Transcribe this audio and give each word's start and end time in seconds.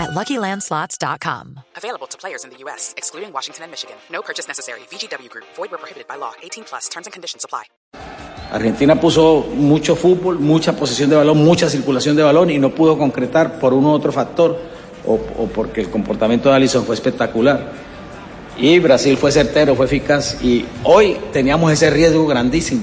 at 0.00 0.10
LuckyLandSlots.com. 0.18 1.60
Available 1.76 2.08
to 2.08 2.16
players 2.16 2.44
in 2.44 2.50
the 2.50 2.56
U.S., 2.64 2.94
excluding 2.96 3.32
Washington 3.32 3.64
and 3.64 3.70
Michigan. 3.70 3.96
No 4.10 4.22
purchase 4.22 4.48
necessary. 4.48 4.80
VGW 4.90 5.28
Group. 5.28 5.44
Void 5.56 5.70
where 5.70 5.78
prohibited 5.78 6.08
by 6.08 6.16
law. 6.16 6.32
18 6.42 6.64
plus. 6.64 6.88
Terms 6.88 7.06
and 7.06 7.12
conditions 7.12 7.44
apply. 7.44 7.64
Argentina 8.50 9.00
puso 9.00 9.46
mucho 9.54 9.94
fútbol, 9.94 10.40
mucha 10.40 10.72
posesión 10.72 11.08
de 11.08 11.16
balón, 11.16 11.38
mucha 11.38 11.68
circulación 11.68 12.16
de 12.16 12.24
balón 12.24 12.50
y 12.50 12.58
no 12.58 12.70
pudo 12.70 12.98
concretar 12.98 13.60
por 13.60 13.72
uno 13.72 13.90
u 13.90 13.92
otro 13.92 14.10
factor 14.10 14.58
o, 15.06 15.14
o 15.14 15.46
porque 15.46 15.80
el 15.82 15.90
comportamiento 15.90 16.48
de 16.48 16.56
Alisson 16.56 16.84
fue 16.84 16.96
espectacular. 16.96 17.70
Y 18.56 18.78
Brasil 18.80 19.16
fue 19.16 19.30
certero, 19.30 19.76
fue 19.76 19.86
eficaz 19.86 20.42
y 20.42 20.66
hoy 20.82 21.16
teníamos 21.32 21.72
ese 21.72 21.90
riesgo 21.90 22.26
grandísimo 22.26 22.82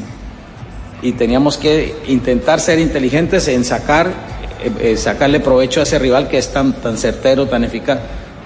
y 1.01 1.11
teníamos 1.11 1.57
que 1.57 1.95
intentar 2.07 2.59
ser 2.59 2.79
inteligentes 2.79 3.47
en 3.49 3.63
sacar, 3.63 4.11
eh, 4.63 4.71
eh, 4.79 4.97
sacarle 4.97 5.39
provecho 5.39 5.79
a 5.79 5.83
ese 5.83 5.99
rival 5.99 6.27
que 6.27 6.37
es 6.37 6.51
tan, 6.51 6.73
tan 6.73 6.97
certero, 6.97 7.45
tan 7.47 7.63
eficaz, 7.63 7.99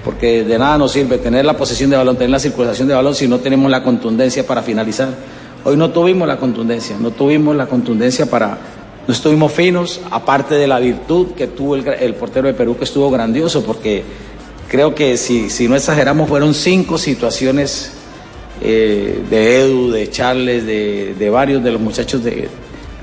porque 0.04 0.44
de 0.44 0.58
nada 0.58 0.78
nos 0.78 0.92
sirve 0.92 1.18
tener 1.18 1.46
la 1.46 1.56
posesión 1.56 1.90
de 1.90 1.98
balón, 1.98 2.16
tener 2.16 2.32
la 2.32 2.40
circulación 2.40 2.88
de 2.88 2.94
balón 2.94 3.16
si 3.16 3.28
no 3.28 3.40
tenemos 3.40 3.70
la 3.72 3.84
contundencia 3.84 4.46
para 4.46 4.62
finalizar. 4.62 5.10
Hoy 5.64 5.78
no 5.78 5.92
tuvimos 5.92 6.28
la 6.28 6.38
contundencia, 6.38 6.98
no 7.00 7.12
tuvimos 7.12 7.56
la 7.56 7.68
contundencia 7.68 8.26
para, 8.26 8.58
no 9.08 9.14
estuvimos 9.14 9.52
finos, 9.52 10.02
aparte 10.10 10.56
de 10.56 10.68
la 10.68 10.80
virtud 10.80 11.28
que 11.36 11.48
tuvo 11.48 11.76
el, 11.76 12.16
portero 12.16 12.48
de 12.48 12.54
Perú, 12.54 12.78
que 12.78 12.84
estuvo 12.84 13.10
grandioso, 13.12 13.64
porque 13.64 14.04
creo 14.68 14.96
que 14.96 15.18
si, 15.18 15.50
si 15.50 15.68
no 15.68 15.76
exageramos, 15.76 16.28
fueron 16.28 16.54
cinco 16.54 16.98
situaciones 16.98 17.94
eh, 18.62 19.22
de 19.30 19.62
Edu, 19.62 19.92
de 19.92 20.10
Charles, 20.10 20.66
de, 20.66 21.16
de 21.18 21.30
varios 21.30 21.64
de 21.64 21.72
los 21.72 21.80
muchachos 21.80 22.24
de, 22.24 22.50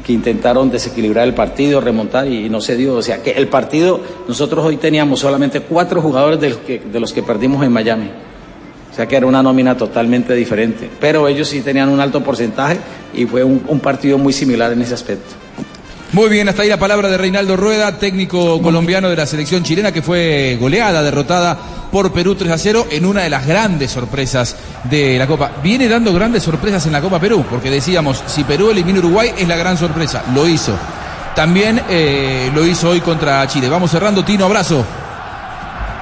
que 0.09 0.15
intentaron 0.15 0.71
desequilibrar 0.71 1.27
el 1.27 1.35
partido, 1.35 1.83
remontar 1.83 2.27
y 2.27 2.49
no 2.49 2.63
se 2.63 2.77
dio. 2.77 2.95
O 2.95 3.03
sea 3.03 3.23
que 3.23 3.33
el 3.33 3.49
partido, 3.49 4.01
nosotros 4.27 4.65
hoy 4.65 4.79
teníamos 4.79 5.21
solamente 5.21 5.61
cuatro 5.61 6.01
jugadores 6.01 6.41
de 6.41 6.49
los 6.49 6.59
que, 6.61 6.79
de 6.79 6.99
los 6.99 7.13
que 7.13 7.23
perdimos 7.23 7.63
en 7.63 7.71
Miami. 7.71 8.11
O 8.91 8.95
sea 8.95 9.07
que 9.07 9.17
era 9.17 9.27
una 9.27 9.43
nómina 9.43 9.77
totalmente 9.77 10.35
diferente. 10.35 10.89
Pero 10.99 11.29
ellos 11.29 11.49
sí 11.49 11.61
tenían 11.61 11.91
un 11.91 12.01
alto 12.01 12.25
porcentaje 12.25 12.79
y 13.13 13.27
fue 13.27 13.45
un, 13.45 13.63
un 13.69 13.81
partido 13.81 14.17
muy 14.17 14.33
similar 14.33 14.73
en 14.73 14.81
ese 14.81 14.95
aspecto. 14.95 15.35
Muy 16.13 16.31
bien, 16.31 16.49
hasta 16.49 16.63
ahí 16.63 16.71
la 16.71 16.79
palabra 16.79 17.09
de 17.09 17.19
Reinaldo 17.19 17.55
Rueda, 17.55 17.99
técnico 17.99 18.63
colombiano 18.63 19.11
de 19.11 19.17
la 19.17 19.27
selección 19.27 19.63
chilena 19.63 19.93
que 19.93 20.01
fue 20.01 20.57
goleada, 20.59 21.03
derrotada 21.03 21.59
por 21.93 22.13
Perú 22.13 22.35
3 22.35 22.51
a 22.51 22.57
0 22.57 22.87
en 22.91 23.05
una 23.05 23.23
de 23.23 23.31
las 23.31 23.47
grandes 23.47 23.91
sorpresas 23.91 24.57
de 24.85 25.19
la 25.19 25.27
Copa. 25.27 25.53
Viene 25.63 25.87
dando 25.87 26.15
grandes 26.15 26.43
sorpresas 26.43 26.87
en 26.87 26.93
la 26.93 27.03
Copa 27.03 27.21
Perú, 27.21 27.45
porque 27.51 27.71
decíamos, 27.71 28.23
si 28.27 28.43
Perú 28.45 28.71
elimina 28.71 28.99
a 28.99 29.01
Uruguay 29.01 29.33
es 29.37 29.47
la 29.47 29.57
gran 29.57 29.77
sorpresa, 29.77 30.23
lo 30.35 30.49
hizo. 30.49 30.73
También 31.37 31.83
eh, 31.91 32.51
lo 32.55 32.65
hizo 32.67 32.89
hoy 32.89 33.01
contra 33.01 33.47
Chile. 33.47 33.69
Vamos 33.69 33.91
cerrando, 33.91 34.25
Tino, 34.25 34.47
abrazo. 34.47 34.85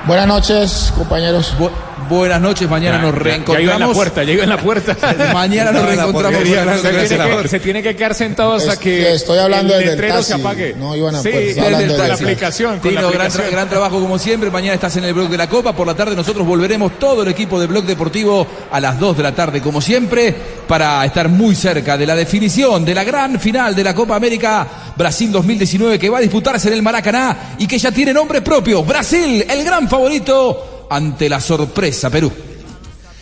Buenas 0.06 0.28
noches, 0.28 0.92
compañeros. 0.96 1.52
Bu 1.58 1.68
buenas 2.08 2.40
noches, 2.40 2.68
mañana 2.68 2.98
nos 2.98 3.14
reencontramos. 3.14 3.58
Ya 3.58 3.64
iba 3.64 3.74
en 3.74 3.80
la 3.80 3.94
puerta, 3.94 4.24
ya 4.24 4.32
iba 4.32 4.44
en 4.44 4.48
la 4.50 4.56
puerta. 4.58 4.96
mañana 5.32 5.72
nos 5.72 5.84
reencontramos. 5.84 6.40
Se 6.40 6.88
tiene, 6.88 7.42
que, 7.42 7.48
se 7.48 7.60
tiene 7.60 7.82
que 7.82 7.96
quedar 7.96 8.14
sentados 8.14 8.62
hasta 8.62 8.80
que 8.80 9.14
estoy 9.14 9.38
hablando 9.38 9.74
el 9.74 9.82
el 9.82 9.88
letrero 9.90 10.14
taxi. 10.14 10.32
se 10.32 10.34
apague. 10.34 10.74
No 10.74 10.96
iban 10.96 11.14
a 11.14 11.22
sí, 11.22 11.28
poder, 11.28 11.48
estoy 11.48 11.64
desde 11.64 11.74
hablando 11.74 11.98
la 11.98 12.06
el 12.06 12.12
aplicación. 12.12 12.80
Tino, 12.80 13.10
la 13.10 13.28
gran 13.28 13.68
trabajo 13.68 14.00
como 14.00 14.18
siempre. 14.18 14.50
Mañana 14.50 14.74
estás 14.74 14.96
en 14.96 15.05
el 15.05 15.14
blog 15.14 15.28
de 15.28 15.36
la 15.36 15.48
Copa. 15.48 15.74
Por 15.74 15.86
la 15.86 15.95
tarde 15.95 16.16
nosotros 16.16 16.46
volveremos 16.46 16.98
todo 16.98 17.22
el 17.22 17.28
equipo 17.28 17.61
de 17.61 17.66
Blog 17.66 17.84
Deportivo 17.84 18.46
a 18.70 18.80
las 18.80 18.98
2 18.98 19.16
de 19.16 19.22
la 19.22 19.34
tarde, 19.34 19.61
como 19.61 19.80
siempre, 19.80 20.34
para 20.66 21.05
estar 21.05 21.28
muy 21.28 21.55
cerca 21.55 21.96
de 21.96 22.06
la 22.06 22.14
definición 22.14 22.84
de 22.84 22.95
la 22.95 23.05
gran 23.05 23.39
final 23.40 23.74
de 23.74 23.84
la 23.84 23.95
Copa 23.95 24.16
América 24.16 24.66
Brasil 24.96 25.30
2019 25.30 25.98
que 25.98 26.08
va 26.08 26.18
a 26.18 26.20
disputarse 26.20 26.68
en 26.68 26.74
el 26.74 26.83
Maracaná 26.83 27.55
y 27.58 27.66
que 27.66 27.78
ya 27.78 27.90
tiene 27.92 28.12
nombre 28.12 28.40
propio. 28.42 28.83
Brasil, 28.83 29.45
el 29.48 29.64
gran 29.64 29.89
favorito 29.89 30.76
ante 30.91 31.29
la 31.29 31.41
sorpresa 31.41 32.11
Perú. 32.11 32.33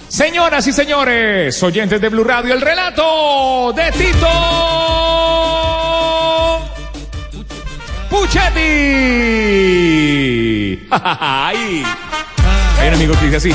Señoras 0.09 0.67
y 0.67 0.73
señores, 0.73 1.63
oyentes 1.63 2.01
de 2.01 2.09
Blue 2.09 2.25
Radio, 2.25 2.55
el 2.55 2.61
relato 2.61 3.73
de 3.75 3.93
Tito 3.93 4.29
Puchetti. 8.11 8.61
Ay. 10.91 11.85
Hay 12.79 12.89
un 12.89 12.95
amigo 12.95 13.15
que 13.19 13.27
dice 13.27 13.37
así. 13.37 13.51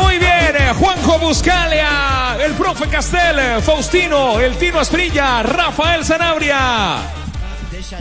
Muy 0.00 0.18
bien, 0.18 0.54
eh, 0.56 0.72
Juanjo 0.78 1.18
Buscalia, 1.18 2.36
el 2.44 2.52
profe 2.52 2.86
Castel, 2.86 3.60
Faustino, 3.62 4.38
el 4.38 4.56
Tino 4.56 4.78
Asprilla, 4.78 5.42
Rafael 5.42 6.04
Sanabria. 6.04 6.98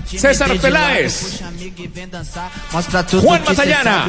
César 0.05 0.57
Peláez. 0.59 1.41
Juan 3.21 3.43
Matallana. 3.45 4.05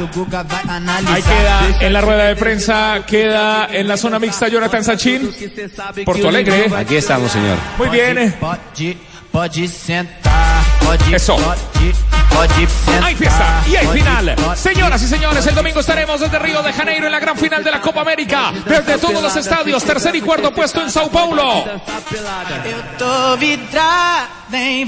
Ahí 1.07 1.21
queda 1.21 1.77
en 1.81 1.93
la 1.93 2.01
rueda 2.01 2.23
de 2.25 2.35
prensa, 2.35 3.03
queda 3.07 3.67
en 3.71 3.87
la 3.87 3.97
zona 3.97 4.19
mixta 4.19 4.47
Jonathan 4.47 4.83
Sachin. 4.83 5.31
Porto 6.05 6.29
Alegre. 6.29 6.71
Aquí 6.75 6.95
estamos, 6.95 7.31
señor. 7.31 7.57
Muy 7.77 7.89
bien. 7.89 8.35
Pode 9.31 9.65
sentar, 9.69 10.63
Eso. 11.11 11.37
Hay 13.03 13.15
fiesta 13.15 13.63
y 13.69 13.75
hay 13.75 13.87
final. 13.87 14.35
Señoras 14.55 15.01
y 15.03 15.07
señores, 15.07 15.45
el 15.45 15.55
domingo 15.55 15.79
estaremos 15.79 16.19
desde 16.19 16.39
Río 16.39 16.63
de 16.63 16.73
Janeiro 16.73 17.05
en 17.05 17.11
la 17.11 17.19
gran 17.19 17.37
final 17.37 17.63
de 17.63 17.71
la 17.71 17.81
Copa 17.81 18.01
América. 18.01 18.51
Desde 18.65 18.97
todos 18.97 19.21
los 19.21 19.35
estadios, 19.35 19.83
tercer 19.83 20.15
y 20.15 20.21
cuarto 20.21 20.51
puesto 20.53 20.81
en 20.81 20.89
Sao 20.89 21.09
Paulo. 21.09 21.65
Ver 24.49 24.87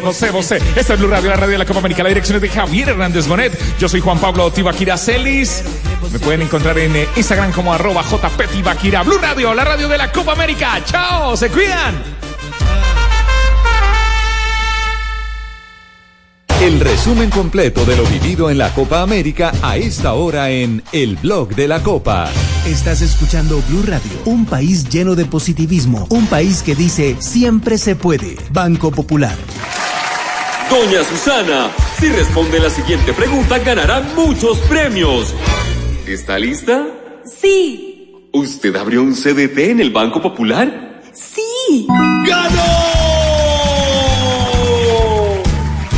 você, 0.00 0.30
você. 0.30 0.62
Esta 0.76 0.94
es 0.94 0.98
Blue 1.00 1.08
Radio, 1.08 1.30
la 1.30 1.36
radio 1.36 1.52
de 1.52 1.58
la 1.58 1.64
Copa 1.64 1.80
América. 1.80 2.02
La 2.02 2.10
dirección 2.10 2.36
es 2.36 2.42
de 2.42 2.48
Javier 2.48 2.90
Hernández 2.90 3.26
Bonet. 3.26 3.78
Yo 3.78 3.88
soy 3.88 4.00
Juan 4.00 4.18
Pablo 4.18 4.50
Tibaquira 4.52 4.96
Celis. 4.96 5.64
Me 6.12 6.18
pueden 6.18 6.42
encontrar 6.42 6.78
en 6.78 6.94
eh, 6.94 7.08
Instagram 7.16 7.50
como 7.52 7.72
arroba 7.72 8.02
JP 8.02 8.50
Tibaquira. 8.52 9.02
Blue 9.02 9.18
Radio, 9.18 9.54
la 9.54 9.64
radio 9.64 9.88
de 9.88 9.98
la 9.98 10.12
Copa 10.12 10.32
América. 10.32 10.80
Chao, 10.84 11.36
se 11.36 11.48
cuidan. 11.50 12.15
El 16.66 16.80
resumen 16.80 17.30
completo 17.30 17.84
de 17.84 17.96
lo 17.96 18.02
vivido 18.06 18.50
en 18.50 18.58
la 18.58 18.74
Copa 18.74 19.00
América 19.00 19.52
a 19.62 19.76
esta 19.76 20.14
hora 20.14 20.50
en 20.50 20.82
El 20.90 21.14
Blog 21.14 21.50
de 21.54 21.68
la 21.68 21.80
Copa. 21.80 22.28
Estás 22.66 23.02
escuchando 23.02 23.62
Blue 23.68 23.84
Radio, 23.86 24.10
un 24.24 24.46
país 24.46 24.88
lleno 24.88 25.14
de 25.14 25.26
positivismo, 25.26 26.08
un 26.10 26.26
país 26.26 26.64
que 26.64 26.74
dice 26.74 27.14
siempre 27.20 27.78
se 27.78 27.94
puede. 27.94 28.36
Banco 28.50 28.90
Popular. 28.90 29.36
Doña 30.68 31.04
Susana, 31.04 31.70
si 32.00 32.08
responde 32.08 32.58
la 32.58 32.70
siguiente 32.70 33.12
pregunta 33.12 33.60
ganará 33.60 34.00
muchos 34.16 34.58
premios. 34.68 35.32
¿Está 36.04 36.36
lista? 36.36 36.84
Sí, 37.40 38.12
¿Usted 38.32 38.74
abrió 38.74 39.04
un 39.04 39.14
CDT 39.14 39.56
en 39.70 39.80
el 39.80 39.92
Banco 39.92 40.20
Popular? 40.20 41.00
sí. 41.14 41.86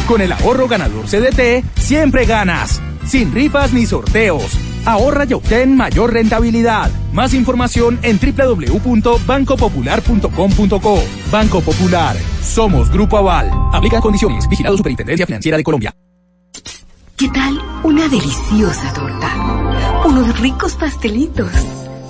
Con 0.09 0.21
el 0.23 0.33
ahorro 0.33 0.67
ganador 0.67 1.05
CDT, 1.05 1.63
siempre 1.77 2.25
ganas. 2.25 2.81
Sin 3.07 3.31
rifas 3.31 3.75
ni 3.75 3.85
sorteos. 3.85 4.59
Ahorra 4.87 5.27
y 5.29 5.35
obtén 5.35 5.77
mayor 5.77 6.15
rentabilidad. 6.15 6.91
Más 7.13 7.35
información 7.35 7.99
en 8.01 8.19
www.bancopopular.com.co. 8.19 11.03
Banco 11.31 11.61
Popular. 11.61 12.17
Somos 12.43 12.91
Grupo 12.91 13.19
Aval. 13.19 13.51
Aplican 13.71 14.01
condiciones. 14.01 14.49
Vigilado 14.49 14.79
Superintendencia 14.79 15.27
Financiera 15.27 15.59
de 15.59 15.63
Colombia. 15.63 15.95
¿Qué 17.19 17.29
tal 17.29 17.61
una 17.83 18.09
deliciosa 18.09 18.91
torta? 18.95 20.07
Unos 20.07 20.41
ricos 20.41 20.75
pastelitos. 20.77 21.53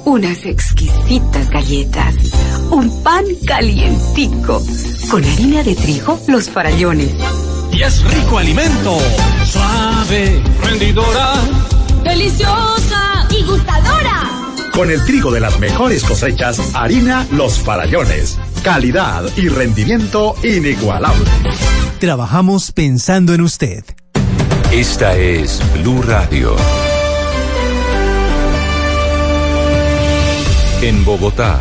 Unas 0.05 0.47
exquisitas 0.47 1.51
galletas. 1.51 2.15
Un 2.71 3.03
pan 3.03 3.25
calientico. 3.45 4.63
Con 5.11 5.25
harina 5.25 5.65
de 5.65 5.75
trigo, 5.75 6.17
los 6.29 6.49
farallones. 6.49 7.13
Y 7.79 7.83
es 7.83 8.03
rico 8.03 8.39
alimento. 8.39 8.99
Suave, 9.45 10.43
rendidora. 10.65 11.35
Deliciosa 12.03 13.29
y 13.31 13.45
gustadora. 13.45 14.29
Con 14.73 14.91
el 14.91 15.05
trigo 15.05 15.31
de 15.31 15.39
las 15.39 15.61
mejores 15.61 16.03
cosechas, 16.03 16.75
harina 16.75 17.25
Los 17.31 17.61
Farallones. 17.61 18.37
Calidad 18.65 19.23
y 19.37 19.49
rendimiento 19.49 20.35
inigualable. 20.43 21.25
Trabajamos 22.01 22.73
pensando 22.73 23.33
en 23.33 23.43
usted. 23.43 23.85
Esta 24.73 25.15
es 25.15 25.63
Blue 25.75 26.03
Radio. 26.03 26.57
En 30.83 31.05
Bogotá, 31.05 31.61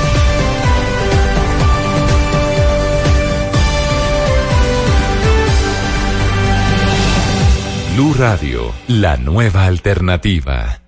Blue 7.93 8.13
Radio, 8.17 8.71
la 8.87 9.17
nueva 9.17 9.65
alternativa. 9.65 10.79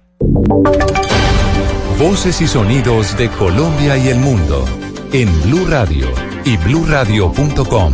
Voces 2.00 2.40
y 2.40 2.48
sonidos 2.48 3.18
de 3.18 3.28
Colombia 3.30 3.98
y 3.98 4.08
el 4.08 4.20
mundo 4.20 4.64
en 5.12 5.30
Blue 5.44 5.66
Radio 5.68 6.08
y 6.46 6.56
bluradio.com, 6.56 7.94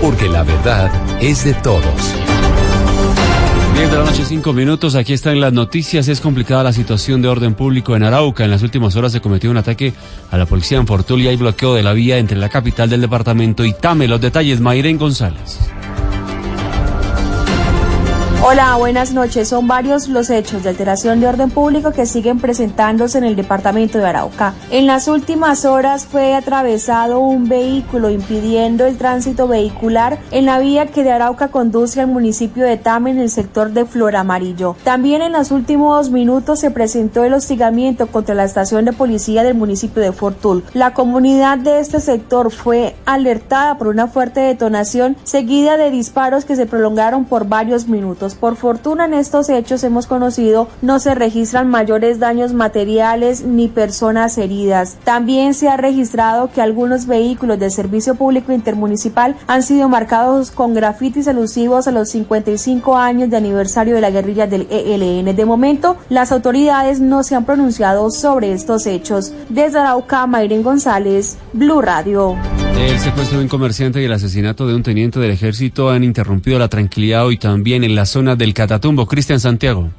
porque 0.00 0.28
la 0.28 0.44
verdad 0.44 0.88
es 1.20 1.44
de 1.44 1.54
todos. 1.54 2.14
10 3.74 3.90
de 3.90 3.96
la 3.96 4.04
noche, 4.04 4.24
5 4.24 4.52
minutos. 4.52 4.94
Aquí 4.94 5.14
están 5.14 5.40
las 5.40 5.52
noticias. 5.52 6.06
Es 6.06 6.20
complicada 6.20 6.62
la 6.62 6.72
situación 6.72 7.20
de 7.22 7.28
orden 7.28 7.54
público 7.54 7.96
en 7.96 8.04
Arauca. 8.04 8.44
En 8.44 8.50
las 8.52 8.62
últimas 8.62 8.94
horas 8.94 9.10
se 9.10 9.20
cometió 9.20 9.50
un 9.50 9.56
ataque 9.56 9.94
a 10.30 10.36
la 10.36 10.46
policía 10.46 10.78
en 10.78 10.86
Fortul 10.86 11.22
y 11.22 11.36
bloqueo 11.36 11.74
de 11.74 11.82
la 11.82 11.92
vía 11.92 12.18
entre 12.18 12.38
la 12.38 12.48
capital 12.48 12.88
del 12.88 13.00
departamento 13.00 13.64
y 13.64 13.72
Tame. 13.72 14.06
Los 14.06 14.20
detalles, 14.20 14.60
Mayren 14.60 14.96
González. 14.96 15.58
Hola, 18.50 18.76
buenas 18.78 19.12
noches. 19.12 19.46
Son 19.48 19.68
varios 19.68 20.08
los 20.08 20.30
hechos 20.30 20.62
de 20.62 20.70
alteración 20.70 21.20
de 21.20 21.26
orden 21.26 21.50
público 21.50 21.90
que 21.90 22.06
siguen 22.06 22.38
presentándose 22.38 23.18
en 23.18 23.24
el 23.24 23.36
departamento 23.36 23.98
de 23.98 24.06
Arauca. 24.06 24.54
En 24.70 24.86
las 24.86 25.06
últimas 25.06 25.66
horas 25.66 26.06
fue 26.06 26.34
atravesado 26.34 27.20
un 27.20 27.46
vehículo 27.46 28.08
impidiendo 28.08 28.86
el 28.86 28.96
tránsito 28.96 29.48
vehicular 29.48 30.18
en 30.30 30.46
la 30.46 30.60
vía 30.60 30.86
que 30.86 31.02
de 31.02 31.12
Arauca 31.12 31.48
conduce 31.48 32.00
al 32.00 32.06
municipio 32.06 32.64
de 32.64 32.78
Tame 32.78 33.10
en 33.10 33.18
el 33.18 33.28
sector 33.28 33.72
de 33.72 33.84
Flor 33.84 34.16
Amarillo. 34.16 34.76
También 34.82 35.20
en 35.20 35.32
los 35.32 35.50
últimos 35.50 36.08
minutos 36.08 36.60
se 36.60 36.70
presentó 36.70 37.24
el 37.24 37.34
hostigamiento 37.34 38.06
contra 38.06 38.34
la 38.34 38.44
estación 38.44 38.86
de 38.86 38.94
policía 38.94 39.42
del 39.42 39.56
municipio 39.56 40.02
de 40.02 40.12
Fortul. 40.12 40.64
La 40.72 40.94
comunidad 40.94 41.58
de 41.58 41.80
este 41.80 42.00
sector 42.00 42.50
fue 42.50 42.96
alertada 43.04 43.76
por 43.76 43.88
una 43.88 44.06
fuerte 44.06 44.40
detonación 44.40 45.18
seguida 45.24 45.76
de 45.76 45.90
disparos 45.90 46.46
que 46.46 46.56
se 46.56 46.64
prolongaron 46.64 47.26
por 47.26 47.46
varios 47.46 47.88
minutos. 47.88 48.36
Por 48.40 48.56
fortuna 48.56 49.06
en 49.06 49.14
estos 49.14 49.48
hechos 49.48 49.82
hemos 49.82 50.06
conocido 50.06 50.68
no 50.80 51.00
se 51.00 51.14
registran 51.14 51.68
mayores 51.68 52.18
daños 52.18 52.52
materiales 52.52 53.42
ni 53.42 53.68
personas 53.68 54.38
heridas. 54.38 54.96
También 55.04 55.54
se 55.54 55.68
ha 55.68 55.76
registrado 55.76 56.50
que 56.52 56.60
algunos 56.60 57.06
vehículos 57.06 57.58
del 57.58 57.70
Servicio 57.70 58.14
Público 58.14 58.52
Intermunicipal 58.52 59.36
han 59.46 59.62
sido 59.62 59.88
marcados 59.88 60.50
con 60.50 60.74
grafitis 60.74 61.26
alusivos 61.26 61.88
a 61.88 61.92
los 61.92 62.10
55 62.10 62.96
años 62.96 63.30
de 63.30 63.36
aniversario 63.36 63.94
de 63.94 64.00
la 64.00 64.10
guerrilla 64.10 64.46
del 64.46 64.66
ELN. 64.70 65.34
De 65.34 65.44
momento, 65.44 65.96
las 66.08 66.32
autoridades 66.32 67.00
no 67.00 67.22
se 67.22 67.34
han 67.34 67.44
pronunciado 67.44 68.10
sobre 68.10 68.52
estos 68.52 68.86
hechos. 68.86 69.32
Desde 69.48 69.78
Arauca, 69.78 70.26
Mayren 70.26 70.62
González, 70.62 71.38
Blue 71.52 71.80
Radio. 71.80 72.36
El 72.78 72.98
secuestro 73.00 73.38
de 73.38 73.44
un 73.44 73.48
comerciante 73.48 74.00
y 74.00 74.04
el 74.04 74.12
asesinato 74.12 74.66
de 74.66 74.74
un 74.74 74.84
teniente 74.84 75.18
del 75.18 75.32
ejército 75.32 75.90
han 75.90 76.04
interrumpido 76.04 76.60
la 76.60 76.68
tranquilidad 76.68 77.26
hoy 77.26 77.36
también 77.36 77.82
en 77.82 77.96
la 77.96 78.06
zona 78.06 78.27
del 78.36 78.54
Catatumbo. 78.54 79.06
Cristian 79.06 79.40
Santiago. 79.40 79.90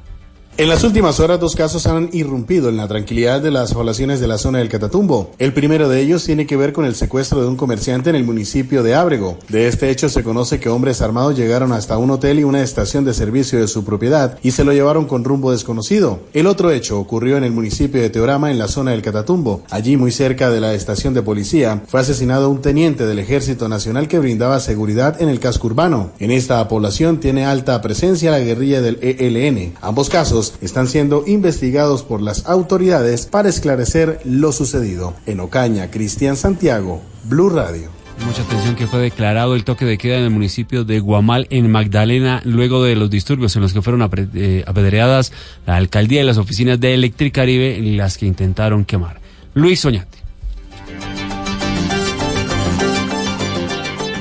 En 0.56 0.68
las 0.68 0.84
últimas 0.84 1.20
horas, 1.20 1.40
dos 1.40 1.56
casos 1.56 1.86
han 1.86 2.10
irrumpido 2.12 2.68
en 2.68 2.76
la 2.76 2.86
tranquilidad 2.86 3.40
de 3.40 3.50
las 3.50 3.72
poblaciones 3.72 4.20
de 4.20 4.26
la 4.26 4.36
zona 4.36 4.58
del 4.58 4.68
Catatumbo. 4.68 5.30
El 5.38 5.54
primero 5.54 5.88
de 5.88 6.02
ellos 6.02 6.24
tiene 6.24 6.46
que 6.46 6.56
ver 6.56 6.74
con 6.74 6.84
el 6.84 6.94
secuestro 6.94 7.40
de 7.40 7.48
un 7.48 7.56
comerciante 7.56 8.10
en 8.10 8.16
el 8.16 8.24
municipio 8.24 8.82
de 8.82 8.94
Ábrego. 8.94 9.38
De 9.48 9.68
este 9.68 9.88
hecho 9.88 10.10
se 10.10 10.22
conoce 10.22 10.60
que 10.60 10.68
hombres 10.68 11.00
armados 11.00 11.36
llegaron 11.36 11.72
hasta 11.72 11.96
un 11.96 12.10
hotel 12.10 12.40
y 12.40 12.44
una 12.44 12.62
estación 12.62 13.06
de 13.06 13.14
servicio 13.14 13.58
de 13.58 13.68
su 13.68 13.84
propiedad 13.84 14.38
y 14.42 14.50
se 14.50 14.64
lo 14.64 14.72
llevaron 14.72 15.06
con 15.06 15.24
rumbo 15.24 15.50
desconocido. 15.50 16.20
El 16.34 16.46
otro 16.46 16.70
hecho 16.70 16.98
ocurrió 16.98 17.38
en 17.38 17.44
el 17.44 17.52
municipio 17.52 18.02
de 18.02 18.10
Teorama, 18.10 18.50
en 18.50 18.58
la 18.58 18.68
zona 18.68 18.90
del 18.90 19.02
Catatumbo. 19.02 19.62
Allí, 19.70 19.96
muy 19.96 20.10
cerca 20.10 20.50
de 20.50 20.60
la 20.60 20.74
estación 20.74 21.14
de 21.14 21.22
policía, 21.22 21.82
fue 21.86 22.00
asesinado 22.00 22.50
un 22.50 22.60
teniente 22.60 23.06
del 23.06 23.20
Ejército 23.20 23.68
Nacional 23.68 24.08
que 24.08 24.18
brindaba 24.18 24.60
seguridad 24.60 25.22
en 25.22 25.30
el 25.30 25.40
casco 25.40 25.68
urbano. 25.68 26.10
En 26.18 26.30
esta 26.30 26.66
población 26.68 27.18
tiene 27.18 27.46
alta 27.46 27.80
presencia 27.80 28.30
la 28.30 28.40
guerrilla 28.40 28.82
del 28.82 28.98
ELN. 29.00 29.74
Ambos 29.80 30.10
casos 30.10 30.39
están 30.60 30.88
siendo 30.88 31.24
investigados 31.26 32.02
por 32.02 32.20
las 32.20 32.46
autoridades 32.46 33.26
para 33.26 33.48
esclarecer 33.48 34.20
lo 34.24 34.52
sucedido. 34.52 35.14
En 35.26 35.40
Ocaña, 35.40 35.90
Cristian 35.90 36.36
Santiago, 36.36 37.02
Blue 37.24 37.50
Radio. 37.50 37.90
Mucha 38.26 38.42
atención 38.42 38.76
que 38.76 38.86
fue 38.86 39.00
declarado 39.00 39.54
el 39.54 39.64
toque 39.64 39.84
de 39.86 39.96
queda 39.96 40.18
en 40.18 40.24
el 40.24 40.30
municipio 40.30 40.84
de 40.84 41.00
Guamal, 41.00 41.46
en 41.50 41.70
Magdalena, 41.70 42.42
luego 42.44 42.84
de 42.84 42.94
los 42.94 43.08
disturbios 43.08 43.56
en 43.56 43.62
los 43.62 43.72
que 43.72 43.80
fueron 43.80 44.08
eh, 44.34 44.62
apedreadas 44.66 45.32
la 45.66 45.76
alcaldía 45.76 46.22
y 46.22 46.26
las 46.26 46.36
oficinas 46.36 46.78
de 46.78 46.94
Electricaribe, 46.94 47.80
las 47.80 48.18
que 48.18 48.26
intentaron 48.26 48.84
quemar. 48.84 49.20
Luis 49.54 49.80
Soñate. 49.80 50.18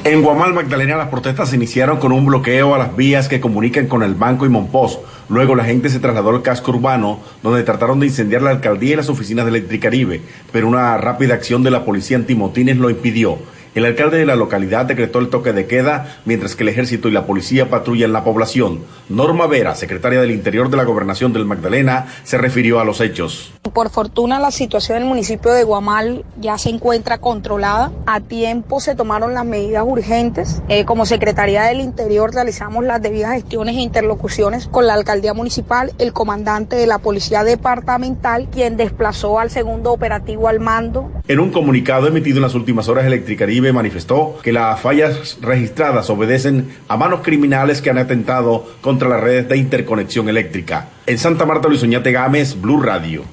En 0.06 0.24
Guamal, 0.24 0.54
Magdalena, 0.54 0.96
las 0.96 1.10
protestas 1.10 1.50
se 1.50 1.58
iniciaron 1.58 1.98
con 1.98 2.12
un 2.12 2.26
bloqueo 2.26 2.74
a 2.74 2.80
las 2.80 2.96
vías 2.96 3.28
que 3.28 3.40
comunican 3.40 3.88
con 3.88 4.02
el 4.02 4.16
banco 4.16 4.46
y 4.46 4.50
Monpós. 4.50 4.98
Luego 5.30 5.54
la 5.54 5.64
gente 5.64 5.90
se 5.90 6.00
trasladó 6.00 6.32
al 6.32 6.42
casco 6.42 6.72
urbano, 6.72 7.20
donde 7.44 7.64
trataron 7.64 8.00
de 8.00 8.08
incendiar 8.08 8.42
la 8.42 8.50
alcaldía 8.50 8.94
y 8.94 8.96
las 8.96 9.10
oficinas 9.10 9.46
de 9.46 9.52
Electricaribe, 9.52 10.22
pero 10.52 10.68
una 10.68 10.98
rápida 10.98 11.36
acción 11.36 11.62
de 11.62 11.70
la 11.70 11.86
policía 11.86 12.18
antimotines 12.18 12.78
lo 12.78 12.90
impidió. 12.90 13.38
El 13.76 13.86
alcalde 13.86 14.18
de 14.18 14.26
la 14.26 14.36
localidad 14.36 14.88
decretó 14.88 15.20
el 15.20 15.30
toque 15.30 15.54
de 15.54 15.68
queda, 15.68 16.18
mientras 16.26 16.56
que 16.56 16.64
el 16.64 16.70
ejército 16.70 17.08
y 17.08 17.12
la 17.12 17.28
policía 17.28 17.70
patrullan 17.70 18.12
la 18.12 18.24
población. 18.24 18.80
Norma 19.10 19.46
Vera, 19.46 19.76
secretaria 19.76 20.20
del 20.20 20.32
Interior 20.32 20.72
de 20.72 20.78
la 20.78 20.86
Gobernación 20.86 21.34
del 21.34 21.46
Magdalena, 21.46 22.08
se 22.24 22.40
refirió 22.40 22.80
a 22.80 22.86
los 22.86 23.00
hechos. 23.00 23.54
Por 23.72 23.92
fortuna 23.92 24.40
la 24.40 24.50
situación 24.50 24.98
en 24.98 25.04
el 25.04 25.10
municipio 25.10 25.52
de 25.52 25.64
Guamal 25.64 26.26
ya 26.40 26.58
se 26.58 26.70
encuentra 26.70 27.20
controlada. 27.20 27.92
A 28.08 28.22
tiempo 28.22 28.80
se 28.80 28.96
tomaron 28.96 29.36
las 29.36 29.46
medidas 29.46 29.84
urgentes. 29.86 30.64
Eh, 30.68 30.86
como 30.86 31.06
Secretaría 31.06 31.64
del 31.64 31.82
Interior 31.82 32.34
realizamos 32.34 32.84
las 32.84 33.02
debidas 33.02 33.34
gestiones 33.34 33.76
e 33.76 33.82
interlocuciones 33.82 34.68
con 34.68 34.88
la 34.88 34.96
alcaldía 34.96 35.36
municipal, 35.36 35.94
el 36.00 36.12
comandante 36.12 36.76
de 36.76 36.88
la 36.88 36.98
policía 36.98 37.44
departamental, 37.44 38.50
quien 38.52 38.78
desplazó 38.78 39.38
al 39.38 39.52
segundo 39.52 39.92
operativo 39.92 40.48
al 40.48 40.60
mando. 40.60 41.12
En 41.28 41.40
un 41.40 41.52
comunicado 41.52 42.08
emitido 42.08 42.38
en 42.38 42.44
las 42.44 42.56
últimas 42.56 42.88
horas, 42.90 43.06
Manifestó 43.62 44.38
que 44.42 44.52
las 44.54 44.80
fallas 44.80 45.38
registradas 45.42 46.10
obedecen 46.10 46.70
a 46.88 46.98
manos 46.98 47.22
criminales 47.22 47.82
que 47.82 47.90
han 47.90 47.98
atentado 47.98 48.66
contra 48.82 49.10
las 49.10 49.22
redes 49.22 49.48
de 49.50 49.58
interconexión 49.58 50.30
eléctrica. 50.30 50.88
En 51.06 51.18
Santa 51.18 51.46
Marta, 51.46 51.68
Luis 51.68 51.84
Oñate 51.84 52.12
Gámez, 52.12 52.60
Blue 52.60 52.82
Radio. 52.82 53.24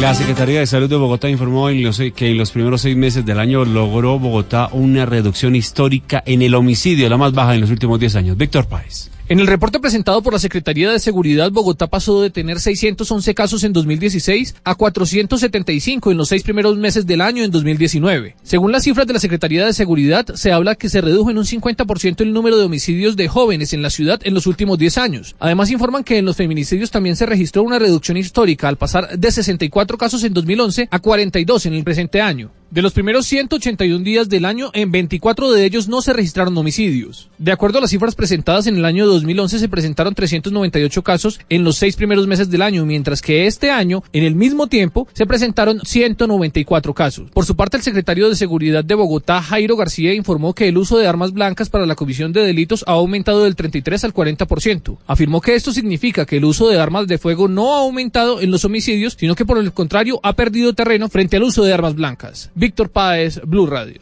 La 0.00 0.12
Secretaría 0.12 0.58
de 0.58 0.66
Salud 0.66 0.90
de 0.90 0.96
Bogotá 0.96 1.30
informó 1.30 1.68
que 1.68 2.30
en 2.30 2.36
los 2.36 2.50
primeros 2.50 2.80
seis 2.82 2.96
meses 2.96 3.24
del 3.24 3.38
año 3.38 3.64
logró 3.64 4.18
Bogotá 4.18 4.68
una 4.72 5.06
reducción 5.06 5.54
histórica 5.54 6.22
en 6.26 6.42
el 6.42 6.54
homicidio, 6.54 7.08
la 7.08 7.16
más 7.16 7.32
baja 7.32 7.54
en 7.54 7.60
los 7.60 7.70
últimos 7.70 8.00
diez 8.00 8.16
años. 8.16 8.36
Víctor 8.36 8.66
Páez. 8.66 9.13
En 9.26 9.40
el 9.40 9.46
reporte 9.46 9.80
presentado 9.80 10.20
por 10.20 10.34
la 10.34 10.38
Secretaría 10.38 10.92
de 10.92 10.98
Seguridad, 10.98 11.50
Bogotá 11.50 11.86
pasó 11.86 12.20
de 12.20 12.28
tener 12.28 12.60
611 12.60 13.34
casos 13.34 13.64
en 13.64 13.72
2016 13.72 14.56
a 14.64 14.74
475 14.74 16.10
en 16.10 16.18
los 16.18 16.28
seis 16.28 16.42
primeros 16.42 16.76
meses 16.76 17.06
del 17.06 17.22
año 17.22 17.42
en 17.42 17.50
2019. 17.50 18.36
Según 18.42 18.70
las 18.70 18.84
cifras 18.84 19.06
de 19.06 19.14
la 19.14 19.18
Secretaría 19.18 19.64
de 19.64 19.72
Seguridad, 19.72 20.26
se 20.34 20.52
habla 20.52 20.74
que 20.74 20.90
se 20.90 21.00
redujo 21.00 21.30
en 21.30 21.38
un 21.38 21.46
50% 21.46 22.20
el 22.20 22.34
número 22.34 22.58
de 22.58 22.66
homicidios 22.66 23.16
de 23.16 23.28
jóvenes 23.28 23.72
en 23.72 23.80
la 23.80 23.88
ciudad 23.88 24.20
en 24.24 24.34
los 24.34 24.46
últimos 24.46 24.76
10 24.76 24.98
años. 24.98 25.36
Además, 25.38 25.70
informan 25.70 26.04
que 26.04 26.18
en 26.18 26.26
los 26.26 26.36
feminicidios 26.36 26.90
también 26.90 27.16
se 27.16 27.24
registró 27.24 27.62
una 27.62 27.78
reducción 27.78 28.18
histórica 28.18 28.68
al 28.68 28.76
pasar 28.76 29.18
de 29.18 29.32
64 29.32 29.96
casos 29.96 30.22
en 30.24 30.34
2011 30.34 30.88
a 30.90 30.98
42 30.98 31.64
en 31.64 31.72
el 31.72 31.84
presente 31.84 32.20
año. 32.20 32.50
De 32.74 32.82
los 32.82 32.92
primeros 32.92 33.26
181 33.26 34.02
días 34.02 34.28
del 34.28 34.44
año, 34.44 34.72
en 34.72 34.90
24 34.90 35.52
de 35.52 35.64
ellos 35.64 35.86
no 35.86 36.02
se 36.02 36.12
registraron 36.12 36.58
homicidios. 36.58 37.30
De 37.38 37.52
acuerdo 37.52 37.78
a 37.78 37.80
las 37.80 37.90
cifras 37.90 38.16
presentadas 38.16 38.66
en 38.66 38.76
el 38.76 38.84
año 38.84 39.06
2011, 39.06 39.60
se 39.60 39.68
presentaron 39.68 40.12
398 40.12 41.02
casos 41.04 41.38
en 41.48 41.62
los 41.62 41.76
seis 41.76 41.94
primeros 41.94 42.26
meses 42.26 42.50
del 42.50 42.62
año, 42.62 42.84
mientras 42.84 43.22
que 43.22 43.46
este 43.46 43.70
año, 43.70 44.02
en 44.12 44.24
el 44.24 44.34
mismo 44.34 44.66
tiempo, 44.66 45.06
se 45.12 45.24
presentaron 45.24 45.82
194 45.84 46.94
casos. 46.94 47.30
Por 47.30 47.44
su 47.44 47.54
parte, 47.54 47.76
el 47.76 47.84
secretario 47.84 48.28
de 48.28 48.34
Seguridad 48.34 48.82
de 48.84 48.96
Bogotá, 48.96 49.40
Jairo 49.40 49.76
García, 49.76 50.12
informó 50.12 50.52
que 50.52 50.66
el 50.66 50.76
uso 50.76 50.98
de 50.98 51.06
armas 51.06 51.32
blancas 51.32 51.70
para 51.70 51.86
la 51.86 51.94
comisión 51.94 52.32
de 52.32 52.44
delitos 52.44 52.82
ha 52.88 52.94
aumentado 52.94 53.44
del 53.44 53.54
33 53.54 54.02
al 54.02 54.12
40%. 54.12 54.98
Afirmó 55.06 55.40
que 55.40 55.54
esto 55.54 55.72
significa 55.72 56.26
que 56.26 56.38
el 56.38 56.44
uso 56.44 56.68
de 56.68 56.80
armas 56.80 57.06
de 57.06 57.18
fuego 57.18 57.46
no 57.46 57.76
ha 57.76 57.82
aumentado 57.82 58.40
en 58.40 58.50
los 58.50 58.64
homicidios, 58.64 59.16
sino 59.16 59.36
que 59.36 59.46
por 59.46 59.58
el 59.58 59.72
contrario 59.72 60.18
ha 60.24 60.32
perdido 60.32 60.72
terreno 60.72 61.08
frente 61.08 61.36
al 61.36 61.44
uso 61.44 61.62
de 61.62 61.72
armas 61.72 61.94
blancas. 61.94 62.50
Víctor 62.64 62.88
Páez, 62.88 63.42
Blue 63.44 63.66
Radio. 63.66 64.00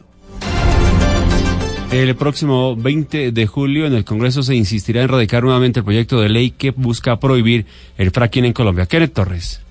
El 1.91 2.15
próximo 2.15 2.77
20 2.77 3.33
de 3.33 3.45
julio 3.45 3.85
en 3.85 3.93
el 3.93 4.05
Congreso 4.05 4.41
se 4.41 4.55
insistirá 4.55 5.01
en 5.01 5.09
radicar 5.09 5.43
nuevamente 5.43 5.81
el 5.81 5.83
proyecto 5.83 6.21
de 6.21 6.29
ley 6.29 6.51
que 6.51 6.71
busca 6.71 7.19
prohibir 7.19 7.65
el 7.97 8.11
fracking 8.11 8.45
en 8.45 8.53
Colombia. 8.53 8.85
Kenneth 8.85 9.11
Torres. 9.11 9.62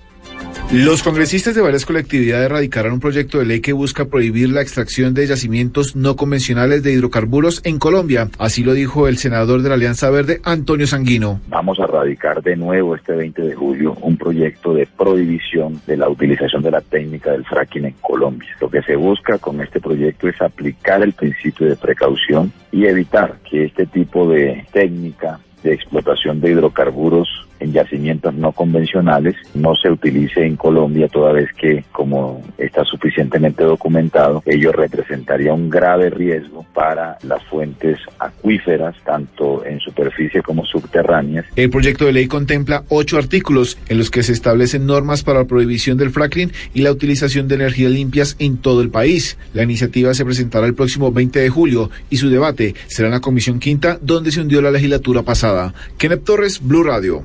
Los 0.72 1.02
congresistas 1.02 1.54
de 1.54 1.60
varias 1.60 1.84
colectividades 1.84 2.50
radicarán 2.50 2.94
un 2.94 3.00
proyecto 3.00 3.38
de 3.38 3.44
ley 3.44 3.60
que 3.60 3.74
busca 3.74 4.06
prohibir 4.06 4.48
la 4.48 4.62
extracción 4.62 5.12
de 5.12 5.26
yacimientos 5.26 5.94
no 5.96 6.16
convencionales 6.16 6.82
de 6.82 6.94
hidrocarburos 6.94 7.60
en 7.66 7.78
Colombia. 7.78 8.30
Así 8.38 8.64
lo 8.64 8.72
dijo 8.72 9.06
el 9.06 9.18
senador 9.18 9.60
de 9.60 9.68
la 9.68 9.74
Alianza 9.74 10.08
Verde, 10.08 10.40
Antonio 10.44 10.86
Sanguino. 10.86 11.42
Vamos 11.48 11.78
a 11.78 11.86
radicar 11.86 12.42
de 12.42 12.56
nuevo 12.56 12.96
este 12.96 13.12
20 13.12 13.42
de 13.42 13.54
julio 13.54 13.98
un 14.00 14.16
proyecto 14.16 14.72
de 14.72 14.86
prohibición 14.86 15.78
de 15.86 15.98
la 15.98 16.08
utilización 16.08 16.62
de 16.62 16.70
la 16.70 16.80
técnica 16.80 17.32
del 17.32 17.44
fracking 17.44 17.84
en 17.84 17.94
Colombia. 18.00 18.48
Lo 18.58 18.70
que 18.70 18.80
se 18.80 18.96
busca 18.96 19.36
con 19.36 19.60
este 19.60 19.78
proyecto 19.78 20.26
es 20.26 20.40
aplicar 20.40 21.02
el 21.02 21.12
principio 21.12 21.68
de 21.68 21.76
precaución 21.76 22.50
y 22.72 22.86
evitar 22.86 23.40
que 23.44 23.66
este 23.66 23.84
tipo 23.84 24.26
de 24.26 24.64
técnica 24.72 25.38
de 25.62 25.74
explotación 25.74 26.40
de 26.40 26.52
hidrocarburos 26.52 27.28
en 27.62 27.72
yacimientos 27.72 28.34
no 28.34 28.52
convencionales 28.52 29.36
no 29.54 29.74
se 29.74 29.90
utilice 29.90 30.44
en 30.44 30.56
Colombia 30.56 31.08
toda 31.08 31.32
vez 31.32 31.50
que, 31.54 31.84
como 31.92 32.42
está 32.58 32.84
suficientemente 32.84 33.64
documentado, 33.64 34.42
ello 34.46 34.72
representaría 34.72 35.52
un 35.52 35.70
grave 35.70 36.10
riesgo 36.10 36.64
para 36.74 37.18
las 37.22 37.42
fuentes 37.44 37.98
acuíferas, 38.18 38.96
tanto 39.04 39.64
en 39.64 39.78
superficie 39.80 40.42
como 40.42 40.64
subterráneas. 40.64 41.46
El 41.56 41.70
proyecto 41.70 42.06
de 42.06 42.12
ley 42.12 42.26
contempla 42.26 42.84
ocho 42.88 43.18
artículos 43.18 43.78
en 43.88 43.98
los 43.98 44.10
que 44.10 44.22
se 44.22 44.32
establecen 44.32 44.86
normas 44.86 45.22
para 45.22 45.40
la 45.40 45.46
prohibición 45.46 45.98
del 45.98 46.10
fracking 46.10 46.52
y 46.74 46.82
la 46.82 46.92
utilización 46.92 47.48
de 47.48 47.54
energías 47.56 47.92
limpias 47.92 48.36
en 48.38 48.58
todo 48.58 48.82
el 48.82 48.90
país. 48.90 49.38
La 49.54 49.62
iniciativa 49.62 50.14
se 50.14 50.24
presentará 50.24 50.66
el 50.66 50.74
próximo 50.74 51.12
20 51.12 51.38
de 51.38 51.48
julio 51.48 51.90
y 52.10 52.16
su 52.16 52.28
debate 52.28 52.74
será 52.86 53.08
en 53.08 53.14
la 53.14 53.20
Comisión 53.20 53.58
Quinta, 53.58 53.98
donde 54.00 54.32
se 54.32 54.40
hundió 54.40 54.60
la 54.62 54.70
legislatura 54.70 55.22
pasada. 55.22 55.74
Kenneth 55.98 56.24
Torres, 56.24 56.60
Blue 56.62 56.82
Radio. 56.82 57.24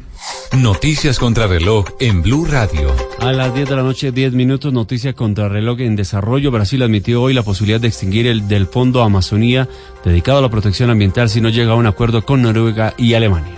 Noticias 0.57 1.19
contra 1.19 1.47
reloj 1.47 1.85
en 1.99 2.21
Blue 2.21 2.45
Radio. 2.45 2.95
A 3.19 3.31
las 3.31 3.53
10 3.53 3.69
de 3.69 3.75
la 3.75 3.83
noche, 3.83 4.11
10 4.11 4.33
minutos, 4.33 4.73
noticia 4.73 5.13
contra 5.13 5.49
reloj 5.49 5.81
en 5.81 5.95
desarrollo. 5.95 6.51
Brasil 6.51 6.81
admitió 6.81 7.21
hoy 7.21 7.33
la 7.33 7.43
posibilidad 7.43 7.79
de 7.79 7.89
extinguir 7.89 8.27
el 8.27 8.47
del 8.47 8.67
Fondo 8.67 9.03
Amazonía 9.03 9.67
dedicado 10.03 10.39
a 10.39 10.41
la 10.41 10.49
protección 10.49 10.89
ambiental 10.89 11.29
si 11.29 11.41
no 11.41 11.49
llega 11.49 11.73
a 11.73 11.75
un 11.75 11.85
acuerdo 11.85 12.25
con 12.25 12.41
Noruega 12.41 12.93
y 12.97 13.13
Alemania. 13.13 13.55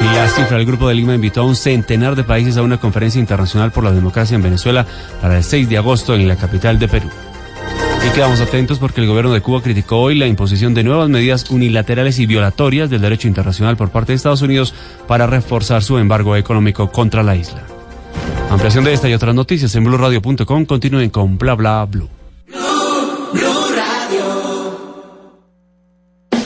Y 0.00 0.04
la 0.04 0.28
cifra 0.28 0.56
del 0.56 0.66
Grupo 0.66 0.88
de 0.88 0.94
Lima 0.94 1.14
invitó 1.14 1.42
a 1.42 1.44
un 1.44 1.54
centenar 1.54 2.16
de 2.16 2.24
países 2.24 2.56
a 2.56 2.62
una 2.62 2.80
conferencia 2.80 3.20
internacional 3.20 3.70
por 3.70 3.84
la 3.84 3.92
democracia 3.92 4.34
en 4.34 4.42
Venezuela 4.42 4.86
para 5.20 5.38
el 5.38 5.44
6 5.44 5.68
de 5.68 5.78
agosto 5.78 6.14
en 6.14 6.26
la 6.26 6.36
capital 6.36 6.78
de 6.78 6.88
Perú. 6.88 7.08
Y 8.04 8.10
quedamos 8.10 8.40
atentos 8.40 8.78
porque 8.78 9.00
el 9.00 9.06
gobierno 9.06 9.32
de 9.32 9.40
Cuba 9.40 9.62
criticó 9.62 9.98
hoy 9.98 10.16
la 10.16 10.26
imposición 10.26 10.74
de 10.74 10.82
nuevas 10.82 11.08
medidas 11.08 11.48
unilaterales 11.50 12.18
y 12.18 12.26
violatorias 12.26 12.90
del 12.90 13.00
derecho 13.00 13.28
internacional 13.28 13.76
por 13.76 13.90
parte 13.90 14.12
de 14.12 14.16
Estados 14.16 14.42
Unidos 14.42 14.74
para 15.06 15.26
reforzar 15.26 15.82
su 15.82 15.98
embargo 15.98 16.36
económico 16.36 16.90
contra 16.90 17.22
la 17.22 17.36
isla. 17.36 17.62
Ampliación 18.50 18.84
de 18.84 18.92
esta 18.92 19.08
y 19.08 19.14
otras 19.14 19.34
noticias 19.34 19.74
en 19.76 19.84
blurradio.com. 19.84 20.64
Continúen 20.66 21.10
con 21.10 21.38
bla 21.38 21.54
bla 21.54 21.84
blue. 21.84 22.08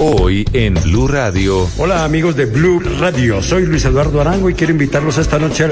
Hoy 0.08 0.44
en 0.52 0.74
Blue 0.74 1.08
Radio. 1.08 1.68
Hola 1.78 2.04
amigos 2.04 2.36
de 2.36 2.46
Blue 2.46 2.78
Radio, 3.00 3.42
soy 3.42 3.66
Luis 3.66 3.84
Eduardo 3.86 4.20
Arango 4.20 4.48
y 4.48 4.54
quiero 4.54 4.70
invitarlos 4.72 5.18
esta 5.18 5.36
noche 5.36 5.64
a, 5.64 5.70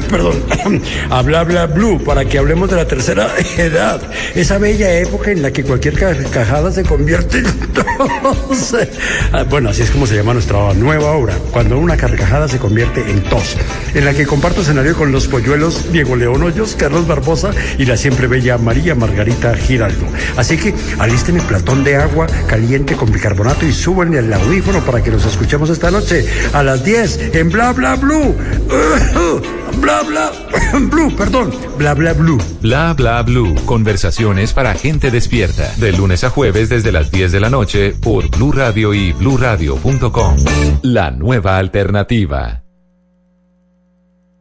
perdón, 0.08 0.40
a 1.10 1.20
Bla 1.22 1.42
Bla 1.42 1.66
Blue 1.66 2.00
para 2.04 2.24
que 2.24 2.38
hablemos 2.38 2.70
de 2.70 2.76
la 2.76 2.86
tercera 2.86 3.28
edad, 3.58 4.00
esa 4.36 4.58
bella 4.58 4.96
época 5.00 5.32
en 5.32 5.42
la 5.42 5.50
que 5.50 5.64
cualquier 5.64 5.94
carcajada 5.94 6.70
se 6.70 6.84
convierte 6.84 7.38
en 7.38 7.44
tos. 7.74 8.76
Ah, 9.32 9.42
Bueno, 9.50 9.70
así 9.70 9.82
es 9.82 9.90
como 9.90 10.06
se 10.06 10.14
llama 10.14 10.34
nuestra 10.34 10.72
nueva 10.74 11.10
obra, 11.10 11.34
cuando 11.50 11.76
una 11.76 11.96
carcajada 11.96 12.46
se 12.46 12.58
convierte 12.58 13.00
en 13.00 13.20
tos, 13.24 13.56
en 13.94 14.04
la 14.04 14.14
que 14.14 14.26
comparto 14.26 14.60
escenario 14.60 14.94
con 14.94 15.10
los 15.10 15.26
polluelos 15.26 15.90
Diego 15.90 16.14
León 16.14 16.44
Hoyos, 16.44 16.76
Carlos 16.76 17.08
Barbosa 17.08 17.50
y 17.78 17.84
la 17.84 17.96
siempre 17.96 18.28
bella 18.28 18.58
María 18.58 18.94
Margarita 18.94 19.56
Giraldo. 19.56 20.06
Así 20.36 20.56
que 20.56 20.72
alisten 21.00 21.40
el 21.40 21.46
platón 21.46 21.82
de 21.82 21.96
agua 21.96 22.28
caliente 22.46 22.94
con 22.94 23.10
bicarbonato 23.10 23.55
y 23.62 23.72
súbanle 23.72 24.18
el 24.18 24.32
audífono 24.32 24.80
para 24.80 25.02
que 25.02 25.10
nos 25.10 25.24
escuchemos 25.24 25.70
esta 25.70 25.90
noche 25.90 26.26
a 26.52 26.62
las 26.62 26.84
10 26.84 27.34
en 27.34 27.50
Bla 27.50 27.72
Bla 27.72 27.96
Blue. 27.96 28.34
Bla 29.80 30.02
Bla 30.02 30.32
Blue, 30.90 31.14
perdón, 31.16 31.52
Bla 31.78 31.94
Bla 31.94 32.12
Blue. 32.12 32.38
Bla 32.60 32.94
bla 32.94 33.22
blue. 33.22 33.54
Conversaciones 33.64 34.52
para 34.52 34.74
gente 34.74 35.10
despierta. 35.10 35.72
De 35.76 35.92
lunes 35.92 36.24
a 36.24 36.30
jueves 36.30 36.68
desde 36.68 36.92
las 36.92 37.10
10 37.10 37.32
de 37.32 37.40
la 37.40 37.50
noche 37.50 37.94
por 38.00 38.28
Blue 38.30 38.52
Radio 38.52 38.94
y 38.94 39.12
bluradio.com. 39.12 40.36
La 40.82 41.10
nueva 41.10 41.58
alternativa. 41.58 42.65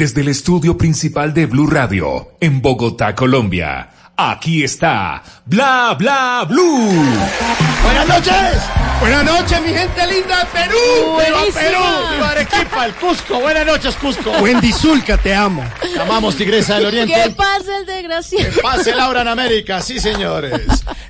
desde 0.00 0.22
el 0.22 0.28
estudio 0.28 0.78
principal 0.78 1.34
de 1.34 1.44
Blue 1.44 1.66
Radio, 1.66 2.30
en 2.40 2.62
Bogotá, 2.62 3.14
Colombia. 3.14 3.90
Aquí 4.16 4.64
está 4.64 5.22
Bla 5.44 5.94
Bla 5.98 6.46
Blue. 6.48 7.04
Buenas 7.84 8.08
noches. 8.08 8.62
Buenas 8.98 9.24
noches, 9.26 9.60
mi 9.60 9.68
gente 9.68 10.06
linda 10.06 10.38
de 10.38 10.46
Perú. 10.46 10.78
¡Viva 11.18 11.38
Buenísima. 11.40 11.60
Perú! 11.60 11.82
¡Viva 12.14 12.30
Arequipa, 12.30 12.86
el 12.86 12.94
Cusco! 12.94 13.40
Buenas 13.40 13.66
noches, 13.66 13.94
Cusco. 13.96 14.30
Wendy 14.40 14.72
Zulka, 14.72 15.18
te 15.18 15.34
amo. 15.34 15.62
Te 15.82 16.00
amamos, 16.00 16.34
Tigresa 16.34 16.76
del 16.76 16.86
Oriente. 16.86 17.14
¿Qué 17.22 17.30
pasa 17.32 17.76
el 17.76 17.84
desgraciado? 17.84 18.54
Pase 18.62 18.94
Laura 18.94 19.20
en 19.20 19.28
América, 19.28 19.82
sí 19.82 20.00
señores. 20.00 20.62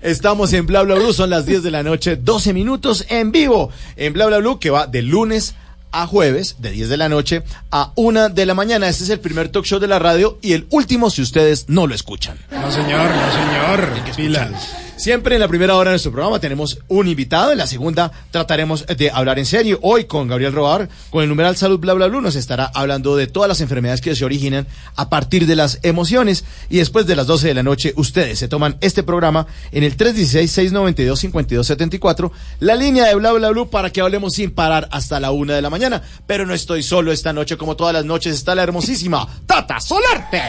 Estamos 0.02 0.52
en 0.52 0.66
Bla 0.66 0.82
Bla 0.82 0.97
Blue, 0.97 1.12
son 1.12 1.30
las 1.30 1.47
10 1.47 1.62
de 1.62 1.70
la 1.70 1.85
noche, 1.85 2.16
12 2.16 2.52
minutos 2.52 3.06
en 3.09 3.30
vivo. 3.30 3.70
En 3.94 4.12
Bla 4.12 4.26
Bla 4.26 4.38
Blue, 4.38 4.59
que 4.59 4.70
va 4.70 4.88
de 4.88 5.02
lunes 5.02 5.54
a 5.92 6.06
jueves, 6.06 6.56
de 6.59 6.70
10 6.70 6.88
de 6.88 6.97
la 6.97 7.09
noche 7.09 7.42
a 7.70 7.92
1 7.97 8.30
de 8.30 8.47
la 8.47 8.54
mañana. 8.54 8.88
Este 8.88 9.04
es 9.04 9.11
el 9.11 9.20
primer 9.20 9.49
talk 9.49 9.64
show 9.64 9.78
de 9.78 9.88
la 9.88 9.99
radio 9.99 10.38
y 10.42 10.52
el 10.52 10.66
último 10.70 11.11
si 11.11 11.23
ustedes 11.23 11.68
no 11.68 11.87
lo 11.87 11.94
escuchan. 11.94 12.38
No, 12.50 12.70
señor, 12.70 13.11
no, 13.11 13.32
señor. 13.32 14.14
Pilas. 14.16 14.89
Siempre 15.00 15.35
en 15.35 15.40
la 15.40 15.49
primera 15.49 15.75
hora 15.76 15.88
de 15.88 15.95
nuestro 15.95 16.12
programa 16.12 16.38
tenemos 16.40 16.78
un 16.88 17.09
invitado, 17.09 17.52
en 17.52 17.57
la 17.57 17.66
segunda 17.66 18.12
trataremos 18.30 18.85
de 18.87 19.11
hablar 19.11 19.38
en 19.38 19.47
serio. 19.47 19.78
Hoy 19.80 20.04
con 20.04 20.28
Gabriel 20.28 20.52
Robar, 20.52 20.90
con 21.09 21.23
el 21.23 21.28
numeral 21.30 21.57
Salud 21.57 21.78
Bla 21.78 21.95
Bla 21.95 22.09
Blue, 22.09 22.21
nos 22.21 22.37
estará 22.37 22.71
hablando 22.75 23.16
de 23.16 23.26
todas 23.26 23.49
las 23.49 23.62
enfermedades 23.62 24.02
que 24.02 24.14
se 24.14 24.26
originan 24.26 24.66
a 24.97 25.09
partir 25.09 25.47
de 25.47 25.57
las 25.57 25.78
emociones. 25.85 26.45
Y 26.69 26.76
después 26.76 27.07
de 27.07 27.16
las 27.16 27.26
12 27.26 27.49
de 27.49 27.54
la 27.54 27.62
noche, 27.62 27.95
ustedes 27.97 28.38
se 28.38 28.47
toman 28.47 28.76
este 28.83 29.02
programa 29.02 29.47
en 29.73 29.85
el 29.85 29.97
316-692-5274, 29.97 32.30
la 32.59 32.76
línea 32.76 33.07
de 33.07 33.14
Bla 33.14 33.33
Bla 33.33 33.49
Blue 33.52 33.71
para 33.71 33.88
que 33.88 34.02
hablemos 34.02 34.35
sin 34.35 34.50
parar 34.50 34.87
hasta 34.92 35.19
la 35.19 35.30
una 35.30 35.54
de 35.54 35.62
la 35.62 35.71
mañana. 35.71 36.02
Pero 36.26 36.45
no 36.45 36.52
estoy 36.52 36.83
solo 36.83 37.11
esta 37.11 37.33
noche, 37.33 37.57
como 37.57 37.75
todas 37.75 37.95
las 37.95 38.04
noches, 38.04 38.35
está 38.35 38.54
la 38.54 38.64
hermosísima 38.64 39.26
Tata 39.47 39.80
Solarte. 39.80 40.42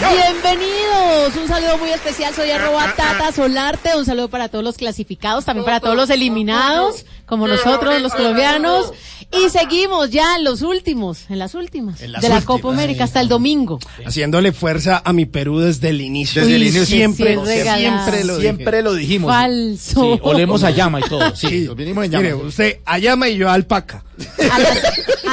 Bienvenidos, 0.00 1.36
un 1.36 1.48
saludo 1.48 1.76
muy 1.78 1.90
especial, 1.90 2.32
soy 2.32 2.50
arroba 2.50 2.94
Tata 2.96 3.32
Solarte, 3.32 3.67
un 3.96 4.04
saludo 4.04 4.28
para 4.28 4.48
todos 4.48 4.64
los 4.64 4.76
clasificados, 4.76 5.44
también 5.44 5.64
para 5.64 5.80
todos 5.80 5.96
los 5.96 6.10
eliminados. 6.10 7.04
Como 7.28 7.46
nosotros 7.46 8.00
los 8.00 8.12
colombianos. 8.14 8.92
Y 9.30 9.50
seguimos 9.50 10.08
ya 10.08 10.36
en 10.36 10.44
los 10.44 10.62
últimos, 10.62 11.26
en 11.28 11.38
las 11.38 11.54
últimas, 11.54 12.00
En 12.00 12.12
las 12.12 12.22
de 12.22 12.30
la 12.30 12.36
últimas, 12.36 12.46
Copa 12.62 12.72
América 12.72 13.04
hasta 13.04 13.20
el 13.20 13.28
domingo. 13.28 13.78
Haciéndole 14.06 14.52
fuerza 14.52 15.02
a 15.04 15.12
mi 15.12 15.26
Perú 15.26 15.58
desde 15.58 15.90
el 15.90 16.00
inicio. 16.00 16.40
Desde 16.40 16.56
el 16.56 16.62
inicio. 16.62 16.86
Siempre, 16.86 17.34
Sí, 17.34 17.44
regalado. 17.44 17.78
siempre 18.06 18.24
lo. 18.24 18.40
Siempre 18.40 18.82
lo 18.82 18.94
dijimos. 18.94 19.30
Falso. 19.30 20.14
Sí, 20.14 20.20
olemos 20.22 20.62
a 20.64 20.70
llama 20.70 21.00
y 21.00 21.02
todo. 21.10 21.36
Sí, 21.36 21.64
nos 21.66 21.76
vinimos 21.76 22.06
en 22.06 22.10
llama. 22.12 22.22
Mire, 22.22 22.34
usted 22.36 22.78
a 22.86 22.98
llama 22.98 23.28
y 23.28 23.36
yo 23.36 23.50
a 23.50 23.52
alpaca. 23.52 24.02
A 24.50 24.58
las, 24.58 24.78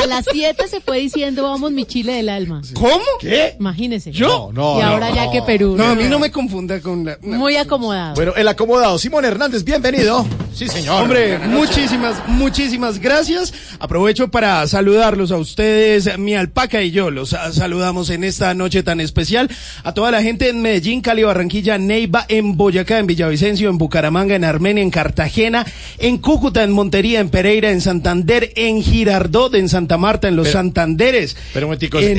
a 0.03 0.05
las 0.07 0.25
7 0.29 0.67
se 0.67 0.81
fue 0.81 0.99
diciendo 0.99 1.43
vamos 1.43 1.71
mi 1.71 1.85
chile 1.85 2.13
del 2.15 2.27
alma. 2.27 2.61
¿Cómo? 2.73 2.99
¿Qué? 3.21 3.55
Imagínese. 3.57 4.11
¿Yo? 4.11 4.49
No, 4.53 4.77
y 4.77 4.81
ahora 4.81 5.09
ya 5.15 5.31
que 5.31 5.41
Perú. 5.41 5.75
No, 5.77 5.85
a 5.85 5.95
mí 5.95 6.03
no 6.03 6.19
me 6.19 6.31
confunda 6.31 6.81
con 6.81 7.05
la... 7.05 7.17
no. 7.21 7.37
Muy 7.37 7.55
acomodado. 7.55 8.15
Bueno, 8.15 8.33
el 8.35 8.47
acomodado. 8.49 8.99
Simón 8.99 9.23
Hernández, 9.23 9.63
bienvenido. 9.63 10.25
Sí, 10.55 10.69
señor. 10.69 11.01
Hombre, 11.03 11.37
muchísimas, 11.39 12.15
muchísimas 12.27 12.99
gracias. 12.99 13.53
Aprovecho 13.79 14.29
para 14.29 14.65
saludarlos 14.67 15.31
a 15.31 15.37
ustedes, 15.37 16.17
mi 16.17 16.33
alpaca 16.33 16.81
y 16.81 16.91
yo. 16.91 17.11
Los 17.11 17.35
saludamos 17.51 18.09
en 18.09 18.23
esta 18.23 18.53
noche 18.53 18.81
tan 18.81 19.01
especial. 19.01 19.49
A 19.83 19.93
toda 19.93 20.11
la 20.11 20.21
gente 20.21 20.47
en 20.49 20.61
Medellín, 20.61 21.01
Cali, 21.01 21.23
Barranquilla, 21.23 21.77
Neiva, 21.77 22.25
en 22.29 22.55
Boyacá, 22.55 22.99
en 22.99 23.07
Villavicencio, 23.07 23.69
en 23.69 23.77
Bucaramanga, 23.77 24.35
en 24.35 24.45
Armenia, 24.45 24.81
en 24.81 24.91
Cartagena, 24.91 25.65
en 25.97 26.17
Cúcuta, 26.19 26.63
en 26.63 26.71
Montería, 26.71 27.19
en 27.19 27.29
Pereira, 27.29 27.69
en 27.71 27.81
Santander, 27.81 28.53
en 28.55 28.81
Girardot, 28.81 29.53
en 29.55 29.67
Santa 29.67 29.97
Marta, 29.97 30.27
en 30.29 30.37
los 30.37 30.47
Pero- 30.47 30.59
Santanderes. 30.59 31.35
Pero 31.53 31.67
momentico, 31.67 31.99
En- 31.99 32.17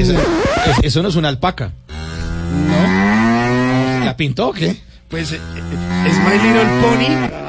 eso 0.83 1.03
no 1.03 1.09
es 1.09 1.17
una 1.17 1.29
alpaca. 1.29 1.73
No. 2.69 4.05
¿La 4.05 4.15
pintó 4.17 4.49
o 4.49 4.53
qué? 4.53 4.77
Pues 5.09 5.33
eh, 5.33 5.37
eh, 5.37 6.09
es 6.09 6.19
My 6.19 6.33
Little 6.33 6.65
Pony. 6.83 7.46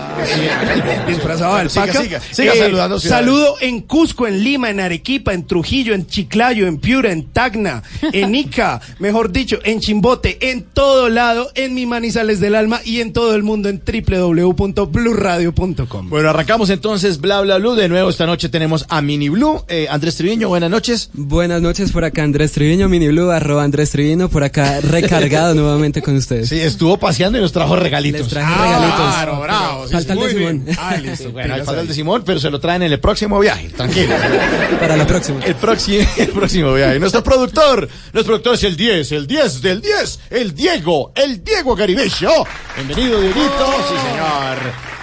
Disfrazado 1.08 1.58
de 1.58 1.70
Siga, 1.70 1.84
alpaca. 1.84 2.02
siga, 2.04 2.22
siga 2.32 2.54
Eh, 2.54 2.58
saludando 2.60 3.00
ciudades. 3.00 3.26
Saludo 3.26 3.56
en 3.62 3.82
Cusco, 3.82 4.28
en 4.28 4.44
Lima, 4.44 4.70
en 4.70 4.80
Arequipa, 4.80 5.34
en 5.34 5.46
Trujillo, 5.46 5.94
en 5.94 6.08
Chiclayo, 6.08 6.68
en 6.68 6.78
Piura, 6.78 7.12
en 7.12 7.26
Tacna, 7.28 7.84
en 8.14 8.34
Ica, 8.36 8.82
mejor 9.00 9.32
dicho, 9.32 9.60
en 9.64 9.80
Chimbote, 9.80 10.38
en 10.52 10.64
todo 10.64 11.10
lado, 11.10 11.50
en 11.56 11.74
mi 11.74 11.86
Manizales 11.86 12.40
del 12.40 12.56
Alma 12.56 12.80
y 12.84 13.02
en 13.02 13.14
todo 13.14 13.36
el 13.36 13.44
mundo 13.44 13.70
en 13.70 13.82
www.bluradio.com. 13.86 16.10
Bueno, 16.10 16.30
arrancamos 16.30 16.70
entonces 16.70 17.20
Bla 17.20 17.42
Bla 17.42 17.58
Blue. 17.58 17.76
De 17.76 17.90
nuevo 17.90 18.10
esta 18.10 18.26
noche 18.26 18.50
tenemos 18.50 18.86
a 18.90 19.02
Mini 19.02 19.30
Blue. 19.30 19.64
Eh, 19.68 19.88
Andrés 19.90 20.16
Triviño, 20.16 20.48
buenas 20.50 20.70
noches. 20.70 21.10
Buenas 21.14 21.62
noches 21.62 21.92
por 21.92 22.04
acá 22.06 22.24
Andrés 22.24 22.52
Triviño, 22.54 22.88
Mini 22.90 23.08
Blue, 23.10 23.30
arroba 23.32 23.64
Andrés 23.64 23.92
Triviño, 23.92 24.30
por 24.30 24.44
acá 24.44 24.80
recargado 24.82 25.54
nuevamente 25.56 26.02
con 26.02 26.16
ustedes. 26.16 26.50
Sí, 26.50 26.60
estuvo 26.60 26.98
paseando 26.98 27.38
y 27.38 27.42
nos 27.42 27.52
trajo 27.52 27.76
regalitos. 27.76 28.22
Les 28.22 28.30
traje 28.30 28.64
regalitos. 28.64 28.98
Claro, 29.14 29.40
bravo. 29.42 29.88
sí, 29.88 29.96
Falta 30.08 30.14
el 30.14 30.20
muy 30.20 30.28
de 30.28 30.34
Simón. 30.40 30.66
bien. 30.66 30.78
Ah, 30.80 30.98
listo. 30.98 31.32
Bueno, 31.32 31.54
hay 31.54 31.62
falta 31.64 31.82
el 31.82 31.88
de 31.88 31.94
Simón, 31.94 32.24
pero 32.26 32.40
se 32.40 32.50
lo 32.50 32.60
traen 32.60 32.84
en 32.84 32.92
el 32.92 33.00
próximo 33.00 33.40
viaje. 33.40 33.70
Tranquilo. 33.70 34.16
Para 34.80 34.98
la 34.98 35.06
próxima. 35.08 35.44
El 35.44 35.56
próximo, 35.56 36.08
el 36.18 36.30
próximo 36.30 36.74
viaje. 36.74 37.00
Nuestro 37.00 37.24
productor, 37.24 37.82
nuestro 38.14 38.24
productor 38.26 38.54
es 38.56 38.64
el 38.64 38.76
10, 38.78 39.12
el 39.12 39.28
10 39.28 39.62
del 39.62 39.82
10, 39.82 40.20
el 40.32 40.54
Diego, 40.56 41.12
el 41.16 41.44
Diego 41.44 41.76
Garibello. 41.76 42.32
Bienvenido, 42.76 43.20
Dieguito. 43.22 43.66
Sí, 43.88 43.96
señor. 44.10 44.58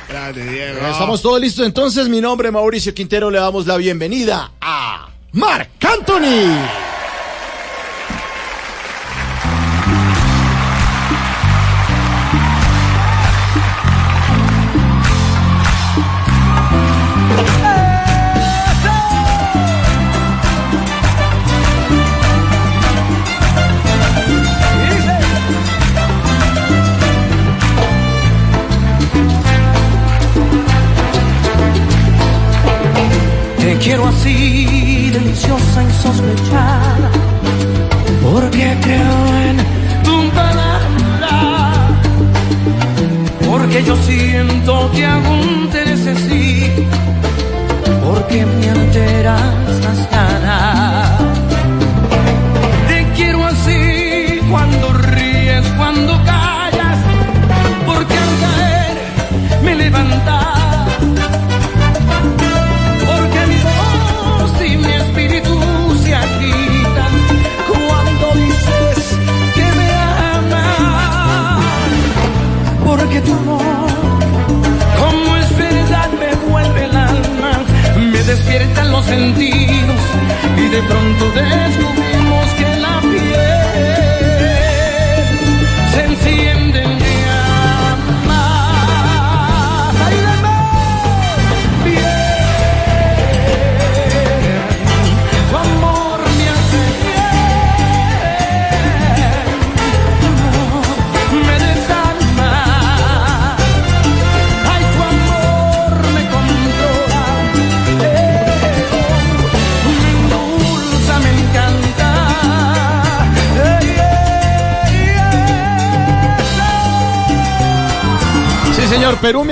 Grande, 0.09 0.49
Diego. 0.51 0.79
Estamos 0.87 1.23
todos 1.23 1.41
listos 1.41 1.67
entonces. 1.67 2.09
Mi 2.09 2.21
nombre 2.21 2.49
es 2.49 2.53
Mauricio 2.55 2.93
Quintero. 2.95 3.31
Le 3.31 3.39
damos 3.39 3.67
la 3.67 3.77
bienvenida 3.77 4.53
a 4.61 5.09
Marc 5.33 5.71
Anthony. 5.85 6.67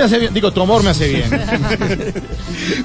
Me 0.03 0.07
hace 0.07 0.19
bien. 0.19 0.33
Digo, 0.33 0.51
tu 0.51 0.61
amor 0.61 0.83
me 0.83 0.89
hace 0.89 1.07
bien. 1.07 1.29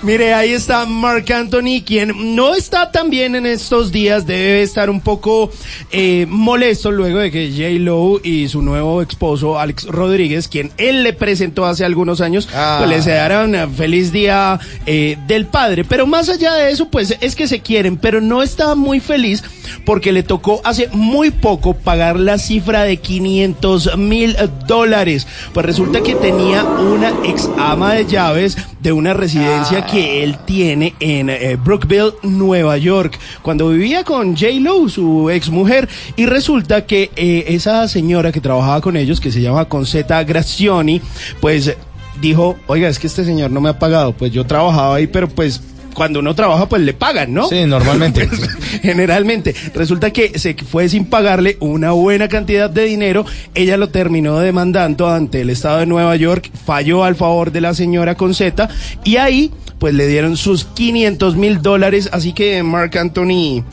Mire, 0.02 0.34
ahí 0.34 0.52
está 0.52 0.86
Mark 0.86 1.30
Anthony, 1.32 1.82
quien 1.84 2.34
no 2.36 2.54
está 2.54 2.90
tan 2.92 3.10
bien 3.10 3.34
en 3.34 3.46
estos 3.46 3.90
días, 3.92 4.26
debe 4.26 4.62
estar 4.62 4.90
un 4.90 5.00
poco 5.00 5.50
eh, 5.90 6.26
molesto 6.28 6.90
luego 6.90 7.18
de 7.18 7.30
que 7.30 7.50
J. 7.50 7.78
Lo 7.80 8.20
y 8.22 8.48
su 8.48 8.62
nuevo 8.62 9.02
esposo, 9.02 9.58
Alex 9.58 9.86
Rodríguez, 9.86 10.48
quien 10.48 10.70
él 10.78 11.02
le 11.02 11.12
presentó 11.12 11.66
hace 11.66 11.84
algunos 11.84 12.20
años, 12.20 12.48
Ah. 12.54 12.76
pues 12.78 12.88
le 12.90 12.96
desearon 12.96 13.54
eh, 13.54 13.66
feliz 13.76 14.12
día 14.12 14.58
eh, 14.86 15.16
del 15.26 15.46
padre. 15.46 15.84
Pero 15.84 16.06
más 16.06 16.28
allá 16.28 16.54
de 16.54 16.70
eso, 16.70 16.88
pues 16.88 17.16
es 17.20 17.34
que 17.36 17.46
se 17.48 17.60
quieren, 17.60 17.96
pero 17.96 18.20
no 18.20 18.42
está 18.42 18.74
muy 18.74 19.00
feliz 19.00 19.42
porque 19.84 20.12
le 20.12 20.22
tocó 20.22 20.60
hace 20.64 20.88
muy 20.92 21.30
poco 21.30 21.74
pagar 21.74 22.18
la 22.18 22.38
cifra 22.38 22.82
de 22.82 22.98
500 22.98 23.96
mil 23.96 24.36
dólares. 24.66 25.26
Pues 25.52 25.66
resulta 25.66 26.02
que 26.02 26.14
tenía 26.14 26.64
una 26.64 27.12
ex 27.24 27.48
ama 27.58 27.94
de 27.94 28.06
llaves 28.06 28.56
de 28.80 28.92
una 28.92 29.14
residencia 29.14 29.86
que 29.86 30.22
él 30.22 30.38
tiene 30.44 30.94
en 31.00 31.30
eh, 31.30 31.56
Brookville, 31.56 32.12
Nueva 32.22 32.78
York, 32.78 33.18
cuando 33.42 33.70
vivía 33.70 34.04
con 34.04 34.36
J. 34.36 34.46
Lo, 34.60 34.88
su 34.88 35.30
ex 35.30 35.50
mujer, 35.50 35.88
y 36.16 36.26
resulta 36.26 36.86
que 36.86 37.10
eh, 37.16 37.44
esa 37.48 37.88
señora 37.88 38.32
que 38.32 38.40
trabajaba 38.40 38.80
con 38.80 38.96
ellos, 38.96 39.20
que 39.20 39.32
se 39.32 39.40
llama 39.40 39.68
Concetta 39.68 40.22
Grazioni, 40.24 41.00
pues 41.40 41.76
dijo, 42.20 42.56
oiga, 42.66 42.88
es 42.88 42.98
que 42.98 43.06
este 43.06 43.24
señor 43.24 43.50
no 43.50 43.60
me 43.60 43.68
ha 43.68 43.78
pagado, 43.78 44.12
pues 44.12 44.32
yo 44.32 44.44
trabajaba 44.44 44.96
ahí, 44.96 45.06
pero 45.06 45.28
pues 45.28 45.60
cuando 45.98 46.20
uno 46.20 46.32
trabaja, 46.32 46.68
pues 46.68 46.80
le 46.82 46.94
pagan, 46.94 47.34
¿no? 47.34 47.48
Sí, 47.48 47.64
normalmente. 47.66 48.28
Generalmente. 48.82 49.52
Resulta 49.74 50.12
que 50.12 50.38
se 50.38 50.54
fue 50.54 50.88
sin 50.88 51.06
pagarle 51.06 51.56
una 51.58 51.90
buena 51.90 52.28
cantidad 52.28 52.70
de 52.70 52.84
dinero. 52.84 53.26
Ella 53.56 53.76
lo 53.76 53.88
terminó 53.88 54.38
demandando 54.38 55.08
ante 55.10 55.40
el 55.40 55.50
Estado 55.50 55.80
de 55.80 55.86
Nueva 55.86 56.14
York. 56.14 56.50
Falló 56.64 57.02
al 57.02 57.16
favor 57.16 57.50
de 57.50 57.60
la 57.62 57.74
señora 57.74 58.14
Conceta. 58.14 58.68
Y 59.02 59.16
ahí, 59.16 59.50
pues 59.80 59.92
le 59.92 60.06
dieron 60.06 60.36
sus 60.36 60.64
500 60.66 61.34
mil 61.34 61.62
dólares. 61.62 62.08
Así 62.12 62.32
que 62.32 62.62
Mark 62.62 62.96
Anthony. 62.96 63.64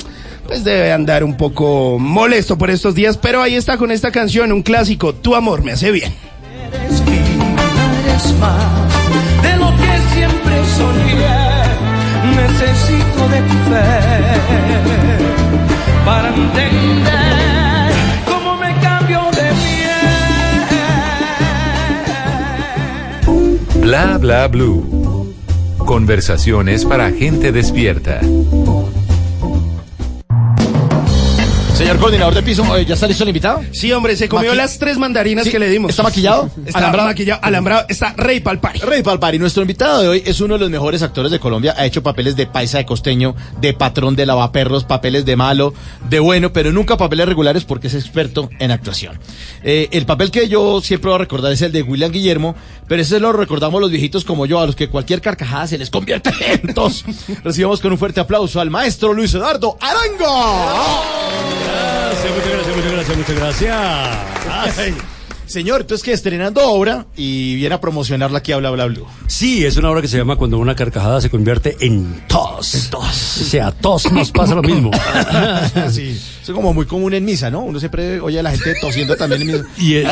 Pues 0.47 0.63
debe 0.63 0.91
andar 0.91 1.23
un 1.23 1.37
poco 1.37 1.97
molesto 1.99 2.57
por 2.57 2.71
estos 2.71 2.95
días, 2.95 3.17
pero 3.17 3.41
ahí 3.43 3.53
está 3.55 3.77
con 3.77 3.91
esta 3.91 4.11
canción, 4.11 4.51
un 4.51 4.61
clásico, 4.63 5.13
Tu 5.13 5.35
amor 5.35 5.63
me 5.63 5.73
hace 5.73 5.91
bien. 5.91 6.13
vez 8.05 8.33
más 8.39 9.43
de 9.43 9.55
lo 9.57 9.71
que 9.77 10.15
siempre 10.15 10.55
soñé. 10.77 11.44
Necesito 12.35 13.29
de 13.29 13.41
tu 13.41 13.57
fe 13.69 13.89
para 16.05 16.27
entender 16.29 17.91
cómo 18.27 18.57
me 18.57 18.73
cambio 18.81 19.21
de 19.31 19.47
piel. 23.73 23.81
Bla 23.81 24.17
bla 24.17 24.47
blue. 24.47 25.33
Conversaciones 25.77 26.85
para 26.85 27.11
gente 27.11 27.51
despierta. 27.51 28.19
Señor 31.75 31.97
coordinador 31.99 32.33
de 32.33 32.41
piso, 32.41 32.63
eh, 32.77 32.85
¿ya 32.85 32.93
está 32.93 33.05
listo 33.05 33.23
el 33.23 33.29
invitado? 33.29 33.61
Sí, 33.73 33.91
hombre, 33.91 34.15
se 34.15 34.29
comió 34.29 34.53
Maqui- 34.53 34.55
las 34.55 34.79
tres 34.79 34.97
mandarinas 34.97 35.43
Sí, 35.43 35.51
que 35.51 35.59
le 35.59 35.69
dimos. 35.69 35.89
¿Está 35.89 36.03
maquillado? 36.03 36.49
Está 36.65 36.79
¿Alambrado? 36.79 37.09
maquillado, 37.09 37.39
alambrado, 37.43 37.85
está 37.89 38.13
rey 38.15 38.39
palpari. 38.39 38.79
Rey 38.79 39.03
Palpari, 39.03 39.37
nuestro 39.39 39.61
invitado 39.61 40.01
de 40.01 40.07
hoy 40.07 40.23
es 40.25 40.39
uno 40.39 40.53
de 40.53 40.61
los 40.61 40.69
mejores 40.69 41.01
actores 41.01 41.31
de 41.33 41.39
Colombia. 41.39 41.75
Ha 41.77 41.85
hecho 41.85 42.01
papeles 42.01 42.37
de 42.37 42.47
paisa 42.47 42.77
de 42.77 42.85
costeño, 42.85 43.35
de 43.59 43.73
patrón 43.73 44.15
de 44.15 44.25
lavaperros, 44.25 44.85
papeles 44.85 45.25
de 45.25 45.35
malo, 45.35 45.73
de 46.09 46.19
bueno, 46.19 46.53
pero 46.53 46.71
nunca 46.71 46.95
papeles 46.95 47.25
regulares 47.27 47.65
porque 47.65 47.87
es 47.87 47.93
experto 47.93 48.49
en 48.59 48.71
actuación. 48.71 49.19
Eh, 49.61 49.89
el 49.91 50.05
papel 50.05 50.31
que 50.31 50.47
yo 50.47 50.79
siempre 50.81 51.09
voy 51.09 51.15
a 51.15 51.19
recordar 51.19 51.51
es 51.51 51.61
el 51.61 51.73
de 51.73 51.81
William 51.83 52.09
Guillermo, 52.11 52.55
pero 52.87 53.01
ese 53.01 53.19
lo 53.19 53.33
recordamos 53.33 53.81
los 53.81 53.91
viejitos 53.91 54.23
como 54.23 54.45
yo, 54.45 54.61
a 54.61 54.65
los 54.65 54.77
que 54.77 54.87
cualquier 54.87 55.19
carcajada 55.19 55.67
se 55.67 55.77
les 55.77 55.89
convierte 55.89 56.31
en 56.63 56.73
tos. 56.73 57.03
Recibamos 57.43 57.81
con 57.81 57.91
un 57.91 57.97
fuerte 57.97 58.21
aplauso 58.21 58.61
al 58.61 58.69
maestro 58.69 59.11
Luis 59.13 59.33
Eduardo 59.33 59.77
Arango. 59.81 61.03
Gracias, 61.65 62.33
muchas 62.33 62.51
gracias, 62.51 62.75
muchas 62.75 62.91
gracias, 62.91 63.17
muchas 63.17 63.35
gracias. 63.35 63.75
Ay, 64.49 64.95
Señor, 65.47 65.81
entonces 65.81 66.03
que 66.03 66.11
estrenando 66.11 66.61
obra 66.67 67.05
y 67.15 67.55
viene 67.55 67.75
a 67.75 67.81
promocionarla 67.81 68.39
aquí 68.39 68.51
a 68.51 68.57
Bla 68.57 68.71
Bla 68.71 68.85
Blue. 68.85 69.05
Sí, 69.27 69.63
es 69.63 69.77
una 69.77 69.91
obra 69.91 70.01
que 70.01 70.07
se 70.07 70.17
llama 70.17 70.37
Cuando 70.37 70.57
una 70.57 70.75
carcajada 70.75 71.21
se 71.21 71.29
convierte 71.29 71.77
en 71.81 72.23
tos. 72.27 72.87
Tos. 72.89 73.41
O 73.41 73.43
sea, 73.43 73.71
tos 73.71 74.11
nos 74.11 74.31
pasa 74.31 74.55
lo 74.55 74.63
mismo. 74.63 74.91
sí, 75.91 76.19
es 76.41 76.49
como 76.51 76.73
muy 76.73 76.85
común 76.87 77.13
en 77.13 77.25
misa, 77.25 77.51
¿no? 77.51 77.61
Uno 77.61 77.79
siempre 77.79 78.19
oye 78.19 78.39
a 78.39 78.43
la 78.43 78.51
gente 78.51 78.73
tosiendo 78.81 79.15
también 79.15 79.41
en 79.43 79.47
misa. 79.47 79.65
Y 79.77 79.97
en, 79.97 80.07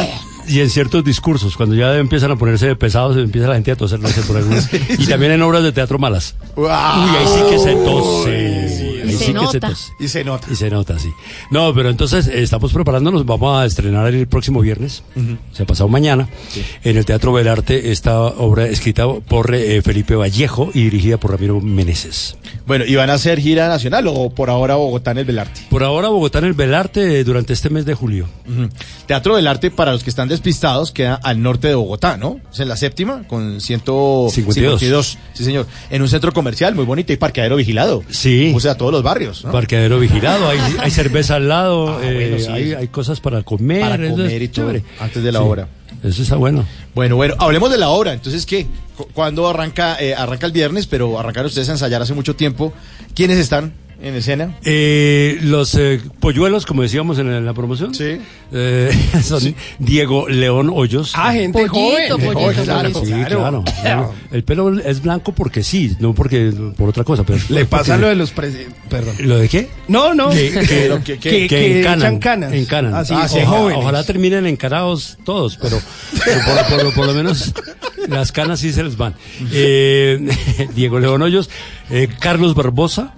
y 0.47 0.59
en 0.59 0.69
ciertos 0.69 1.03
discursos, 1.03 1.57
cuando 1.57 1.75
ya 1.75 1.95
empiezan 1.97 2.31
a 2.31 2.35
ponerse 2.35 2.75
pesados, 2.75 3.17
empieza 3.17 3.47
la 3.47 3.55
gente 3.55 3.71
a 3.71 3.75
toser, 3.75 3.99
no 3.99 4.09
sé, 4.09 4.21
por 4.21 4.37
alguna. 4.37 4.61
Y 4.99 5.07
también 5.07 5.31
en 5.31 5.41
obras 5.41 5.63
de 5.63 5.71
teatro 5.71 5.97
malas. 5.97 6.35
Uy, 6.55 6.67
ahí 6.67 7.27
sí 7.27 7.41
que 7.49 7.59
se 7.59 7.73
tose. 7.75 8.82
Y 9.03 9.09
ahí 9.09 9.17
se 9.17 9.25
sí 9.25 9.33
nota. 9.33 9.73
Y 9.99 10.07
se 10.07 10.23
nota. 10.23 10.47
Y 10.51 10.55
se 10.55 10.69
nota, 10.69 10.99
sí. 10.99 11.09
No, 11.51 11.73
pero 11.73 11.89
entonces 11.89 12.27
eh, 12.27 12.41
estamos 12.41 12.73
preparándonos, 12.73 13.25
vamos 13.25 13.61
a 13.61 13.65
estrenar 13.65 14.13
el 14.13 14.27
próximo 14.27 14.61
viernes, 14.61 15.03
se 15.51 15.63
ha 15.63 15.65
pasado 15.65 15.89
mañana, 15.89 16.27
en 16.83 16.97
el 16.97 17.05
Teatro 17.05 17.33
Belarte, 17.33 17.91
esta 17.91 18.19
obra 18.19 18.67
escrita 18.67 19.05
por 19.07 19.53
eh, 19.53 19.81
Felipe 19.81 20.15
Vallejo 20.15 20.71
y 20.73 20.83
dirigida 20.83 21.17
por 21.17 21.31
Ramiro 21.31 21.59
Meneses. 21.61 22.37
Bueno, 22.65 22.85
¿y 22.85 22.95
van 22.95 23.09
a 23.09 23.13
hacer 23.13 23.39
gira 23.39 23.67
nacional 23.67 24.07
o 24.07 24.29
por 24.29 24.49
ahora 24.49 24.75
Bogotá 24.75 25.11
en 25.11 25.19
el 25.19 25.25
Belarte? 25.25 25.61
Por 25.69 25.83
ahora 25.83 26.09
Bogotá 26.09 26.39
en 26.39 26.45
el 26.45 26.53
Belarte 26.53 27.19
eh, 27.19 27.23
durante 27.23 27.53
este 27.53 27.69
mes 27.69 27.85
de 27.85 27.93
julio. 27.93 28.27
Ujú. 28.47 28.69
Teatro 29.05 29.35
del 29.35 29.47
Arte, 29.47 29.71
para 29.71 29.91
los 29.91 30.03
que 30.03 30.09
están 30.09 30.29
despistados, 30.29 30.91
queda 30.91 31.15
al 31.15 31.41
norte 31.41 31.67
de 31.67 31.75
Bogotá, 31.75 32.17
¿no? 32.17 32.39
Es 32.51 32.59
en 32.59 32.69
la 32.69 32.77
séptima, 32.77 33.27
con 33.27 33.59
152. 33.59 35.17
Sí, 35.33 35.43
señor. 35.43 35.67
En 35.89 36.01
un 36.01 36.09
centro 36.09 36.31
comercial 36.33 36.75
muy 36.75 36.85
bonito 36.85 37.11
y 37.13 37.17
parqueadero 37.17 37.55
vigilado. 37.55 38.03
Sí. 38.09 38.53
O 38.55 38.59
sea, 38.59 38.75
todos 38.93 39.03
los 39.03 39.11
barrios. 39.11 39.43
¿no? 39.45 39.51
Parqueadero 39.51 39.99
vigilado, 39.99 40.47
hay, 40.49 40.59
hay 40.79 40.91
cerveza 40.91 41.35
al 41.35 41.47
lado, 41.49 41.97
Ah, 41.97 42.01
eh, 42.03 42.37
sí. 42.39 42.51
hay, 42.51 42.73
hay 42.73 42.87
cosas 42.89 43.19
para 43.19 43.43
comer. 43.43 43.81
Para 43.81 44.09
comer 44.09 44.41
y 44.41 44.47
todo, 44.47 44.71
antes 44.99 45.23
de 45.23 45.31
la 45.31 45.39
Sí, 45.39 45.45
obra. 45.45 45.67
Eso 46.03 46.21
está 46.21 46.35
bueno. 46.35 46.65
Bueno, 46.95 47.15
bueno, 47.15 47.35
hablemos 47.39 47.71
de 47.71 47.77
la 47.77 47.89
obra. 47.89 48.13
Entonces, 48.13 48.45
¿qué? 48.45 48.67
Cu- 48.97 49.07
¿Cuándo 49.13 49.47
arranca? 49.47 49.97
eh, 50.01 50.13
arranca 50.13 50.45
el 50.45 50.51
viernes, 50.51 50.85
pero 50.85 51.17
arrancaron 51.19 51.47
ustedes 51.47 51.69
a 51.69 51.73
ensayar 51.73 52.01
hace 52.01 52.13
mucho 52.13 52.35
tiempo. 52.35 52.73
¿Quiénes 53.15 53.37
están 53.37 53.73
en 54.03 54.15
escena? 54.15 54.55
Eh, 54.65 55.39
los 55.41 55.73
eh, 55.75 56.01
polluelos, 56.19 56.65
como 56.65 56.81
decíamos 56.81 57.17
en, 57.19 57.31
la- 57.31 57.37
en 57.37 57.45
la 57.45 57.53
promoción, 57.53 57.95
Sí. 57.95 58.17
eh, 58.51 58.91
son 59.23 59.55
Diego 59.79 60.27
León 60.27 60.69
Hoyos. 60.73 61.13
Ah, 61.15 61.31
gente 61.33 61.53
Pollito, 61.67 61.73
joven. 62.17 62.33
pollito, 62.33 62.63
Claro, 62.63 62.91
pollito. 62.91 63.05
sí, 63.05 63.23
claro, 63.25 63.63
claro. 63.81 64.13
El 64.31 64.43
pelo 64.43 64.77
es 64.79 65.01
blanco 65.01 65.31
porque 65.33 65.63
sí, 65.63 65.95
no 65.99 66.13
porque 66.13 66.51
por 66.77 66.89
otra 66.89 67.03
cosa. 67.03 67.23
Pero 67.23 67.39
Le 67.49 67.65
pasa 67.65 67.93
porque- 67.93 68.01
lo 68.01 68.07
de 68.09 68.15
los 68.15 68.31
Perdón. 68.89 69.15
¿Lo 69.19 69.37
de 69.37 69.47
qué? 69.49 69.69
No, 69.87 70.13
no. 70.13 70.29
Que, 70.29 70.51
que, 71.03 71.03
que, 71.03 71.17
que, 71.19 71.47
que 71.47 71.79
encanan, 71.79 71.99
echan 71.99 72.19
canas. 72.19 72.53
encanan. 72.53 72.93
Así, 72.95 73.13
Ah, 73.15 73.27
sí, 73.27 73.37
ojalá- 73.41 73.49
jóvenes. 73.57 73.79
Ojalá 73.79 74.03
terminen 74.03 74.45
encarados 74.47 75.17
todos, 75.23 75.57
pero, 75.57 75.79
pero 76.25 76.39
por, 76.45 76.77
por- 76.83 76.93
por 76.93 77.05
lo 77.07 77.13
menos 77.13 77.53
las 78.09 78.31
canas 78.33 78.59
sí 78.59 78.73
se 78.73 78.83
les 78.83 78.97
van. 78.97 79.15
Eh, 79.53 80.19
Diego 80.75 80.99
León 80.99 81.21
Hoyos, 81.21 81.49
eh, 81.89 82.09
Carlos 82.19 82.53
Barbosa, 82.53 83.13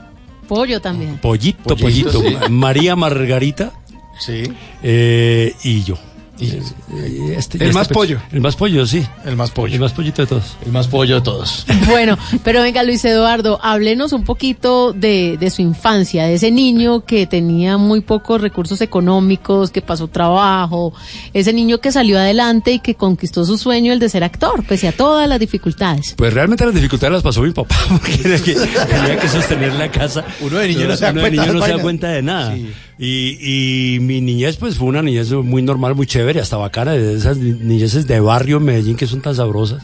Pollo 0.47 0.79
también. 0.81 1.17
Pollito, 1.17 1.75
Pollito, 1.75 2.11
Pollito, 2.11 2.21
sí. 2.45 2.51
María 2.51 2.95
Margarita 2.95 3.71
Sí. 4.19 4.43
eh, 4.83 5.53
y 5.63 5.83
yo. 5.83 5.97
Este- 6.39 7.63
El 7.63 7.73
más 7.73 7.87
pollo. 7.87 8.19
El 8.31 8.41
más 8.41 8.55
pollo, 8.55 8.85
sí. 8.85 9.05
El 9.25 9.35
más 9.35 9.51
pollo. 9.51 9.73
El 9.73 9.79
más 9.79 9.93
pollito 9.93 10.21
de 10.21 10.27
todos. 10.27 10.57
El 10.65 10.71
más 10.71 10.87
pollo 10.87 11.15
de 11.15 11.21
todos. 11.21 11.65
Bueno, 11.87 12.17
pero 12.43 12.61
venga 12.61 12.83
Luis 12.83 13.05
Eduardo, 13.05 13.59
háblenos 13.61 14.11
un 14.11 14.23
poquito 14.23 14.91
de, 14.91 15.37
de 15.39 15.49
su 15.49 15.61
infancia, 15.61 16.25
de 16.25 16.33
ese 16.33 16.49
niño 16.51 17.05
que 17.05 17.27
tenía 17.27 17.77
muy 17.77 18.01
pocos 18.01 18.41
recursos 18.41 18.81
económicos, 18.81 19.69
que 19.71 19.81
pasó 19.81 20.07
trabajo, 20.07 20.93
ese 21.33 21.53
niño 21.53 21.79
que 21.79 21.91
salió 21.91 22.17
adelante 22.17 22.71
y 22.73 22.79
que 22.79 22.95
conquistó 22.95 23.45
su 23.45 23.57
sueño, 23.57 23.93
el 23.93 23.99
de 23.99 24.09
ser 24.09 24.23
actor, 24.23 24.63
pese 24.65 24.87
a 24.87 24.91
todas 24.93 25.29
las 25.29 25.39
dificultades. 25.39 26.15
Pues 26.17 26.33
realmente 26.33 26.65
las 26.65 26.73
dificultades 26.73 27.13
las 27.13 27.23
pasó 27.23 27.41
mi 27.41 27.51
papá, 27.51 27.75
porque 27.89 28.19
era 28.25 28.39
que 28.39 28.53
tenía 28.55 29.19
que 29.19 29.27
sostener 29.29 29.73
la 29.73 29.91
casa. 29.91 30.25
Uno 30.41 30.57
de 30.57 30.67
niño 30.69 30.87
no 30.87 30.95
se 30.97 31.05
da 31.05 31.11
Uno 31.11 31.21
de 31.21 31.29
cuenta 31.29 31.41
niño 31.43 31.53
de 31.53 31.59
no 31.59 31.65
se 31.65 31.71
da 31.71 31.81
cuenta 31.81 32.07
de 32.09 32.21
nada. 32.23 32.55
Sí. 32.55 32.71
Y, 32.97 33.95
y 33.95 33.99
mi 33.99 34.21
niñez, 34.21 34.55
pues 34.55 34.75
fue 34.77 34.87
una 34.87 35.01
niñez 35.01 35.29
muy 35.31 35.61
normal, 35.61 35.95
muy 35.95 36.07
chévere, 36.07 36.24
hasta 36.41 36.57
bacana, 36.57 36.91
de 36.93 37.15
esas 37.15 37.37
ni- 37.37 37.51
niñeces 37.53 38.07
de 38.07 38.19
barrio 38.19 38.57
en 38.57 38.63
Medellín 38.63 38.95
que 38.97 39.07
son 39.07 39.21
tan 39.21 39.35
sabrosas, 39.35 39.83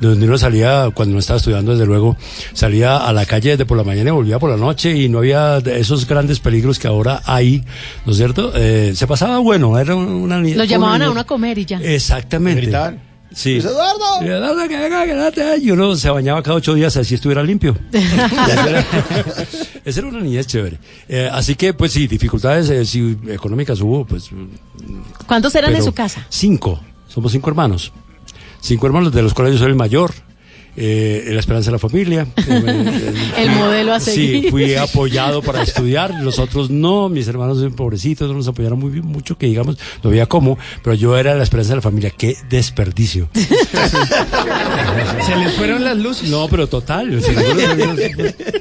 donde 0.00 0.26
uno 0.26 0.38
salía, 0.38 0.90
cuando 0.94 1.14
no 1.14 1.18
estaba 1.20 1.38
estudiando, 1.38 1.72
desde 1.72 1.86
luego, 1.86 2.16
salía 2.52 2.96
a 2.98 3.12
la 3.12 3.26
calle 3.26 3.50
desde 3.50 3.66
por 3.66 3.76
la 3.76 3.84
mañana 3.84 4.10
y 4.10 4.12
volvía 4.12 4.38
por 4.38 4.50
la 4.50 4.56
noche 4.56 4.96
y 4.96 5.08
no 5.08 5.18
había 5.18 5.58
esos 5.58 6.06
grandes 6.06 6.40
peligros 6.40 6.78
que 6.78 6.88
ahora 6.88 7.22
hay, 7.24 7.64
¿no 8.06 8.12
es 8.12 8.18
cierto? 8.18 8.52
Eh, 8.54 8.92
se 8.94 9.06
pasaba 9.06 9.38
bueno, 9.38 9.78
era 9.78 9.94
una 9.96 10.38
niñez. 10.40 10.56
Lo 10.56 10.64
llamaban 10.64 11.02
a 11.02 11.10
uno 11.10 11.20
a 11.20 11.24
comer 11.24 11.58
y 11.58 11.64
ya. 11.64 11.78
Exactamente. 11.80 12.60
Sí. 13.32 13.54
Luis 13.54 13.64
Eduardo. 13.66 14.20
Luis 14.20 14.30
Eduardo, 14.30 14.68
que 14.68 14.76
venga, 14.76 15.04
que 15.04 15.14
date. 15.14 15.58
Y 15.58 15.70
uno 15.70 15.94
se 15.96 16.10
bañaba 16.10 16.42
cada 16.42 16.56
ocho 16.56 16.74
días 16.74 16.96
así 16.96 17.14
estuviera 17.14 17.42
limpio. 17.42 17.76
Esa 17.92 18.68
era, 18.68 18.86
esa 19.84 20.00
era 20.00 20.08
una 20.08 20.20
niñez 20.20 20.46
chévere. 20.46 20.78
Eh, 21.08 21.28
así 21.32 21.54
que, 21.54 21.74
pues 21.74 21.92
sí, 21.92 22.06
dificultades 22.06 22.70
eh, 22.70 22.84
sí, 22.84 23.16
económicas 23.28 23.80
hubo, 23.80 24.04
pues. 24.04 24.30
¿Cuántos 25.26 25.54
eran 25.54 25.74
en 25.74 25.82
su 25.82 25.92
casa? 25.92 26.26
Cinco. 26.28 26.80
Somos 27.06 27.32
cinco 27.32 27.50
hermanos. 27.50 27.92
Cinco 28.60 28.86
hermanos, 28.86 29.12
de 29.12 29.22
los 29.22 29.34
cuales 29.34 29.54
yo 29.54 29.60
soy 29.60 29.68
el 29.68 29.76
mayor. 29.76 30.12
Eh, 30.80 31.30
la 31.32 31.40
esperanza 31.40 31.70
de 31.70 31.72
la 31.72 31.80
familia. 31.80 32.24
Eh, 32.36 33.32
El 33.36 33.50
modelo 33.50 33.94
a 33.94 33.98
seguir. 33.98 34.44
Sí, 34.44 34.50
fui 34.50 34.76
apoyado 34.76 35.42
para 35.42 35.60
estudiar, 35.60 36.14
los 36.22 36.38
otros 36.38 36.70
no, 36.70 37.08
mis 37.08 37.26
hermanos 37.26 37.58
pobrecitos 37.74 38.28
no 38.28 38.34
nos 38.34 38.46
apoyaron 38.46 38.78
muy 38.78 38.92
bien, 38.92 39.04
mucho, 39.04 39.36
que 39.36 39.46
digamos, 39.46 39.76
no 40.04 40.10
había 40.10 40.26
cómo, 40.26 40.56
pero 40.84 40.94
yo 40.94 41.18
era 41.18 41.34
la 41.34 41.42
esperanza 41.42 41.70
de 41.70 41.76
la 41.76 41.82
familia, 41.82 42.10
qué 42.10 42.36
desperdicio. 42.48 43.28
Se 43.34 45.34
les 45.34 45.52
fueron 45.54 45.82
las 45.82 45.96
luces. 45.96 46.30
No, 46.30 46.46
pero 46.48 46.68
total, 46.68 47.10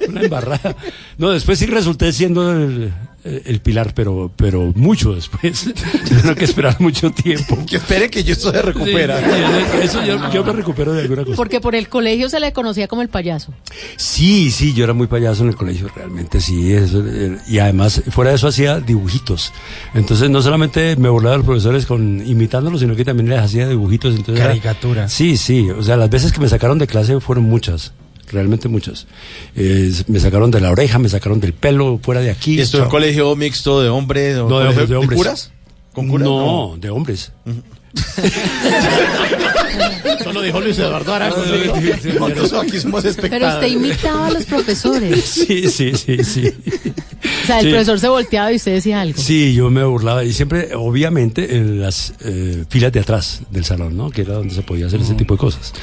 una 0.09 0.21
embarrada. 0.21 0.75
No, 1.19 1.29
después 1.29 1.59
sí 1.59 1.67
resulté 1.67 2.11
siendo 2.13 2.51
el, 2.51 2.91
el 3.23 3.59
pilar, 3.59 3.93
pero, 3.93 4.31
pero 4.35 4.71
mucho 4.75 5.13
después. 5.13 5.65
Tuvieron 6.07 6.35
que 6.35 6.45
esperar 6.45 6.79
mucho 6.79 7.11
tiempo. 7.11 7.57
Que 7.67 7.77
espere 7.77 8.09
que 8.09 8.23
yo 8.23 8.33
esto 8.33 8.51
se 8.51 8.61
recupera. 8.61 9.19
Sí, 9.19 9.83
eso 9.83 10.03
yo, 10.05 10.31
yo 10.31 10.43
me 10.43 10.53
recupero 10.53 10.93
de 10.93 11.01
alguna 11.01 11.23
cosa. 11.25 11.35
Porque 11.35 11.59
por 11.59 11.75
el 11.75 11.89
colegio 11.89 12.29
se 12.29 12.39
le 12.39 12.53
conocía 12.53 12.87
como 12.87 13.01
el 13.01 13.09
payaso. 13.09 13.53
Sí, 13.97 14.51
sí, 14.51 14.73
yo 14.73 14.83
era 14.85 14.93
muy 14.93 15.07
payaso 15.07 15.43
en 15.43 15.49
el 15.49 15.55
colegio, 15.55 15.89
realmente, 15.93 16.39
sí. 16.39 16.71
eso, 16.73 17.03
eh, 17.05 17.37
y 17.47 17.59
además, 17.59 18.01
fuera 18.09 18.31
de 18.31 18.37
eso, 18.37 18.47
hacía 18.47 18.79
dibujitos. 18.79 19.51
Entonces, 19.93 20.29
no 20.29 20.41
solamente 20.41 20.95
me 20.95 21.09
burlaba 21.09 21.33
de 21.33 21.37
los 21.39 21.45
profesores 21.45 21.85
con 21.85 22.25
imitándolos, 22.25 22.79
sino 22.81 22.95
que 22.95 23.03
también 23.03 23.29
les 23.29 23.39
hacía 23.39 23.67
dibujitos. 23.67 24.15
Entonces, 24.15 24.39
era- 24.43 24.49
Caricaturas. 24.53 25.11
Sí, 25.11 25.35
sí. 25.37 25.69
O 25.69 25.83
sea, 25.83 25.97
las 25.97 26.09
veces 26.09 26.31
que 26.31 26.39
me 26.39 26.47
sacaron 26.49 26.77
de 26.79 26.87
clase 26.87 27.19
fueron 27.19 27.45
muchas. 27.45 27.93
Realmente 28.29 28.67
muchas. 28.67 29.07
Eh, 29.55 29.91
me 30.07 30.19
sacaron 30.19 30.51
de 30.51 30.59
la 30.59 30.71
oreja, 30.71 30.99
me 30.99 31.07
sacaron 31.07 31.39
del 31.39 31.53
pelo, 31.53 31.99
fuera 32.01 32.21
de 32.21 32.29
aquí. 32.29 32.55
¿Y 32.55 32.61
esto 32.61 32.77
en 32.77 32.83
un 32.83 32.89
colegio 32.89 33.35
mixto 33.35 33.81
de 33.81 33.89
hombres? 33.89 34.35
No, 34.37 34.59
de, 34.59 34.65
colegio 34.65 34.87
de 34.87 34.95
hombres. 34.95 35.17
curas? 35.17 35.51
¿Con 35.93 36.07
curas? 36.09 36.27
No, 36.27 36.75
de 36.79 36.89
hombres. 36.89 37.31
Eso 40.19 40.33
lo 40.33 40.41
dijo 40.41 40.59
Luis 40.61 40.77
Eduardo 40.79 41.13
Arango. 41.13 41.37
Nosotros 41.37 42.53
aquí 42.53 42.79
somos 42.79 43.01
Pero 43.03 43.11
espectadores. 43.11 43.53
usted 43.55 43.67
imitaba 43.67 44.27
a 44.27 44.31
los 44.31 44.45
profesores. 44.45 45.23
Sí, 45.25 45.69
sí, 45.69 45.91
sí, 45.95 46.23
sí. 46.23 46.51
sea, 47.45 47.59
el 47.59 47.65
Sí. 47.65 47.71
profesor 47.71 47.99
se 47.99 48.07
volteaba 48.09 48.51
y 48.51 48.55
usted 48.57 48.73
decía 48.73 49.01
algo. 49.01 49.21
Sí, 49.21 49.53
yo 49.53 49.69
me 49.69 49.83
burlaba 49.83 50.23
y 50.23 50.33
siempre, 50.33 50.69
obviamente, 50.75 51.55
en 51.57 51.81
las 51.81 52.13
eh, 52.23 52.63
filas 52.69 52.91
de 52.91 52.99
atrás 52.99 53.41
del 53.51 53.65
salón, 53.65 53.95
¿no? 53.97 54.09
Que 54.09 54.21
era 54.21 54.33
donde 54.33 54.53
se 54.53 54.61
podía 54.61 54.87
hacer 54.87 55.01
ese 55.01 55.13
tipo 55.13 55.35
de 55.35 55.39
cosas. 55.39 55.73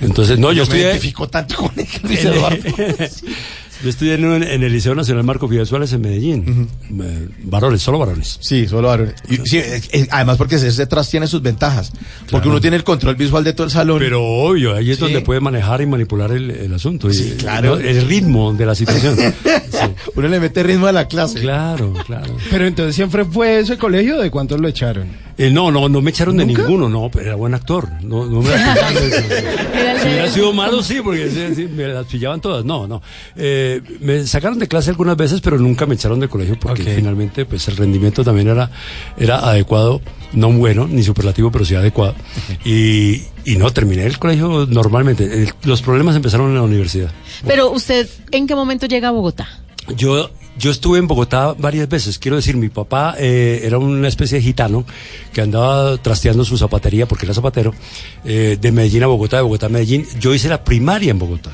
Entonces, 0.00 0.38
no, 0.38 0.52
yo, 0.52 0.64
Yo 0.64 0.70
me 0.70 0.78
estudié... 0.78 0.82
identifico 0.90 1.28
tanto 1.28 1.56
con 1.56 1.70
él, 1.76 1.86
Luis 2.02 2.24
Eduardo. 2.24 2.58
Yo 3.82 3.88
estudié 3.90 4.14
en, 4.14 4.24
un- 4.24 4.42
en 4.42 4.62
el 4.62 4.72
Liceo 4.72 4.94
Nacional 4.94 5.24
Marco 5.24 5.48
Fidel 5.48 5.66
Suárez 5.66 5.92
en 5.92 6.00
Medellín. 6.02 6.68
Eh, 7.02 7.28
varones, 7.44 7.82
solo 7.82 7.98
varones. 7.98 8.38
Sí, 8.40 8.66
solo 8.68 8.88
varones. 8.88 9.14
Y- 9.28 9.36
sí, 9.44 9.58
eh, 9.58 9.80
eh, 9.92 10.06
además 10.10 10.36
porque 10.36 10.56
ese 10.56 10.70
detrás 10.72 11.08
tiene 11.08 11.26
sus 11.26 11.42
ventajas. 11.42 11.92
Porque 12.30 12.48
uno 12.48 12.60
tiene 12.60 12.76
el 12.76 12.84
control 12.84 13.16
visual 13.16 13.42
de 13.44 13.52
todo 13.52 13.64
el 13.66 13.70
salón. 13.72 13.98
Pero 13.98 14.22
obvio, 14.24 14.74
ahí 14.74 14.90
es 14.90 14.96
Sí. 14.96 15.02
donde 15.02 15.20
puede 15.22 15.40
manejar 15.40 15.80
y 15.80 15.86
manipular 15.86 16.30
el, 16.32 16.50
el 16.50 16.74
asunto. 16.74 17.08
y, 17.10 17.14
Sí, 17.14 17.34
claro. 17.38 17.76
¿no? 17.76 17.80
El 17.80 18.06
ritmo 18.06 18.52
de 18.52 18.66
la 18.66 18.74
situación. 18.74 19.16
Uno 20.14 20.28
le 20.28 20.40
mete 20.40 20.62
ritmo 20.62 20.86
a 20.86 20.92
la 20.92 21.06
clase. 21.08 21.40
Claro, 21.40 21.92
claro. 22.06 22.36
Pero 22.50 22.66
entonces 22.66 22.94
siempre 22.94 23.24
fue 23.24 23.60
ese 23.60 23.78
colegio, 23.78 24.18
¿de 24.18 24.30
cuántos 24.30 24.60
lo 24.60 24.68
echaron? 24.68 25.06
Eh, 25.38 25.50
no, 25.50 25.70
no, 25.70 25.88
no 25.88 26.02
me 26.02 26.10
echaron 26.10 26.36
de 26.36 26.44
ninguno, 26.44 26.88
no, 26.90 27.08
pero 27.10 27.24
era 27.26 27.34
buen 27.34 27.54
actor. 27.54 27.88
No, 28.02 28.26
no 28.26 28.42
me 28.42 28.50
Si 30.02 30.08
hubiera 30.08 30.28
sido 30.30 30.52
malo, 30.52 30.82
sí, 30.82 30.98
porque 31.02 31.30
sí, 31.30 31.54
sí, 31.54 31.66
me 31.66 31.88
las 31.88 32.06
pillaban 32.06 32.40
todas. 32.42 32.64
No, 32.64 32.86
no. 32.86 33.00
Eh, 33.36 33.69
me 34.00 34.26
sacaron 34.26 34.58
de 34.58 34.68
clase 34.68 34.90
algunas 34.90 35.16
veces, 35.16 35.40
pero 35.40 35.58
nunca 35.58 35.86
me 35.86 35.94
echaron 35.94 36.20
de 36.20 36.28
colegio 36.28 36.58
porque 36.58 36.82
finalmente 36.84 37.44
pues 37.44 37.66
el 37.68 37.76
rendimiento 37.76 38.24
también 38.24 38.48
era, 38.48 38.70
era 39.16 39.38
adecuado, 39.48 40.00
no 40.32 40.50
bueno, 40.52 40.86
ni 40.88 41.02
superlativo, 41.02 41.50
pero 41.50 41.64
sí 41.64 41.74
adecuado. 41.74 42.14
Y, 42.64 43.22
y 43.44 43.56
no, 43.56 43.70
terminé 43.70 44.04
el 44.06 44.18
colegio 44.18 44.66
normalmente. 44.68 45.24
El- 45.24 45.52
los 45.64 45.82
problemas 45.82 46.16
empezaron 46.16 46.48
en 46.48 46.54
la 46.56 46.62
universidad. 46.62 47.10
Pero 47.46 47.70
usted, 47.70 48.08
¿en 48.30 48.46
qué 48.46 48.54
momento 48.54 48.86
llega 48.86 49.08
a 49.08 49.12
Bogotá? 49.12 49.48
Yo, 49.96 50.30
yo 50.58 50.70
estuve 50.70 50.98
en 50.98 51.06
Bogotá 51.08 51.54
varias 51.58 51.88
veces. 51.88 52.18
Quiero 52.18 52.36
decir, 52.36 52.56
mi 52.56 52.68
papá 52.68 53.14
eh, 53.18 53.62
era 53.64 53.78
una 53.78 54.06
especie 54.08 54.38
de 54.38 54.42
gitano 54.44 54.84
que 55.32 55.40
andaba 55.40 55.96
trasteando 55.96 56.44
su 56.44 56.56
zapatería 56.58 57.06
porque 57.08 57.24
era 57.26 57.34
zapatero, 57.34 57.74
eh, 58.24 58.56
de 58.60 58.72
Medellín 58.72 59.02
a 59.02 59.06
Bogotá, 59.06 59.38
de 59.38 59.42
Bogotá 59.42 59.66
a 59.66 59.68
Medellín. 59.70 60.06
Yo 60.20 60.32
hice 60.34 60.48
la 60.48 60.62
primaria 60.62 61.10
en 61.10 61.18
Bogotá. 61.18 61.50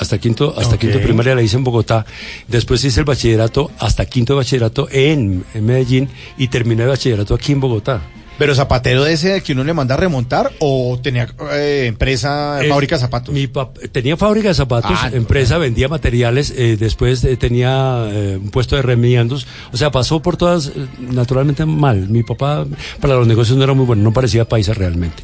Hasta 0.00 0.16
quinto, 0.18 0.54
hasta 0.56 0.78
quinto 0.78 0.98
primaria 1.00 1.34
la 1.34 1.42
hice 1.42 1.56
en 1.56 1.64
Bogotá. 1.64 2.06
Después 2.48 2.82
hice 2.84 3.00
el 3.00 3.04
bachillerato, 3.04 3.70
hasta 3.78 4.06
quinto 4.06 4.32
de 4.32 4.38
bachillerato 4.38 4.88
en, 4.90 5.44
en 5.52 5.66
Medellín 5.66 6.08
y 6.38 6.48
terminé 6.48 6.84
el 6.84 6.88
bachillerato 6.88 7.34
aquí 7.34 7.52
en 7.52 7.60
Bogotá. 7.60 8.00
Pero 8.38 8.54
zapatero 8.54 9.04
de 9.04 9.12
ese 9.12 9.42
que 9.42 9.52
uno 9.52 9.62
le 9.64 9.74
manda 9.74 9.96
a 9.96 9.98
remontar 9.98 10.50
o 10.60 10.98
tenía 11.02 11.28
eh, 11.52 11.84
empresa, 11.86 12.64
Eh, 12.64 12.68
fábrica 12.70 12.96
de 12.96 13.00
zapatos. 13.02 13.34
Mi 13.34 13.46
tenía 13.92 14.16
fábrica 14.16 14.48
de 14.48 14.54
zapatos, 14.54 14.92
Ah, 14.94 15.10
no, 15.10 15.16
empresa, 15.18 15.58
vendía 15.58 15.88
materiales, 15.88 16.50
eh, 16.56 16.78
después 16.80 17.22
eh, 17.24 17.36
tenía 17.36 18.08
un 18.42 18.48
puesto 18.50 18.76
de 18.76 18.80
remiendos, 18.82 19.46
o 19.70 19.76
sea, 19.76 19.90
pasó 19.90 20.22
por 20.22 20.38
todas, 20.38 20.72
naturalmente 20.98 21.66
mal. 21.66 22.08
Mi 22.08 22.22
papá 22.22 22.64
para 23.02 23.16
los 23.16 23.26
negocios 23.26 23.58
no 23.58 23.64
era 23.64 23.74
muy 23.74 23.84
bueno, 23.84 24.02
no 24.02 24.12
parecía 24.14 24.48
paisa 24.48 24.72
realmente. 24.72 25.22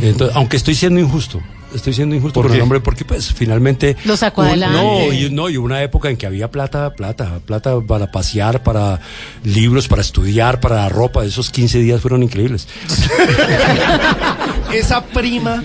Entonces, 0.00 0.34
aunque 0.34 0.56
estoy 0.56 0.74
siendo 0.74 0.98
injusto, 1.00 1.42
estoy 1.74 1.92
siendo 1.92 2.14
injusto 2.14 2.40
¿Por 2.40 2.48
con 2.48 2.56
el 2.56 2.62
hombre 2.62 2.80
porque 2.80 3.04
pues 3.04 3.32
finalmente... 3.32 3.96
Lo 4.04 4.16
sacó 4.16 4.42
un- 4.42 4.48
adelante. 4.48 4.76
No, 4.78 5.12
y, 5.12 5.30
no, 5.30 5.48
y 5.50 5.56
una 5.56 5.82
época 5.82 6.10
en 6.10 6.16
que 6.16 6.26
había 6.26 6.50
plata, 6.50 6.94
plata, 6.94 7.40
plata 7.44 7.80
para 7.80 8.10
pasear, 8.10 8.62
para 8.62 9.00
libros, 9.42 9.88
para 9.88 10.02
estudiar, 10.02 10.60
para 10.60 10.88
ropa, 10.88 11.24
esos 11.24 11.50
15 11.50 11.78
días 11.80 12.00
fueron 12.00 12.22
increíbles. 12.22 12.68
Esa 14.72 15.04
prima. 15.04 15.62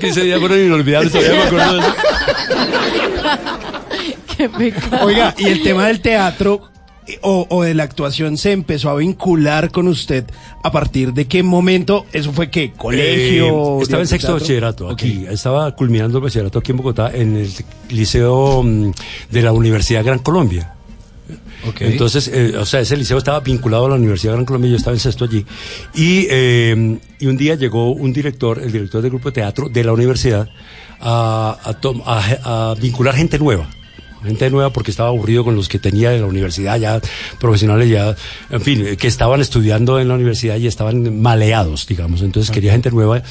15 0.00 0.20
días 0.22 0.40
fueron 0.40 0.60
inolvidables, 0.60 1.12
todavía 1.12 1.34
me 1.34 1.42
acuerdo 1.42 1.72
de 1.74 1.78
eso. 1.80 1.94
Qué 4.36 4.48
pecado. 4.48 5.06
Oiga, 5.06 5.34
y 5.38 5.46
el 5.46 5.62
tema 5.62 5.86
del 5.86 6.00
teatro 6.00 6.70
o, 7.22 7.46
o 7.50 7.62
de 7.62 7.74
la 7.74 7.82
actuación 7.84 8.38
se 8.38 8.52
empezó 8.52 8.88
a 8.90 8.96
vincular 8.96 9.70
con 9.70 9.88
usted 9.88 10.24
a 10.62 10.72
partir 10.72 11.12
de 11.12 11.26
qué 11.26 11.42
momento, 11.42 12.06
eso 12.12 12.32
fue 12.32 12.50
qué, 12.50 12.72
colegio. 12.72 13.78
Eh, 13.78 13.82
estaba 13.82 14.02
en 14.02 14.08
sexto 14.08 14.28
bachillerato 14.40 14.88
aquí, 14.90 15.26
estaba 15.28 15.74
culminando 15.76 16.18
el 16.18 16.24
bachillerato 16.24 16.58
aquí 16.60 16.70
en 16.70 16.76
Bogotá 16.78 17.10
en 17.14 17.36
el 17.36 17.50
liceo 17.90 18.62
mm, 18.62 18.90
de 19.30 19.42
la 19.42 19.52
Universidad 19.52 20.04
Gran 20.04 20.18
Colombia. 20.20 20.70
Entonces, 21.80 22.28
eh, 22.28 22.54
o 22.58 22.66
sea, 22.66 22.80
ese 22.80 22.96
liceo 22.96 23.16
estaba 23.16 23.40
vinculado 23.40 23.86
a 23.86 23.88
la 23.90 23.94
Universidad 23.94 24.34
Gran 24.34 24.44
Colombia, 24.44 24.70
yo 24.70 24.76
estaba 24.76 24.94
en 24.94 25.00
sexto 25.00 25.24
allí. 25.24 25.46
Y, 25.94 26.26
eh, 26.30 26.98
y 27.18 27.26
un 27.26 27.36
día 27.38 27.54
llegó 27.54 27.92
un 27.92 28.12
director, 28.12 28.60
el 28.62 28.70
director 28.70 29.00
del 29.00 29.10
grupo 29.10 29.30
de 29.30 29.34
teatro 29.36 29.68
de 29.70 29.82
la 29.84 29.92
universidad, 29.94 30.48
a, 31.00 31.58
a 31.64 31.74
tom- 31.80 32.02
a- 32.04 32.70
a 32.70 32.74
vincular 32.74 33.14
gente 33.14 33.38
nueva. 33.38 33.68
Gente 34.24 34.50
nueva 34.50 34.70
porque 34.70 34.90
estaba 34.90 35.08
aburrido 35.10 35.44
con 35.44 35.54
los 35.54 35.68
que 35.68 35.78
tenía 35.78 36.10
de 36.10 36.20
la 36.20 36.26
universidad, 36.26 36.78
ya 36.78 37.00
profesionales, 37.38 37.88
ya, 37.88 38.16
en 38.50 38.60
fin, 38.60 38.86
eh, 38.86 38.96
que 38.96 39.06
estaban 39.06 39.40
estudiando 39.40 40.00
en 40.00 40.08
la 40.08 40.14
universidad 40.14 40.56
y 40.56 40.66
estaban 40.66 41.20
maleados, 41.20 41.86
digamos. 41.86 42.22
Entonces 42.22 42.50
quería 42.50 42.72
gente 42.72 42.90
nueva 42.90 43.22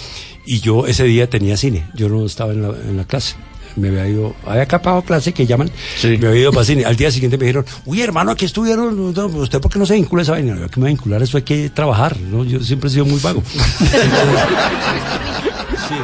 y 0.46 0.60
yo 0.60 0.88
ese 0.88 1.04
día 1.06 1.30
tenía 1.30 1.58
cine, 1.58 1.86
yo 1.96 2.10
no 2.10 2.26
estaba 2.26 2.54
en 2.54 2.62
la, 2.62 2.70
en 2.70 2.98
la 2.98 3.06
clase. 3.06 3.36
Me 3.76 3.88
había 3.88 4.08
ido, 4.08 4.36
había 4.46 4.64
acapado 4.64 5.02
clase 5.02 5.34
que 5.34 5.48
llaman, 5.48 5.72
me 6.04 6.28
había 6.28 6.42
ido 6.42 6.52
para 6.52 6.64
cine. 6.64 6.86
Al 6.86 6.96
día 6.96 7.10
siguiente 7.10 7.40
me 7.40 7.46
dijeron, 7.46 7.66
uy 7.86 8.02
hermano, 8.02 8.32
aquí 8.32 8.46
estuvieron, 8.46 9.14
no, 9.14 9.26
¿usted 9.26 9.60
por 9.60 9.72
qué 9.72 9.80
no 9.80 9.86
se 9.88 9.96
vincula 9.96 10.22
a 10.22 10.24
esa 10.24 10.32
vaina? 10.34 10.56
Yo, 10.60 10.70
¿Qué 10.70 10.80
me 10.80 10.84
va 10.84 10.88
a 10.90 10.94
vincular? 10.94 11.24
Eso 11.24 11.38
hay 11.38 11.44
que 11.44 11.72
trabajar, 11.72 12.20
¿no? 12.20 12.44
Yo 12.46 12.60
siempre 12.60 12.90
he 12.90 12.94
sido 12.94 13.06
muy 13.06 13.20
vago. 13.20 13.42
Sí. 15.90 15.96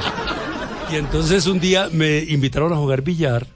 Y 0.91 0.97
entonces 0.97 1.45
un 1.47 1.59
día 1.59 1.87
me 1.91 2.19
invitaron 2.19 2.73
a 2.73 2.75
jugar 2.75 3.01
billar. 3.01 3.47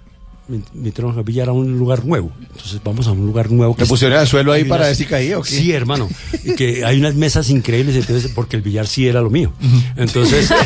Me 0.48 0.62
invitaron 0.74 1.18
a 1.18 1.22
billar 1.22 1.50
a 1.50 1.54
un 1.54 1.78
lugar 1.78 2.06
nuevo. 2.06 2.32
Entonces 2.42 2.82
vamos 2.84 3.08
a 3.08 3.12
un 3.12 3.26
lugar 3.26 3.50
nuevo. 3.50 3.76
¿Le 3.80 3.86
pusieron 3.86 4.18
al 4.18 4.28
suelo 4.28 4.52
ahí 4.52 4.66
para 4.66 4.88
ver 4.88 4.96
si 4.96 5.06
caía 5.06 5.40
o 5.40 5.42
qué? 5.42 5.50
Sí, 5.50 5.72
hermano. 5.72 6.10
Y 6.44 6.56
que 6.56 6.84
hay 6.84 7.00
unas 7.00 7.16
mesas 7.16 7.50
increíbles, 7.50 7.96
entonces, 7.96 8.32
porque 8.36 8.58
el 8.58 8.62
billar 8.62 8.88
sí 8.88 9.08
era 9.08 9.22
lo 9.22 9.30
mío. 9.30 9.54
Entonces. 9.96 10.50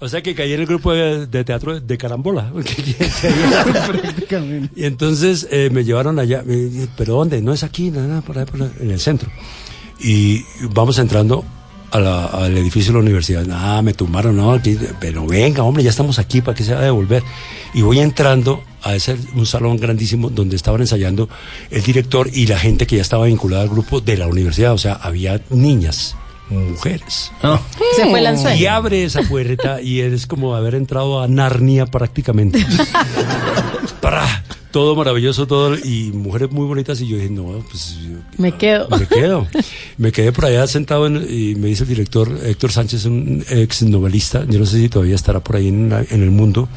O 0.00 0.08
sea 0.08 0.22
que 0.22 0.32
caí 0.32 0.52
en 0.52 0.60
el 0.60 0.66
grupo 0.66 0.92
de, 0.92 1.26
de 1.26 1.44
teatro 1.44 1.80
de 1.80 1.98
carambola. 1.98 2.52
Y 4.76 4.84
entonces 4.84 5.48
eh, 5.50 5.70
me 5.72 5.82
llevaron 5.84 6.18
allá, 6.18 6.42
me 6.46 6.54
dije, 6.54 6.88
pero 6.96 7.14
¿dónde? 7.14 7.40
No 7.40 7.52
es 7.52 7.64
aquí, 7.64 7.90
nada, 7.90 8.06
nada, 8.06 8.20
por 8.20 8.38
ahí, 8.38 8.44
por 8.44 8.62
ahí, 8.62 8.70
en 8.80 8.90
el 8.92 9.00
centro. 9.00 9.28
Y 10.00 10.44
vamos 10.70 10.98
entrando 10.98 11.44
a 11.90 11.98
la- 12.00 12.24
al 12.26 12.56
edificio 12.58 12.92
de 12.92 12.98
la 12.98 13.02
universidad. 13.02 13.46
Ah, 13.50 13.80
me 13.82 13.94
tumbaron, 13.94 14.36
no, 14.36 14.52
aquí, 14.52 14.76
pero 15.00 15.26
venga, 15.26 15.62
hombre, 15.62 15.82
ya 15.82 15.90
estamos 15.90 16.18
aquí, 16.18 16.40
¿para 16.40 16.54
qué 16.54 16.64
se 16.64 16.74
va 16.74 16.80
a 16.80 16.84
devolver? 16.84 17.22
Y 17.74 17.82
voy 17.82 17.98
entrando 18.00 18.62
a 18.82 18.94
ese, 18.94 19.16
un 19.34 19.44
salón 19.46 19.76
grandísimo 19.76 20.30
donde 20.30 20.56
estaban 20.56 20.80
ensayando 20.80 21.28
el 21.70 21.82
director 21.82 22.30
y 22.32 22.46
la 22.46 22.58
gente 22.58 22.86
que 22.86 22.96
ya 22.96 23.02
estaba 23.02 23.26
vinculada 23.26 23.62
al 23.62 23.68
grupo 23.68 24.00
de 24.00 24.16
la 24.16 24.26
universidad. 24.26 24.72
O 24.72 24.78
sea, 24.78 24.94
había 24.94 25.40
niñas, 25.50 26.14
mujeres. 26.50 27.30
Se 27.96 28.06
fue 28.08 28.20
el 28.20 28.26
anzuelo. 28.26 28.56
Y 28.58 28.66
abre 28.66 29.04
esa 29.04 29.22
puerta 29.22 29.82
y 29.82 30.00
es 30.00 30.26
como 30.26 30.54
haber 30.54 30.74
entrado 30.74 31.20
a 31.22 31.28
Narnia 31.28 31.86
prácticamente. 31.86 32.64
Todo 34.70 34.94
maravilloso, 34.94 35.46
todo, 35.46 35.76
y 35.78 36.10
mujeres 36.12 36.50
muy 36.50 36.66
bonitas. 36.66 37.00
Y 37.00 37.08
yo 37.08 37.16
dije, 37.16 37.30
no, 37.30 37.64
pues 37.70 37.96
yo- 38.02 38.18
Me 38.36 38.52
quedo. 38.52 38.86
me 38.90 39.06
quedo. 39.06 39.46
Me 39.96 40.12
quedé 40.12 40.30
por 40.32 40.44
allá 40.44 40.66
sentado 40.66 41.06
en- 41.06 41.26
y 41.28 41.54
me 41.54 41.68
dice 41.68 41.82
el 41.84 41.88
director 41.88 42.38
Héctor 42.44 42.70
Sánchez, 42.70 43.04
un 43.06 43.44
ex 43.48 43.82
novelista, 43.82 44.44
yo 44.48 44.58
no 44.58 44.66
sé 44.66 44.78
si 44.78 44.88
todavía 44.88 45.14
estará 45.16 45.40
por 45.40 45.56
ahí 45.56 45.68
en, 45.68 45.88
la- 45.88 46.04
en 46.08 46.22
el 46.22 46.30
mundo. 46.30 46.68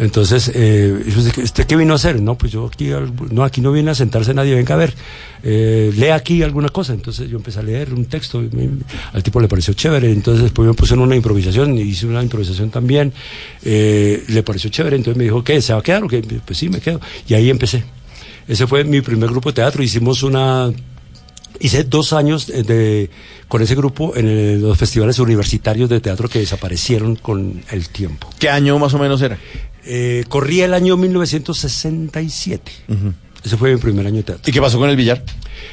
Entonces, 0.00 0.50
eh, 0.54 1.02
dijo, 1.04 1.20
¿usted, 1.42 1.66
qué- 1.66 1.76
vino 1.76 1.92
a 1.92 1.96
hacer? 1.96 2.20
No, 2.22 2.36
pues 2.36 2.50
yo 2.50 2.66
aquí, 2.66 2.90
no, 3.30 3.44
aquí 3.44 3.60
no 3.60 3.70
viene 3.70 3.90
a 3.90 3.94
sentarse 3.94 4.32
nadie, 4.32 4.54
venga 4.54 4.74
a 4.74 4.78
ver, 4.78 4.94
eh, 5.42 5.92
lea 5.94 6.14
aquí 6.14 6.42
alguna 6.42 6.70
cosa. 6.70 6.94
Entonces 6.94 7.28
yo 7.28 7.36
empecé 7.36 7.58
a 7.60 7.62
leer 7.62 7.92
un 7.92 8.06
texto, 8.06 8.42
y 8.42 8.48
me- 8.50 8.70
al 9.12 9.22
tipo 9.22 9.40
le 9.40 9.46
pareció 9.48 9.74
chévere, 9.74 10.10
entonces 10.10 10.44
después 10.44 10.66
me 10.66 10.72
puse 10.74 10.94
en 10.94 11.00
una 11.00 11.14
improvisación, 11.16 11.76
hice 11.78 12.06
una 12.06 12.22
improvisación 12.22 12.70
también, 12.70 13.12
eh, 13.62 14.24
le 14.28 14.42
pareció 14.42 14.70
chévere, 14.70 14.96
entonces 14.96 15.18
me 15.18 15.24
dijo, 15.24 15.44
¿qué? 15.44 15.60
¿Se 15.60 15.74
va 15.74 15.80
a 15.80 15.82
quedar? 15.82 16.02
o 16.02 16.08
qué? 16.08 16.22
Pues 16.44 16.58
sí, 16.58 16.70
me 16.70 16.80
quedo. 16.80 16.98
Y 17.28 17.34
ahí 17.34 17.50
empecé. 17.50 17.84
Ese 18.48 18.66
fue 18.66 18.84
mi 18.84 19.02
primer 19.02 19.28
grupo 19.30 19.50
de 19.50 19.56
teatro, 19.56 19.82
hicimos 19.82 20.22
una 20.22 20.72
Hice 21.62 21.84
dos 21.84 22.14
años 22.14 22.46
de, 22.46 23.10
con 23.46 23.60
ese 23.60 23.74
grupo 23.74 24.16
en 24.16 24.62
los 24.62 24.78
festivales 24.78 25.18
universitarios 25.18 25.90
de 25.90 26.00
teatro 26.00 26.26
que 26.26 26.38
desaparecieron 26.38 27.16
con 27.16 27.60
el 27.70 27.88
tiempo. 27.90 28.30
¿Qué 28.38 28.48
año 28.48 28.78
más 28.78 28.94
o 28.94 28.98
menos 28.98 29.20
era? 29.20 29.36
Eh, 29.84 30.24
corría 30.28 30.66
el 30.66 30.74
año 30.74 30.96
1967. 30.96 32.72
Ese 33.44 33.56
fue 33.56 33.72
mi 33.74 33.78
primer 33.80 34.06
año 34.06 34.16
de 34.16 34.22
teatro. 34.24 34.42
¿Y 34.46 34.52
qué 34.52 34.60
pasó 34.60 34.78
con 34.78 34.90
el 34.90 34.96
billar? 34.96 35.22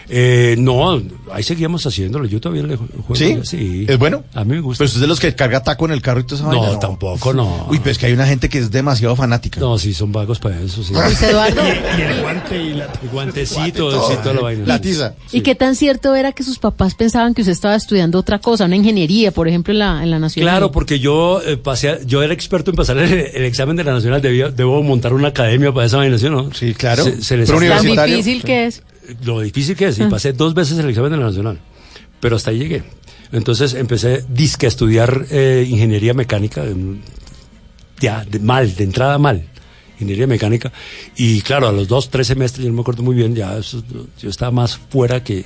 Eh, 0.10 0.56
no, 0.58 1.02
ahí 1.34 1.44
seguíamos 1.44 1.86
haciéndolo. 1.86 2.26
Yo 2.26 2.40
todavía 2.40 2.64
le 2.64 2.76
juego. 2.78 3.16
¿Sí? 3.16 3.38
Sí. 3.44 3.86
¿Es 3.88 3.98
bueno? 3.98 4.24
A 4.34 4.44
mí 4.46 4.56
me 4.56 4.62
gusta. 4.62 4.80
Pero 4.80 4.86
usted 4.88 4.98
es 4.98 5.02
de 5.02 5.08
los 5.08 5.20
que 5.20 5.36
carga 5.36 5.64
taco 5.64 5.86
en 5.86 5.92
el 5.92 6.02
carro 6.02 6.22
y 6.22 6.24
toda 6.24 6.42
esa 6.42 6.50
No, 6.52 6.62
vaina, 6.62 6.80
tampoco, 6.80 7.34
no. 7.34 7.68
Uy, 7.70 7.80
pero 7.80 7.92
es 7.92 7.98
que 7.98 8.06
hay 8.06 8.14
una 8.14 8.26
gente 8.26 8.48
que 8.50 8.60
es 8.60 8.72
demasiado 8.72 9.16
fanática. 9.18 9.60
No, 9.60 9.78
sí, 9.78 9.94
son 9.94 10.12
vagos 10.14 10.40
para 10.40 10.60
eso, 10.62 10.82
sí. 10.84 10.94
Luis 10.94 11.22
Eduardo. 11.22 11.62
y 11.98 12.02
el 12.02 12.22
guante 12.22 12.62
y 12.64 12.74
la 12.74 12.86
el 12.86 13.10
guantecito, 13.12 14.08
sí, 14.10 14.16
toda 14.24 14.34
la 14.36 14.42
vaina. 14.42 14.66
La 14.66 14.80
tiza. 14.82 15.16
¿Y 15.32 15.42
qué 15.42 15.56
tan 15.56 15.76
cierto 15.76 16.16
era 16.16 16.32
que 16.32 16.44
sus 16.44 16.60
papás 16.60 16.96
pensaban 16.96 17.34
que 17.34 17.42
usted 17.42 17.52
estaba 17.54 17.76
estudiando 17.76 18.18
otra 18.20 18.40
cosa, 18.40 18.66
una 18.66 18.76
ingeniería, 18.76 19.32
por 19.32 19.48
ejemplo, 19.48 19.74
en 19.74 19.80
la, 19.80 20.04
en 20.04 20.12
la 20.12 20.20
Nacional? 20.20 20.50
Claro, 20.54 20.72
porque 20.72 21.00
yo 21.00 21.42
eh, 21.46 21.58
pasé, 21.58 21.90
a- 21.90 22.02
yo 22.04 22.24
era 22.24 22.34
experto 22.34 22.72
en 22.72 22.78
pasar 22.78 22.98
el, 22.98 23.12
el 23.14 23.44
examen 23.46 23.76
de 23.76 23.84
la 23.84 23.94
Nacional, 23.94 24.22
debía, 24.22 24.50
debo 24.50 24.82
montar 24.84 25.14
una 25.14 25.30
academia 25.30 25.74
para 25.74 25.86
esa 25.86 25.98
vaina, 25.98 26.18
¿sí 26.18 26.28
o 26.28 26.30
¿no? 26.32 26.54
Sí, 26.54 26.74
claro. 26.74 27.04
Se, 27.04 27.22
se 27.22 27.38
les 27.38 27.50
Hacía- 27.58 27.70
Tan 27.70 27.80
universitario. 27.80 28.18
difícil 28.18 28.44
que 28.44 28.66
es. 28.66 28.84
Lo 29.24 29.40
difícil 29.42 29.76
que 29.76 29.86
es, 29.88 30.00
y 30.00 30.04
Ah. 30.04 30.10
pasé 30.10 30.34
dos 30.34 30.54
veces 30.54 30.78
el 30.80 30.90
examen 30.90 31.12
de 31.12 31.18
la 31.18 31.26
Nacional, 31.28 31.60
pero 32.20 32.36
hasta 32.36 32.52
ahí 32.52 32.60
llegué. 32.60 32.84
Entonces 33.32 33.74
empecé 33.74 34.24
disque 34.30 34.66
a 34.66 34.70
estudiar 34.70 35.26
eh, 35.32 35.66
ingeniería 35.70 36.14
mecánica, 36.14 36.64
ya, 38.00 38.24
de 38.26 38.40
mal, 38.40 38.76
de 38.76 38.84
entrada 38.84 39.18
mal, 39.18 39.44
ingeniería 39.96 40.28
mecánica, 40.28 40.72
y 41.16 41.42
claro, 41.42 41.68
a 41.68 41.72
los 41.72 41.88
dos, 41.88 42.10
tres 42.10 42.28
semestres, 42.28 42.64
yo 42.64 42.70
no 42.70 42.76
me 42.76 42.82
acuerdo 42.82 43.04
muy 43.04 43.16
bien, 43.16 43.34
ya 43.36 43.58
eso- 43.58 43.84
yo 44.22 44.30
estaba 44.30 44.52
más 44.52 44.78
fuera 44.78 45.24
que, 45.24 45.44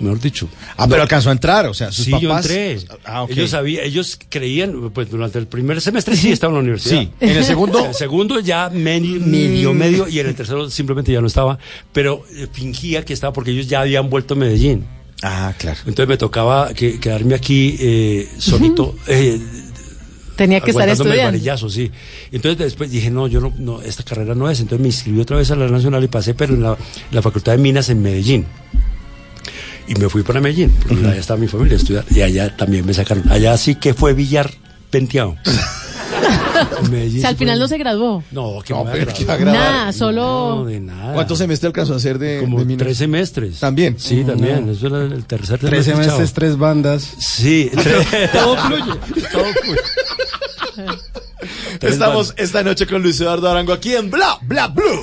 mejor 0.00 0.20
dicho. 0.20 0.48
Ah, 0.76 0.86
pero 0.88 1.02
alcanzó 1.02 1.28
a 1.28 1.32
entrar, 1.32 1.66
o 1.66 1.74
sea, 1.74 1.92
sus 1.92 2.04
sí, 2.06 2.10
papás. 2.10 2.22
yo 2.22 2.36
entré. 2.54 2.78
Ah, 3.04 3.22
ok. 3.22 3.30
Ellos 3.30 3.50
sabían, 3.50 3.84
ellos 3.84 4.18
creían, 4.28 4.90
pues 4.90 5.10
durante 5.10 5.38
el 5.38 5.46
primer 5.46 5.80
semestre 5.80 6.16
sí 6.16 6.32
estaba 6.32 6.50
en 6.50 6.54
la 6.56 6.60
universidad. 6.60 7.00
Sí. 7.02 7.10
En 7.20 7.36
el 7.36 7.44
segundo- 7.44 7.78
En 7.80 7.86
el 7.86 7.94
segundo 7.94 8.40
ya 8.40 8.68
medio, 8.70 9.20
medio, 9.20 9.72
medio, 9.72 10.08
y 10.08 10.18
en 10.18 10.26
el 10.26 10.34
tercero 10.34 10.68
simplemente 10.70 11.12
ya 11.12 11.20
no 11.20 11.26
estaba. 11.28 11.58
Pero 11.92 12.24
eh, 12.34 12.46
fingía 12.52 13.04
que 13.04 13.12
estaba 13.12 13.32
porque 13.32 13.50
ellos 13.52 13.68
ya 13.68 13.80
habían 13.82 14.10
vuelto 14.10 14.34
a 14.34 14.36
Medellín. 14.36 14.84
Ah, 15.22 15.54
claro. 15.56 15.78
Entonces 15.86 16.08
me 16.08 16.16
tocaba 16.16 16.74
que- 16.74 16.98
quedarme 16.98 17.34
aquí 17.36 17.76
eh, 17.78 18.28
solito. 18.38 18.96
eh, 19.06 19.40
Tenía 20.34 20.60
que 20.60 20.70
estar 20.70 20.88
el 20.88 20.94
estudiando. 20.94 21.24
varillazo, 21.24 21.68
sí. 21.68 21.90
Entonces 22.32 22.58
después 22.58 22.90
dije, 22.90 23.10
no, 23.10 23.28
yo 23.28 23.40
no, 23.40 23.52
no, 23.58 23.82
esta 23.82 24.02
carrera 24.02 24.34
no 24.34 24.50
es. 24.50 24.58
Entonces 24.60 24.80
me 24.80 24.88
inscribí 24.88 25.20
otra 25.20 25.36
vez 25.36 25.50
a 25.50 25.56
la 25.56 25.68
Nacional 25.68 26.02
y 26.02 26.08
pasé, 26.08 26.34
pero 26.34 26.54
en 26.54 26.62
la, 26.62 26.76
la 27.12 27.22
Facultad 27.22 27.52
de 27.52 27.58
Minas 27.58 27.88
en 27.90 28.02
Medellín. 28.02 28.46
Y 29.88 29.94
me 29.96 30.08
fui 30.08 30.22
para 30.22 30.40
Medellín, 30.40 30.70
porque 30.88 31.06
allá 31.06 31.16
estaba 31.20 31.38
mi 31.38 31.48
familia 31.48 31.74
a 31.74 31.76
estudiar. 31.78 32.04
Y 32.10 32.22
allá 32.22 32.56
también 32.56 32.86
me 32.86 32.94
sacaron. 32.94 33.24
Allá 33.30 33.56
sí 33.56 33.74
que 33.74 33.94
fue 33.94 34.14
billar 34.14 34.50
penteado. 34.90 35.36
En 36.84 36.90
Medellín 36.90 37.18
O 37.18 37.20
sea, 37.20 37.30
al 37.30 37.36
final 37.36 37.58
no 37.58 37.66
se 37.68 37.78
graduó. 37.78 38.22
No, 38.30 38.60
que 38.64 38.72
No. 38.72 38.84
Nada, 39.52 39.92
solo... 39.92 40.56
No, 40.56 40.64
de 40.64 40.80
nada. 40.80 41.14
¿Cuántos 41.14 41.38
semestres 41.38 41.68
alcanzó 41.68 41.94
a 41.94 41.96
hacer 41.96 42.18
de, 42.18 42.40
Como 42.40 42.64
de 42.64 42.76
tres 42.76 42.98
semestres. 42.98 43.58
¿También? 43.58 43.96
Sí, 43.98 44.22
también. 44.24 44.68
Eso 44.70 44.86
era 44.86 45.02
el 45.04 45.24
tercer 45.24 45.58
Tres 45.58 45.84
semestre, 45.84 46.04
semestres, 46.04 46.28
chao. 46.30 46.34
tres 46.34 46.56
bandas. 46.58 47.02
Sí, 47.18 47.70
tres- 47.82 48.30
Todo 48.32 48.56
fluye. 48.56 48.92
todo 49.32 49.44
fluye. 49.62 49.80
Tres 51.80 51.94
Estamos 51.94 52.28
bandas. 52.28 52.44
esta 52.44 52.62
noche 52.62 52.86
con 52.86 53.02
Luis 53.02 53.20
Eduardo 53.20 53.50
Arango 53.50 53.72
aquí 53.72 53.94
en 53.94 54.10
Bla 54.10 54.38
Bla 54.42 54.68
Blue. 54.68 55.02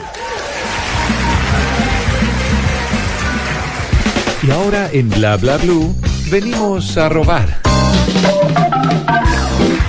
Y 4.49 4.51
ahora 4.51 4.89
en 4.91 5.11
Bla 5.11 5.37
Bla 5.37 5.57
Blue 5.57 5.95
venimos 6.31 6.97
a 6.97 7.07
robar. 7.07 7.61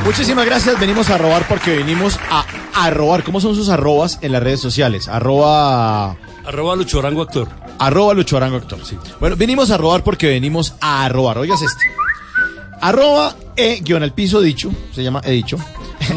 Muchísimas 0.04 0.44
gracias. 0.44 0.78
Venimos 0.78 1.08
a 1.08 1.16
robar 1.16 1.48
porque 1.48 1.78
venimos 1.78 2.20
a, 2.30 2.44
a 2.74 2.90
robar. 2.90 3.24
¿Cómo 3.24 3.40
son 3.40 3.54
sus 3.54 3.70
arrobas 3.70 4.18
en 4.20 4.32
las 4.32 4.42
redes 4.42 4.60
sociales? 4.60 5.08
Arroba. 5.08 6.10
Arroba 6.44 6.76
Luchorango 6.76 7.22
Actor. 7.22 7.48
Arroba 7.78 8.12
Luchorango 8.12 8.58
Actor. 8.58 8.84
Sí. 8.84 8.98
Bueno, 9.18 9.34
venimos 9.34 9.70
a 9.70 9.78
robar 9.78 10.04
porque 10.04 10.28
venimos 10.28 10.74
a 10.82 11.08
robar. 11.08 11.38
Oigas 11.38 11.62
este. 11.62 11.86
Arroba 12.82 13.34
e 13.56 13.80
guion 13.82 14.02
al 14.02 14.12
piso 14.12 14.42
dicho. 14.42 14.70
Se 14.94 15.02
llama 15.02 15.22
he 15.24 15.30
dicho. 15.30 15.56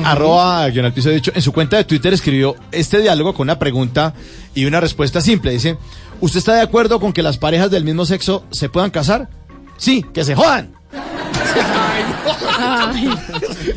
arroba 0.04 0.68
guion 0.68 0.86
al 0.86 0.94
piso 0.94 1.10
dicho. 1.10 1.32
En 1.34 1.42
su 1.42 1.54
cuenta 1.54 1.78
de 1.78 1.86
Twitter 1.86 2.12
escribió 2.14 2.58
este 2.74 3.00
diálogo 3.00 3.34
con 3.34 3.46
una 3.46 3.58
pregunta 3.58 4.14
y 4.54 4.66
una 4.66 4.82
respuesta 4.82 5.22
simple. 5.22 5.52
Dice: 5.52 5.78
¿Usted 6.24 6.38
está 6.38 6.54
de 6.54 6.62
acuerdo 6.62 7.02
con 7.02 7.12
que 7.12 7.22
las 7.22 7.38
parejas 7.38 7.70
del 7.70 7.84
mismo 7.84 8.06
sexo 8.06 8.46
se 8.50 8.70
puedan 8.70 8.92
casar? 8.92 9.28
Sí, 9.76 10.06
que 10.14 10.24
se 10.24 10.36
jodan. 10.36 10.74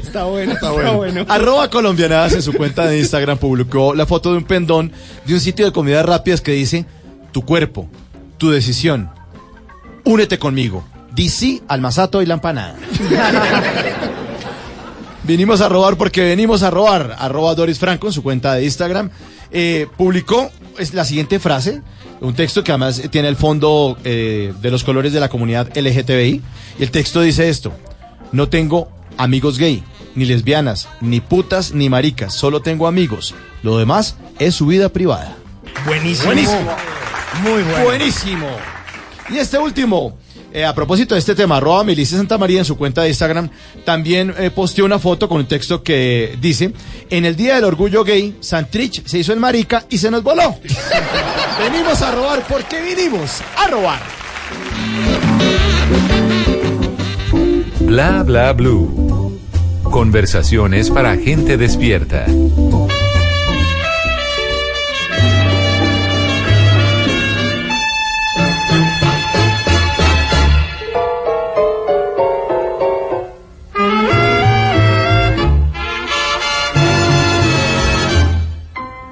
Está 0.01 0.23
bueno, 0.27 0.53
está 0.53 0.71
bueno. 0.71 1.25
Arroba 1.27 1.69
colombianadas 1.69 2.35
en 2.35 2.43
su 2.43 2.53
cuenta 2.53 2.87
de 2.87 3.01
Instagram 3.01 3.39
publicó 3.39 3.97
la 3.97 4.07
foto 4.07 4.31
de 4.31 4.39
un 4.39 4.45
pendón 4.45 4.93
de 5.25 5.35
un 5.35 5.41
sitio 5.41 5.67
de 5.67 5.73
comidas 5.73 6.07
rápidas 6.07 6.41
que 6.41 6.53
dice 6.53 6.87
tu 7.33 7.45
cuerpo, 7.45 7.89
tu 8.39 8.51
decisión. 8.51 9.11
Únete 10.05 10.39
conmigo. 10.39 10.85
Di 11.17 11.31
sí 11.31 11.65
al 11.67 11.81
masato 11.81 12.23
y 12.23 12.27
la 12.27 12.35
empanada. 12.35 12.77
Vinimos 15.25 15.61
a 15.61 15.69
robar 15.69 15.97
porque 15.97 16.23
venimos 16.23 16.63
a 16.63 16.71
robar. 16.71 17.17
Arroba 17.19 17.57
Doris 17.57 17.81
Franco 17.81 18.07
en 18.07 18.13
su 18.13 18.23
cuenta 18.23 18.55
de 18.55 18.67
Instagram. 18.67 19.11
eh, 19.51 19.89
publicó 19.97 20.49
es 20.79 20.95
la 20.95 21.05
siguiente 21.05 21.39
frase, 21.39 21.83
un 22.21 22.35
texto 22.35 22.65
que 22.65 22.73
además 22.73 23.03
tiene 23.11 23.29
el 23.29 23.37
fondo 23.37 23.97
eh, 24.05 24.53
de 24.61 24.71
los 24.71 24.85
colores 24.85 25.13
de 25.13 25.21
la 25.21 25.29
comunidad 25.29 25.77
LGTBI. 25.77 26.43
Y 26.79 26.83
el 26.83 26.91
texto 26.91 27.21
dice 27.21 27.49
esto. 27.49 27.73
No 28.33 28.49
tengo 28.49 28.91
amigos 29.17 29.59
gay, 29.59 29.83
ni 30.15 30.25
lesbianas, 30.25 30.89
ni 31.01 31.21
putas, 31.21 31.73
ni 31.73 31.89
maricas. 31.89 32.35
Solo 32.35 32.61
tengo 32.61 32.87
amigos. 32.87 33.35
Lo 33.63 33.79
demás 33.79 34.17
es 34.39 34.55
su 34.55 34.67
vida 34.67 34.89
privada. 34.89 35.37
Buenísimo. 35.85 36.27
Buenísimo. 36.27 36.77
Muy 37.43 37.63
bueno. 37.63 37.85
Buenísimo. 37.85 38.49
Y 39.29 39.39
este 39.39 39.59
último, 39.59 40.17
eh, 40.57 40.65
a 40.65 40.75
propósito 40.75 41.15
de 41.15 41.19
este 41.19 41.35
tema, 41.35 41.59
arroba 41.59 41.85
Melissa 41.85 42.17
Santa 42.17 42.39
María 42.39 42.61
en 42.61 42.65
su 42.65 42.79
cuenta 42.79 43.03
de 43.03 43.11
Instagram, 43.11 43.51
también 43.85 44.35
eh, 44.39 44.51
posteó 44.51 44.87
una 44.87 44.99
foto 44.99 45.29
con 45.29 45.37
un 45.37 45.47
texto 45.47 45.83
que 45.83 46.39
dice, 46.41 46.73
en 47.11 47.27
el 47.27 47.37
Día 47.37 47.57
del 47.57 47.65
Orgullo 47.65 48.05
Gay, 48.05 48.39
Santrich 48.41 49.07
se 49.07 49.19
hizo 49.19 49.35
el 49.35 49.39
marica 49.39 49.85
y 49.91 49.99
se 49.99 50.11
nos 50.11 50.23
voló. 50.23 50.57
venimos 51.59 52.01
a 52.01 52.11
robar 52.11 52.43
porque 52.49 52.81
vinimos 52.81 53.43
a 53.55 53.69
robar. 53.69 54.01
Bla 57.81 58.23
Bla 58.23 58.55
Blue. 58.55 59.39
Conversaciones 59.83 60.89
para 60.89 61.19
gente 61.19 61.59
despierta. 61.59 62.25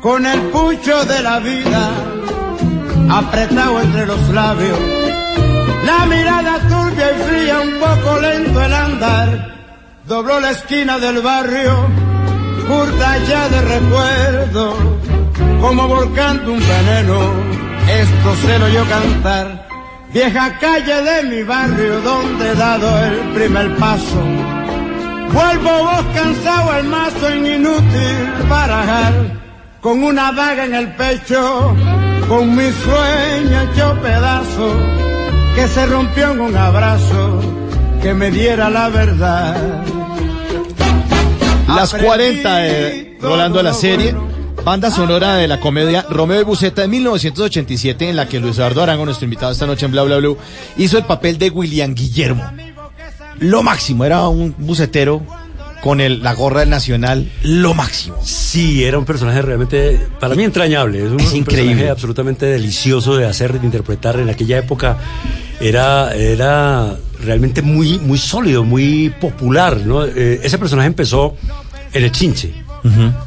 Con 0.05 0.27
el 0.27 0.39
pucho 0.51 1.03
de 1.07 1.23
la 1.23 1.39
vida 1.39 1.91
apretado 3.09 3.81
entre 3.81 4.05
los 4.05 4.29
labios, 4.29 4.79
la 5.87 6.05
mirada 6.05 6.59
turbia 6.69 7.07
y 7.11 7.23
fría, 7.23 7.61
un 7.63 7.81
poco 7.81 8.21
lento 8.21 8.63
el 8.63 8.75
andar, 8.75 9.55
dobló 10.07 10.41
la 10.41 10.51
esquina 10.51 10.99
del 10.99 11.23
barrio, 11.23 11.89
curta 12.69 13.17
ya 13.27 13.49
de 13.49 13.63
recuerdo, 13.63 14.77
como 15.63 15.89
volcando 15.89 16.53
un 16.53 16.61
veneno, 16.61 17.19
esto 17.89 18.37
se 18.47 18.59
lo 18.59 18.67
oyó 18.67 18.85
cantar, 18.85 19.67
vieja 20.13 20.59
calle 20.59 21.01
de 21.01 21.23
mi 21.31 21.43
barrio 21.45 22.03
donde 22.03 22.51
he 22.51 22.55
dado 22.55 23.05
el 23.05 23.33
primer 23.33 23.75
paso. 23.77 24.23
Vuelvo 25.33 25.71
vos 25.79 26.05
cansado 26.15 26.73
al 26.73 26.85
mazo 26.85 27.27
en 27.27 27.47
inútil 27.47 28.49
barajar 28.51 29.44
con 29.85 30.03
una 30.03 30.33
daga 30.33 30.65
en 30.65 30.75
el 30.75 30.95
pecho, 30.95 31.77
con 32.27 32.57
mi 32.57 32.71
sueño 32.73 33.61
hecho 33.61 33.95
pedazo, 34.01 34.77
que 35.55 35.69
se 35.69 35.85
rompió 35.85 36.31
en 36.31 36.41
un 36.41 36.57
abrazo, 36.57 37.43
que 38.01 38.15
me 38.15 38.31
diera 38.31 38.71
la 38.71 38.89
verdad. 38.89 39.85
Las 41.69 41.93
40 41.93 42.57
de 42.57 43.19
Rolando 43.21 43.63
la 43.63 43.75
serie, 43.75 44.17
banda 44.65 44.91
sonora 44.91 45.35
de 45.35 45.49
la 45.49 45.61
comedia 45.61 46.07
Romeo 46.09 46.41
y 46.41 46.45
Buceta 46.45 46.81
de 46.81 46.89
1987, 46.89 48.09
en 48.09 48.17
la 48.17 48.27
que 48.27 48.41
Luis 48.41 48.57
Eduardo 48.57 48.83
Arango, 48.83 49.05
nuestro 49.05 49.27
invitado 49.27 49.53
esta 49.53 49.67
noche 49.67 49.85
en 49.85 49.93
Bla 49.93 50.05
Bla 50.05 50.17
Blue, 50.17 50.39
hizo 50.79 50.97
el 50.97 51.05
papel 51.05 51.37
de 51.37 51.51
William 51.51 51.95
Guillermo. 51.95 52.43
Lo 53.39 53.63
máximo, 53.63 54.07
era 54.07 54.29
un 54.29 54.55
bucetero 54.57 55.44
con 55.85 56.01
el, 56.01 56.23
la 56.23 56.33
gorra 56.33 56.61
del 56.61 56.71
Nacional, 56.71 57.31
lo 57.43 57.75
máximo. 57.75 58.17
Sí, 58.25 58.85
era 58.85 58.99
un 58.99 59.05
personaje 59.05 59.43
realmente, 59.43 60.01
para 60.19 60.35
mí 60.35 60.43
entrañable. 60.43 61.05
Es 61.05 61.11
un, 61.11 61.21
Es 61.21 61.33
un 61.33 61.37
increíble. 61.37 61.67
personaje 61.73 61.91
absolutamente 61.91 62.47
delicioso 62.47 63.19
de 63.19 63.27
hacer, 63.27 63.61
de 63.61 63.67
interpretar. 63.67 64.19
En 64.19 64.31
aquella 64.31 64.57
época 64.57 64.97
era, 65.61 66.15
era 66.15 66.97
realmente 67.23 67.61
muy, 67.61 67.99
muy 67.99 68.17
sólido, 68.17 68.65
muy 68.65 69.13
popular. 69.21 69.77
¿no? 69.85 70.07
Eh, 70.07 70.41
ese 70.43 70.57
personaje 70.57 70.87
empezó 70.87 71.37
en 71.93 72.03
el 72.03 72.11
chinche. 72.13 72.51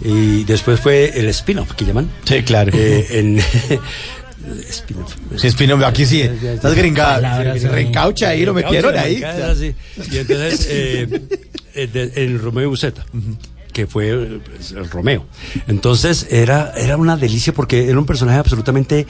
Y 0.01 0.43
después 0.43 0.79
fue 0.79 1.11
el 1.19 1.29
spin-off 1.29 1.73
que 1.73 1.85
llaman. 1.85 2.09
Sí, 2.25 2.41
claro. 2.41 2.71
Eh, 2.73 3.05
en- 3.11 3.39
Sí, 5.35 5.47
Espino, 5.47 5.85
aquí 5.85 6.05
sí, 6.05 6.21
estás 6.21 6.73
sí. 6.73 7.67
Recaucha 7.67 8.29
ahí, 8.29 8.45
lo 8.45 8.53
metieron 8.53 8.97
ahí. 8.97 9.21
Y 10.09 10.17
entonces, 10.17 10.67
eh, 10.69 11.21
de- 11.85 12.11
el 12.15 12.39
Romeo 12.39 12.69
Buceta, 12.69 13.05
que 13.71 13.85
fue 13.85 14.09
eh, 14.09 14.39
pues, 14.43 14.71
el 14.71 14.89
Romeo. 14.89 15.25
Entonces, 15.67 16.25
era, 16.31 16.71
era 16.75 16.97
una 16.97 17.15
delicia 17.17 17.53
porque 17.53 17.87
era 17.89 17.99
un 17.99 18.07
personaje 18.07 18.39
absolutamente 18.39 19.05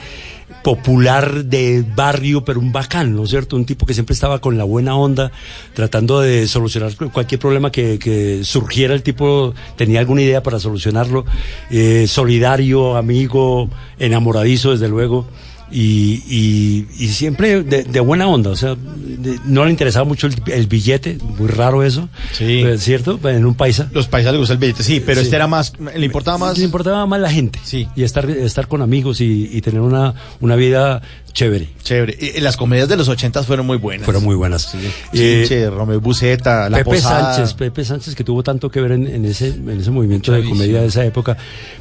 popular 0.62 1.44
de 1.44 1.84
barrio, 1.96 2.44
pero 2.44 2.58
un 2.60 2.72
bacán, 2.72 3.14
¿no 3.14 3.24
es 3.24 3.30
cierto? 3.30 3.56
Un 3.56 3.64
tipo 3.64 3.86
que 3.86 3.94
siempre 3.94 4.12
estaba 4.14 4.40
con 4.40 4.58
la 4.58 4.64
buena 4.64 4.96
onda, 4.96 5.30
tratando 5.74 6.20
de 6.20 6.46
solucionar 6.48 6.92
cualquier 7.12 7.38
problema 7.38 7.70
que, 7.70 7.98
que 7.98 8.40
surgiera. 8.44 8.94
El 8.94 9.02
tipo 9.02 9.54
tenía 9.76 10.00
alguna 10.00 10.22
idea 10.22 10.42
para 10.42 10.58
solucionarlo. 10.58 11.24
Eh, 11.70 12.06
solidario, 12.08 12.96
amigo, 12.96 13.70
enamoradizo, 13.98 14.72
desde 14.72 14.88
luego. 14.88 15.26
Y, 15.70 16.22
y, 16.28 16.86
y 16.98 17.08
siempre 17.08 17.62
de, 17.62 17.84
de 17.84 18.00
buena 18.00 18.26
onda, 18.26 18.50
o 18.50 18.56
sea, 18.56 18.74
de- 18.74 19.38
no 19.44 19.64
le 19.66 19.70
interesaba 19.70 20.04
mucho 20.06 20.26
el, 20.26 20.34
el 20.46 20.66
billete, 20.66 21.18
muy 21.38 21.46
raro 21.48 21.82
eso, 21.82 22.08
Sí. 22.32 22.62
¿es 22.62 22.82
¿cierto? 22.82 23.20
En 23.28 23.44
un 23.44 23.54
paisa. 23.54 23.88
Los 23.92 24.06
paisas 24.08 24.32
les 24.32 24.38
gusta 24.40 24.54
el 24.54 24.60
billete, 24.60 24.82
sí, 24.82 25.02
pero 25.04 25.20
Sí. 25.20 25.24
este 25.26 25.36
era 25.36 25.46
más, 25.46 25.74
le 25.94 26.06
importaba 26.06 26.38
más. 26.38 26.56
Le 26.56 26.64
importaba 26.64 27.04
más 27.06 27.20
la 27.20 27.30
gente. 27.30 27.58
Sí. 27.62 27.86
Y 27.96 28.02
estar, 28.02 28.28
estar 28.30 28.66
con 28.66 28.80
amigos 28.80 29.20
y, 29.20 29.50
y 29.52 29.60
tener 29.60 29.80
una, 29.82 30.14
una 30.40 30.56
vida 30.56 31.02
chévere. 31.34 31.68
Chévere. 31.82 32.16
Y- 32.18 32.40
las 32.40 32.56
comedias 32.56 32.88
de 32.88 32.96
los 32.96 33.08
ochentas 33.08 33.46
fueron 33.46 33.66
muy 33.66 33.76
buenas. 33.76 34.06
Fueron 34.06 34.24
muy 34.24 34.36
buenas. 34.36 34.74
Sí, 35.12 35.44
che, 35.46 35.68
Romeo 35.68 36.00
Buceta, 36.00 36.70
La 36.70 36.78
Pepe 36.78 36.90
Posada. 36.96 37.34
Sánchez, 37.34 37.54
Pepe 37.54 37.84
Sánchez 37.84 38.14
que 38.14 38.24
tuvo 38.24 38.42
tanto 38.42 38.70
que 38.70 38.80
ver 38.80 38.92
en, 38.92 39.06
en 39.06 39.24
ese, 39.26 39.48
en 39.48 39.68
ese 39.80 39.90
movimiento 39.90 40.32
de 40.32 40.38
Chavísimo. 40.38 40.58
comedia 40.58 40.80
de 40.80 40.86
esa 40.86 41.04
época, 41.04 41.36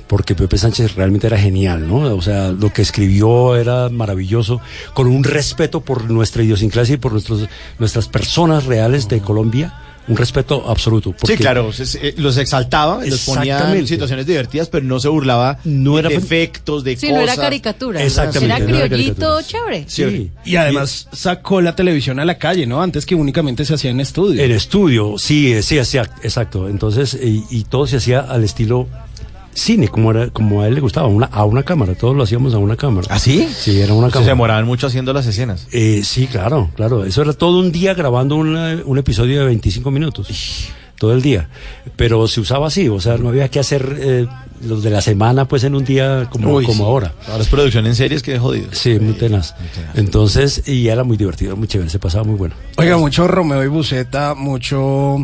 porque 0.07 0.35
Pepe 0.35 0.57
Sánchez 0.57 0.95
realmente 0.95 1.27
era 1.27 1.37
genial, 1.37 1.87
¿no? 1.87 1.97
O 2.15 2.21
sea, 2.21 2.51
lo 2.51 2.71
que 2.73 2.81
escribió 2.81 3.55
era 3.55 3.76
maravilloso, 3.91 4.59
con 4.93 5.07
un 5.07 5.23
respeto 5.23 5.81
por 5.81 6.09
nuestra 6.09 6.43
idiosincrasia 6.43 6.95
y 6.95 6.97
por 6.97 7.11
nuestros, 7.13 7.47
nuestras 7.79 8.07
personas 8.07 8.65
reales 8.65 9.07
de 9.07 9.19
Colombia, 9.19 9.73
un 10.09 10.15
respeto 10.15 10.63
absoluto. 10.69 11.13
Sí, 11.25 11.35
claro, 11.35 11.73
se- 11.73 11.85
se- 11.85 12.13
los 12.15 12.37
exaltaba, 12.37 13.03
los 13.05 13.25
ponía 13.25 13.75
en 13.75 13.85
situaciones 13.85 14.25
divertidas, 14.25 14.69
pero 14.69 14.85
no 14.85 15.01
se 15.01 15.09
burlaba 15.09 15.59
No 15.65 15.99
era 15.99 16.07
de 16.07 16.15
efectos, 16.15 16.85
de 16.85 16.95
Sí, 16.95 17.07
cosas. 17.07 17.17
no 17.17 17.23
era 17.23 17.35
caricatura. 17.35 18.01
Exactamente, 18.01 18.55
Era 18.55 18.59
no 18.71 18.77
era 18.77 18.85
criollito, 18.87 19.15
caricatura. 19.35 19.45
chévere. 19.45 19.85
Sí. 19.89 20.31
Y 20.45 20.55
además 20.55 21.09
sacó 21.11 21.59
la 21.59 21.75
televisión 21.75 22.21
a 22.21 22.25
la 22.25 22.37
calle, 22.37 22.65
¿no? 22.65 22.81
Antes 22.81 23.05
que 23.05 23.15
únicamente 23.15 23.65
se 23.65 23.73
hacía 23.73 23.91
en 23.91 23.99
estudio. 23.99 24.41
En 24.41 24.51
estudio, 24.51 25.15
sí, 25.17 25.51
eh, 25.51 25.61
sí, 25.61 25.77
sí, 25.83 25.97
exacto. 25.97 26.69
Entonces, 26.69 27.13
y, 27.21 27.43
y 27.49 27.65
todo 27.65 27.85
se 27.85 27.97
hacía 27.97 28.21
al 28.21 28.45
estilo 28.45 28.87
cine, 29.57 29.87
como 29.87 30.11
era, 30.11 30.29
como 30.29 30.61
a 30.61 30.67
él 30.67 30.75
le 30.75 30.81
gustaba, 30.81 31.07
una, 31.07 31.25
a 31.27 31.43
una 31.45 31.63
cámara, 31.63 31.95
todos 31.95 32.15
lo 32.15 32.23
hacíamos 32.23 32.53
a 32.53 32.57
una 32.59 32.75
cámara. 32.75 33.07
¿Ah, 33.09 33.19
sí? 33.19 33.47
Sí, 33.53 33.81
era 33.81 33.93
una 33.93 34.07
Se 34.07 34.13
cámara. 34.13 34.31
demoraban 34.31 34.65
mucho 34.65 34.87
haciendo 34.87 35.13
las 35.13 35.25
escenas. 35.25 35.67
Eh, 35.71 36.01
sí, 36.03 36.27
claro, 36.27 36.69
claro. 36.75 37.03
Eso 37.05 37.21
era 37.21 37.33
todo 37.33 37.59
un 37.59 37.71
día 37.71 37.93
grabando 37.93 38.35
una- 38.35 38.79
un 38.85 38.97
episodio 38.97 39.39
de 39.39 39.45
25 39.47 39.89
minutos. 39.91 40.27
Todo 40.99 41.13
el 41.13 41.21
día. 41.21 41.47
Pero 41.95 42.27
se 42.27 42.39
usaba 42.41 42.67
así, 42.67 42.87
o 42.89 42.99
sea, 42.99 43.17
no 43.17 43.29
había 43.29 43.49
que 43.49 43.59
hacer 43.59 43.97
eh, 43.99 44.25
los 44.67 44.81
de 44.81 44.89
la 44.89 45.01
semana, 45.01 45.47
pues 45.47 45.63
en 45.63 45.75
un 45.75 45.85
día 45.85 46.27
como, 46.31 46.55
Uy, 46.55 46.65
como 46.65 46.77
sí. 46.77 46.83
ahora. 46.83 47.13
Ahora 47.27 47.43
es 47.43 47.49
producción 47.49 47.85
en 47.85 47.93
series, 47.93 48.23
que 48.23 48.39
jodido. 48.39 48.69
Sí, 48.71 48.97
muy 48.99 49.13
tenaz. 49.13 49.53
Entonces, 49.93 50.67
y 50.67 50.87
era 50.87 51.03
muy 51.03 51.15
divertido, 51.17 51.55
muy 51.55 51.67
chévere, 51.67 51.89
se 51.91 51.99
pasaba 51.99 52.23
muy 52.23 52.35
bueno. 52.35 52.55
Oiga, 52.77 52.97
mucho 52.97 53.27
Romeo 53.27 53.63
y 53.63 53.67
Buceta, 53.67 54.33
mucho, 54.35 55.17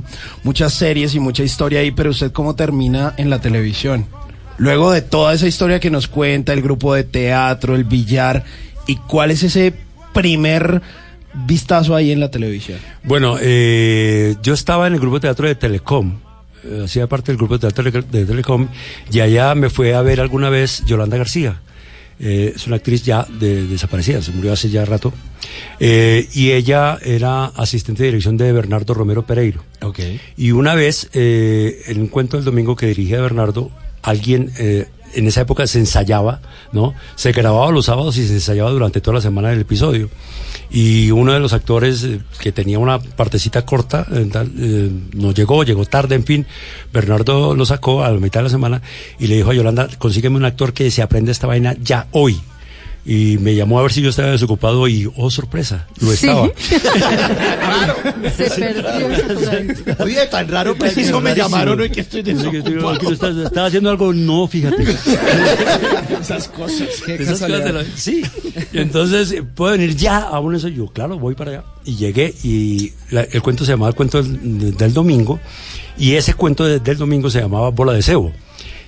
muchas 0.44 0.74
series 0.74 1.16
y 1.16 1.20
mucha 1.20 1.44
historia 1.44 1.80
ahí, 1.80 1.90
pero 1.92 2.12
usted 2.12 2.32
cómo 2.32 2.56
termina 2.56 3.14
en 3.18 3.30
la 3.32 3.40
televisión. 3.42 4.06
Luego 4.58 4.92
de 4.92 5.02
toda 5.02 5.34
esa 5.34 5.48
historia 5.48 5.80
que 5.80 5.90
nos 5.90 6.08
cuenta, 6.08 6.54
el 6.54 6.62
grupo 6.62 6.94
de 6.94 7.04
teatro, 7.04 7.76
el 7.76 7.84
billar, 7.84 8.44
¿y 8.88 8.96
cuál 8.98 9.32
es 9.32 9.44
ese 9.44 9.74
primer 10.14 10.82
vistazo 11.46 11.96
ahí 11.96 12.12
en 12.12 12.20
la 12.20 12.30
televisión? 12.30 12.80
Bueno, 13.04 13.38
eh, 13.42 14.36
yo 14.44 14.54
estaba 14.54 14.88
en 14.88 14.94
el 14.94 15.00
grupo 15.00 15.16
de 15.18 15.22
teatro 15.22 15.48
de 15.48 15.56
Telecom, 15.56 16.20
eh, 16.64 16.82
hacía 16.86 17.08
parte 17.08 17.32
del 17.32 17.38
grupo 17.38 17.58
de 17.58 17.68
teatro 17.72 17.92
de, 17.92 18.26
Telecom, 18.26 18.68
y 19.12 19.20
allá 19.22 19.56
me 19.56 19.70
fue 19.70 19.96
a 19.96 20.02
ver 20.02 20.20
alguna 20.22 20.50
vez 20.50 20.84
Yolanda 20.86 21.18
García. 21.18 21.60
Eh, 22.20 22.54
es 22.56 22.68
una 22.68 22.76
actriz 22.76 23.04
ya 23.04 23.26
de- 23.40 23.66
desaparecida, 23.66 24.22
se 24.22 24.32
murió 24.32 24.54
hace 24.54 24.70
ya 24.70 24.86
rato. 24.86 25.12
Eh, 25.80 26.30
y 26.34 26.52
ella 26.52 27.00
era 27.04 27.46
asistente 27.46 28.04
de 28.04 28.10
dirección 28.10 28.38
de 28.38 28.52
Bernardo 28.54 28.94
Romero 28.94 29.26
Pereiro. 29.26 29.64
Ok. 29.82 30.00
Y 30.38 30.52
una 30.52 30.76
vez, 30.76 31.10
eh, 31.14 31.82
en 31.88 32.00
un 32.02 32.08
cuento 32.08 32.38
del 32.38 32.46
domingo 32.46 32.76
que 32.76 32.86
dirigía 32.86 33.20
Bernardo, 33.20 33.72
alguien 34.04 34.52
eh, 34.58 34.88
en 35.14 35.28
esa 35.28 35.42
época 35.42 35.66
se 35.68 35.80
ensayaba, 35.80 36.42
¿no? 36.72 36.94
Se 37.16 37.32
grababa 37.32 37.72
los 37.72 37.86
sábados 37.86 38.18
y 38.18 38.28
se 38.28 38.34
ensayaba 38.34 38.72
durante 38.72 39.02
toda 39.02 39.16
la 39.16 39.22
semana 39.22 39.50
del 39.50 39.62
episodio. 39.62 40.10
Y 40.70 41.12
uno 41.12 41.34
de 41.34 41.40
los 41.40 41.54
actores 41.54 42.04
eh, 42.04 42.20
que 42.40 42.52
tenía 42.52 42.80
una 42.80 43.00
partecita 43.00 43.66
corta, 43.66 44.06
eh, 44.12 44.30
eh, 44.58 44.92
no 45.14 45.32
llegó, 45.32 45.64
llegó 45.64 45.86
tarde, 45.86 46.16
en 46.16 46.24
fin. 46.24 46.46
Bernardo 46.92 47.56
lo 47.56 47.66
sacó 47.66 48.04
a 48.04 48.12
la 48.12 48.20
mitad 48.20 48.40
de 48.40 48.46
la 48.46 48.50
semana 48.50 48.82
y 49.20 49.28
le 49.28 49.36
dijo 49.36 49.52
a 49.52 49.54
Yolanda, 49.54 49.88
consígueme 49.98 50.38
un 50.38 50.46
actor 50.46 50.74
que 50.74 50.90
se 50.92 51.02
aprenda 51.02 51.32
esta 51.32 51.48
vaina 51.48 51.76
ya 51.82 52.08
hoy. 52.12 52.42
Y 53.06 53.38
me 53.40 53.54
llamó 53.54 53.80
a 53.80 53.82
ver 53.82 53.92
si 53.92 54.02
yo 54.02 54.10
estaba 54.12 54.32
desocupado 54.32 54.88
y, 54.88 55.12
oh, 55.18 55.30
sorpresa, 55.30 55.88
lo 56.00 56.08
Sí. 56.12 56.26
estaba. 56.28 56.48
Se 58.38 58.50
perdió. 58.50 59.08
Oye, 60.00 60.26
tan 60.28 60.48
raro, 60.48 60.76
preciso 60.76 61.20
me 61.20 61.36
llamaron 61.36 61.80
hoy 61.82 61.90
que 61.90 62.02
estoy 62.02 62.22
Sí, 62.22 62.34
que 62.50 62.60
estoy- 62.60 62.74
desocupado. 62.74 63.12
estás, 63.12 63.36
estás 63.38 63.68
haciendo 63.68 63.90
algo, 63.90 64.14
no, 64.14 64.48
fíjate. 64.48 64.84
Esas 66.22 66.48
cosas. 66.48 66.88
Qué 67.06 67.16
Esas 67.16 67.40
cosas 67.42 67.50
casualidad. 67.50 67.66
de 67.66 67.74
la- 67.74 67.86
sí. 67.96 68.24
Entonces, 68.74 69.36
¿puedo 69.56 69.74
venir 69.74 69.96
ya 69.96 70.20
a 70.20 70.40
un 70.40 70.56
eso? 70.56 70.68
Yo, 70.70 70.88
claro, 70.88 71.20
voy 71.20 71.36
para 71.36 71.52
allá. 71.52 71.64
Y 71.86 71.96
llegué 71.98 72.34
y 72.44 72.94
la- 73.12 73.24
el 73.24 73.42
cuento 73.42 73.66
se 73.66 73.72
llamaba 73.74 73.90
el 73.90 73.96
cuento 73.96 74.22
del, 74.24 74.78
del 74.78 74.94
domingo. 74.94 75.40
Y 75.98 76.14
ese 76.14 76.34
cuento 76.34 76.64
de- 76.66 76.80
del 76.80 76.98
domingo 76.98 77.30
se 77.30 77.42
llamaba 77.42 77.70
Bola 77.70 77.94
de 77.94 78.02
Cebo. 78.02 78.32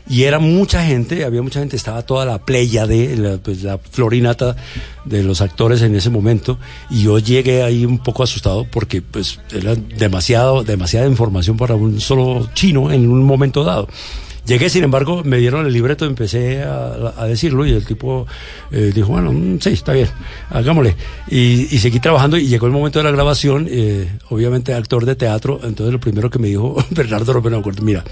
Y 0.07 0.23
era 0.23 0.37
mucha 0.39 0.85
gente, 0.85 1.25
había 1.25 1.41
mucha 1.41 1.59
gente, 1.59 1.75
estaba 1.75 2.03
toda 2.03 2.25
la 2.25 2.37
playa 2.37 2.85
de 2.85 3.17
la, 3.17 3.37
pues, 3.37 3.63
la 3.63 3.79
florinata 3.79 4.55
de 5.03 5.23
los 5.23 5.41
actores 5.41 5.81
en 5.81 5.95
ese 5.95 6.11
momento. 6.11 6.59
Y 6.91 7.03
yo 7.03 7.17
llegué 7.17 7.63
ahí 7.63 7.85
un 7.85 7.97
poco 7.97 8.23
asustado 8.23 8.65
porque 8.69 9.01
pues 9.01 9.39
era 9.51 9.75
demasiado, 9.75 10.63
demasiada 10.63 11.07
información 11.07 11.57
para 11.57 11.75
un 11.75 11.99
solo 11.99 12.47
chino 12.53 12.91
en 12.91 13.09
un 13.09 13.23
momento 13.23 13.63
dado. 13.63 13.87
Llegué, 14.45 14.69
sin 14.69 14.83
embargo, 14.83 15.23
me 15.23 15.37
dieron 15.37 15.65
el 15.65 15.73
libreto, 15.73 16.05
empecé 16.05 16.61
a, 16.63 17.25
decirlo 17.25 17.65
y 17.65 17.71
el 17.71 17.85
tipo 17.85 18.27
eh, 18.71 18.91
dijo, 18.93 19.07
bueno, 19.09 19.33
mm, 19.33 19.59
sí, 19.59 19.71
está 19.71 19.93
bien, 19.93 20.07
hagámosle. 20.49 20.95
Y, 21.29 21.75
y 21.75 21.79
seguí 21.79 21.99
trabajando 21.99 22.37
y 22.37 22.47
llegó 22.47 22.67
el 22.67 22.71
momento 22.71 22.99
de 22.99 23.05
la 23.05 23.11
grabación, 23.11 23.67
eh, 23.69 24.07
obviamente 24.29 24.73
actor 24.73 25.05
de 25.05 25.15
teatro, 25.15 25.59
entonces 25.63 25.91
lo 25.91 25.99
primero 25.99 26.29
que 26.29 26.39
me 26.39 26.47
dijo 26.47 26.75
Bernardo 26.91 27.33
Romero, 27.33 27.61
mira, 27.81 28.03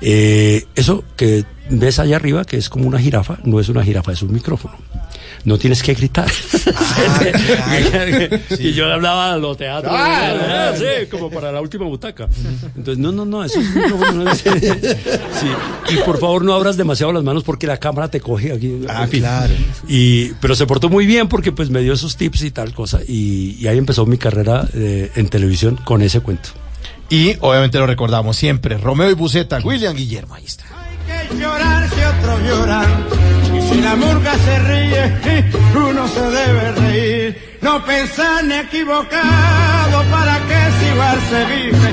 eh, 0.00 0.64
eso 0.74 1.04
que 1.16 1.44
ves 1.70 1.98
allá 1.98 2.16
arriba, 2.16 2.44
que 2.44 2.58
es 2.58 2.68
como 2.68 2.86
una 2.86 2.98
jirafa, 2.98 3.38
no 3.44 3.58
es 3.60 3.68
una 3.68 3.82
jirafa, 3.82 4.12
es 4.12 4.22
un 4.22 4.32
micrófono. 4.32 4.74
No 5.44 5.58
tienes 5.58 5.82
que 5.82 5.94
gritar. 5.94 6.30
Y 8.58 8.72
yo 8.72 8.86
le 8.86 8.94
hablaba 8.94 9.32
a 9.32 9.36
los 9.38 9.56
teatros. 9.56 9.92
Ah, 9.96 10.70
Ah, 10.70 10.74
sí, 10.76 11.06
como 11.10 11.30
para 11.30 11.50
la 11.52 11.60
última 11.60 11.84
butaca. 11.86 12.28
Entonces, 12.76 12.98
no, 12.98 13.12
no, 13.12 13.24
no, 13.24 13.44
eso 13.44 13.60
es 13.60 13.66
un 13.68 13.74
micrófono, 13.82 14.24
no 14.24 14.30
es- 14.30 14.40
Sí. 14.40 15.46
Y 15.90 15.96
por 16.04 16.18
favor 16.18 16.44
no 16.44 16.54
abras 16.54 16.76
demasiado 16.76 17.12
las 17.12 17.22
manos 17.24 17.42
porque 17.44 17.66
la 17.66 17.78
cámara 17.78 18.08
te 18.08 18.20
coge 18.20 18.52
aquí. 18.52 18.82
Ah, 18.88 19.04
En 19.04 19.10
fin. 19.10 19.20
claro. 19.20 19.52
Y, 19.88 20.32
pero 20.40 20.54
se 20.54 20.66
portó 20.66 20.88
muy 20.88 21.06
bien 21.06 21.28
porque 21.28 21.52
pues 21.52 21.70
me 21.70 21.80
dio 21.80 21.92
esos 21.92 22.16
tips 22.16 22.42
y 22.42 22.50
tal 22.50 22.72
cosa. 22.74 23.00
Y, 23.06 23.56
y 23.58 23.66
ahí 23.68 23.78
empezó 23.78 24.06
mi 24.06 24.18
carrera 24.18 24.66
eh, 24.74 25.10
en 25.16 25.28
televisión 25.28 25.76
con 25.84 26.02
ese 26.02 26.20
cuento. 26.20 26.50
Y 27.08 27.34
obviamente 27.40 27.78
lo 27.78 27.86
recordamos 27.86 28.36
siempre. 28.36 28.76
Romeo 28.78 29.10
y 29.10 29.14
Buceta, 29.14 29.58
William 29.64 29.94
Guillermo, 29.96 30.34
ahí 30.34 30.44
está. 30.44 30.64
que 31.06 31.36
llorar 31.38 31.88
si 31.90 32.00
otros 32.02 32.40
lloran. 32.48 33.04
Si 33.70 33.80
la 33.80 33.94
murga 33.96 34.32
se 34.34 34.58
ríe, 34.58 35.44
uno 35.74 36.08
se 36.08 36.20
debe 36.20 36.72
reír. 36.72 37.58
No 37.62 37.84
pensar 37.84 38.44
ni 38.44 38.54
equivocado 38.54 40.02
para 40.10 40.38
que 40.48 40.58
si 40.78 40.86
igual 40.92 41.18
se 41.30 41.44
vive. 41.54 41.90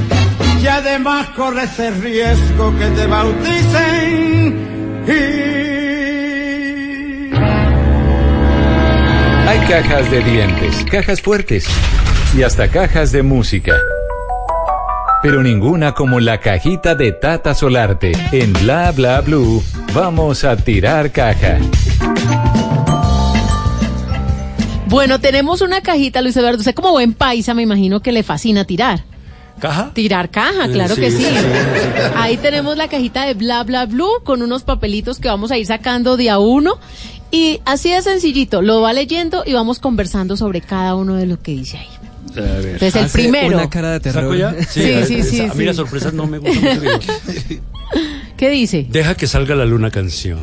Y 0.62 0.68
además 0.68 1.28
corre 1.36 1.64
ese 1.64 1.92
riesgo 1.92 2.74
que 2.78 2.86
te 2.88 3.06
bauticen. 3.06 4.68
Y 5.08 5.58
Hay 9.48 9.60
cajas 9.68 10.12
de 10.12 10.24
dientes, 10.24 10.86
cajas 10.92 11.22
fuertes 11.22 11.68
y 12.36 12.44
hasta 12.44 12.68
cajas 12.70 13.12
de 13.12 13.24
música. 13.24 13.76
Pero 15.22 15.42
ninguna 15.42 15.94
como 15.94 16.20
la 16.20 16.40
cajita 16.40 16.94
de 16.96 17.12
Tata 17.12 17.56
Solarte. 17.56 18.12
En 18.32 18.54
Bla 18.54 18.92
Bla 18.92 19.22
Blue, 19.22 19.64
vamos 19.94 20.44
a 20.44 20.56
tirar 20.56 21.12
caja. 21.12 21.58
Bueno, 24.88 25.20
tenemos 25.20 25.62
una 25.62 25.82
cajita, 25.82 26.22
Luis 26.22 26.38
Eduardo. 26.38 26.60
Usted 26.60 26.76
como 26.76 26.92
buen 26.92 27.14
paisa, 27.14 27.54
me 27.54 27.64
imagino 27.64 28.00
que 28.02 28.12
le 28.12 28.24
fascina 28.24 28.64
tirar. 28.64 29.04
¿Caja? 29.60 29.92
Tirar 29.94 30.30
caja, 30.30 30.68
claro 30.70 30.94
sí, 30.94 31.02
que 31.02 31.12
sí. 31.12 31.18
sí, 31.18 31.26
sí, 31.26 31.34
sí. 31.34 32.02
Ahí 32.16 32.38
tenemos 32.38 32.78
la 32.78 32.88
cajita 32.88 33.26
de 33.26 33.34
Bla 33.34 33.64
Bla 33.64 33.88
Blue 33.88 34.22
con 34.24 34.44
unos 34.44 34.64
papelitos 34.64 35.20
que 35.20 35.30
vamos 35.30 35.50
a 35.52 35.58
ir 35.58 35.66
sacando 35.66 36.16
de 36.16 36.30
a 36.30 36.38
uno 36.38 36.78
Y 37.32 37.60
así 37.66 37.90
de 37.90 38.04
sencillito, 38.04 38.62
lo 38.62 38.82
va 38.82 38.94
leyendo 38.94 39.44
y 39.46 39.54
vamos 39.54 39.80
conversando 39.80 40.38
sobre 40.38 40.62
cada 40.62 40.94
uno 40.96 41.16
de 41.16 41.26
lo 41.26 41.42
que 41.42 41.54
dice 41.54 41.78
ahí. 41.78 41.97
Entonces 42.38 42.96
el 42.96 43.04
Hace 43.06 43.18
primero. 43.18 43.58
Una 43.58 43.70
cara 43.70 43.92
de 43.94 44.00
terror. 44.00 44.24
¿Saco 44.24 44.36
ya? 44.36 44.56
Sí, 44.70 44.92
a- 44.94 45.06
sí, 45.06 45.24
sí, 45.24 45.42
A 45.42 45.46
mí 45.48 45.52
sí. 45.60 45.66
las 45.66 45.76
sorpresas 45.76 46.14
no 46.14 46.28
me 46.28 46.38
gustan 46.38 46.84
mucho. 46.84 47.12
¿Qué 48.38 48.50
dice? 48.50 48.86
Deja 48.90 49.16
que 49.16 49.28
salga 49.28 49.56
la 49.56 49.66
luna 49.66 49.90
canción. 49.92 50.40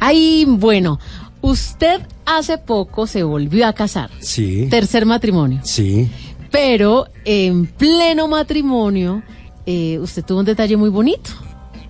Ay, 0.00 0.44
bueno, 0.48 0.98
usted 1.40 2.00
hace 2.26 2.58
poco 2.58 3.06
se 3.06 3.22
volvió 3.22 3.66
a 3.66 3.72
casar. 3.72 4.10
Sí. 4.20 4.66
Tercer 4.70 5.06
matrimonio. 5.06 5.60
Sí. 5.64 6.10
Pero 6.50 7.06
en 7.24 7.66
pleno 7.66 8.26
matrimonio, 8.28 9.22
eh, 9.66 9.98
usted 10.00 10.24
tuvo 10.24 10.40
un 10.40 10.44
detalle 10.44 10.76
muy 10.76 10.90
bonito. 10.90 11.30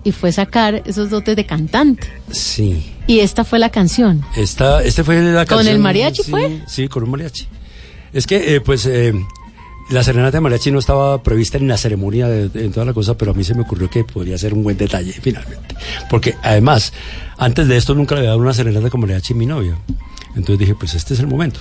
Y 0.05 0.11
fue 0.11 0.33
sacar 0.33 0.81
esos 0.85 1.09
dotes 1.09 1.33
de 1.37 1.45
cantante. 1.45 2.07
Sí. 2.29 2.91
Y 3.07 3.19
esta 3.19 3.45
fue 3.45 3.57
la 3.57 3.69
canción. 3.69 4.21
Esta, 4.35 4.83
este 4.83 5.01
fue 5.01 5.21
la 5.21 5.45
¿Con 5.45 5.57
canción. 5.59 5.75
el 5.75 5.81
mariachi 5.81 6.23
sí, 6.23 6.29
fue? 6.31 6.61
Sí, 6.67 6.89
con 6.89 7.03
un 7.03 7.11
mariachi. 7.11 7.47
Es 8.13 8.27
que, 8.27 8.55
eh, 8.55 8.61
pues, 8.61 8.85
eh, 8.85 9.13
la 9.89 10.03
serenata 10.03 10.37
de 10.37 10.41
mariachi 10.41 10.71
no 10.71 10.79
estaba 10.79 11.21
prevista 11.23 11.57
en 11.57 11.67
la 11.67 11.77
ceremonia 11.77 12.27
de, 12.27 12.63
en 12.63 12.71
toda 12.71 12.85
la 12.85 12.93
cosa, 12.93 13.17
pero 13.17 13.31
a 13.31 13.33
mí 13.33 13.43
se 13.43 13.55
me 13.55 13.61
ocurrió 13.61 13.89
que 13.89 14.03
podría 14.03 14.37
ser 14.37 14.53
un 14.53 14.63
buen 14.63 14.77
detalle, 14.77 15.13
finalmente. 15.13 15.75
Porque, 16.09 16.35
además, 16.41 16.93
antes 17.37 17.67
de 17.67 17.77
esto 17.77 17.95
nunca 17.95 18.15
le 18.15 18.19
había 18.19 18.29
dado 18.29 18.41
una 18.41 18.53
serenata 18.53 18.89
con 18.89 19.01
mariachi 19.01 19.33
a 19.33 19.35
mi 19.35 19.45
novia. 19.45 19.77
Entonces 20.35 20.59
dije, 20.59 20.75
pues 20.75 20.93
este 20.95 21.13
es 21.13 21.19
el 21.19 21.27
momento. 21.27 21.59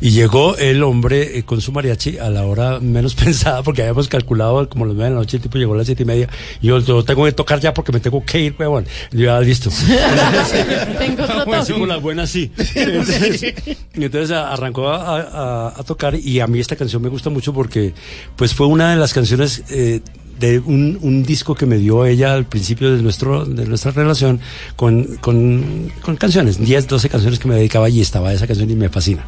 Y 0.00 0.10
llegó 0.10 0.56
el 0.56 0.82
hombre 0.82 1.38
eh, 1.38 1.42
con 1.44 1.60
su 1.60 1.72
mariachi 1.72 2.18
a 2.18 2.28
la 2.30 2.44
hora 2.44 2.78
menos 2.80 3.14
pensada, 3.16 3.62
porque 3.62 3.82
habíamos 3.82 4.08
calculado 4.08 4.68
como 4.68 4.84
las 4.86 4.94
nueve 4.94 5.10
de 5.10 5.14
la 5.14 5.20
noche, 5.20 5.36
el 5.38 5.42
tipo 5.42 5.58
llegó 5.58 5.74
a 5.74 5.78
las 5.78 5.86
siete 5.86 6.02
y 6.02 6.06
media. 6.06 6.28
Y 6.60 6.66
yo, 6.68 6.78
yo 6.80 7.04
tengo 7.04 7.24
que 7.24 7.32
tocar 7.32 7.60
ya 7.60 7.72
porque 7.72 7.92
me 7.92 8.00
tengo 8.00 8.22
que 8.24 8.40
ir, 8.40 8.54
huevón. 8.58 8.84
Yo, 9.12 9.24
ya, 9.26 9.40
listo. 9.40 9.70
Tengo 10.98 11.22
otro 11.24 11.44
Pues 11.44 11.68
las 11.88 12.02
buenas 12.02 12.30
sí. 12.30 12.50
Entonces, 13.94 14.30
arrancó 14.36 14.88
a, 14.88 15.20
a- 15.20 15.68
a 15.80 15.82
tocar 15.84 16.14
y 16.14 16.40
a 16.40 16.46
mí 16.46 16.60
esta 16.60 16.76
canción 16.76 17.02
me 17.02 17.08
gusta 17.08 17.30
mucho 17.30 17.52
porque 17.52 17.94
pues 18.36 18.54
fue 18.54 18.66
una 18.66 18.90
de 18.90 18.96
las 18.96 19.12
canciones 19.14 19.62
eh, 19.70 20.00
de 20.42 20.58
un, 20.58 20.98
un 21.00 21.22
disco 21.22 21.54
que 21.54 21.64
me 21.66 21.76
dio 21.78 22.04
ella 22.04 22.34
al 22.34 22.44
principio 22.44 22.94
de 22.94 23.00
nuestro 23.00 23.44
de 23.46 23.64
nuestra 23.64 23.92
relación 23.92 24.40
con, 24.76 25.04
con, 25.20 25.90
con 26.02 26.16
canciones, 26.16 26.58
10, 26.58 26.88
12 26.88 27.08
canciones 27.08 27.38
que 27.38 27.46
me 27.48 27.54
dedicaba 27.54 27.88
y 27.88 28.00
estaba 28.00 28.32
esa 28.32 28.46
canción 28.46 28.68
y 28.68 28.74
me 28.74 28.88
fascina. 28.88 29.24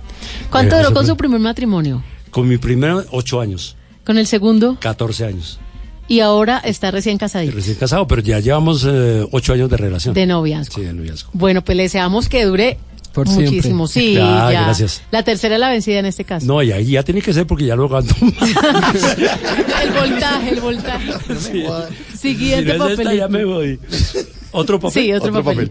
¿Cuánto 0.51 0.75
Eh, 0.75 0.79
duró 0.83 0.93
con 0.93 1.07
su 1.07 1.17
primer 1.17 1.39
matrimonio? 1.41 2.03
Con 2.31 2.49
mi 2.49 2.59
primero, 2.59 3.05
8 3.13 3.41
años, 3.41 3.77
Con 4.05 4.19
el 4.19 4.27
segundo 4.27 4.77
14 4.81 5.25
años. 5.25 5.61
y 6.09 6.19
ahora 6.21 6.59
está 6.59 6.91
recién 6.91 7.17
casadito. 7.17 7.55
Recién 7.55 7.77
casado, 7.77 8.07
pero 8.09 8.21
ya 8.21 8.41
llevamos 8.41 8.85
8 8.85 9.53
años 9.53 9.71
de 9.71 9.77
relación. 9.77 10.15
De 10.15 10.27
noviazgo. 10.27 10.75
Sí, 10.75 10.83
de 10.83 10.93
noviazgo. 10.93 11.31
Bueno, 11.33 11.63
pues 11.65 11.77
le 11.77 11.85
deseamos 11.85 12.29
que 12.29 12.45
dure 12.45 12.77
Por 13.15 13.29
muchísimo. 13.29 13.87
siempre. 13.87 14.15
Sí, 14.15 14.19
Ah, 14.21 14.51
ya. 14.53 14.63
gracias. 14.65 15.03
La 15.13 15.23
tercera 15.23 15.55
es 15.55 15.61
la 15.61 15.69
vencida 15.71 16.01
en 16.01 16.07
este 16.07 16.25
caso. 16.25 16.45
No, 16.47 16.63
y 16.63 16.73
ahí 16.73 16.87
ya 16.91 17.03
tiene 17.05 17.23
que 17.23 17.33
ser 17.33 17.47
porque 17.47 17.65
ya 17.65 17.77
lo 17.77 17.89
canto. 17.89 18.15
El 18.21 19.91
voltaje, 19.93 20.51
el 20.51 20.61
voltaje. 20.61 21.13
Siguiente 22.19 22.73
Si 22.73 22.79
no 22.79 22.89
es 22.89 22.97
papelito. 22.97 23.15
ya 23.15 23.29
me 23.29 23.45
voy. 23.45 23.79
Otro 24.51 24.81
papel. 24.81 25.03
Sí, 25.05 25.13
otro, 25.13 25.33
papel. 25.45 25.71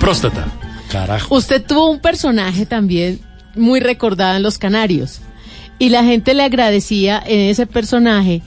Próstata. 0.00 0.46
Carajo. 0.90 1.34
Usted 1.34 1.64
tuvo 1.64 1.90
un 1.90 2.00
personaje 2.00 2.66
también 2.66 3.20
muy 3.56 3.80
recordado 3.80 4.36
en 4.36 4.42
Los 4.42 4.58
Canarios. 4.58 5.20
Y 5.78 5.88
la 5.88 6.04
gente 6.04 6.34
le 6.34 6.42
agradecía 6.44 7.22
en 7.24 7.40
ese 7.50 7.66
personaje 7.66 8.42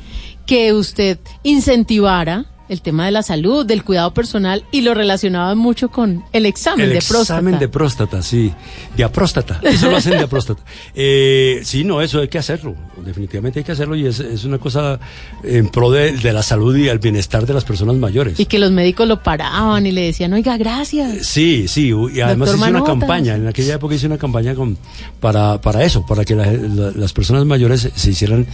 que 0.46 0.72
usted 0.74 1.20
incentivara 1.44 2.46
el 2.70 2.82
tema 2.82 3.06
de 3.06 3.12
la 3.12 3.24
salud, 3.24 3.66
del 3.66 3.84
cuidado 3.84 4.14
personal 4.14 4.64
y 4.72 4.82
lo 4.82 4.94
relacionaba 4.94 5.56
mucho 5.56 5.90
con 5.90 6.24
el 6.34 6.46
examen 6.46 6.86
El 6.86 6.94
de 6.94 7.00
próstata. 7.00 7.22
examen 7.40 7.60
de 7.60 7.68
próstata, 7.68 8.22
sí. 8.22 8.52
De 8.96 9.04
apróstata. 9.04 9.60
Eso 9.64 9.90
lo 9.90 9.98
hacen 9.98 10.14
de 10.14 10.24
apróstata. 10.24 10.62
Eh, 10.96 11.62
sí, 11.64 11.84
no, 11.84 12.02
eso 12.02 12.20
hay 12.20 12.28
que 12.28 12.38
hacerlo. 12.38 12.76
Definitivamente 13.06 13.60
hay 13.60 13.64
que 13.66 13.72
hacerlo 13.72 13.96
y 13.96 14.06
es, 14.06 14.20
es 14.20 14.44
una 14.46 14.58
cosa 14.58 15.00
en 15.44 15.70
pro 15.70 15.92
de, 15.92 16.12
de 16.14 16.34
la 16.34 16.42
salud 16.44 16.76
y 16.76 16.88
el 16.90 17.00
bienestar 17.00 17.46
de 17.46 17.54
las 17.54 17.64
personas 17.64 17.96
mayores. 17.96 18.40
Y 18.40 18.46
que 18.46 18.58
los 18.60 18.72
médicos 18.72 19.08
lo 19.08 19.22
paraban 19.24 19.86
y 19.86 19.92
le 19.92 20.02
decían, 20.02 20.34
oiga, 20.34 20.58
gracias. 20.58 21.26
Sí, 21.28 21.68
sí, 21.68 21.92
y 22.14 22.20
además 22.22 22.50
hice 22.56 22.70
una 22.70 22.84
campaña, 22.84 23.36
en 23.36 23.48
aquella 23.48 23.76
época 23.76 23.96
hice 23.96 24.08
una 24.08 24.18
campaña 24.18 24.56
con, 24.56 24.78
para, 25.20 25.62
para 25.62 25.84
eso, 25.84 26.06
para 26.06 26.26
que 26.26 26.36
la- 26.36 26.52
la- 26.52 26.92
las 26.92 27.14
personas 27.14 27.46
mayores 27.46 27.82
se- 27.82 27.92
se 27.96 28.10
hicieran 28.12 28.48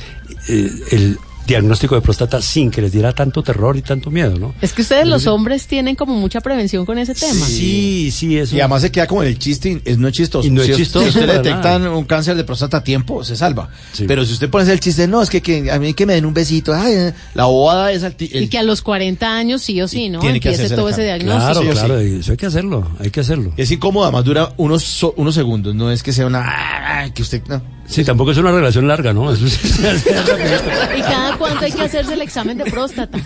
eh, 0.49 0.69
el 0.91 1.17
diagnóstico 1.47 1.95
de 1.95 2.01
próstata 2.01 2.41
sin 2.41 2.71
que 2.71 2.81
les 2.81 2.91
diera 2.91 3.13
tanto 3.13 3.43
terror 3.43 3.75
y 3.77 3.81
tanto 3.81 4.09
miedo, 4.11 4.37
¿no? 4.39 4.53
Es 4.61 4.73
que 4.73 4.81
ustedes 4.81 5.05
los 5.07 5.27
hombres 5.27 5.67
tienen 5.67 5.95
como 5.95 6.15
mucha 6.15 6.41
prevención 6.41 6.85
con 6.85 6.97
ese 6.97 7.13
tema. 7.13 7.45
Sí, 7.45 8.11
sí, 8.11 8.37
eso. 8.37 8.55
Y 8.55 8.59
además 8.61 8.81
se 8.81 8.91
queda 8.91 9.07
como 9.07 9.23
en 9.23 9.29
el 9.29 9.39
chiste, 9.39 9.81
es 9.83 9.97
no 9.97 10.07
es 10.07 10.13
chistoso. 10.13 10.47
Y 10.47 10.51
no 10.51 10.61
es 10.61 10.67
si, 10.69 10.75
chistoso 10.75 11.03
Si 11.05 11.09
usted 11.09 11.27
le 11.27 11.33
detectan 11.39 11.87
un 11.87 12.05
cáncer 12.05 12.35
de 12.35 12.43
próstata 12.43 12.77
a 12.77 12.83
tiempo, 12.83 13.23
se 13.23 13.35
salva. 13.35 13.69
Sí. 13.91 14.05
Pero 14.07 14.25
si 14.25 14.33
usted 14.33 14.49
pone 14.49 14.71
el 14.71 14.79
chiste, 14.79 15.07
no, 15.07 15.21
es 15.21 15.29
que, 15.29 15.41
que 15.41 15.69
a 15.71 15.79
mí 15.79 15.93
que 15.93 16.05
me 16.05 16.13
den 16.13 16.25
un 16.25 16.33
besito, 16.33 16.73
ay, 16.73 17.13
la 17.33 17.45
bobada 17.45 17.91
es 17.91 18.03
al 18.03 18.15
ti- 18.15 18.29
Y 18.33 18.37
el- 18.37 18.49
que 18.49 18.57
a 18.57 18.63
los 18.63 18.81
40 18.81 19.35
años 19.35 19.61
sí 19.61 19.81
o 19.81 19.87
sí, 19.87 20.09
¿no? 20.09 20.19
tiene 20.19 20.39
que 20.39 20.49
Empiece 20.49 20.63
hacerse 20.65 20.75
todo 20.75 20.87
el 20.87 20.93
ese 20.93 21.03
diagnóstico. 21.03 21.43
Claro, 21.45 21.61
Sí 21.61 21.67
claro, 21.77 21.99
eso 21.99 22.31
hay 22.31 22.37
que 22.37 22.45
hacerlo, 22.45 22.91
hay 22.99 23.09
que 23.11 23.19
hacerlo. 23.19 23.53
Es 23.57 23.71
incómodo, 23.71 24.05
además 24.05 24.23
dura 24.23 24.53
unos, 24.57 24.83
so- 24.83 25.13
unos 25.17 25.35
segundos, 25.35 25.75
no 25.75 25.91
es 25.91 26.03
que 26.03 26.13
sea 26.13 26.25
una... 26.25 26.41
ah, 26.45 27.09
que 27.13 27.21
usted... 27.21 27.41
No. 27.47 27.61
Sí, 27.87 28.03
tampoco 28.03 28.31
es 28.31 28.37
una 28.37 28.51
relación 28.51 28.87
larga, 28.87 29.13
¿no? 29.13 29.33
¿Y 29.35 31.01
cada 31.01 31.37
cuánto 31.37 31.65
hay 31.65 31.71
que 31.71 31.83
hacerse 31.83 32.13
el 32.13 32.21
examen 32.21 32.57
de 32.57 32.65
próstata? 32.65 33.19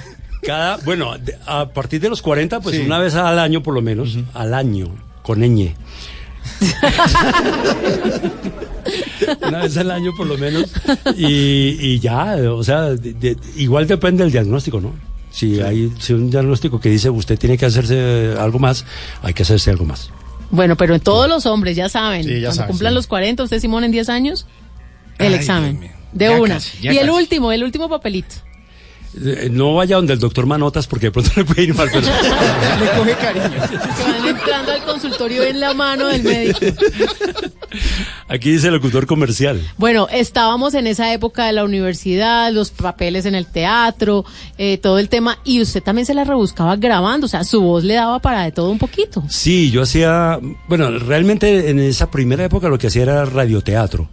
Cada, 0.43 0.77
bueno, 0.77 1.13
a 1.45 1.69
partir 1.69 1.99
de 2.01 2.09
los 2.09 2.21
40, 2.21 2.59
pues 2.61 2.75
Sí. 2.75 2.81
una 2.83 2.99
vez 2.99 3.15
al 3.15 3.39
año 3.39 3.61
por 3.63 3.73
lo 3.73 3.81
menos, 3.81 4.17
al 4.33 4.53
año, 4.53 4.87
con 5.21 5.39
ñ. 5.41 5.73
una 9.41 9.59
vez 9.63 9.77
al 9.77 9.91
año 9.91 10.11
por 10.15 10.27
lo 10.27 10.37
menos. 10.37 10.71
Y, 11.15 11.77
y 11.79 11.99
ya, 11.99 12.35
o 12.51 12.63
sea, 12.63 12.89
de- 12.91 13.13
de- 13.13 13.37
igual 13.57 13.87
depende 13.87 14.23
del 14.23 14.31
diagnóstico, 14.31 14.79
¿no? 14.79 14.93
Si 15.31 15.59
hay 15.61 15.91
si 15.99 16.13
un 16.13 16.29
diagnóstico 16.31 16.79
que 16.79 16.89
dice 16.89 17.09
usted 17.09 17.37
tiene 17.37 17.57
que 17.57 17.65
hacerse 17.65 18.33
algo 18.39 18.59
más, 18.59 18.85
hay 19.21 19.33
que 19.33 19.43
hacerse 19.43 19.69
algo 19.69 19.85
más. 19.85 20.09
Bueno, 20.49 20.75
pero 20.77 20.95
en 20.95 21.01
todos 21.01 21.27
los 21.27 21.45
hombres, 21.45 21.75
ya 21.75 21.89
saben, 21.89 22.23
Sí, 22.23 22.39
ya 22.39 22.47
cuando 22.49 22.67
cumplan 22.67 22.91
sí. 22.91 22.95
los 22.95 23.07
40, 23.07 23.43
usted 23.43 23.59
Simón 23.59 23.83
en 23.83 23.91
10 23.91 24.09
años, 24.09 24.45
el 25.17 25.27
Ay, 25.33 25.39
examen. 25.39 25.91
De 26.13 26.25
Ya 26.25 26.39
una. 26.39 26.53
casi, 26.55 26.77
y 26.87 26.97
el 26.97 27.09
último, 27.09 27.51
el 27.51 27.63
último 27.63 27.89
papelito. 27.89 28.35
Eh, 29.23 29.49
No 29.51 29.73
vaya 29.75 29.95
donde 29.97 30.13
el 30.13 30.19
doctor 30.19 30.45
Manotas 30.45 30.87
porque 30.87 31.07
de 31.07 31.11
pronto 31.11 31.31
le 31.35 31.45
puede 31.45 31.63
ir 31.63 31.73
mal. 31.75 31.89
pero- 31.91 32.07
Le 32.07 32.91
coge 32.97 33.13
cariño. 33.15 33.67
Se 33.97 34.03
van 34.03 34.25
entrando 34.27 34.71
al 34.71 34.83
consultorio 34.83 35.43
en 35.43 35.59
la 35.59 35.73
mano 35.73 36.07
del 36.07 36.23
médico. 36.23 36.59
Aquí 38.29 38.51
dice 38.51 38.71
locutor 38.71 39.05
comercial. 39.07 39.61
Bueno, 39.77 40.07
estábamos 40.11 40.73
en 40.73 40.87
esa 40.87 41.13
época 41.13 41.45
de 41.45 41.53
la 41.53 41.63
universidad, 41.63 42.51
los 42.51 42.71
papeles 42.71 43.25
en 43.25 43.35
el 43.35 43.45
teatro, 43.45 44.25
eh, 44.57 44.77
todo 44.77 44.99
el 44.99 45.09
tema, 45.09 45.37
y 45.43 45.61
usted 45.61 45.81
también 45.81 46.05
se 46.05 46.13
la 46.13 46.23
rebuscaba 46.23 46.75
grabando, 46.75 47.25
o 47.25 47.29
sea, 47.29 47.43
su 47.43 47.61
voz 47.61 47.83
le 47.83 47.93
daba 47.95 48.19
para 48.19 48.43
de 48.43 48.51
todo 48.51 48.69
un 48.69 48.77
poquito. 48.79 49.23
Sí, 49.29 49.71
yo 49.71 49.81
hacía, 49.81 50.39
bueno, 50.67 50.89
realmente 50.99 51.69
en 51.69 51.79
esa 51.79 52.09
primera 52.11 52.43
época 52.45 52.67
lo 52.69 52.77
que 52.77 52.87
hacía 52.87 53.03
era 53.03 53.25
radioteatro, 53.25 54.09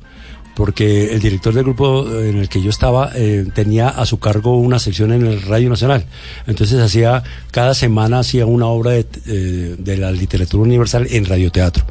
porque 0.54 1.12
el 1.12 1.20
director 1.20 1.52
del 1.52 1.64
grupo 1.64 2.06
en 2.20 2.38
el 2.38 2.48
que 2.48 2.62
yo 2.62 2.70
estaba 2.70 3.10
eh, 3.14 3.46
tenía 3.54 3.88
a 3.88 4.06
su 4.06 4.18
cargo 4.18 4.56
una 4.58 4.78
sección 4.78 5.12
en 5.12 5.26
el 5.26 5.42
Radio 5.42 5.68
Nacional. 5.68 6.06
Entonces 6.46 6.80
hacía, 6.80 7.22
cada 7.50 7.74
semana 7.74 8.20
hacía 8.20 8.46
una 8.46 8.66
obra 8.66 8.92
de, 8.92 9.06
eh, 9.26 9.76
de 9.78 9.96
la 9.96 10.12
literatura 10.12 10.62
universal 10.62 11.06
en 11.10 11.24
radioteatro. 11.24 11.84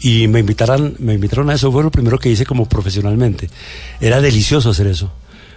Y 0.00 0.28
me 0.28 0.40
invitaron, 0.40 0.94
me 0.98 1.14
invitaron 1.14 1.48
a 1.48 1.54
eso, 1.54 1.72
fue 1.72 1.82
lo 1.82 1.90
primero 1.90 2.18
que 2.18 2.28
hice 2.28 2.44
como 2.44 2.68
profesionalmente. 2.68 3.48
Era 4.00 4.20
delicioso 4.20 4.70
hacer 4.70 4.86
eso. 4.86 5.10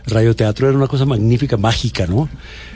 Radioteatro 0.07 0.69
era 0.69 0.77
una 0.77 0.87
cosa 0.87 1.05
magnífica, 1.05 1.57
mágica, 1.57 2.07
¿no? 2.07 2.29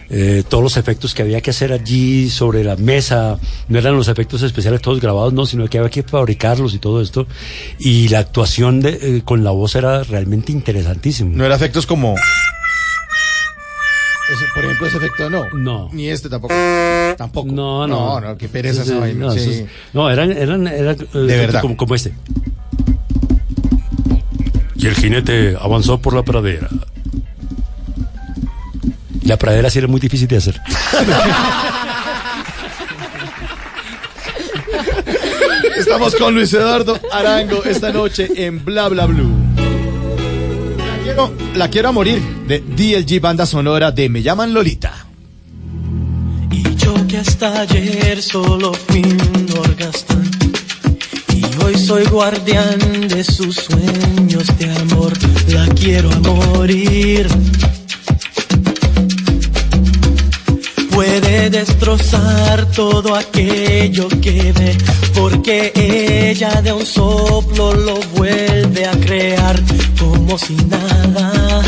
Eh, 0.09 0.43
todos 0.47 0.61
los 0.61 0.75
efectos 0.75 1.13
que 1.13 1.21
había 1.21 1.39
que 1.39 1.51
hacer 1.51 1.71
allí 1.71 2.29
sobre 2.29 2.65
la 2.65 2.75
mesa, 2.75 3.39
no 3.69 3.79
eran 3.79 3.95
los 3.95 4.09
efectos 4.09 4.43
especiales 4.43 4.81
todos 4.81 4.99
grabados, 4.99 5.31
no, 5.31 5.45
sino 5.45 5.69
que 5.69 5.77
había 5.77 5.89
que 5.89 6.03
fabricarlos 6.03 6.73
y 6.73 6.79
todo 6.79 7.01
esto. 7.01 7.27
Y 7.79 8.09
la 8.09 8.19
actuación 8.19 8.81
de, 8.81 8.89
eh, 8.89 9.21
con 9.23 9.43
la 9.45 9.51
voz 9.51 9.75
era 9.75 10.03
realmente 10.03 10.51
interesantísimo. 10.51 11.31
No 11.33 11.45
era 11.45 11.55
efectos 11.55 11.85
como... 11.85 12.15
Ese, 14.33 14.45
por 14.53 14.63
ejemplo, 14.63 14.87
ese 14.87 14.97
efecto 14.97 15.29
no. 15.29 15.49
No. 15.53 15.89
Ni 15.91 16.07
este 16.09 16.29
tampoco. 16.29 16.53
Tampoco. 17.17 17.51
No, 17.51 17.87
no. 17.87 18.19
No, 18.19 18.27
no, 18.27 18.37
qué 18.37 18.47
pereza 18.47 18.83
Sí, 18.83 18.91
esa 18.91 18.93
sí, 18.93 18.99
vaina. 18.99 19.25
No, 19.25 19.31
sí. 19.31 19.65
no, 19.93 20.09
eran, 20.09 20.31
eran, 20.31 20.67
eran 20.67 20.95
eh, 21.13 21.17
De 21.17 21.37
verdad. 21.37 21.61
Como, 21.61 21.75
como 21.75 21.95
este. 21.95 22.13
Y 24.75 24.87
el 24.87 24.95
jinete 24.95 25.55
avanzó 25.59 26.01
por 26.01 26.15
la 26.15 26.23
pradera. 26.23 26.69
La 29.23 29.37
pradera 29.37 29.69
sí 29.69 29.79
era 29.79 29.87
muy 29.87 29.99
difícil 29.99 30.27
de 30.27 30.37
hacer. 30.37 30.61
Estamos 35.77 36.15
con 36.15 36.33
Luis 36.33 36.53
Eduardo 36.53 36.99
Arango 37.11 37.63
esta 37.63 37.91
noche 37.91 38.29
en 38.35 38.63
Bla 38.63 38.87
Bla 38.89 39.05
Blue. 39.05 39.31
La 40.77 41.03
quiero, 41.03 41.33
la 41.55 41.69
quiero 41.69 41.89
a 41.89 41.91
morir 41.91 42.21
de 42.47 42.59
DLG 42.59 43.19
Banda 43.19 43.45
Sonora 43.45 43.91
de 43.91 44.09
Me 44.09 44.21
llaman 44.21 44.53
Lolita. 44.53 45.05
Y 46.51 46.75
yo 46.75 46.93
que 47.07 47.17
hasta 47.17 47.61
ayer 47.61 48.21
solo 48.21 48.73
fui 48.73 49.01
un 49.01 49.47
orgasmán. 49.57 50.31
Y 51.35 51.43
hoy 51.63 51.77
soy 51.77 52.05
guardián 52.05 53.07
de 53.07 53.23
sus 53.23 53.55
sueños 53.55 54.47
de 54.57 54.71
amor. 54.71 55.13
La 55.49 55.67
quiero 55.67 56.11
a 56.11 56.19
morir. 56.19 57.27
Puede 61.01 61.49
destrozar 61.49 62.69
todo 62.73 63.15
aquello 63.15 64.07
que 64.21 64.53
ve, 64.53 64.77
porque 65.15 65.73
ella 65.75 66.61
de 66.61 66.71
un 66.71 66.85
soplo 66.85 67.73
lo 67.73 67.99
vuelve 68.15 68.85
a 68.85 68.91
crear 68.91 69.59
como 69.99 70.37
si 70.37 70.53
nada, 70.53 71.63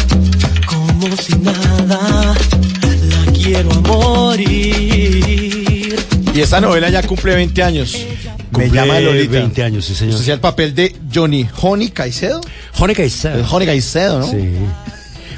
como 0.68 1.18
si 1.18 1.36
nada. 1.38 2.36
La 3.10 3.32
quiero 3.32 3.72
a 3.72 3.80
morir. 3.80 4.76
Y 6.36 6.40
esta 6.40 6.62
novela 6.62 6.92
ya 6.92 7.02
cumple 7.02 7.34
20 7.34 7.64
años. 7.64 8.06
Me 8.56 8.70
llama 8.70 9.00
Lolita. 9.00 9.32
20 9.32 9.64
años, 9.64 9.86
sí, 9.86 9.96
señor. 9.96 10.20
Hacía 10.20 10.36
el 10.36 10.42
papel 10.42 10.76
de 10.76 10.96
Johnny 11.12 11.48
Honey 11.60 11.90
Caicedo. 11.90 12.40
Johnny 12.78 12.94
Caicedo. 12.94 13.44
Johnny 13.46 13.66
Caicedo, 13.66 14.20
¿no? 14.20 14.28
Sí. 14.28 14.48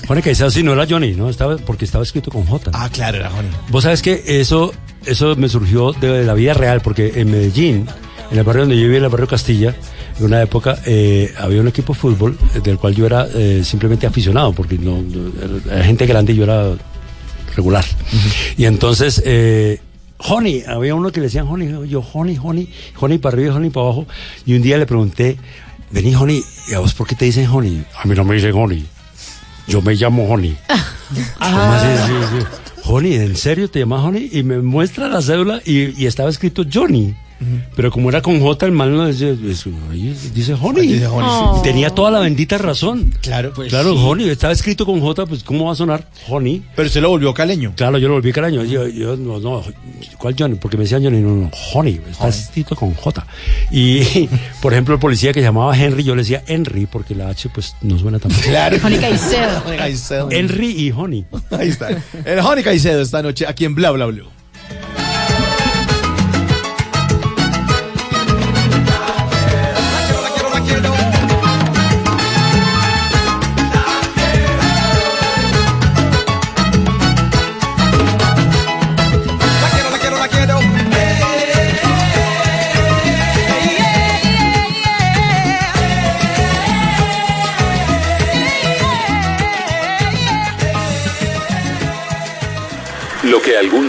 Johnny 0.07 0.21
Caicedo 0.21 0.51
sí 0.51 0.63
no 0.63 0.73
era 0.73 0.85
Johnny, 0.87 1.13
¿no? 1.13 1.29
Estaba, 1.29 1.57
porque 1.57 1.85
estaba 1.85 2.03
escrito 2.03 2.31
con 2.31 2.45
J. 2.45 2.71
Ah, 2.73 2.89
claro, 2.91 3.17
era 3.17 3.29
Johnny. 3.29 3.49
Vos 3.69 3.83
sabes 3.83 4.01
que 4.01 4.23
eso, 4.25 4.73
eso 5.05 5.35
me 5.35 5.49
surgió 5.49 5.93
de 5.93 6.23
la 6.23 6.33
vida 6.33 6.53
real, 6.53 6.81
porque 6.81 7.13
en 7.15 7.31
Medellín, 7.31 7.87
en 8.31 8.37
el 8.37 8.43
barrio 8.43 8.63
donde 8.63 8.75
yo 8.75 8.83
vivía, 8.83 8.99
en 8.99 9.05
el 9.05 9.09
barrio 9.09 9.27
Castilla, 9.27 9.75
en 10.19 10.25
una 10.25 10.41
época 10.41 10.79
eh, 10.85 11.33
había 11.37 11.61
un 11.61 11.67
equipo 11.67 11.93
de 11.93 11.99
fútbol 11.99 12.37
eh, 12.53 12.59
del 12.63 12.77
cual 12.77 12.95
yo 12.95 13.05
era 13.05 13.27
eh, 13.33 13.61
simplemente 13.63 14.05
aficionado, 14.07 14.53
porque 14.53 14.77
no, 14.77 15.03
era 15.69 15.83
gente 15.83 16.05
grande 16.05 16.33
y 16.33 16.35
yo 16.35 16.43
era 16.43 16.75
regular. 17.55 17.85
Y 18.57 18.65
entonces, 18.65 19.21
eh, 19.25 19.79
Honey, 20.19 20.63
había 20.67 20.95
uno 20.95 21.11
que 21.11 21.19
le 21.19 21.25
decían 21.25 21.47
Honey, 21.47 21.89
yo 21.89 22.03
Honey, 22.13 22.37
Honey, 22.41 22.69
Honey 22.99 23.17
para 23.17 23.35
arriba 23.35 23.55
Honey 23.55 23.69
para 23.69 23.87
abajo. 23.87 24.05
Y 24.45 24.53
un 24.53 24.61
día 24.61 24.77
le 24.77 24.85
pregunté, 24.85 25.37
vení 25.91 26.15
Honey, 26.15 26.43
¿y 26.69 26.73
a 26.73 26.79
vos 26.79 26.93
por 26.93 27.07
qué 27.07 27.15
te 27.15 27.25
dicen 27.25 27.47
Honey? 27.47 27.83
A 28.01 28.07
mí 28.07 28.15
no 28.15 28.23
me 28.23 28.35
dicen 28.35 28.53
Honey, 28.53 28.85
yo 29.67 29.81
me 29.81 29.95
llamo 29.95 30.25
Honey. 30.25 30.57
¿Cómo 31.39 31.71
así? 31.73 31.87
Sí, 32.07 32.13
sí. 32.39 32.45
Honey, 32.87 33.15
¿en 33.15 33.35
serio 33.35 33.69
te 33.69 33.79
llamas 33.79 34.03
Honey? 34.03 34.29
Y 34.31 34.43
me 34.43 34.59
muestra 34.59 35.07
la 35.07 35.21
cédula 35.21 35.61
y, 35.65 35.99
y 36.01 36.05
estaba 36.05 36.29
escrito 36.29 36.63
Johnny. 36.71 37.15
Pero 37.75 37.91
como 37.91 38.09
era 38.09 38.21
con 38.21 38.39
J, 38.39 38.65
el 38.65 38.71
mal 38.71 38.95
no 38.95 39.07
dice 39.07 39.31
Honey. 39.31 40.15
Dice 40.33 40.53
Honey. 40.53 41.03
Oh. 41.05 41.61
Tenía 41.63 41.89
toda 41.89 42.11
la 42.11 42.19
bendita 42.19 42.57
razón. 42.57 43.13
Claro, 43.21 43.51
pues. 43.53 43.69
claro, 43.69 43.93
sí. 43.93 43.99
Honey, 44.03 44.29
estaba 44.29 44.53
escrito 44.53 44.85
con 44.85 45.01
J, 45.01 45.25
pues 45.25 45.43
¿cómo 45.43 45.65
va 45.65 45.73
a 45.73 45.75
sonar? 45.75 46.07
Honey. 46.27 46.63
Pero 46.75 46.87
usted 46.87 47.01
lo 47.01 47.09
volvió 47.09 47.33
caleño. 47.33 47.73
Claro, 47.75 47.97
yo 47.97 48.07
lo 48.07 48.15
volví 48.15 48.31
caraño. 48.31 48.63
Yo, 48.63 48.87
yo, 48.87 49.17
no, 49.17 49.39
no, 49.39 49.63
¿cuál 50.17 50.35
Johnny? 50.37 50.55
Porque 50.55 50.77
me 50.77 50.83
decían 50.83 51.03
Johnny, 51.03 51.19
no, 51.19 51.35
no, 51.35 51.51
Honey, 51.73 51.99
está 52.09 52.29
escrito 52.29 52.75
con 52.75 52.93
J. 52.93 53.25
Y, 53.71 54.29
por 54.61 54.73
ejemplo, 54.73 54.95
el 54.95 54.99
policía 54.99 55.33
que 55.33 55.41
llamaba 55.41 55.77
Henry, 55.77 56.03
yo 56.03 56.15
le 56.15 56.21
decía 56.21 56.43
Henry, 56.47 56.85
porque 56.85 57.15
la 57.15 57.29
H, 57.29 57.49
pues, 57.53 57.75
no 57.81 57.99
suena 57.99 58.19
tan 58.19 58.29
bien. 58.29 58.41
Claro. 58.43 58.77
Johnny 58.81 58.97
Caicedo. 58.97 60.29
Henry 60.31 60.71
y 60.71 60.91
Honey. 60.91 61.25
Ahí 61.51 61.69
está. 61.69 61.89
El 62.23 62.41
Johnny 62.41 62.63
Caicedo 62.63 63.01
esta 63.01 63.21
noche 63.21 63.45
aquí 63.47 63.65
en 63.65 63.75
Bla 63.75 63.91
Bla 63.91 64.05
Blue. 64.05 64.34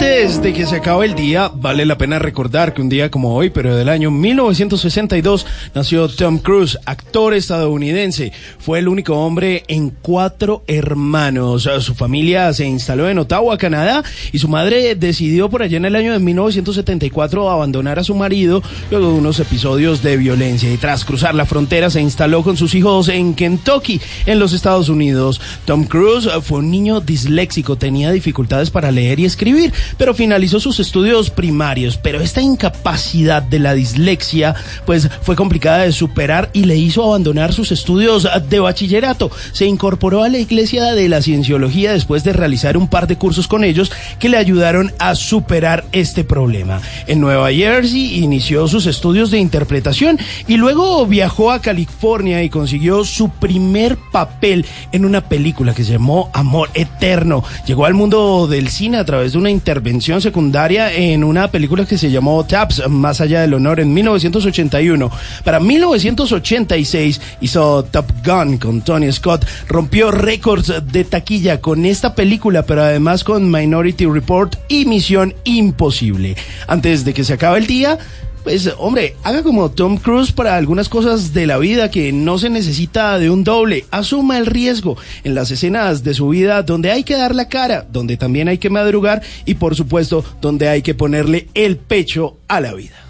Antes 0.00 0.40
de 0.40 0.54
que 0.54 0.64
se 0.64 0.76
acabe 0.76 1.04
el 1.04 1.14
día, 1.14 1.50
vale 1.54 1.84
la 1.84 1.98
pena 1.98 2.18
recordar 2.18 2.72
que 2.72 2.80
un 2.80 2.88
día 2.88 3.10
como 3.10 3.34
hoy, 3.34 3.50
pero 3.50 3.76
del 3.76 3.90
año 3.90 4.10
1962, 4.10 5.46
nació 5.74 6.08
Tom 6.08 6.38
Cruise, 6.38 6.78
actor 6.86 7.34
estadounidense. 7.34 8.32
Fue 8.58 8.78
el 8.78 8.88
único 8.88 9.14
hombre 9.14 9.62
en 9.68 9.90
cuatro 9.90 10.64
hermanos. 10.66 11.68
Su 11.80 11.94
familia 11.94 12.50
se 12.54 12.64
instaló 12.64 13.10
en 13.10 13.18
Ottawa, 13.18 13.58
Canadá, 13.58 14.02
y 14.32 14.38
su 14.38 14.48
madre 14.48 14.94
decidió 14.94 15.50
por 15.50 15.62
allá 15.62 15.76
en 15.76 15.84
el 15.84 15.94
año 15.94 16.14
de 16.14 16.18
1974 16.18 17.50
abandonar 17.50 17.98
a 17.98 18.04
su 18.04 18.14
marido 18.14 18.62
luego 18.90 19.08
de 19.08 19.18
unos 19.18 19.38
episodios 19.38 20.02
de 20.02 20.16
violencia. 20.16 20.72
Y 20.72 20.78
tras 20.78 21.04
cruzar 21.04 21.34
la 21.34 21.44
frontera, 21.44 21.90
se 21.90 22.00
instaló 22.00 22.42
con 22.42 22.56
sus 22.56 22.74
hijos 22.74 23.10
en 23.10 23.34
Kentucky, 23.34 24.00
en 24.24 24.38
los 24.38 24.54
Estados 24.54 24.88
Unidos. 24.88 25.42
Tom 25.66 25.84
Cruise 25.84 26.26
fue 26.42 26.60
un 26.60 26.70
niño 26.70 27.02
disléxico, 27.02 27.76
tenía 27.76 28.10
dificultades 28.12 28.70
para 28.70 28.90
leer 28.90 29.20
y 29.20 29.26
escribir, 29.26 29.74
pero 29.96 30.14
finalizó 30.14 30.60
sus 30.60 30.80
estudios 30.80 31.30
primarios. 31.30 31.96
Pero 31.96 32.20
esta 32.20 32.40
incapacidad 32.40 33.42
de 33.42 33.58
la 33.58 33.74
dislexia, 33.74 34.54
pues 34.86 35.08
fue 35.22 35.36
complicada 35.36 35.78
de 35.78 35.92
superar 35.92 36.50
y 36.52 36.64
le 36.64 36.76
hizo 36.76 37.04
abandonar 37.04 37.52
sus 37.52 37.72
estudios 37.72 38.28
de 38.48 38.60
bachillerato. 38.60 39.30
Se 39.52 39.66
incorporó 39.66 40.22
a 40.22 40.28
la 40.28 40.38
Iglesia 40.38 40.92
de 40.92 41.08
la 41.08 41.22
Cienciología 41.22 41.92
después 41.92 42.24
de 42.24 42.32
realizar 42.32 42.76
un 42.76 42.88
par 42.88 43.06
de 43.06 43.16
cursos 43.16 43.48
con 43.48 43.64
ellos 43.64 43.92
que 44.18 44.28
le 44.28 44.36
ayudaron 44.36 44.92
a 44.98 45.14
superar 45.14 45.84
este 45.92 46.24
problema. 46.24 46.80
En 47.06 47.20
Nueva 47.20 47.52
Jersey 47.52 48.22
inició 48.22 48.68
sus 48.68 48.86
estudios 48.86 49.30
de 49.30 49.38
interpretación 49.38 50.18
y 50.46 50.56
luego 50.56 51.06
viajó 51.06 51.50
a 51.50 51.60
California 51.60 52.42
y 52.42 52.50
consiguió 52.50 53.04
su 53.04 53.28
primer 53.30 53.96
papel 54.12 54.66
en 54.92 55.04
una 55.04 55.22
película 55.22 55.74
que 55.74 55.84
se 55.84 55.92
llamó 55.92 56.30
Amor 56.32 56.70
Eterno. 56.74 57.42
Llegó 57.66 57.86
al 57.86 57.94
mundo 57.94 58.46
del 58.46 58.68
cine 58.68 58.98
a 58.98 59.04
través 59.04 59.32
de 59.32 59.38
una 59.38 59.50
intervención 59.80 60.20
secundaria 60.20 60.92
en 60.92 61.24
una 61.24 61.50
película 61.50 61.86
que 61.86 61.96
se 61.96 62.10
llamó 62.10 62.44
Taps, 62.44 62.86
Más 62.90 63.22
allá 63.22 63.40
del 63.40 63.54
honor, 63.54 63.80
en 63.80 63.94
1981. 63.94 65.10
Para 65.42 65.58
1986 65.58 67.18
hizo 67.40 67.84
Top 67.84 68.04
Gun 68.22 68.58
con 68.58 68.82
Tony 68.82 69.10
Scott, 69.10 69.46
rompió 69.68 70.10
récords 70.10 70.70
de 70.92 71.04
taquilla 71.04 71.62
con 71.62 71.86
esta 71.86 72.14
película, 72.14 72.62
pero 72.64 72.82
además 72.82 73.24
con 73.24 73.50
Minority 73.50 74.04
Report 74.04 74.54
y 74.68 74.84
Misión 74.84 75.34
Imposible. 75.44 76.36
Antes 76.66 77.06
de 77.06 77.14
que 77.14 77.24
se 77.24 77.32
acabe 77.32 77.58
el 77.60 77.66
día, 77.66 77.98
pues 78.42 78.70
hombre, 78.78 79.16
haga 79.22 79.42
como 79.42 79.70
Tom 79.70 79.96
Cruise 79.96 80.32
para 80.32 80.56
algunas 80.56 80.88
cosas 80.88 81.34
de 81.34 81.46
la 81.46 81.58
vida 81.58 81.90
que 81.90 82.12
no 82.12 82.38
se 82.38 82.50
necesita 82.50 83.18
de 83.18 83.30
un 83.30 83.44
doble. 83.44 83.84
Asuma 83.90 84.38
el 84.38 84.46
riesgo 84.46 84.96
en 85.24 85.34
las 85.34 85.50
escenas 85.50 86.02
de 86.02 86.14
su 86.14 86.28
vida 86.28 86.62
donde 86.62 86.90
hay 86.90 87.04
que 87.04 87.16
dar 87.16 87.34
la 87.34 87.48
cara, 87.48 87.86
donde 87.90 88.16
también 88.16 88.48
hay 88.48 88.58
que 88.58 88.70
madrugar 88.70 89.22
y 89.44 89.54
por 89.54 89.76
supuesto 89.76 90.24
donde 90.40 90.68
hay 90.68 90.82
que 90.82 90.94
ponerle 90.94 91.48
el 91.54 91.76
pecho 91.76 92.38
a 92.48 92.60
la 92.60 92.72
vida. 92.74 93.09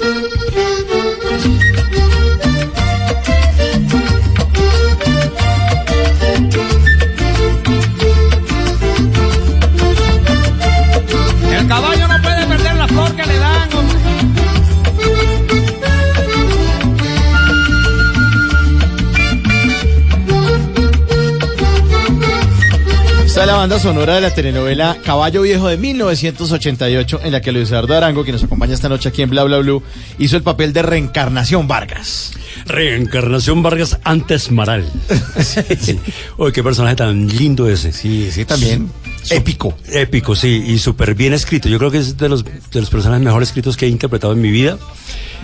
Esta 23.41 23.53
es 23.53 23.55
la 23.55 23.59
banda 23.61 23.79
sonora 23.79 24.13
de 24.13 24.21
la 24.21 24.31
telenovela 24.31 24.97
Caballo 25.03 25.41
Viejo 25.41 25.67
de 25.67 25.75
1988, 25.75 27.21
en 27.23 27.31
la 27.31 27.41
que 27.41 27.51
Luis 27.51 27.69
Eduardo 27.71 27.97
Arango, 27.97 28.23
que 28.23 28.31
nos 28.31 28.43
acompaña 28.43 28.75
esta 28.75 28.87
noche 28.87 29.09
aquí 29.09 29.23
en 29.23 29.31
Bla 29.31 29.43
Bla 29.43 29.57
Blue, 29.57 29.81
hizo 30.19 30.37
el 30.37 30.43
papel 30.43 30.73
de 30.73 30.83
Reencarnación 30.83 31.67
Vargas. 31.67 32.33
Reencarnación 32.67 33.63
Vargas 33.63 33.97
antes 34.03 34.51
Maral. 34.51 34.85
Sí. 35.41 35.99
Uy, 36.37 36.51
qué 36.51 36.61
personaje 36.61 36.95
tan 36.97 37.29
lindo 37.29 37.67
ese. 37.67 37.91
Sí, 37.91 38.29
sí, 38.31 38.45
también. 38.45 38.91
Épico. 39.31 39.73
Épico, 39.91 40.35
sí, 40.35 40.63
y 40.67 40.77
súper 40.77 41.15
bien 41.15 41.33
escrito. 41.33 41.67
Yo 41.67 41.79
creo 41.79 41.89
que 41.89 41.97
es 41.97 42.17
de 42.17 42.29
los, 42.29 42.45
de 42.45 42.79
los 42.79 42.91
personajes 42.91 43.25
mejor 43.25 43.41
escritos 43.41 43.75
que 43.75 43.87
he 43.87 43.89
interpretado 43.89 44.33
en 44.33 44.41
mi 44.41 44.51
vida. 44.51 44.77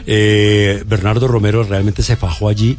Eh, 0.06 0.84
Bernardo 0.86 1.28
Romero 1.28 1.64
realmente 1.64 2.04
se 2.04 2.16
fajó 2.16 2.48
allí. 2.48 2.78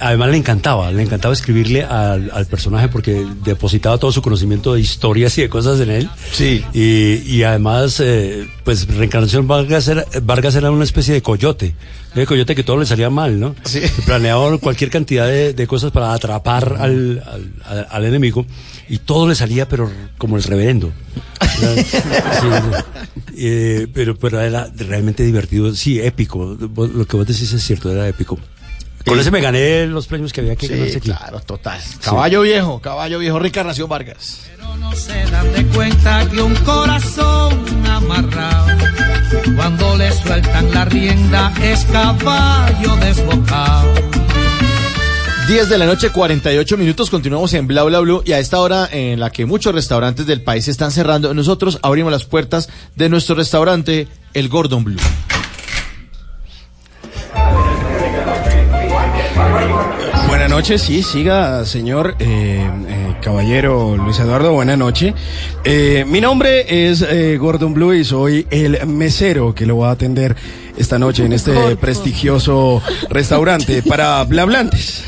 Además 0.00 0.30
le 0.30 0.36
encantaba, 0.36 0.90
le 0.92 1.02
encantaba 1.02 1.32
escribirle 1.34 1.82
al, 1.84 2.30
al 2.32 2.46
personaje 2.46 2.88
porque 2.88 3.26
depositaba 3.44 3.98
todo 3.98 4.12
su 4.12 4.22
conocimiento 4.22 4.74
de 4.74 4.80
historias 4.80 5.36
y 5.38 5.42
de 5.42 5.48
cosas 5.48 5.80
en 5.80 5.90
él. 5.90 6.10
Sí. 6.32 6.64
Y, 6.72 7.22
y 7.30 7.42
además, 7.42 8.00
eh, 8.00 8.46
pues 8.64 8.86
Reencarnación 8.88 9.46
Vargas 9.46 9.88
era, 9.88 10.04
Vargas 10.22 10.54
era 10.54 10.70
una 10.70 10.84
especie 10.84 11.14
de 11.14 11.22
coyote. 11.22 11.74
De 12.14 12.26
coyote 12.26 12.54
que 12.54 12.62
todo 12.62 12.78
le 12.78 12.86
salía 12.86 13.10
mal, 13.10 13.40
¿no? 13.40 13.56
Sí. 13.64 13.80
Planeaba 14.06 14.56
cualquier 14.58 14.88
cantidad 14.90 15.26
de, 15.26 15.52
de 15.52 15.66
cosas 15.66 15.90
para 15.90 16.12
atrapar 16.12 16.76
al, 16.78 17.20
al, 17.26 17.52
al- 17.64 17.86
al 17.90 18.04
enemigo 18.04 18.46
y 18.88 18.98
todo 18.98 19.26
le 19.28 19.34
salía, 19.34 19.68
pero 19.68 19.90
como 20.16 20.36
el 20.36 20.44
reverendo. 20.44 20.92
Sí. 21.60 21.66
Eh, 23.36 23.88
pero, 23.92 24.16
pero 24.16 24.40
era 24.40 24.70
realmente 24.76 25.24
divertido, 25.24 25.74
sí, 25.74 26.00
épico. 26.00 26.56
Lo 26.56 27.06
que 27.06 27.16
vos 27.16 27.26
decís 27.26 27.52
es 27.52 27.62
cierto, 27.64 27.90
era 27.90 28.06
épico. 28.08 28.38
Con 29.06 29.20
ese 29.20 29.30
me 29.30 29.40
gané 29.40 29.86
los 29.86 30.06
premios 30.06 30.32
que 30.32 30.40
había 30.40 30.56
que 30.56 30.66
ganarse 30.66 30.92
Sí, 30.92 30.96
aquí. 30.98 31.10
claro, 31.10 31.40
total. 31.40 31.78
Caballo 32.02 32.40
viejo, 32.42 32.80
caballo 32.80 33.18
viejo, 33.18 33.38
Reencarnación 33.38 33.88
Vargas. 33.88 34.40
No 34.80 34.92
se 34.94 35.24
dan 35.30 35.52
de 35.52 35.64
cuenta 35.66 36.26
que 36.30 36.40
un 36.40 36.54
corazón 36.56 37.86
amarrado, 37.86 38.66
cuando 39.56 39.96
le 39.96 40.10
sueltan 40.12 40.72
la 40.72 40.84
rienda, 40.86 41.52
es 41.62 41.84
caballo 41.86 42.96
desbocado. 42.96 43.92
10 45.48 45.68
de 45.68 45.78
la 45.78 45.84
noche, 45.86 46.08
48 46.10 46.76
minutos, 46.78 47.10
continuamos 47.10 47.52
en 47.52 47.66
Bla 47.66 47.82
Bla 47.82 48.00
Blue 48.00 48.22
y 48.24 48.32
a 48.32 48.38
esta 48.38 48.60
hora 48.60 48.88
en 48.90 49.20
la 49.20 49.30
que 49.30 49.44
muchos 49.44 49.74
restaurantes 49.74 50.26
del 50.26 50.40
país 50.42 50.68
están 50.68 50.90
cerrando, 50.90 51.34
nosotros 51.34 51.78
abrimos 51.82 52.10
las 52.10 52.24
puertas 52.24 52.70
de 52.96 53.10
nuestro 53.10 53.34
restaurante, 53.34 54.08
el 54.32 54.48
Gordon 54.48 54.84
Blue. 54.84 55.00
Buenas 60.44 60.58
noches, 60.58 60.82
sí, 60.82 61.02
siga, 61.02 61.64
señor 61.64 62.16
eh, 62.18 62.70
eh, 62.86 63.16
caballero 63.22 63.96
Luis 63.96 64.18
Eduardo, 64.18 64.52
buena 64.52 64.76
noche. 64.76 65.14
Eh, 65.64 66.04
mi 66.06 66.20
nombre 66.20 66.86
es 66.86 67.00
eh, 67.00 67.38
Gordon 67.38 67.72
Blue 67.72 67.94
y 67.94 68.04
soy 68.04 68.46
el 68.50 68.86
mesero 68.86 69.54
que 69.54 69.64
lo 69.64 69.78
va 69.78 69.88
a 69.88 69.92
atender 69.92 70.36
esta 70.76 70.98
noche 70.98 71.24
en 71.24 71.32
este 71.32 71.52
prestigioso 71.76 72.82
restaurante 73.10 73.82
para 73.82 74.22
blablantes. 74.24 75.02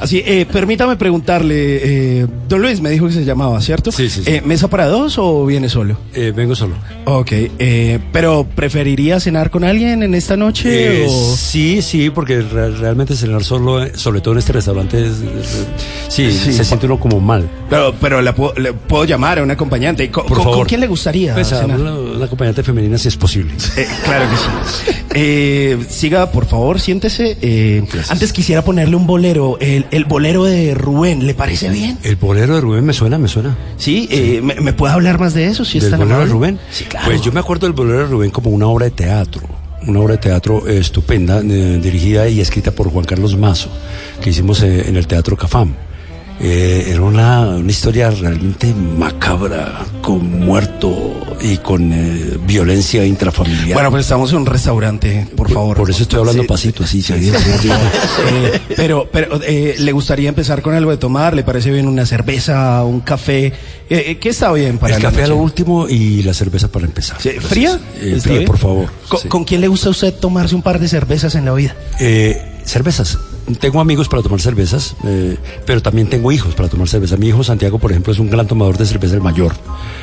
Así, 0.00 0.22
eh, 0.24 0.46
permítame 0.50 0.96
preguntarle, 0.96 2.20
eh, 2.22 2.26
don 2.48 2.60
Luis 2.60 2.80
me 2.80 2.90
dijo 2.90 3.06
que 3.06 3.12
se 3.12 3.24
llamaba, 3.24 3.60
¿cierto? 3.60 3.92
Sí, 3.92 4.08
sí, 4.10 4.22
sí. 4.24 4.30
Eh, 4.30 4.42
¿Mesa 4.44 4.68
para 4.68 4.86
dos 4.86 5.16
o 5.18 5.46
viene 5.46 5.68
solo? 5.68 5.96
Eh, 6.14 6.32
vengo 6.34 6.54
solo. 6.56 6.74
Ok, 7.04 7.30
eh, 7.32 7.98
pero 8.12 8.44
¿preferiría 8.54 9.20
cenar 9.20 9.50
con 9.50 9.62
alguien 9.64 10.02
en 10.02 10.14
esta 10.14 10.36
noche? 10.36 11.02
Eh, 11.04 11.06
o... 11.08 11.36
Sí, 11.36 11.82
sí, 11.82 12.10
porque 12.10 12.40
re- 12.42 12.70
realmente 12.70 13.14
cenar 13.14 13.44
solo, 13.44 13.86
sobre 13.96 14.20
todo 14.20 14.34
en 14.34 14.38
este 14.38 14.52
restaurante, 14.52 15.00
es- 15.02 15.12
es- 15.20 15.66
sí, 16.08 16.32
Sí. 16.32 16.52
se 16.52 16.64
siente 16.64 16.86
uno 16.86 16.98
como 16.98 17.20
mal. 17.20 17.48
Pero, 17.70 17.94
pero 18.00 18.22
la 18.22 18.34
puedo, 18.34 18.54
le 18.54 18.72
puedo 18.72 19.04
llamar 19.04 19.38
a 19.38 19.42
un 19.42 19.50
acompañante. 19.52 20.10
¿Con, 20.10 20.24
Por 20.26 20.36
con- 20.38 20.44
favor. 20.44 20.58
con 20.60 20.66
quién 20.66 20.80
le 20.80 20.86
gustaría 20.88 21.34
Pues 21.34 21.52
a 21.52 21.60
cenar? 21.60 21.80
una, 21.80 21.94
una 21.94 22.24
acompañante 22.24 22.62
femenina 22.62 22.98
si 22.98 23.08
es 23.08 23.16
posible. 23.16 23.52
Eh, 23.76 23.86
claro 24.04 24.24
que 24.30 24.36
sí. 24.36 25.11
Eh, 25.14 25.78
siga, 25.88 26.30
por 26.30 26.46
favor, 26.46 26.80
siéntese. 26.80 27.36
Eh, 27.42 27.84
antes 28.08 28.32
quisiera 28.32 28.62
ponerle 28.64 28.96
un 28.96 29.06
bolero, 29.06 29.58
el, 29.60 29.86
el 29.90 30.04
bolero 30.04 30.44
de 30.44 30.74
Rubén, 30.74 31.26
¿le 31.26 31.34
parece 31.34 31.68
bien? 31.70 31.98
El 32.02 32.16
bolero 32.16 32.54
de 32.54 32.60
Rubén 32.60 32.84
me 32.84 32.92
suena, 32.92 33.18
me 33.18 33.28
suena. 33.28 33.56
Sí, 33.76 34.08
eh, 34.10 34.40
¿me, 34.42 34.54
me 34.56 34.72
puede 34.72 34.94
hablar 34.94 35.18
más 35.20 35.34
de 35.34 35.46
eso? 35.48 35.64
Si 35.64 35.78
es 35.78 35.84
¿Del 35.84 35.92
tan 35.92 36.00
bolero 36.00 36.20
de? 36.20 36.26
Rubén? 36.26 36.58
Sí, 36.70 36.84
claro. 36.84 37.06
Pues 37.06 37.20
yo 37.22 37.32
me 37.32 37.40
acuerdo 37.40 37.66
del 37.66 37.74
bolero 37.74 37.98
de 38.00 38.06
Rubén 38.06 38.30
como 38.30 38.50
una 38.50 38.66
obra 38.66 38.84
de 38.86 38.92
teatro. 38.92 39.42
Una 39.86 39.98
obra 40.00 40.12
de 40.12 40.18
teatro 40.18 40.68
eh, 40.68 40.78
estupenda, 40.78 41.40
eh, 41.40 41.80
dirigida 41.82 42.28
y 42.28 42.40
escrita 42.40 42.70
por 42.70 42.88
Juan 42.90 43.04
Carlos 43.04 43.36
Mazo, 43.36 43.68
que 44.20 44.30
hicimos 44.30 44.62
eh, 44.62 44.88
en 44.88 44.96
el 44.96 45.08
Teatro 45.08 45.36
Cafam. 45.36 45.74
Eh, 46.44 46.86
era 46.90 47.02
una, 47.02 47.40
una 47.50 47.70
historia 47.70 48.10
realmente 48.10 48.74
macabra, 48.74 49.84
con 50.00 50.40
muerto 50.40 51.36
y 51.40 51.58
con 51.58 51.92
eh, 51.92 52.36
violencia 52.44 53.04
intrafamiliar. 53.06 53.74
Bueno, 53.74 53.90
pues 53.92 54.02
estamos 54.06 54.32
en 54.32 54.38
un 54.38 54.46
restaurante, 54.46 55.28
por 55.36 55.48
favor. 55.52 55.76
Por 55.76 55.88
eso 55.90 56.02
estoy 56.02 56.18
hablando 56.18 56.42
Sí. 56.42 56.48
pasito, 56.48 56.82
así, 56.82 57.00
se 57.00 57.14
Eh, 57.16 58.60
pero, 58.76 59.08
pero 59.12 59.40
eh, 59.44 59.76
¿le 59.78 59.92
gustaría 59.92 60.28
empezar 60.28 60.62
con 60.62 60.74
algo 60.74 60.90
de 60.90 60.96
tomar? 60.96 61.34
¿Le 61.34 61.44
parece 61.44 61.70
bien 61.70 61.86
una 61.86 62.06
cerveza, 62.06 62.82
un 62.84 63.00
café? 63.00 63.46
Eh, 63.46 63.54
eh, 63.88 64.18
¿Qué 64.18 64.30
está 64.30 64.50
bien 64.52 64.78
para 64.78 64.96
El 64.96 65.02
la 65.02 65.10
café 65.10 65.20
a 65.22 65.28
noche? 65.28 65.34
lo 65.36 65.42
último 65.42 65.88
y 65.88 66.22
la 66.24 66.34
cerveza 66.34 66.66
para 66.72 66.86
empezar. 66.86 67.18
Sí, 67.20 67.30
¿Fría? 67.40 67.78
Eh, 68.00 68.14
¿Está 68.16 68.22
fría, 68.24 68.38
bien? 68.38 68.46
por 68.46 68.58
favor. 68.58 68.88
¿Con, 69.08 69.20
sí. 69.20 69.28
con 69.28 69.44
quién 69.44 69.60
le 69.60 69.68
gusta 69.68 69.88
a 69.88 69.90
usted 69.90 70.12
tomarse 70.14 70.56
un 70.56 70.62
par 70.62 70.80
de 70.80 70.88
cervezas 70.88 71.36
en 71.36 71.44
la 71.44 71.52
vida? 71.54 71.76
Eh, 72.00 72.60
cervezas. 72.64 73.16
Tengo 73.60 73.80
amigos 73.80 74.08
para 74.08 74.22
tomar 74.22 74.40
cervezas, 74.40 74.94
eh, 75.04 75.36
pero 75.66 75.82
también 75.82 76.08
tengo 76.08 76.30
hijos 76.30 76.54
para 76.54 76.68
tomar 76.68 76.88
cerveza. 76.88 77.16
Mi 77.16 77.28
hijo 77.28 77.42
Santiago, 77.42 77.78
por 77.78 77.90
ejemplo, 77.90 78.12
es 78.12 78.18
un 78.18 78.30
gran 78.30 78.46
tomador 78.46 78.78
de 78.78 78.86
cerveza, 78.86 79.14
el 79.14 79.20
mayor. 79.20 79.52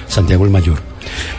Santiago 0.08 0.46
el 0.46 0.52
mayor. 0.52 0.80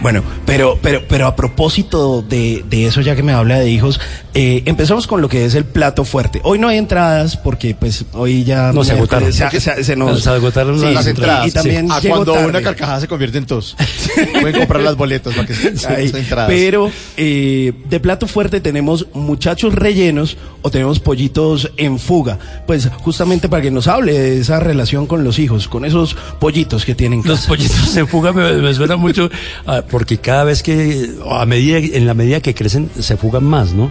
Bueno, 0.01 0.23
pero, 0.47 0.79
pero, 0.83 1.03
pero 1.09 1.27
a 1.27 1.37
propósito 1.37 2.23
de, 2.23 2.65
de 2.69 2.87
eso, 2.87 3.01
ya 3.01 3.15
que 3.17 3.23
me 3.23 3.33
habla 3.33 3.59
de 3.59 3.71
hijos, 3.71 4.01
eh, 4.35 4.63
empezamos 4.67 5.07
con 5.07 5.21
lo 5.21 5.29
que 5.29 5.45
es 5.45 5.55
el 5.55 5.65
plato 5.65 6.05
fuerte. 6.05 6.41
Hoy 6.45 6.59
no 6.59 6.69
hay 6.69 6.79
entradas 6.79 7.37
porque 7.37 7.75
pues 7.75 8.05
hoy 8.13 8.45
ya 8.45 8.73
No, 8.73 8.85
se 8.85 8.93
agotaron. 8.93 9.33
Se, 9.33 9.61
se- 9.61 9.85
se 9.85 9.97
nos 9.97 10.23
Se 10.23 10.31
agotaron 10.31 10.79
Sí, 10.79 10.87
las 10.93 11.07
entradas, 11.07 11.49
Y, 11.49 11.51
también 11.53 11.91
A 11.91 12.01
llegó 12.01 12.17
cuando 12.17 12.33
tarde. 12.35 12.47
una 12.49 12.63
carcajada 12.63 13.01
se 13.01 13.09
convierte 13.09 13.39
en 13.39 13.47
tos. 13.47 13.77
Pueden 14.41 14.59
comprar 14.59 14.83
las 14.83 14.97
boletas 14.97 15.35
para 15.35 15.47
que 15.47 15.55
se 15.55 15.89
Ahí. 15.89 16.11
entradas. 16.15 16.49
Pero 16.49 16.91
eh, 17.17 17.73
de 17.89 18.01
plato 18.01 18.27
fuerte 18.27 18.61
tenemos 18.61 19.07
muchachos 19.15 19.75
rellenos 19.75 20.37
o 20.63 20.71
tenemos 20.71 21.01
pollitos 21.01 21.71
en 21.77 21.99
fuga. 21.99 22.39
Pues 22.67 22.89
justamente 23.01 23.49
para 23.49 23.63
que 23.63 23.71
nos 23.71 23.89
hable 23.89 24.13
de 24.19 24.41
esa 24.41 24.61
relación 24.61 25.07
con 25.07 25.25
los 25.25 25.39
hijos, 25.39 25.69
con 25.69 25.85
esos 25.85 26.15
pollitos 26.39 26.85
que 26.85 26.95
tienen. 26.95 27.21
en 27.21 27.27
Los 27.29 27.39
casa. 27.41 27.49
pollitos 27.49 27.97
en 27.97 28.07
fuga 28.09 28.33
me, 28.33 28.53
me 28.55 28.75
suena 28.75 28.97
mucho, 28.97 29.29
ah, 29.33 29.60
porque 29.91 30.19
cada 30.19 30.45
vez 30.45 30.63
que, 30.63 31.11
a 31.31 31.47
medida, 31.47 31.79
en 31.79 32.07
la 32.07 32.15
medida 32.15 32.41
que 32.41 32.55
crecen, 32.55 32.91
se 32.99 33.17
fugan 33.17 33.45
más, 33.45 33.73
¿no? 33.73 33.91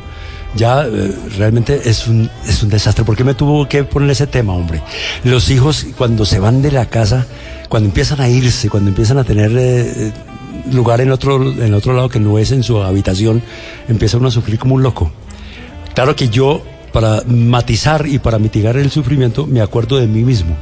Ya 0.55 0.83
eh, 0.85 1.15
realmente 1.37 1.79
es 1.85 2.07
un, 2.07 2.29
es 2.47 2.63
un 2.63 2.69
desastre. 2.69 3.05
¿Por 3.05 3.15
qué 3.15 3.23
me 3.23 3.33
tuvo 3.35 3.67
que 3.67 3.83
poner 3.83 4.09
ese 4.09 4.27
tema, 4.27 4.53
hombre? 4.53 4.81
Los 5.23 5.49
hijos, 5.51 5.85
cuando 5.97 6.25
se 6.25 6.39
van 6.39 6.61
de 6.61 6.71
la 6.71 6.87
casa, 6.87 7.25
cuando 7.69 7.87
empiezan 7.87 8.19
a 8.21 8.29
irse, 8.29 8.69
cuando 8.69 8.89
empiezan 8.89 9.19
a 9.19 9.23
tener 9.23 9.51
eh, 9.51 9.93
eh, 10.07 10.11
lugar 10.71 11.01
en 11.01 11.11
otro, 11.11 11.41
en 11.41 11.73
otro 11.73 11.93
lado 11.93 12.09
que 12.09 12.19
no 12.19 12.39
es 12.39 12.51
en 12.51 12.63
su 12.63 12.81
habitación, 12.81 13.43
empieza 13.87 14.17
uno 14.17 14.29
a 14.29 14.31
sufrir 14.31 14.57
como 14.57 14.75
un 14.75 14.83
loco. 14.83 15.11
Claro 15.93 16.15
que 16.15 16.29
yo, 16.29 16.63
para 16.91 17.21
matizar 17.27 18.07
y 18.07 18.17
para 18.17 18.39
mitigar 18.39 18.75
el 18.77 18.89
sufrimiento, 18.89 19.45
me 19.45 19.61
acuerdo 19.61 19.97
de 19.97 20.07
mí 20.07 20.23
mismo. 20.23 20.55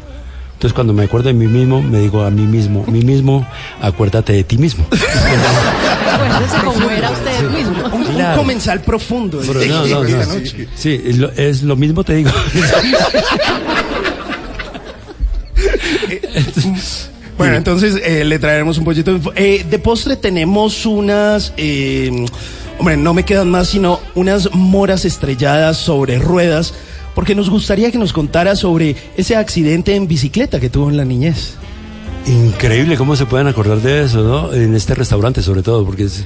Entonces, 0.58 0.74
cuando 0.74 0.92
me 0.92 1.04
acuerdo 1.04 1.28
de 1.28 1.36
mí 1.36 1.46
mismo, 1.46 1.84
me 1.84 2.00
digo 2.00 2.24
a 2.24 2.32
mí 2.32 2.42
mismo, 2.42 2.84
mí 2.88 3.04
mismo, 3.04 3.46
acuérdate 3.80 4.34
de 4.34 4.44
ti 4.44 4.58
mismo. 4.58 4.88
Acuérdese 6.12 6.58
cómo 6.66 6.90
era 6.90 7.12
usted 7.12 7.50
mismo. 7.52 7.86
Un, 7.96 8.36
comensal 8.36 8.82
profundo. 8.82 9.40
Pero 9.46 9.60
de- 9.60 9.68
no, 9.68 9.84
de 9.84 9.92
no, 9.92 10.04
esta 10.04 10.26
no. 10.26 10.40
noche. 10.40 10.68
Sí, 10.76 11.00
es 11.06 11.20
lo, 11.20 11.30
es 11.30 11.62
lo 11.62 11.76
mismo 11.76 12.04
te 12.04 12.16
digo. 12.16 12.32
Bueno, 17.38 17.56
entonces 17.56 18.02
eh, 18.04 18.26
le 18.26 18.40
traeremos 18.40 18.80
un 18.80 18.84
pollito. 18.84 19.20
Eh, 19.36 19.64
de 19.70 19.78
postre 19.78 20.16
tenemos 20.16 20.88
unas, 20.88 21.54
eh, 21.56 22.26
hombre, 22.80 22.98
no 22.98 23.14
me 23.14 23.26
quedan 23.26 23.52
más 23.52 23.68
sino 23.68 24.00
unas 24.16 24.52
moras 24.56 25.06
estrelladas 25.06 25.78
sobre 25.78 26.18
ruedas, 26.18 26.74
porque 27.18 27.34
nos 27.34 27.50
gustaría 27.50 27.92
que 27.92 27.98
nos 27.98 28.14
contara 28.14 28.56
sobre 28.56 28.96
ese 29.18 29.36
accidente 29.36 29.96
en 29.96 30.08
bicicleta 30.08 30.60
que 30.60 30.70
tuvo 30.70 30.88
en 30.92 30.98
la 30.98 31.04
niñez. 31.04 31.58
Increíble 32.28 32.98
cómo 32.98 33.16
se 33.16 33.26
pueden 33.26 33.48
acordar 33.48 33.80
de 33.82 34.04
eso, 34.04 34.22
¿no? 34.22 34.54
En 34.54 34.76
este 34.76 34.94
restaurante, 34.94 35.42
sobre 35.42 35.62
todo, 35.64 35.86
porque 35.86 36.04
es. 36.04 36.26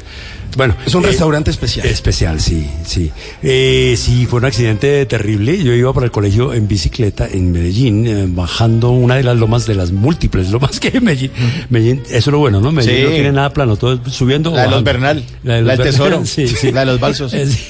Bueno. 0.57 0.75
Es 0.85 0.95
un 0.95 1.03
eh, 1.03 1.07
restaurante 1.07 1.51
especial. 1.51 1.85
Especial, 1.85 2.41
sí, 2.41 2.67
sí. 2.85 3.11
Eh, 3.43 3.95
sí, 3.97 4.25
fue 4.25 4.39
un 4.39 4.45
accidente 4.45 5.05
terrible. 5.05 5.63
Yo 5.63 5.73
iba 5.73 5.93
para 5.93 6.05
el 6.07 6.11
colegio 6.11 6.53
en 6.53 6.67
bicicleta 6.67 7.27
en 7.27 7.51
Medellín, 7.51 8.07
eh, 8.07 8.25
bajando 8.27 8.89
una 8.89 9.15
de 9.15 9.23
las 9.23 9.37
lomas 9.37 9.67
de 9.67 9.75
las 9.75 9.91
múltiples 9.91 10.49
lomas 10.49 10.79
que 10.79 10.87
hay 10.87 10.97
en 10.97 11.03
Medellín. 11.03 11.31
Medellín, 11.69 12.01
eso 12.07 12.15
es 12.17 12.27
lo 12.27 12.39
bueno, 12.39 12.59
¿no? 12.61 12.71
Medellín 12.71 12.97
Sí. 12.97 13.03
no 13.03 13.09
tiene 13.11 13.31
nada 13.31 13.53
plano, 13.53 13.75
todo 13.75 13.99
es 14.05 14.13
subiendo. 14.13 14.51
o 14.51 14.55
La 14.55 14.63
de 14.63 14.69
los. 14.71 14.83
Bernal, 14.83 15.23
La, 15.43 15.55
de 15.55 15.61
la 15.61 15.75
los 15.75 15.85
del 15.85 15.93
Bernal, 15.93 16.23
Tesoro, 16.23 16.25
sí, 16.47 16.47
sí. 16.47 16.71
la 16.71 16.79
de 16.81 16.85
los 16.87 16.99
balsos. 16.99 17.33
Eh, 17.33 17.45
sí. 17.45 17.61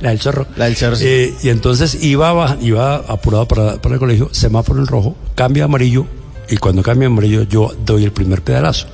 La 0.00 0.10
del 0.10 0.18
zorro. 0.20 0.46
La 0.56 0.64
del 0.64 0.74
cerro, 0.76 0.96
sí. 0.96 1.04
Eh, 1.06 1.34
y 1.44 1.48
entonces 1.50 2.02
iba, 2.02 2.56
iba 2.60 2.96
apurado 2.96 3.46
para, 3.46 3.80
para 3.80 3.94
el 3.94 3.98
colegio, 4.00 4.28
semáforo 4.32 4.80
en 4.80 4.86
rojo, 4.88 5.16
cambia 5.36 5.62
a 5.64 5.66
amarillo, 5.66 6.06
y 6.50 6.56
cuando 6.56 6.82
cambia 6.82 7.08
a 7.08 7.10
amarillo 7.10 7.44
yo 7.44 7.72
doy 7.84 8.04
el 8.04 8.12
primer 8.12 8.42
pedalazo. 8.42 8.88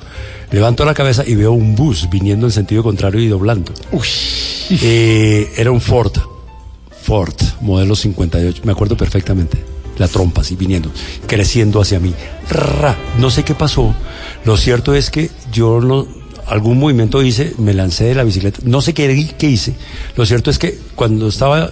Levanto 0.51 0.85
la 0.85 0.93
cabeza 0.93 1.23
y 1.25 1.35
veo 1.35 1.51
un 1.51 1.75
bus 1.75 2.07
viniendo 2.09 2.45
en 2.45 2.51
sentido 2.51 2.83
contrario 2.83 3.19
y 3.19 3.27
doblando. 3.27 3.73
Eh, 4.69 5.51
era 5.57 5.71
un 5.71 5.81
Ford. 5.81 6.13
Ford, 7.01 7.35
modelo 7.61 7.95
58, 7.95 8.61
me 8.63 8.71
acuerdo 8.71 8.95
perfectamente. 8.95 9.57
La 9.97 10.07
trompa 10.07 10.41
así 10.41 10.55
viniendo, 10.55 10.91
creciendo 11.25 11.81
hacia 11.81 11.99
mí. 11.99 12.13
Ra, 12.49 12.95
no 13.17 13.29
sé 13.29 13.43
qué 13.43 13.55
pasó. 13.55 13.93
Lo 14.45 14.55
cierto 14.55 14.93
es 14.93 15.09
que 15.09 15.31
yo 15.51 15.81
no, 15.81 16.07
algún 16.45 16.77
movimiento 16.77 17.23
hice, 17.23 17.53
me 17.57 17.73
lancé 17.73 18.05
de 18.05 18.15
la 18.15 18.23
bicicleta. 18.23 18.59
No 18.63 18.81
sé 18.81 18.93
qué, 18.93 19.33
qué 19.37 19.49
hice. 19.49 19.73
Lo 20.15 20.25
cierto 20.25 20.51
es 20.51 20.59
que 20.59 20.77
cuando 20.95 21.27
estaba 21.29 21.71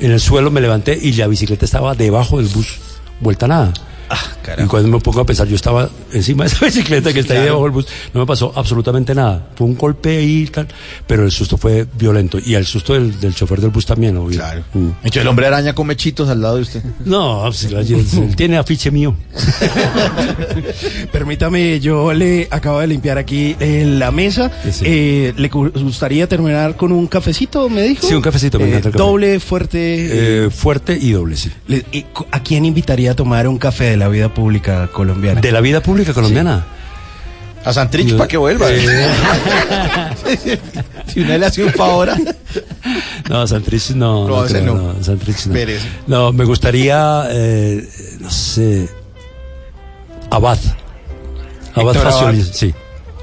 en 0.00 0.10
el 0.10 0.20
suelo 0.20 0.50
me 0.50 0.60
levanté 0.60 0.98
y 1.00 1.12
la 1.12 1.28
bicicleta 1.28 1.64
estaba 1.64 1.94
debajo 1.94 2.38
del 2.38 2.48
bus, 2.48 2.78
vuelta 3.20 3.46
a 3.46 3.72
nada. 4.14 4.64
y 4.64 4.66
cuando 4.66 4.88
me 4.88 4.98
pongo 5.00 5.20
a 5.20 5.26
pensar, 5.26 5.46
yo 5.48 5.56
estaba 5.56 5.88
encima 6.12 6.44
de 6.44 6.50
esa 6.50 6.64
bicicleta 6.66 7.12
que 7.12 7.20
está 7.20 7.34
ahí 7.34 7.42
debajo 7.44 7.62
del 7.64 7.72
bus, 7.72 7.86
no 8.12 8.20
me 8.20 8.26
pasó 8.26 8.52
absolutamente 8.54 9.14
nada. 9.14 9.48
Fue 9.56 9.66
un 9.66 9.76
golpe 9.76 10.16
ahí 10.18 10.42
y 10.42 10.46
tal, 10.46 10.68
pero 11.06 11.24
el 11.24 11.30
susto 11.30 11.56
fue 11.56 11.86
violento. 11.98 12.38
Y 12.44 12.54
el 12.54 12.66
susto 12.66 12.94
del, 12.94 13.18
del 13.20 13.34
chofer 13.34 13.60
del 13.60 13.70
bus 13.70 13.86
también, 13.86 14.16
obvio. 14.16 14.38
Claro. 14.38 14.62
Mm. 14.74 14.86
Entonces 14.96 15.22
el 15.22 15.28
hombre 15.28 15.46
araña 15.46 15.74
come 15.74 15.96
chitos 15.96 16.28
al 16.28 16.40
lado 16.42 16.56
de 16.56 16.62
usted. 16.62 16.82
No, 17.04 17.42
pues, 17.44 17.66
tiene 18.36 18.56
afiche 18.58 18.90
mío. 18.90 19.14
Permítame, 21.12 21.80
yo 21.80 22.12
le 22.12 22.48
acabo 22.50 22.80
de 22.80 22.86
limpiar 22.86 23.18
aquí 23.18 23.56
eh, 23.60 23.84
la 23.86 24.10
mesa. 24.10 24.50
Eh, 24.82 25.32
¿Le 25.36 25.50
gu- 25.50 25.72
gustaría 25.82 26.26
terminar 26.28 26.76
con 26.76 26.92
un 26.92 27.06
cafecito, 27.06 27.68
me 27.68 27.82
dijo? 27.82 28.06
Sí, 28.06 28.14
un 28.14 28.22
cafecito, 28.22 28.58
me 28.58 28.64
Eh, 28.64 28.68
encanta 28.68 28.88
el 28.88 28.92
café. 28.94 29.04
Doble, 29.04 29.40
fuerte. 29.40 30.44
Eh, 30.46 30.50
fuerte 30.50 30.98
y 31.00 31.12
doble, 31.12 31.36
sí. 31.36 31.50
¿A 32.30 32.42
quién 32.42 32.64
invitaría 32.64 33.12
a 33.12 33.14
tomar 33.14 33.46
un 33.48 33.58
café 33.58 33.84
de 33.84 33.96
la 34.02 34.08
vida 34.08 34.28
pública 34.34 34.88
colombiana? 34.88 35.40
¿De 35.40 35.52
la 35.52 35.60
vida 35.60 35.80
pública 35.80 36.12
colombiana? 36.12 36.64
A 37.64 37.72
Santrich 37.72 38.08
Yo- 38.08 38.18
para 38.18 38.26
que 38.26 38.36
vuelva. 38.36 38.66
Eh. 38.68 39.08
si 41.06 41.20
una 41.20 41.38
le 41.38 41.46
hace 41.46 41.62
un 41.64 41.72
favor. 41.72 42.10
No, 43.30 43.46
Santrich 43.46 43.90
no. 43.90 44.26
No, 44.26 44.42
No, 44.42 44.46
creo, 44.48 44.64
no. 44.64 44.92
no, 44.94 45.04
Santrich 45.04 45.46
no. 45.46 45.54
No, 46.08 46.32
me 46.32 46.44
gustaría, 46.44 47.26
eh, 47.30 47.88
no 48.18 48.28
sé, 48.30 48.88
Abad. 50.30 50.58
Abad 51.74 51.94
Héctor 51.94 52.10
Facioli, 52.12 52.40
Abad. 52.40 52.52
sí. 52.52 52.74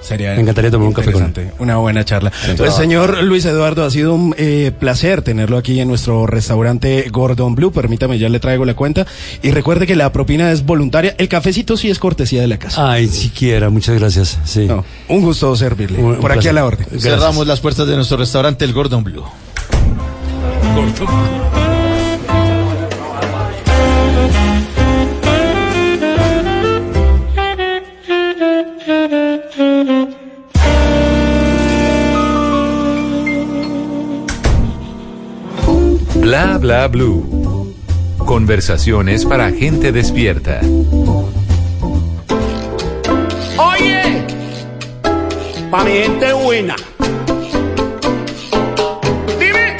Sería 0.10 0.34
Me 0.34 0.42
encantaría 0.42 0.72
tomar 0.72 0.88
un 0.88 0.94
café 0.94 1.12
con 1.12 1.24
él. 1.24 1.52
Una 1.60 1.78
buena 1.78 2.04
charla. 2.04 2.32
Sí. 2.46 2.54
Pues 2.58 2.74
señor 2.74 3.22
Luis 3.24 3.46
Eduardo, 3.46 3.86
ha 3.86 3.92
sido 3.92 4.16
un 4.16 4.34
eh, 4.40 4.72
placer 4.78 5.22
tenerlo 5.22 5.56
aquí 5.58 5.80
en 5.80 5.88
nuestro 5.88 6.26
restaurante 6.26 7.06
Gordon 7.12 7.54
Blue. 7.54 7.72
Permítame, 7.72 8.18
ya 8.18 8.28
le 8.28 8.40
traigo 8.40 8.66
la 8.66 8.74
cuenta. 8.74 9.06
Y 9.44 9.52
recuerde 9.52 9.86
que 9.86 9.96
la 9.96 10.12
propina 10.12 10.52
es 10.52 10.66
voluntaria. 10.66 11.14
El 11.20 11.30
cafecito 11.30 11.78
sí 11.78 11.92
es 11.92 12.00
cortesía 12.00 12.42
de 12.42 12.48
la 12.48 12.58
casa. 12.58 12.92
Ay, 12.92 13.08
siquiera, 13.08 13.70
muchas 13.70 14.00
gracias. 14.00 14.40
Sí. 14.46 14.68
un 15.08 15.22
gusto 15.22 15.56
servirle. 15.56 16.00
Un- 16.00 16.06
un 16.16 16.16
Por 16.20 16.32
aquí 16.32 16.38
placer. 16.40 16.50
a 16.50 16.54
la 16.54 16.66
orden. 16.66 16.88
Cerramos 17.00 17.46
las 17.46 17.60
puertas 17.60 17.88
de 17.88 17.96
nuestro 17.96 18.18
restaurante, 18.18 18.66
el 18.66 18.74
Gordon 18.74 19.04
Blue. 19.04 19.24
Bla 36.30 36.60
bla 36.60 36.88
blue. 36.88 37.74
Conversaciones 38.20 39.26
para 39.26 39.50
gente 39.50 39.92
despierta. 39.92 40.62
Oye, 43.58 44.28
pa' 45.72 45.84
mi 45.84 45.92
gente 45.92 46.32
buena. 46.34 46.76
Dime. 49.40 49.76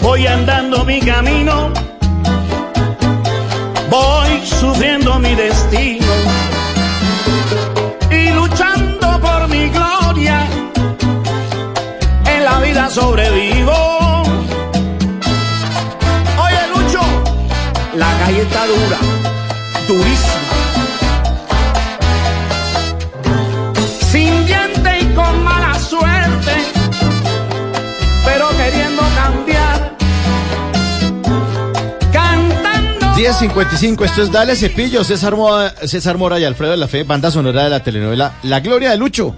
Voy 0.00 0.26
andando 0.28 0.84
mi 0.84 1.00
camino, 1.00 1.72
voy 3.90 4.46
sufriendo 4.46 5.18
mi 5.18 5.34
destino 5.34 5.95
sobrevivo. 12.96 13.72
Oye, 16.44 16.62
Lucho, 16.72 17.02
la 17.94 18.10
calle 18.20 18.40
está 18.40 18.66
dura, 18.66 18.98
durísima. 19.86 20.48
Sin 24.10 24.46
diente 24.46 24.90
y 25.02 25.14
con 25.14 25.44
mala 25.44 25.78
suerte, 25.78 26.54
pero 28.24 28.48
queriendo 28.56 29.02
cambiar. 29.20 29.96
Cantando. 32.10 33.06
10.55, 33.14 34.04
esto 34.06 34.22
es 34.22 34.32
Dale 34.32 34.56
Cepillo, 34.56 35.04
César 35.04 35.34
César 35.84 36.16
Mora 36.16 36.40
y 36.40 36.44
Alfredo 36.44 36.70
de 36.70 36.78
la 36.78 36.88
Fe, 36.88 37.02
banda 37.02 37.30
sonora 37.30 37.64
de 37.64 37.70
la 37.70 37.82
telenovela 37.82 38.36
La 38.44 38.60
Gloria 38.60 38.90
de 38.92 38.96
Lucho, 38.96 39.36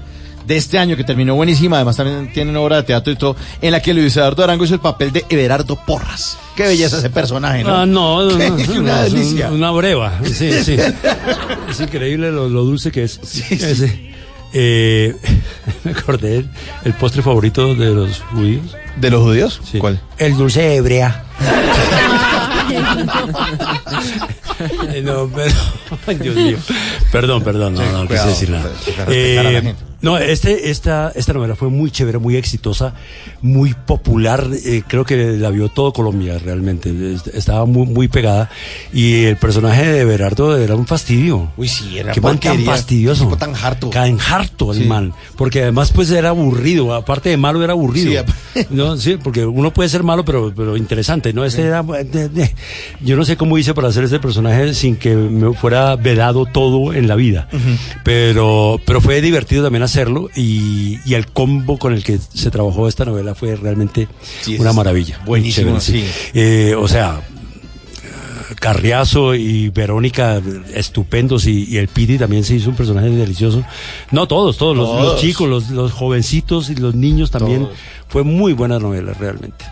de 0.49 0.57
este 0.57 0.79
año 0.79 0.97
que 0.97 1.05
terminó 1.05 1.35
buenísima, 1.35 1.77
además 1.77 1.97
también 1.97 2.33
tienen 2.33 2.57
obra 2.57 2.77
de 2.77 2.83
teatro 2.85 3.13
y 3.13 3.17
todo, 3.17 3.37
en 3.61 3.71
la 3.71 3.81
que 3.81 3.93
Luis 3.93 4.17
Eduardo 4.17 4.43
Arango 4.43 4.65
hizo 4.65 4.75
el 4.75 4.81
papel 4.81 5.13
de 5.13 5.25
Everardo 5.29 5.77
Porras. 5.87 6.39
Qué 6.57 6.65
belleza 6.65 6.99
ese 6.99 7.11
personaje, 7.11 7.63
¿no? 7.63 7.77
Ah, 7.77 7.87
no, 7.87 8.23
no, 8.25 8.39
no, 8.39 8.73
una 8.81 8.97
un- 8.97 9.05
delicia. 9.05 9.51
una 9.51 9.71
breva. 9.71 10.19
Sí, 10.25 10.51
sí. 10.65 10.77
es 11.71 11.81
increíble 11.81 12.33
lo, 12.33 12.49
lo 12.49 12.65
dulce 12.65 12.91
que 12.91 13.05
es. 13.05 13.21
Ese. 13.51 14.09
Eh, 14.55 15.15
me 15.85 15.91
acordé 15.91 16.47
el, 16.85 16.95
postre 16.95 17.21
favorito 17.23 17.75
de 17.75 17.91
los 17.91 18.21
judíos. 18.33 18.75
¿De 18.97 19.11
los 19.11 19.21
judíos? 19.23 19.61
Sí. 19.71 19.79
¿Cuál? 19.79 20.01
El 20.17 20.37
dulce 20.39 20.77
hebrea. 20.77 21.25
Eh, 24.93 25.03
no, 25.05 25.29
pero. 25.35 26.19
Dios 26.19 26.35
mío. 26.37 26.57
Perdón, 27.13 27.43
perdón, 27.43 27.75
no, 27.75 27.83
no, 27.93 28.03
no 28.05 28.09
quise 28.09 28.27
decir 28.27 28.51
nada. 28.51 28.71
la 28.97 29.05
Eh. 29.09 29.75
No, 30.01 30.17
este, 30.19 30.71
esta, 30.71 31.13
esta 31.15 31.33
novela 31.33 31.57
fue 31.57 31.69
muy 31.71 31.91
chévere, 31.91 32.19
muy 32.19 32.37
exitosa, 32.37 32.95
muy 33.43 33.75
popular. 33.75 34.47
eh, 34.65 34.83
creo 34.87 35.05
que 35.05 35.17
la 35.37 35.51
vio 35.51 35.69
todo 35.69 35.93
Colombia 35.93 36.39
realmente. 36.39 36.91
est- 37.15 37.29
Estaba 37.29 37.65
muy, 37.67 37.87
muy 37.87 38.09
pegada. 38.09 38.49
Y 38.93 39.25
el 39.25 39.37
personaje 39.37 39.85
de 39.87 40.05
Berardo 40.05 40.57
era 40.57 40.75
un 40.77 40.87
fastidio. 40.87 41.51
Uy, 41.57 41.69
sí, 41.69 41.99
era 41.99 42.13
Qué 42.13 42.21
man 42.21 42.39
tan 42.39 42.63
fastidioso. 42.65 43.25
tipo 43.25 43.37
tan 43.37 43.55
harto. 43.57 43.91
Tan 43.91 44.19
harto 44.21 44.73
el 44.73 44.79
Sí. 44.79 44.85
man. 44.85 45.13
Porque 45.37 45.63
además, 45.63 45.91
pues 45.93 46.11
era 46.11 46.29
aburrido. 46.31 46.95
Aparte 46.95 47.29
de 47.31 47.37
malo, 47.37 47.63
era 47.65 47.73
aburrido. 47.73 48.25
Sí, 48.55 48.67
no, 48.71 48.97
sí, 48.97 49.17
porque 49.23 49.45
uno 49.47 49.73
puede 49.73 49.89
ser 49.89 50.03
malo, 50.05 50.25
pero, 50.25 50.53
pero 50.55 50.77
interesante, 50.77 51.33
¿no? 51.33 51.45
Este 51.45 51.63
era. 51.63 51.83
de- 51.83 52.29
de- 52.29 52.55
yo 53.01 53.17
no 53.17 53.25
sé 53.25 53.37
cómo 53.37 53.59
hice 53.59 53.75
para 53.75 53.89
hacer 53.89 54.05
este 54.05 54.21
personaje 54.21 54.75
sin 54.75 54.97
que 54.97 55.15
me 55.15 55.53
fuera 55.55 55.97
vedado 55.97 56.47
todo 56.47 56.93
en 56.93 57.09
la 57.09 57.17
vida. 57.17 57.49
Pero, 58.05 58.81
pero 58.85 59.01
fue 59.01 59.21
divertido 59.21 59.65
también 59.65 59.83
hacerlo. 59.89 60.29
Y, 60.37 60.99
y 61.05 61.15
el 61.15 61.27
combo 61.27 61.79
con 61.79 61.93
el 61.93 62.05
que 62.05 62.19
se 62.19 62.51
trabajó 62.51 62.87
esta 62.89 63.05
novela 63.05 63.35
fue 63.35 63.57
realmente 63.57 64.09
Sí, 64.43 64.57
una 64.59 64.73
maravilla. 64.73 65.21
Buenísimo, 65.27 65.81
sí. 65.81 66.05
Eh, 66.35 66.75
o 66.79 66.87
sea, 66.89 67.21
Carriazo 68.61 69.35
y 69.35 69.69
Verónica 69.69 70.41
estupendos 70.75 71.47
y, 71.47 71.65
y 71.69 71.77
el 71.77 71.89
Piti 71.89 72.19
también 72.19 72.45
se 72.45 72.55
hizo 72.57 72.71
un 72.71 72.77
personaje 72.77 73.11
delicioso. 73.11 73.63
No 74.11 74.27
todos, 74.27 74.57
todos, 74.57 74.77
los- 74.77 75.21
chicos, 75.21 75.49
los, 75.49 75.71
los 75.71 75.93
jovencitos 75.93 76.71
y 76.71 76.75
los 76.77 76.95
niños 76.95 77.31
también. 77.31 77.65
Todos. 77.65 77.77
Fue 78.09 78.23
muy 78.25 78.53
buena 78.55 78.79
novela 78.79 79.13
realmente. 79.15 79.65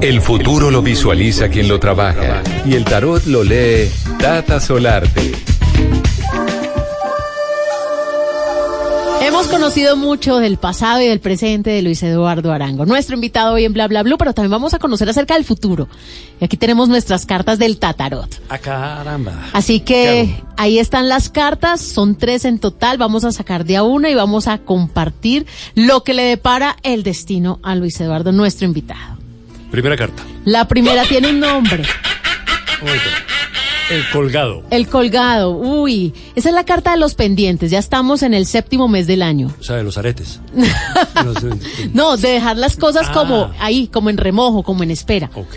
El 0.00 0.22
futuro 0.22 0.70
lo 0.70 0.80
visualiza 0.80 1.50
quien 1.50 1.68
lo 1.68 1.78
trabaja 1.78 2.42
y 2.64 2.74
el 2.74 2.86
tarot 2.86 3.26
lo 3.26 3.44
lee 3.44 3.90
Tata 4.18 4.58
Solarte. 4.58 5.32
Hemos 9.20 9.46
conocido 9.48 9.98
mucho 9.98 10.38
del 10.38 10.56
pasado 10.56 11.02
y 11.02 11.06
del 11.06 11.20
presente 11.20 11.68
de 11.68 11.82
Luis 11.82 12.02
Eduardo 12.02 12.50
Arango, 12.50 12.86
nuestro 12.86 13.14
invitado 13.14 13.52
hoy 13.52 13.66
en 13.66 13.74
Bla 13.74 13.88
Bla 13.88 14.02
Blue, 14.02 14.16
pero 14.16 14.32
también 14.32 14.52
vamos 14.52 14.72
a 14.72 14.78
conocer 14.78 15.06
acerca 15.10 15.34
del 15.34 15.44
futuro. 15.44 15.86
Y 16.40 16.46
aquí 16.46 16.56
tenemos 16.56 16.88
nuestras 16.88 17.26
cartas 17.26 17.58
del 17.58 17.78
Tatarot. 17.78 18.40
A 18.48 18.56
caramba. 18.56 19.50
Así 19.52 19.80
que 19.80 20.42
ahí 20.56 20.78
están 20.78 21.10
las 21.10 21.28
cartas, 21.28 21.82
son 21.82 22.16
tres 22.16 22.46
en 22.46 22.58
total, 22.58 22.96
vamos 22.96 23.24
a 23.24 23.32
sacar 23.32 23.66
de 23.66 23.76
a 23.76 23.82
una 23.82 24.08
y 24.08 24.14
vamos 24.14 24.48
a 24.48 24.56
compartir 24.56 25.46
lo 25.74 26.04
que 26.04 26.14
le 26.14 26.22
depara 26.22 26.76
el 26.82 27.02
destino 27.02 27.60
a 27.62 27.74
Luis 27.74 28.00
Eduardo, 28.00 28.32
nuestro 28.32 28.66
invitado. 28.66 29.19
Primera 29.70 29.96
carta. 29.96 30.22
La 30.44 30.66
primera 30.66 31.04
tiene 31.04 31.30
un 31.30 31.40
nombre, 31.40 31.82
El 33.90 34.08
colgado. 34.12 34.62
el 34.70 34.88
colgado. 34.88 35.50
Uy, 35.52 36.12
esa 36.34 36.48
es 36.48 36.54
la 36.54 36.64
carta 36.64 36.92
de 36.92 36.96
los 36.98 37.14
pendientes, 37.14 37.70
ya 37.70 37.78
estamos 37.78 38.22
en 38.22 38.34
el 38.34 38.46
séptimo 38.46 38.88
mes 38.88 39.06
del 39.06 39.22
año. 39.22 39.52
O 39.60 39.62
sea, 39.62 39.76
de 39.76 39.84
los 39.84 39.98
aretes. 39.98 40.40
No 41.92 42.16
de 42.16 42.28
dejar 42.30 42.56
las 42.56 42.76
cosas 42.76 43.06
Ah. 43.08 43.12
como 43.12 43.50
ahí, 43.60 43.88
como 43.88 44.10
en 44.10 44.16
remojo, 44.16 44.62
como 44.62 44.82
en 44.82 44.90
espera. 44.90 45.30
Ok. 45.34 45.54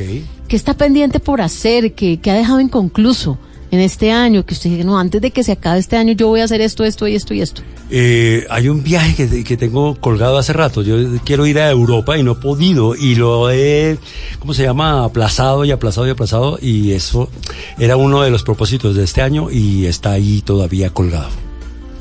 ¿Qué 0.47 0.55
está 0.55 0.73
pendiente 0.73 1.19
por 1.19 1.41
hacer? 1.41 1.93
¿Qué, 1.93 2.19
qué 2.19 2.31
ha 2.31 2.35
dejado 2.35 2.59
inconcluso 2.59 3.37
en 3.73 3.79
este 3.79 4.11
año? 4.11 4.45
Que 4.45 4.53
usted 4.53 4.69
dice, 4.69 4.83
no, 4.83 4.99
antes 4.99 5.19
de 5.19 5.31
que 5.31 5.43
se 5.43 5.51
acabe 5.51 5.79
este 5.79 5.97
año 5.97 6.13
yo 6.13 6.27
voy 6.27 6.41
a 6.41 6.43
hacer 6.43 6.61
esto, 6.61 6.83
esto 6.83 7.07
y 7.07 7.15
esto 7.15 7.33
y 7.33 7.41
esto. 7.41 7.63
Eh, 7.89 8.45
hay 8.51 8.69
un 8.69 8.83
viaje 8.83 9.27
que, 9.27 9.43
que 9.43 9.57
tengo 9.57 9.95
colgado 9.99 10.37
hace 10.37 10.53
rato. 10.53 10.83
Yo 10.83 10.95
quiero 11.25 11.47
ir 11.47 11.57
a 11.57 11.71
Europa 11.71 12.15
y 12.15 12.21
no 12.21 12.33
he 12.33 12.35
podido. 12.35 12.95
Y 12.95 13.15
lo 13.15 13.49
he, 13.49 13.97
¿cómo 14.37 14.53
se 14.53 14.61
llama? 14.61 15.03
Aplazado 15.03 15.65
y 15.65 15.71
aplazado 15.71 16.07
y 16.07 16.11
aplazado. 16.11 16.59
Y 16.61 16.91
eso 16.91 17.29
era 17.79 17.97
uno 17.97 18.21
de 18.21 18.29
los 18.29 18.43
propósitos 18.43 18.95
de 18.95 19.03
este 19.05 19.23
año 19.23 19.49
y 19.49 19.87
está 19.87 20.11
ahí 20.11 20.43
todavía 20.43 20.91
colgado. 20.91 21.29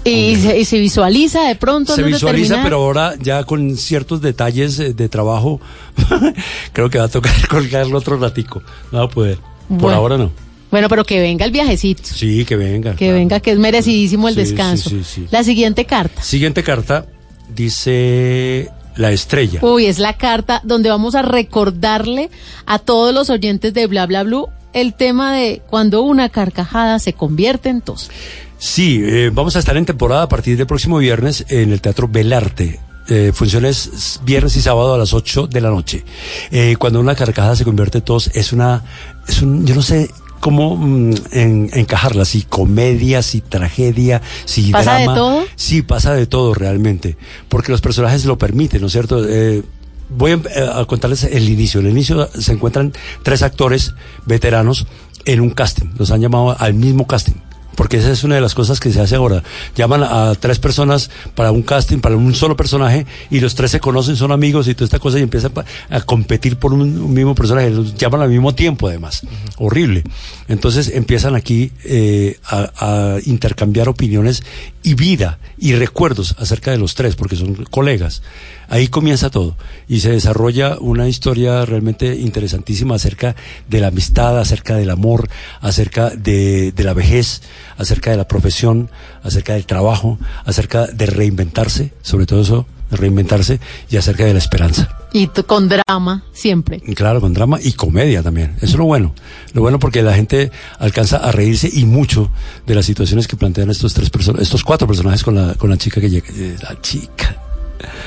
Y, 0.04 0.36
se, 0.36 0.58
y 0.58 0.64
se 0.66 0.78
visualiza 0.78 1.44
de 1.44 1.54
pronto. 1.54 1.94
Se 1.94 2.02
visualiza, 2.02 2.62
pero 2.62 2.76
ahora 2.76 3.14
ya 3.18 3.44
con 3.44 3.76
ciertos 3.78 4.20
detalles 4.20 4.78
eh, 4.78 4.92
de 4.92 5.08
trabajo, 5.08 5.58
creo 6.74 6.90
que 6.90 6.98
va 6.98 7.04
a 7.04 7.08
tocar 7.08 7.32
colgarlo 7.48 7.96
otro 7.96 8.18
ratico. 8.18 8.62
No 8.90 8.98
va 8.98 9.04
a 9.04 9.08
poder. 9.08 9.38
Por 9.80 9.94
ahora 9.94 10.18
no. 10.18 10.30
Bueno, 10.72 10.88
pero 10.88 11.04
que 11.04 11.20
venga 11.20 11.44
el 11.44 11.52
viajecito. 11.52 12.02
Sí, 12.04 12.44
que 12.44 12.56
venga. 12.56 12.96
Que 12.96 13.12
venga, 13.12 13.38
que 13.38 13.52
es 13.52 13.58
merecidísimo 13.58 14.26
el 14.28 14.34
Sí, 14.34 14.40
descanso. 14.40 14.90
sí, 14.90 15.04
sí, 15.04 15.20
sí. 15.22 15.26
La 15.30 15.44
siguiente 15.44 15.84
carta. 15.84 16.20
Siguiente 16.22 16.64
carta 16.64 17.06
dice 17.54 18.68
la 18.96 19.12
estrella. 19.12 19.60
Uy, 19.62 19.86
es 19.86 19.98
la 19.98 20.14
carta 20.16 20.60
donde 20.64 20.88
vamos 20.90 21.14
a 21.14 21.22
recordarle 21.22 22.30
a 22.66 22.78
todos 22.78 23.14
los 23.14 23.30
oyentes 23.30 23.72
de 23.74 23.86
Bla 23.86 24.06
Bla 24.06 24.22
Blue 24.24 24.48
el 24.72 24.94
tema 24.94 25.34
de 25.34 25.62
cuando 25.68 26.02
una 26.02 26.28
carcajada 26.30 26.98
se 26.98 27.12
convierte 27.12 27.68
en 27.68 27.82
tos. 27.82 28.10
Sí, 28.58 29.00
eh, 29.04 29.30
vamos 29.32 29.56
a 29.56 29.58
estar 29.58 29.76
en 29.76 29.84
temporada 29.84 30.22
a 30.22 30.28
partir 30.28 30.56
del 30.56 30.66
próximo 30.66 30.98
viernes 30.98 31.44
en 31.48 31.72
el 31.72 31.80
Teatro 31.80 32.08
Belarte. 32.08 32.80
Eh, 33.08 33.32
funciones 33.34 34.20
viernes 34.24 34.56
y 34.56 34.62
sábado 34.62 34.94
a 34.94 34.98
las 34.98 35.12
8 35.12 35.48
de 35.48 35.60
la 35.60 35.68
noche. 35.70 36.04
Eh, 36.50 36.76
cuando 36.78 37.00
una 37.00 37.14
carcajada 37.16 37.56
se 37.56 37.64
convierte 37.64 37.98
en 37.98 38.04
tos, 38.04 38.30
es 38.32 38.52
una, 38.52 38.82
es 39.28 39.42
un, 39.42 39.66
yo 39.66 39.74
no 39.74 39.82
sé 39.82 40.08
cómo 40.42 40.76
mm, 40.76 41.14
en- 41.30 41.70
encajarla, 41.72 42.24
si 42.24 42.42
comedia, 42.42 43.22
si 43.22 43.40
tragedia, 43.40 44.20
si 44.44 44.72
¿Pasa 44.72 44.96
de 44.96 45.04
drama. 45.04 45.14
todo? 45.16 45.44
Sí, 45.54 45.82
pasa 45.82 46.14
de 46.14 46.26
todo 46.26 46.52
realmente, 46.52 47.16
porque 47.48 47.70
los 47.70 47.80
personajes 47.80 48.24
lo 48.24 48.36
permiten, 48.38 48.80
¿no 48.80 48.88
es 48.88 48.92
cierto? 48.92 49.24
Eh, 49.26 49.62
voy 50.10 50.32
a, 50.32 50.34
eh, 50.34 50.68
a 50.74 50.84
contarles 50.84 51.22
el 51.22 51.48
inicio. 51.48 51.78
El 51.80 51.88
inicio 51.88 52.28
se 52.36 52.52
encuentran 52.52 52.92
tres 53.22 53.42
actores 53.44 53.94
veteranos 54.26 54.88
en 55.26 55.40
un 55.40 55.50
casting. 55.50 55.86
Los 55.96 56.10
han 56.10 56.20
llamado 56.20 56.56
al 56.58 56.74
mismo 56.74 57.06
casting. 57.06 57.34
Porque 57.76 57.98
esa 57.98 58.10
es 58.10 58.24
una 58.24 58.34
de 58.34 58.40
las 58.40 58.54
cosas 58.54 58.80
que 58.80 58.92
se 58.92 59.00
hace 59.00 59.14
ahora. 59.14 59.42
Llaman 59.76 60.02
a 60.02 60.34
tres 60.34 60.58
personas 60.58 61.10
para 61.34 61.50
un 61.52 61.62
casting, 61.62 61.98
para 61.98 62.16
un 62.16 62.34
solo 62.34 62.56
personaje, 62.56 63.06
y 63.30 63.40
los 63.40 63.54
tres 63.54 63.70
se 63.70 63.80
conocen, 63.80 64.16
son 64.16 64.32
amigos 64.32 64.68
y 64.68 64.74
toda 64.74 64.84
esta 64.86 64.98
cosa, 64.98 65.18
y 65.18 65.22
empiezan 65.22 65.52
a 65.90 66.00
competir 66.02 66.56
por 66.56 66.72
un, 66.72 66.82
un 66.82 67.14
mismo 67.14 67.34
personaje. 67.34 67.70
Los 67.70 67.94
llaman 67.96 68.22
al 68.22 68.30
mismo 68.30 68.54
tiempo, 68.54 68.88
además. 68.88 69.22
Horrible. 69.56 70.04
Entonces 70.48 70.90
empiezan 70.94 71.34
aquí 71.34 71.72
eh, 71.84 72.38
a, 72.44 72.70
a 72.76 73.18
intercambiar 73.24 73.88
opiniones 73.88 74.42
y 74.82 74.94
vida 74.94 75.38
y 75.58 75.74
recuerdos 75.74 76.34
acerca 76.38 76.70
de 76.70 76.78
los 76.78 76.94
tres, 76.94 77.16
porque 77.16 77.36
son 77.36 77.54
colegas. 77.70 78.22
Ahí 78.68 78.88
comienza 78.88 79.30
todo 79.30 79.56
y 79.88 80.00
se 80.00 80.10
desarrolla 80.10 80.78
una 80.80 81.08
historia 81.08 81.64
realmente 81.64 82.16
interesantísima 82.16 82.94
acerca 82.94 83.36
de 83.68 83.80
la 83.80 83.88
amistad, 83.88 84.38
acerca 84.38 84.76
del 84.76 84.90
amor, 84.90 85.28
acerca 85.60 86.10
de, 86.10 86.72
de 86.72 86.84
la 86.84 86.94
vejez, 86.94 87.42
acerca 87.76 88.10
de 88.10 88.16
la 88.16 88.28
profesión, 88.28 88.90
acerca 89.22 89.54
del 89.54 89.66
trabajo, 89.66 90.18
acerca 90.44 90.86
de 90.86 91.06
reinventarse, 91.06 91.92
sobre 92.02 92.26
todo 92.26 92.42
eso, 92.42 92.66
reinventarse 92.90 93.60
y 93.90 93.96
acerca 93.96 94.24
de 94.24 94.32
la 94.32 94.38
esperanza. 94.38 95.01
Y 95.14 95.26
con 95.28 95.68
drama, 95.68 96.22
siempre. 96.32 96.80
Claro, 96.80 97.20
con 97.20 97.34
drama 97.34 97.58
y 97.62 97.72
comedia 97.72 98.22
también. 98.22 98.54
Eso 98.56 98.66
es 98.66 98.74
lo 98.76 98.84
bueno. 98.84 99.14
Lo 99.52 99.60
bueno 99.60 99.78
porque 99.78 100.02
la 100.02 100.14
gente 100.14 100.50
alcanza 100.78 101.18
a 101.18 101.32
reírse 101.32 101.68
y 101.72 101.84
mucho 101.84 102.30
de 102.66 102.74
las 102.74 102.86
situaciones 102.86 103.28
que 103.28 103.36
plantean 103.36 103.70
estos 103.70 103.92
tres 103.92 104.08
personas, 104.08 104.40
estos 104.42 104.64
cuatro 104.64 104.86
personajes 104.88 105.22
con 105.22 105.34
la, 105.34 105.54
con 105.54 105.68
la 105.70 105.76
chica 105.76 106.00
que 106.00 106.08
llega. 106.08 106.26
eh, 106.34 106.56
La 106.62 106.80
chica. 106.80 107.36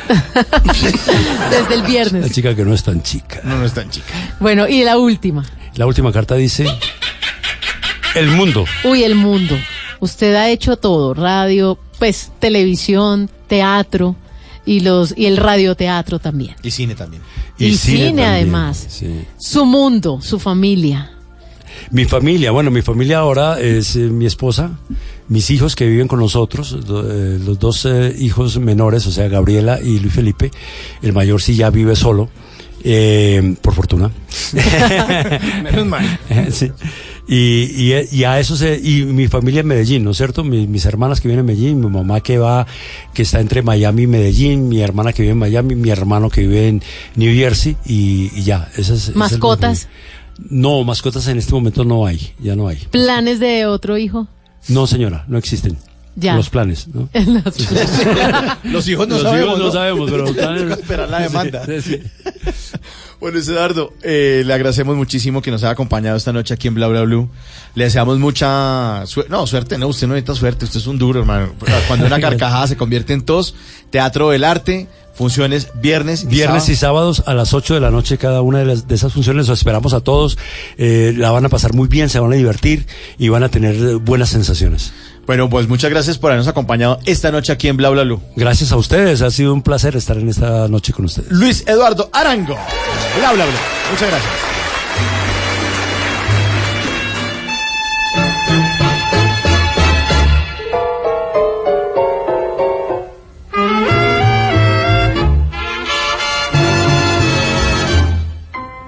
Desde 1.51 1.74
el 1.76 1.82
La 1.82 1.88
viernes. 1.88 2.32
chica 2.32 2.56
que 2.56 2.64
no 2.66 2.74
es 2.74 2.84
tan 2.84 3.01
chica. 3.03 3.41
No, 3.43 3.58
no 3.58 3.66
es 3.66 3.74
tan 3.74 3.89
chica. 3.89 4.14
Bueno, 4.39 4.68
y 4.68 4.84
la 4.84 4.97
última. 4.97 5.45
La 5.76 5.86
última 5.86 6.12
carta 6.12 6.36
dice, 6.36 6.66
el 8.16 8.28
mundo. 8.30 8.66
Uy, 8.84 9.03
el 9.03 9.16
mundo. 9.16 9.56
Usted 9.99 10.36
ha 10.36 10.49
hecho 10.49 10.78
todo, 10.78 11.14
radio, 11.14 11.78
pues 11.99 12.32
televisión, 12.39 13.30
teatro 13.47 14.16
y 14.66 14.80
los 14.82 15.13
y 15.18 15.26
el 15.28 15.38
radioteatro 15.38 16.20
también. 16.20 16.55
Y 16.63 16.72
cine 16.72 16.95
también. 16.95 17.22
Y 17.57 17.76
cine, 17.76 18.05
también, 18.07 18.28
además. 18.28 18.86
sí. 18.89 19.07
Su 19.38 19.66
mundo, 19.66 20.20
su 20.22 20.39
familia. 20.39 21.11
Mi 21.91 22.05
familia, 22.05 22.51
bueno, 22.51 22.72
mi 22.72 22.82
familia 22.82 23.20
ahora 23.20 23.59
es 23.59 23.95
eh, 23.95 23.99
mi 23.99 24.26
esposa, 24.26 24.72
mis 25.28 25.49
hijos 25.51 25.76
que 25.76 25.86
viven 25.86 26.07
con 26.07 26.20
nosotros, 26.20 26.86
do- 26.86 27.03
eh, 27.11 27.38
los 27.45 27.59
dos 27.59 27.86
eh, 27.86 28.16
hijos 28.18 28.57
menores, 28.59 29.05
o 29.07 29.11
sea, 29.11 29.28
Gabriela 29.28 29.80
y 29.82 29.99
Luis 29.99 30.13
Felipe. 30.13 30.51
El 31.01 31.11
mayor 31.13 31.41
sí 31.41 31.55
ya 31.55 31.70
vive 31.70 31.95
solo, 31.95 32.30
eh, 32.84 33.55
por 33.61 33.74
fortuna. 33.74 34.09
Menos 35.63 35.86
mal. 35.86 36.20
Sí. 36.51 36.72
Y, 37.28 37.91
y, 37.91 37.93
y 38.11 38.23
a 38.23 38.39
eso 38.39 38.55
se, 38.55 38.80
y 38.80 39.03
mi 39.03 39.28
familia 39.28 39.61
en 39.61 39.67
Medellín, 39.67 40.03
¿no 40.03 40.11
es 40.11 40.17
cierto? 40.17 40.43
Mi- 40.43 40.67
mis 40.67 40.86
hermanas 40.86 41.19
que 41.21 41.28
viven 41.28 41.39
en 41.39 41.45
Medellín, 41.47 41.80
mi 41.80 41.88
mamá 41.89 42.21
que 42.21 42.38
va, 42.38 42.67
que 43.15 43.23
está 43.23 43.39
entre 43.39 43.63
Miami 43.63 44.03
y 44.03 44.07
Medellín, 44.07 44.69
mi 44.69 44.82
hermana 44.82 45.11
que 45.11 45.23
vive 45.23 45.32
en 45.32 45.39
Miami, 45.39 45.73
mi 45.76 45.89
hermano 45.89 46.30
que 46.30 46.41
vive 46.41 46.67
en 46.67 46.84
New 47.15 47.34
Jersey 47.36 47.78
y, 47.86 48.30
y 48.36 48.43
ya. 48.43 48.69
Esa 48.78 48.82
es, 48.82 48.89
esa 48.89 49.09
es 49.09 49.09
mi 49.15 49.19
Mascotas. 49.19 49.88
No, 50.49 50.84
mascotas 50.84 51.28
en 51.28 51.38
este 51.39 51.53
momento 51.53 51.84
no 51.84 52.05
hay, 52.05 52.34
ya 52.39 52.55
no 52.55 52.67
hay. 52.67 52.78
planes 52.91 53.39
de 53.39 53.65
otro 53.65 53.97
hijo. 53.97 54.28
No, 54.67 54.86
señora, 54.86 55.23
no 55.28 55.38
existen. 55.38 55.78
Ya. 56.17 56.36
Los 56.36 56.49
planes, 56.49 56.88
¿no? 56.89 57.09
Los- 57.43 57.57
Los 58.63 58.88
hijos 58.88 59.07
no 59.07 59.15
Los 59.15 59.23
sabemos. 59.23 59.47
hijos 59.47 59.59
no 59.59 59.71
sabemos, 59.71 60.11
pero 60.11 60.23
los 60.26 60.32
planes- 60.36 60.71
esperar 60.80 61.09
la 61.09 61.19
demanda. 61.21 61.65
Sí, 61.65 61.82
sí. 61.82 61.99
Bueno, 63.20 63.39
Eduardo, 63.39 63.93
eh, 64.03 64.43
le 64.45 64.53
agradecemos 64.53 64.95
muchísimo 64.95 65.41
que 65.41 65.49
nos 65.49 65.63
haya 65.63 65.72
acompañado 65.72 66.18
esta 66.18 66.34
noche 66.34 66.53
aquí 66.53 66.68
en 66.68 66.76
Bla 66.76 66.88
Bla 66.88 67.03
Blue. 67.03 67.30
Le 67.74 67.86
deseamos 67.86 68.20
mucha 68.20 69.05
suerte. 69.05 69.32
No, 69.32 69.47
suerte, 69.47 69.78
no, 69.78 69.88
usted 69.88 70.07
no 70.07 70.13
necesita 70.13 70.36
suerte, 70.36 70.66
usted 70.66 70.80
es 70.80 70.88
un 70.88 70.97
duro, 70.97 71.22
hermano. 71.22 71.53
Cuando 71.88 72.05
una 72.05 72.20
carcajada 72.22 72.68
se 72.68 72.78
convierte 72.78 73.13
en 73.13 73.22
tos, 73.22 73.55
Teatro 73.89 74.30
del 74.30 74.43
Arte, 74.43 74.88
funciones 75.13 75.70
viernes 75.82 76.24
y 76.24 76.28
Viernes 76.28 76.68
y 76.68 76.76
sábado. 76.76 77.13
sábados 77.13 77.24
a 77.26 77.34
las 77.34 77.53
8 77.53 77.76
de 77.76 77.80
la 77.80 77.89
noche 77.89 78.18
cada 78.18 78.41
una 78.41 78.59
de, 78.59 78.66
las, 78.66 78.88
de 78.88 78.95
esas 78.95 79.13
funciones. 79.13 79.47
Los 79.47 79.59
esperamos 79.59 79.93
a 79.93 80.01
todos. 80.01 80.38
Eh, 80.78 81.13
la 81.18 81.32
van 81.32 81.45
a 81.45 81.49
pasar 81.49 81.74
muy 81.74 81.88
bien, 81.88 82.09
se 82.09 82.20
van 82.20 82.34
a 82.34 82.36
divertir 82.36 82.86
y 83.18 83.30
van 83.30 83.43
a 83.43 83.49
tener 83.49 83.95
buenas 83.97 84.30
sensaciones. 84.30 84.91
Bueno, 85.26 85.49
pues 85.49 85.67
muchas 85.67 85.89
gracias 85.89 86.17
por 86.17 86.32
habernos 86.32 86.47
acompañado 86.47 86.99
esta 87.05 87.32
noche 87.32 87.51
aquí 87.51 87.67
en 87.67 87.78
Bla 87.78 87.89
Bla 87.89 88.03
Blue. 88.03 88.21
Gracias 88.36 88.71
a 88.71 88.78
ustedes, 88.78 89.21
ha 89.21 89.32
sido 89.32 89.53
un 89.53 89.61
placer 89.61 89.95
estar 89.95 90.17
en 90.17 90.30
esta 90.30 90.67
noche 90.67 90.93
con 90.93 91.05
ustedes. 91.05 91.32
Luis 91.32 91.63
Eduardo 91.67 92.09
Arango. 92.13 92.55
Bla 93.17 93.34
Bla 93.34 93.45
Blue. 93.45 93.55
Muchas 93.91 94.09
gracias. 94.09 94.55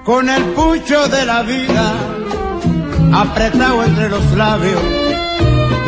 con 0.08 0.26
el 0.26 0.42
pucho 0.54 1.06
de 1.08 1.26
la 1.26 1.42
vida 1.42 1.92
apretado 3.12 3.84
entre 3.84 4.08
los 4.08 4.32
labios, 4.32 4.80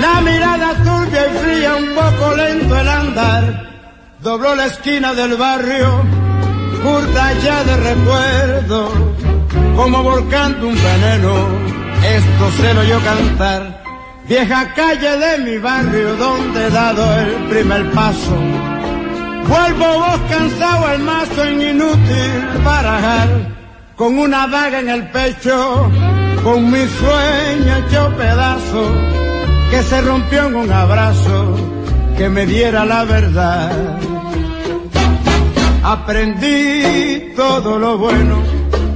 la 0.01 0.21
mirada 0.21 0.75
turbia 0.83 1.27
y 1.27 1.39
fría, 1.39 1.77
un 1.77 1.95
poco 1.95 2.35
lento 2.35 2.79
el 2.79 2.89
andar, 2.89 3.43
dobló 4.21 4.55
la 4.55 4.67
esquina 4.67 5.13
del 5.15 5.37
barrio, 5.37 6.03
curta 6.83 7.33
ya 7.45 7.63
de 7.65 7.77
recuerdo, 7.77 8.93
como 9.77 10.03
volcando 10.03 10.69
un 10.69 10.75
veneno, 10.75 11.35
esto 12.17 12.51
se 12.59 12.75
lo 12.75 12.81
oyó 12.81 13.01
cantar, 13.01 13.83
vieja 14.29 14.73
calle 14.75 15.17
de 15.17 15.39
mi 15.39 15.59
barrio 15.59 16.17
donde 16.17 16.67
he 16.67 16.71
dado 16.71 17.21
el 17.21 17.33
primer 17.49 17.91
paso, 17.93 18.37
Vuelvo 19.51 19.85
vos 19.85 20.21
cansado 20.29 20.93
el 20.93 21.03
mazo 21.03 21.43
en 21.45 21.61
inútil 21.61 22.63
barajar, 22.65 23.29
con 23.97 24.17
una 24.17 24.47
daga 24.47 24.79
en 24.79 24.89
el 24.89 25.09
pecho, 25.09 25.91
con 26.45 26.71
mi 26.71 26.87
sueño 26.87 27.77
hecho 27.79 28.15
pedazo, 28.17 28.95
que 29.71 29.83
se 29.83 30.01
rompió 30.03 30.47
en 30.49 30.55
un 30.57 30.73
abrazo, 30.73 31.57
que 32.17 32.29
me 32.29 32.45
diera 32.47 32.85
la 32.85 33.05
verdad. 33.05 33.99
Aprendí 35.83 37.33
todo 37.37 37.79
lo 37.79 37.97
bueno, 37.97 38.43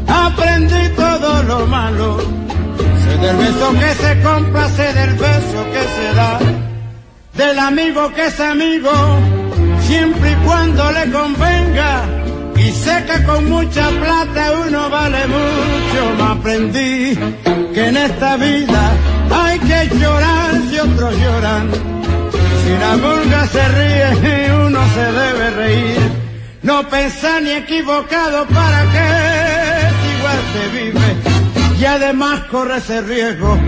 aprendí 0.06 0.88
todo 0.96 1.42
lo 1.44 1.66
malo, 1.66 2.18
sé 3.02 3.16
del 3.18 3.36
beso 3.36 3.72
que 3.72 3.94
se 3.94 4.22
compra, 4.22 4.68
sé 4.68 4.92
del 4.92 5.14
beso 5.14 5.58
que 5.72 5.82
se 5.96 6.14
da, 6.14 6.38
del 7.34 7.58
amigo 7.58 8.12
que 8.12 8.26
es 8.26 8.40
amigo 8.40 8.92
siempre 9.80 10.32
y 10.32 10.34
cuando 10.46 10.90
le 10.92 11.10
convenga. 11.10 12.23
Y 12.64 12.72
sé 12.72 13.04
que 13.06 13.24
con 13.24 13.50
mucha 13.50 13.88
plata 13.90 14.52
uno 14.66 14.88
vale 14.88 15.26
mucho. 15.26 16.00
Me 16.18 16.24
aprendí 16.32 17.18
que 17.74 17.88
en 17.88 17.96
esta 17.96 18.36
vida 18.36 18.92
hay 19.30 19.58
que 19.58 19.96
llorar 19.98 20.50
si 20.70 20.78
otros 20.78 21.14
lloran. 21.22 21.70
Si 22.64 22.70
la 22.84 22.96
vulga 22.96 23.46
se 23.48 23.68
ríe, 23.68 24.54
uno 24.66 24.80
se 24.94 25.12
debe 25.20 25.50
reír. 25.50 26.10
No 26.62 26.88
pensar 26.88 27.42
ni 27.42 27.50
equivocado 27.50 28.46
para 28.46 28.80
que 28.94 29.06
si 30.00 30.08
igual 30.16 30.40
se 30.54 30.64
vive. 30.78 31.08
Y 31.80 31.84
además 31.84 32.40
corre 32.50 32.78
ese 32.78 33.02
riesgo 33.02 33.58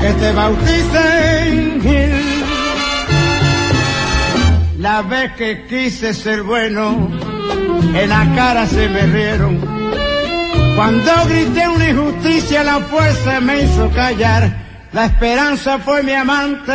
que 0.00 0.10
te 0.12 0.32
bauticen. 0.32 1.76
La 4.78 5.02
vez 5.02 5.32
que 5.32 5.66
quise 5.66 6.14
ser 6.14 6.42
bueno, 6.42 7.10
en 7.94 8.08
la 8.08 8.34
cara 8.34 8.66
se 8.66 8.88
me 8.88 9.02
rieron. 9.06 9.60
Cuando 10.76 11.10
grité 11.28 11.68
una 11.68 11.88
injusticia, 11.88 12.62
la 12.62 12.80
fuerza 12.80 13.40
me 13.40 13.62
hizo 13.62 13.90
callar. 13.90 14.66
La 14.92 15.06
esperanza 15.06 15.78
fue 15.78 16.02
mi 16.02 16.12
amante, 16.12 16.74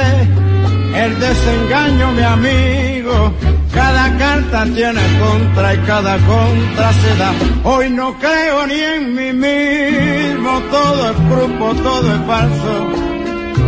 el 0.95 1.19
desengaño 1.19 2.11
mi 2.11 2.23
amigo. 2.23 3.33
Cada 3.73 4.17
carta 4.17 4.65
tiene 4.65 5.01
contra 5.19 5.73
y 5.75 5.77
cada 5.79 6.17
contra 6.17 6.93
se 6.93 7.15
da. 7.17 7.31
Hoy 7.63 7.89
no 7.89 8.17
creo 8.19 8.67
ni 8.67 8.79
en 8.79 9.15
mí 9.15 9.33
mismo, 9.33 10.59
todo 10.71 11.11
es 11.11 11.29
grupo, 11.29 11.73
todo 11.75 12.13
es 12.13 12.21
falso. 12.25 12.91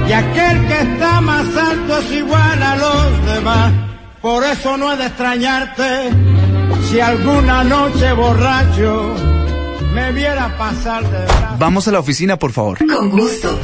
Y 0.07 0.11
aquel 0.11 0.67
que 0.67 0.81
está 0.81 1.21
más 1.21 1.45
alto 1.55 1.97
es 1.99 2.11
igual 2.11 2.63
a 2.63 2.75
los 2.75 3.25
demás. 3.33 3.71
Por 4.21 4.43
eso 4.43 4.77
no 4.77 4.91
es 4.91 4.97
de 4.97 5.05
extrañarte 5.05 6.42
si 6.93 6.99
alguna 7.01 7.63
noche 7.63 8.13
borracho 8.13 9.15
me 9.95 10.11
viera 10.11 10.55
pasar 10.55 11.03
de 11.03 11.09
verdad. 11.09 11.55
Vamos 11.57 11.87
a 11.87 11.91
la 11.91 11.99
oficina, 11.99 12.37
por 12.37 12.51
favor. 12.51 12.77
Con 12.85 13.09
gusto. 13.09 13.57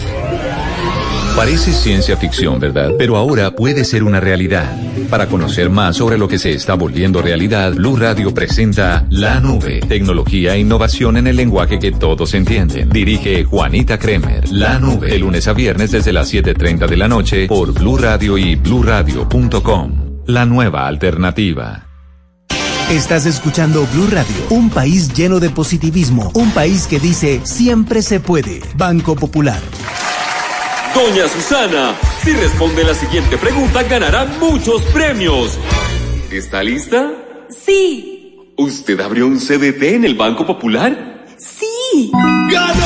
Parece 1.35 1.71
ciencia 1.71 2.17
ficción, 2.17 2.59
¿verdad? 2.59 2.91
Pero 2.97 3.17
ahora 3.17 3.51
puede 3.51 3.85
ser 3.85 4.03
una 4.03 4.19
realidad. 4.19 4.75
Para 5.11 5.27
conocer 5.27 5.69
más 5.69 5.97
sobre 5.97 6.17
lo 6.17 6.27
que 6.27 6.39
se 6.39 6.51
está 6.53 6.73
volviendo 6.73 7.21
realidad, 7.21 7.73
Blue 7.73 7.97
Radio 7.97 8.33
presenta 8.33 9.05
La 9.11 9.39
Nube, 9.39 9.79
tecnología 9.81 10.55
e 10.55 10.59
innovación 10.61 11.17
en 11.17 11.27
el 11.27 11.35
lenguaje 11.35 11.77
que 11.77 11.91
todos 11.91 12.33
entienden. 12.33 12.89
Dirige 12.89 13.43
Juanita 13.43 13.99
Kremer. 13.99 14.51
La 14.51 14.79
Nube, 14.79 15.07
de 15.07 15.19
lunes 15.19 15.47
a 15.47 15.53
viernes 15.53 15.91
desde 15.91 16.13
las 16.13 16.33
7:30 16.33 16.87
de 16.87 16.97
la 16.97 17.07
noche 17.07 17.45
por 17.47 17.73
Blue 17.73 17.97
Radio 17.97 18.39
y 18.39 18.55
bluradio.com. 18.55 20.23
La 20.25 20.45
nueva 20.45 20.87
alternativa. 20.87 21.88
Estás 22.89 23.27
escuchando 23.27 23.87
Blue 23.93 24.07
Radio, 24.07 24.35
un 24.49 24.71
país 24.71 25.13
lleno 25.13 25.39
de 25.39 25.51
positivismo, 25.51 26.31
un 26.33 26.49
país 26.49 26.87
que 26.87 26.99
dice 26.99 27.39
siempre 27.43 28.01
se 28.01 28.19
puede. 28.19 28.61
Banco 28.75 29.15
Popular. 29.15 29.59
Doña 30.95 31.27
Susana, 31.27 31.93
si 32.23 32.33
responde 32.33 32.83
la 32.83 32.95
siguiente 32.95 33.37
pregunta 33.37 33.83
ganará 33.83 34.25
muchos 34.39 34.81
premios. 34.85 35.59
¿Está 36.31 36.63
lista? 36.63 37.11
Sí. 37.63 38.35
¿Usted 38.57 38.99
abrió 39.01 39.27
un 39.27 39.37
CDT 39.37 39.83
en 39.83 40.05
el 40.05 40.15
Banco 40.15 40.47
Popular? 40.47 41.27
Sí. 41.37 42.11
¡Ganó! 42.51 42.85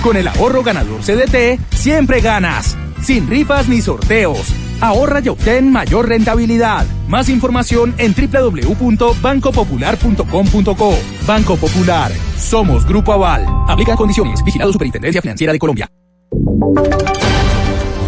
Con 0.00 0.16
el 0.16 0.28
ahorro 0.28 0.62
ganador 0.62 1.00
CDT, 1.00 1.58
siempre 1.74 2.20
ganas. 2.20 2.76
Sin 3.02 3.28
rifas 3.28 3.68
ni 3.68 3.82
sorteos. 3.82 4.61
Ahorra 4.82 5.20
y 5.24 5.28
obtén 5.28 5.70
mayor 5.70 6.08
rentabilidad. 6.08 6.84
Más 7.06 7.28
información 7.28 7.94
en 7.98 8.12
www.bancopopular.com.co. 8.14 10.94
Banco 11.24 11.56
Popular. 11.56 12.10
Somos 12.36 12.84
Grupo 12.84 13.12
Aval. 13.12 13.46
Aplica 13.68 13.94
condiciones. 13.94 14.42
Vigilado 14.44 14.72
Superintendencia 14.72 15.22
Financiera 15.22 15.52
de 15.52 15.60
Colombia. 15.60 15.88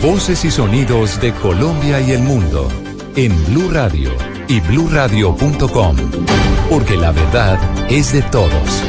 Voces 0.03 0.45
y 0.45 0.51
sonidos 0.51 1.21
de 1.21 1.33
Colombia 1.35 2.01
y 2.01 2.11
el 2.11 2.23
mundo 2.23 2.69
en 3.15 3.33
Blue 3.47 3.71
Radio 3.71 4.11
y 4.49 4.59
bluradio.com. 4.59 5.97
Porque 6.69 6.97
la 6.97 7.13
verdad 7.13 7.61
es 7.89 8.13
de 8.13 8.23
todos. 8.23 8.83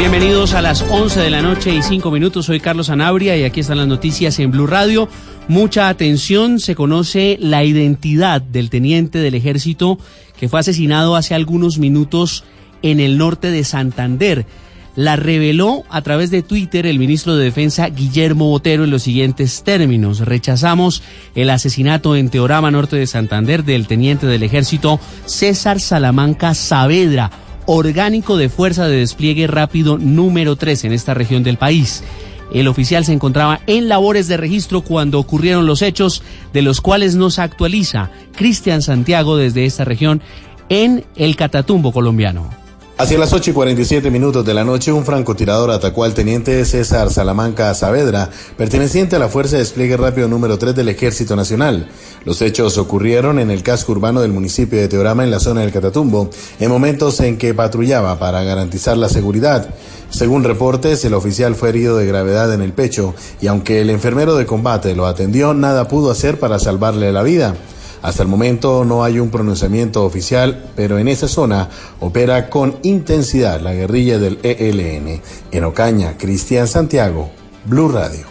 Bienvenidos 0.00 0.54
a 0.54 0.62
las 0.62 0.80
11 0.80 1.20
de 1.20 1.28
la 1.28 1.42
noche 1.42 1.74
y 1.74 1.82
5 1.82 2.10
minutos. 2.10 2.46
Soy 2.46 2.58
Carlos 2.58 2.88
Anabria 2.88 3.36
y 3.36 3.44
aquí 3.44 3.60
están 3.60 3.76
las 3.76 3.86
noticias 3.86 4.38
en 4.38 4.50
Blue 4.50 4.66
Radio. 4.66 5.10
Mucha 5.50 5.88
atención, 5.88 6.60
se 6.60 6.76
conoce 6.76 7.36
la 7.40 7.64
identidad 7.64 8.40
del 8.40 8.70
teniente 8.70 9.18
del 9.18 9.34
ejército 9.34 9.98
que 10.38 10.48
fue 10.48 10.60
asesinado 10.60 11.16
hace 11.16 11.34
algunos 11.34 11.78
minutos 11.78 12.44
en 12.82 13.00
el 13.00 13.18
norte 13.18 13.50
de 13.50 13.64
Santander. 13.64 14.46
La 14.94 15.16
reveló 15.16 15.82
a 15.90 16.02
través 16.02 16.30
de 16.30 16.42
Twitter 16.42 16.86
el 16.86 17.00
ministro 17.00 17.34
de 17.34 17.42
Defensa 17.42 17.88
Guillermo 17.88 18.48
Botero 18.48 18.84
en 18.84 18.90
los 18.90 19.02
siguientes 19.02 19.64
términos. 19.64 20.20
Rechazamos 20.20 21.02
el 21.34 21.50
asesinato 21.50 22.14
en 22.14 22.28
Teorama 22.28 22.70
Norte 22.70 22.94
de 22.94 23.08
Santander 23.08 23.64
del 23.64 23.88
teniente 23.88 24.28
del 24.28 24.44
ejército 24.44 25.00
César 25.26 25.80
Salamanca 25.80 26.54
Saavedra 26.54 27.32
orgánico 27.66 28.36
de 28.36 28.48
Fuerza 28.48 28.86
de 28.86 28.98
Despliegue 28.98 29.48
Rápido 29.48 29.98
número 29.98 30.54
3 30.54 30.84
en 30.84 30.92
esta 30.92 31.14
región 31.14 31.42
del 31.42 31.56
país. 31.56 32.04
El 32.52 32.68
oficial 32.68 33.04
se 33.04 33.12
encontraba 33.12 33.60
en 33.66 33.88
labores 33.88 34.28
de 34.28 34.36
registro 34.36 34.82
cuando 34.82 35.18
ocurrieron 35.18 35.66
los 35.66 35.82
hechos, 35.82 36.22
de 36.52 36.62
los 36.62 36.80
cuales 36.80 37.14
nos 37.14 37.38
actualiza 37.38 38.10
Cristian 38.36 38.82
Santiago 38.82 39.36
desde 39.36 39.66
esta 39.66 39.84
región 39.84 40.20
en 40.68 41.04
el 41.16 41.36
Catatumbo 41.36 41.92
colombiano. 41.92 42.59
Hacia 43.00 43.16
las 43.16 43.32
8 43.32 43.52
y 43.52 43.54
47 43.54 44.10
minutos 44.10 44.44
de 44.44 44.52
la 44.52 44.62
noche, 44.62 44.92
un 44.92 45.06
francotirador 45.06 45.70
atacó 45.70 46.04
al 46.04 46.12
teniente 46.12 46.62
César 46.66 47.10
Salamanca 47.10 47.72
Saavedra, 47.72 48.28
perteneciente 48.58 49.16
a 49.16 49.18
la 49.18 49.30
Fuerza 49.30 49.56
de 49.56 49.62
Despliegue 49.62 49.96
Rápido 49.96 50.28
número 50.28 50.58
3 50.58 50.74
del 50.74 50.90
Ejército 50.90 51.34
Nacional. 51.34 51.88
Los 52.26 52.42
hechos 52.42 52.76
ocurrieron 52.76 53.38
en 53.38 53.50
el 53.50 53.62
casco 53.62 53.92
urbano 53.92 54.20
del 54.20 54.32
municipio 54.32 54.78
de 54.78 54.86
Teorama, 54.86 55.24
en 55.24 55.30
la 55.30 55.40
zona 55.40 55.62
del 55.62 55.72
Catatumbo, 55.72 56.28
en 56.58 56.70
momentos 56.70 57.18
en 57.20 57.38
que 57.38 57.54
patrullaba 57.54 58.18
para 58.18 58.44
garantizar 58.44 58.98
la 58.98 59.08
seguridad. 59.08 59.70
Según 60.10 60.44
reportes, 60.44 61.02
el 61.06 61.14
oficial 61.14 61.54
fue 61.54 61.70
herido 61.70 61.96
de 61.96 62.04
gravedad 62.04 62.52
en 62.52 62.60
el 62.60 62.74
pecho 62.74 63.14
y 63.40 63.46
aunque 63.46 63.80
el 63.80 63.88
enfermero 63.88 64.36
de 64.36 64.44
combate 64.44 64.94
lo 64.94 65.06
atendió, 65.06 65.54
nada 65.54 65.88
pudo 65.88 66.10
hacer 66.10 66.38
para 66.38 66.58
salvarle 66.58 67.10
la 67.12 67.22
vida. 67.22 67.54
Hasta 68.02 68.22
el 68.22 68.28
momento 68.28 68.84
no 68.84 69.04
hay 69.04 69.18
un 69.18 69.30
pronunciamiento 69.30 70.04
oficial, 70.04 70.70
pero 70.74 70.98
en 70.98 71.08
esa 71.08 71.28
zona 71.28 71.68
opera 72.00 72.48
con 72.48 72.76
intensidad 72.82 73.60
la 73.60 73.74
guerrilla 73.74 74.18
del 74.18 74.38
ELN. 74.42 75.20
En 75.52 75.64
Ocaña, 75.64 76.16
Cristian 76.16 76.66
Santiago, 76.66 77.30
Blue 77.66 77.88
Radio. 77.88 78.26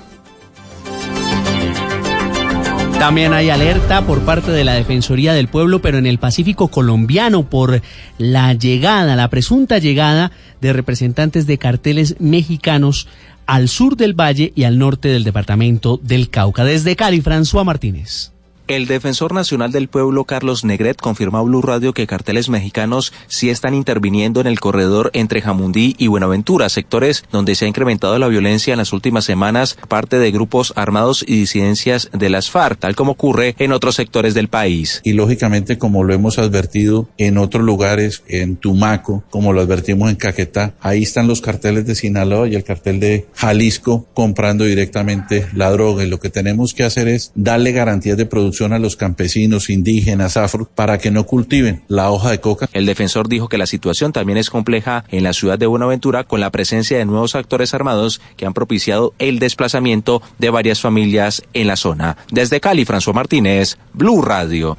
También 2.99 3.31
hay 3.31 3.49
alerta 3.49 4.05
por 4.05 4.19
parte 4.23 4.51
de 4.51 4.65
la 4.65 4.73
Defensoría 4.73 5.33
del 5.33 5.47
Pueblo, 5.47 5.81
pero 5.81 5.97
en 5.97 6.05
el 6.05 6.19
Pacífico 6.19 6.67
colombiano 6.67 7.49
por 7.49 7.81
la 8.17 8.53
llegada, 8.53 9.15
la 9.15 9.29
presunta 9.29 9.77
llegada 9.77 10.33
de 10.59 10.73
representantes 10.73 11.47
de 11.47 11.57
carteles 11.57 12.17
mexicanos 12.19 13.07
al 13.45 13.69
sur 13.69 13.95
del 13.95 14.19
valle 14.19 14.51
y 14.53 14.65
al 14.65 14.77
norte 14.77 15.07
del 15.07 15.23
departamento 15.23 15.97
del 16.03 16.29
Cauca. 16.29 16.65
Desde 16.65 16.97
Cali, 16.97 17.21
François 17.21 17.63
Martínez. 17.63 18.33
El 18.69 18.85
defensor 18.85 19.33
nacional 19.33 19.71
del 19.71 19.87
pueblo 19.87 20.25
Carlos 20.25 20.63
Negret 20.63 21.01
confirmó 21.01 21.39
a 21.39 21.41
Blue 21.41 21.63
Radio 21.63 21.91
que 21.91 22.05
carteles 22.05 22.49
mexicanos 22.49 23.11
sí 23.25 23.49
están 23.49 23.73
interviniendo 23.73 24.41
en 24.41 24.45
el 24.45 24.59
corredor 24.59 25.09
entre 25.13 25.41
Jamundí 25.41 25.95
y 25.97 26.05
Buenaventura, 26.05 26.69
sectores 26.69 27.23
donde 27.31 27.55
se 27.55 27.65
ha 27.65 27.67
incrementado 27.67 28.19
la 28.19 28.27
violencia 28.27 28.71
en 28.71 28.77
las 28.77 28.93
últimas 28.93 29.25
semanas 29.25 29.75
parte 29.87 30.19
de 30.19 30.29
grupos 30.29 30.71
armados 30.75 31.25
y 31.27 31.39
disidencias 31.39 32.11
de 32.13 32.29
las 32.29 32.51
FARC, 32.51 32.77
tal 32.77 32.95
como 32.95 33.13
ocurre 33.13 33.55
en 33.57 33.71
otros 33.71 33.95
sectores 33.95 34.35
del 34.35 34.49
país. 34.49 35.01
Y 35.03 35.13
lógicamente, 35.13 35.79
como 35.79 36.03
lo 36.03 36.13
hemos 36.13 36.37
advertido 36.37 37.09
en 37.17 37.39
otros 37.39 37.63
lugares, 37.63 38.21
en 38.27 38.55
Tumaco, 38.55 39.23
como 39.31 39.51
lo 39.51 39.61
advertimos 39.61 40.11
en 40.11 40.15
Caquetá, 40.15 40.75
ahí 40.79 41.01
están 41.01 41.27
los 41.27 41.41
carteles 41.41 41.87
de 41.87 41.95
Sinaloa 41.95 42.47
y 42.47 42.53
el 42.53 42.63
cartel 42.63 42.99
de 42.99 43.25
Jalisco 43.33 44.05
comprando 44.13 44.65
directamente 44.65 45.47
la 45.55 45.71
droga. 45.71 46.03
Y 46.03 46.07
lo 46.07 46.19
que 46.19 46.29
tenemos 46.29 46.75
que 46.75 46.83
hacer 46.83 47.07
es 47.07 47.31
darle 47.33 47.71
garantías 47.71 48.15
de 48.15 48.27
producción 48.27 48.58
instrucción 48.59 48.73
a 48.73 48.79
los 48.79 48.97
campesinos, 48.97 49.69
indígenas, 49.69 50.35
afro, 50.35 50.65
para 50.65 50.97
que 50.97 51.11
no 51.11 51.25
cultiven 51.25 51.83
la 51.87 52.11
hoja 52.11 52.31
de 52.31 52.41
coca. 52.41 52.67
El 52.73 52.85
defensor 52.85 53.29
dijo 53.29 53.47
que 53.47 53.57
la 53.57 53.65
situación 53.65 54.11
también 54.11 54.37
es 54.37 54.49
compleja 54.49 55.05
en 55.09 55.23
la 55.23 55.31
ciudad 55.31 55.57
de 55.57 55.65
Buenaventura 55.65 56.25
con 56.25 56.41
la 56.41 56.49
presencia 56.49 56.97
de 56.97 57.05
nuevos 57.05 57.35
actores 57.35 57.73
armados 57.73 58.19
que 58.35 58.45
han 58.45 58.53
propiciado 58.53 59.13
el 59.17 59.39
desplazamiento 59.39 60.21
de 60.39 60.49
varias 60.49 60.81
familias 60.81 61.41
en 61.53 61.67
la 61.67 61.77
zona. 61.77 62.17
Desde 62.31 62.59
Cali, 62.59 62.85
François 62.85 63.13
Martínez, 63.13 63.77
Blue 63.93 64.21
Radio. 64.21 64.77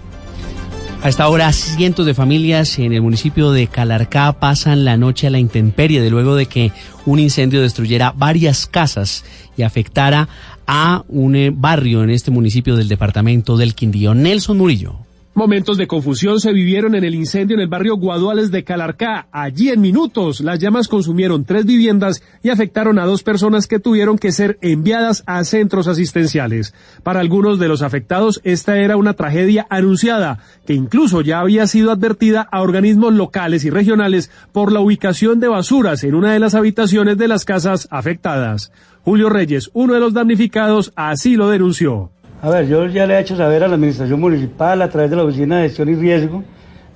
A 1.03 1.09
esta 1.09 1.29
hora, 1.29 1.51
cientos 1.55 2.05
de 2.05 2.13
familias 2.13 2.79
en 2.79 2.93
el 2.93 3.01
municipio 3.01 3.53
de 3.53 3.69
Calarcá 3.69 4.35
pasan 4.35 4.85
la 4.85 4.99
noche 4.99 5.27
a 5.27 5.31
la 5.31 5.39
intemperie 5.39 6.03
de 6.03 6.11
luego 6.11 6.37
de 6.37 6.45
que 6.45 6.73
un 7.07 7.19
incendio 7.19 7.63
destruyera 7.63 8.13
varias 8.15 8.67
casas 8.67 9.25
y 9.57 9.63
afectara 9.63 10.29
a 10.73 11.05
un 11.09 11.35
eh, 11.35 11.51
barrio 11.53 12.05
en 12.05 12.11
este 12.11 12.31
municipio 12.31 12.77
del 12.77 12.87
departamento 12.87 13.57
del 13.57 13.75
Quindío. 13.75 14.15
Nelson 14.15 14.57
Murillo. 14.57 15.01
Momentos 15.35 15.77
de 15.79 15.89
confusión 15.89 16.39
se 16.39 16.53
vivieron 16.53 16.95
en 16.95 17.03
el 17.03 17.15
incendio 17.15 17.57
en 17.57 17.63
el 17.63 17.69
barrio 17.69 17.97
Guaduales 17.97 18.53
de 18.53 18.63
Calarcá. 18.63 19.27
Allí 19.33 19.71
en 19.71 19.81
minutos 19.81 20.41
las 20.41 20.61
llamas 20.61 20.87
consumieron 20.87 21.45
tres 21.45 21.67
viviendas 21.67 22.23
y 22.43 22.51
afectaron 22.51 23.01
a 23.01 23.05
dos 23.05 23.25
personas 23.25 23.67
que 23.67 23.81
tuvieron 23.81 24.19
que 24.19 24.31
ser 24.31 24.59
enviadas 24.61 25.25
a 25.27 25.43
centros 25.43 25.89
asistenciales. 25.89 26.75
Para 27.03 27.21
algunos 27.21 27.59
de 27.59 27.69
los 27.69 27.83
afectados 27.83 28.41
esta 28.45 28.79
era 28.79 28.97
una 28.97 29.15
tragedia 29.15 29.67
anunciada 29.71 30.39
que 30.67 30.75
incluso 30.75 31.21
ya 31.21 31.41
había 31.41 31.67
sido 31.67 31.91
advertida 31.91 32.43
a 32.43 32.61
organismos 32.61 33.15
locales 33.15 33.65
y 33.65 33.71
regionales 33.71 34.31
por 34.53 34.71
la 34.71 34.81
ubicación 34.81 35.41
de 35.41 35.49
basuras 35.49 36.05
en 36.05 36.15
una 36.15 36.33
de 36.33 36.39
las 36.39 36.55
habitaciones 36.55 37.19
de 37.19 37.29
las 37.29 37.45
casas 37.45 37.89
afectadas. 37.91 38.71
Julio 39.05 39.31
Reyes, 39.31 39.71
uno 39.73 39.95
de 39.95 40.01
los 40.01 40.13
damnificados, 40.13 40.93
así 40.95 41.37
lo 41.37 41.49
denunció. 41.49 42.11
A 42.43 42.51
ver, 42.51 42.69
yo 42.69 42.87
ya 42.87 43.07
le 43.07 43.15
he 43.15 43.21
hecho 43.21 43.37
saber 43.37 43.65
a 43.65 43.69
la 43.69 43.75
administración 43.75 44.21
municipal 44.21 44.81
a 44.83 44.89
través 44.89 45.11
de 45.11 45.17
la 45.17 45.25
Oficina 45.25 45.59
de 45.59 45.69
Gestión 45.69 45.89
y 45.89 45.95
Riesgo, 45.95 46.45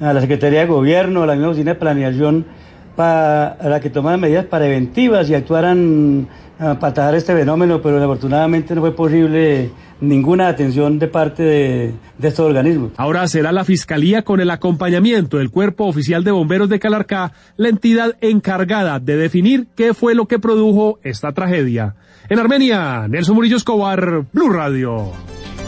a 0.00 0.12
la 0.12 0.20
Secretaría 0.20 0.60
de 0.60 0.66
Gobierno, 0.66 1.22
a 1.22 1.26
la 1.26 1.34
misma 1.34 1.48
Oficina 1.50 1.72
de 1.72 1.80
Planeación, 1.80 2.46
para 2.94 3.80
que 3.80 3.90
tomaran 3.90 4.20
medidas 4.20 4.44
preventivas 4.44 5.28
y 5.28 5.34
actuaran 5.34 6.28
atajar 6.58 7.14
este 7.14 7.34
fenómeno, 7.34 7.80
pero 7.82 7.96
desafortunadamente 7.96 8.74
no 8.74 8.80
fue 8.80 8.94
posible 8.94 9.70
ninguna 10.00 10.48
atención 10.48 10.98
de 10.98 11.08
parte 11.08 11.42
de, 11.42 11.94
de 12.18 12.28
estos 12.28 12.46
organismos. 12.46 12.92
Ahora 12.96 13.26
será 13.28 13.52
la 13.52 13.64
Fiscalía 13.64 14.22
con 14.22 14.40
el 14.40 14.50
acompañamiento 14.50 15.38
del 15.38 15.50
Cuerpo 15.50 15.86
Oficial 15.86 16.24
de 16.24 16.30
Bomberos 16.30 16.68
de 16.68 16.78
Calarcá 16.78 17.32
la 17.56 17.68
entidad 17.68 18.16
encargada 18.20 19.00
de 19.00 19.16
definir 19.16 19.66
qué 19.76 19.94
fue 19.94 20.14
lo 20.14 20.26
que 20.26 20.38
produjo 20.38 20.98
esta 21.02 21.32
tragedia. 21.32 21.94
En 22.28 22.38
Armenia, 22.38 23.06
Nelson 23.08 23.34
Murillo 23.34 23.56
Escobar, 23.56 24.24
Blue 24.32 24.50
Radio. 24.50 25.12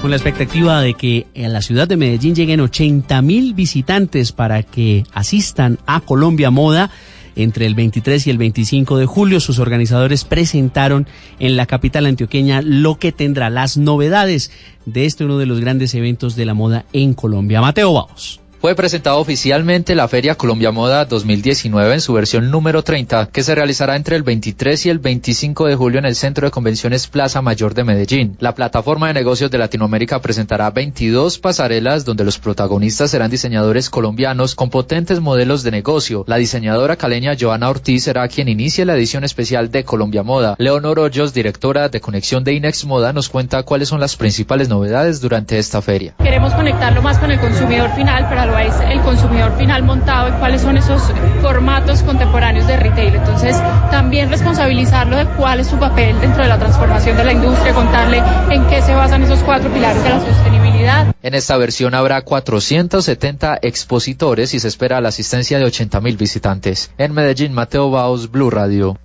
Con 0.00 0.10
la 0.10 0.16
expectativa 0.16 0.80
de 0.80 0.94
que 0.94 1.26
en 1.34 1.52
la 1.52 1.62
ciudad 1.62 1.88
de 1.88 1.96
Medellín 1.96 2.34
lleguen 2.34 2.60
80 2.60 3.20
mil 3.22 3.54
visitantes 3.54 4.32
para 4.32 4.62
que 4.62 5.04
asistan 5.12 5.78
a 5.86 6.00
Colombia 6.00 6.50
Moda, 6.50 6.90
entre 7.36 7.66
el 7.66 7.74
23 7.74 8.26
y 8.26 8.30
el 8.30 8.38
25 8.38 8.96
de 8.98 9.06
julio, 9.06 9.40
sus 9.40 9.58
organizadores 9.58 10.24
presentaron 10.24 11.06
en 11.38 11.56
la 11.56 11.66
capital 11.66 12.06
antioqueña 12.06 12.62
lo 12.62 12.98
que 12.98 13.12
tendrá 13.12 13.50
las 13.50 13.76
novedades 13.76 14.50
de 14.86 15.04
este 15.04 15.24
uno 15.24 15.38
de 15.38 15.46
los 15.46 15.60
grandes 15.60 15.94
eventos 15.94 16.34
de 16.34 16.46
la 16.46 16.54
moda 16.54 16.86
en 16.92 17.14
Colombia. 17.14 17.60
Mateo 17.60 17.92
Baos. 17.92 18.40
Fue 18.66 18.74
presentada 18.74 19.14
oficialmente 19.14 19.94
la 19.94 20.08
Feria 20.08 20.34
Colombia 20.34 20.72
Moda 20.72 21.04
2019 21.04 21.94
en 21.94 22.00
su 22.00 22.12
versión 22.14 22.50
número 22.50 22.82
30, 22.82 23.26
que 23.26 23.44
se 23.44 23.54
realizará 23.54 23.94
entre 23.94 24.16
el 24.16 24.24
23 24.24 24.86
y 24.86 24.90
el 24.90 24.98
25 24.98 25.66
de 25.66 25.76
julio 25.76 26.00
en 26.00 26.04
el 26.04 26.16
Centro 26.16 26.48
de 26.48 26.50
Convenciones 26.50 27.06
Plaza 27.06 27.42
Mayor 27.42 27.74
de 27.74 27.84
Medellín. 27.84 28.36
La 28.40 28.56
plataforma 28.56 29.06
de 29.06 29.14
negocios 29.14 29.52
de 29.52 29.58
Latinoamérica 29.58 30.20
presentará 30.20 30.68
22 30.70 31.38
pasarelas 31.38 32.04
donde 32.04 32.24
los 32.24 32.40
protagonistas 32.40 33.12
serán 33.12 33.30
diseñadores 33.30 33.88
colombianos 33.88 34.56
con 34.56 34.68
potentes 34.68 35.20
modelos 35.20 35.62
de 35.62 35.70
negocio. 35.70 36.24
La 36.26 36.34
diseñadora 36.34 36.96
caleña 36.96 37.36
Joana 37.38 37.70
Ortiz 37.70 38.02
será 38.02 38.26
quien 38.26 38.48
inicie 38.48 38.84
la 38.84 38.96
edición 38.96 39.22
especial 39.22 39.70
de 39.70 39.84
Colombia 39.84 40.24
Moda. 40.24 40.56
Leonor 40.58 40.98
Hoyos, 40.98 41.32
directora 41.32 41.88
de 41.88 42.00
conexión 42.00 42.42
de 42.42 42.54
Inex 42.54 42.84
Moda, 42.84 43.12
nos 43.12 43.28
cuenta 43.28 43.62
cuáles 43.62 43.90
son 43.90 44.00
las 44.00 44.16
principales 44.16 44.68
novedades 44.68 45.20
durante 45.20 45.56
esta 45.56 45.80
feria. 45.80 46.16
Queremos 46.18 46.52
conectarlo 46.52 47.00
más 47.00 47.18
con 47.18 47.30
el 47.30 47.38
consumidor 47.38 47.94
final, 47.94 48.28
es 48.58 48.74
el 48.80 49.00
consumidor 49.00 49.56
final 49.56 49.82
montado 49.82 50.28
y 50.28 50.32
cuáles 50.32 50.62
son 50.62 50.76
esos 50.76 51.02
formatos 51.42 52.02
contemporáneos 52.02 52.66
de 52.66 52.76
retail. 52.76 53.14
Entonces, 53.14 53.56
también 53.90 54.30
responsabilizarlo 54.30 55.16
de 55.16 55.26
cuál 55.26 55.60
es 55.60 55.66
su 55.66 55.76
papel 55.76 56.18
dentro 56.20 56.42
de 56.42 56.48
la 56.48 56.58
transformación 56.58 57.16
de 57.16 57.24
la 57.24 57.32
industria, 57.32 57.74
contarle 57.74 58.22
en 58.50 58.66
qué 58.66 58.82
se 58.82 58.94
basan 58.94 59.22
esos 59.22 59.40
cuatro 59.40 59.72
pilares 59.72 60.02
de 60.02 60.10
la 60.10 60.20
sostenibilidad. 60.20 61.14
En 61.22 61.34
esta 61.34 61.56
versión 61.56 61.94
habrá 61.94 62.22
470 62.22 63.58
expositores 63.62 64.54
y 64.54 64.60
se 64.60 64.68
espera 64.68 65.00
la 65.00 65.08
asistencia 65.08 65.58
de 65.58 65.64
80 65.64 66.00
mil 66.00 66.16
visitantes. 66.16 66.90
En 66.98 67.12
Medellín, 67.12 67.52
Mateo 67.52 67.90
Baos, 67.90 68.30
Blue 68.30 68.50
Radio. 68.50 68.96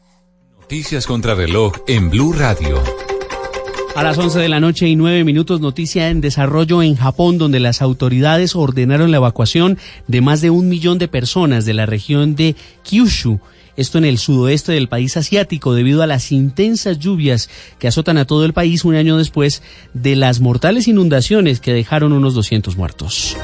Noticias 0.59 1.05
contra 1.05 1.35
reloj 1.35 1.73
en 1.87 2.09
Blue 2.09 2.33
Radio. 2.33 2.81
A 3.93 4.03
las 4.03 4.17
11 4.17 4.39
de 4.39 4.49
la 4.49 4.61
noche 4.61 4.87
y 4.87 4.95
9 4.95 5.25
minutos, 5.25 5.59
noticia 5.59 6.09
en 6.09 6.21
desarrollo 6.21 6.81
en 6.81 6.95
Japón, 6.95 7.37
donde 7.37 7.59
las 7.59 7.81
autoridades 7.81 8.55
ordenaron 8.55 9.11
la 9.11 9.17
evacuación 9.17 9.77
de 10.07 10.21
más 10.21 10.39
de 10.39 10.49
un 10.49 10.69
millón 10.69 10.97
de 10.97 11.09
personas 11.09 11.65
de 11.65 11.73
la 11.73 11.85
región 11.85 12.35
de 12.35 12.55
Kyushu. 12.83 13.39
Esto 13.75 13.97
en 13.97 14.05
el 14.05 14.17
sudoeste 14.17 14.71
del 14.71 14.87
país 14.87 15.17
asiático 15.17 15.73
debido 15.73 16.01
a 16.03 16.07
las 16.07 16.31
intensas 16.31 16.99
lluvias 16.99 17.49
que 17.79 17.87
azotan 17.87 18.17
a 18.17 18.25
todo 18.25 18.45
el 18.45 18.53
país 18.53 18.85
un 18.85 18.95
año 18.95 19.17
después 19.17 19.61
de 19.93 20.15
las 20.15 20.39
mortales 20.39 20.87
inundaciones 20.87 21.59
que 21.59 21.73
dejaron 21.73 22.13
unos 22.13 22.33
200 22.33 22.77
muertos. 22.77 23.35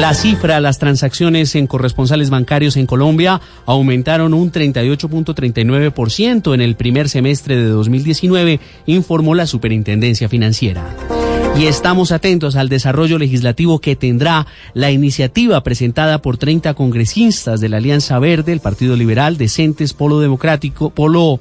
La 0.00 0.12
cifra, 0.12 0.60
las 0.60 0.78
transacciones 0.78 1.54
en 1.54 1.66
corresponsales 1.66 2.28
bancarios 2.28 2.76
en 2.76 2.84
Colombia 2.84 3.40
aumentaron 3.64 4.34
un 4.34 4.52
38.39% 4.52 6.52
en 6.52 6.60
el 6.60 6.76
primer 6.76 7.08
semestre 7.08 7.56
de 7.56 7.68
2019, 7.68 8.60
informó 8.84 9.34
la 9.34 9.46
Superintendencia 9.46 10.28
Financiera. 10.28 10.94
Y 11.58 11.64
estamos 11.64 12.12
atentos 12.12 12.56
al 12.56 12.68
desarrollo 12.68 13.16
legislativo 13.16 13.78
que 13.78 13.96
tendrá 13.96 14.46
la 14.74 14.90
iniciativa 14.90 15.62
presentada 15.62 16.20
por 16.20 16.36
30 16.36 16.74
congresistas 16.74 17.62
de 17.62 17.70
la 17.70 17.78
Alianza 17.78 18.18
Verde, 18.18 18.52
el 18.52 18.60
Partido 18.60 18.96
Liberal, 18.96 19.38
Decentes, 19.38 19.94
Polo 19.94 20.20
Democrático, 20.20 20.90
Polo 20.90 21.40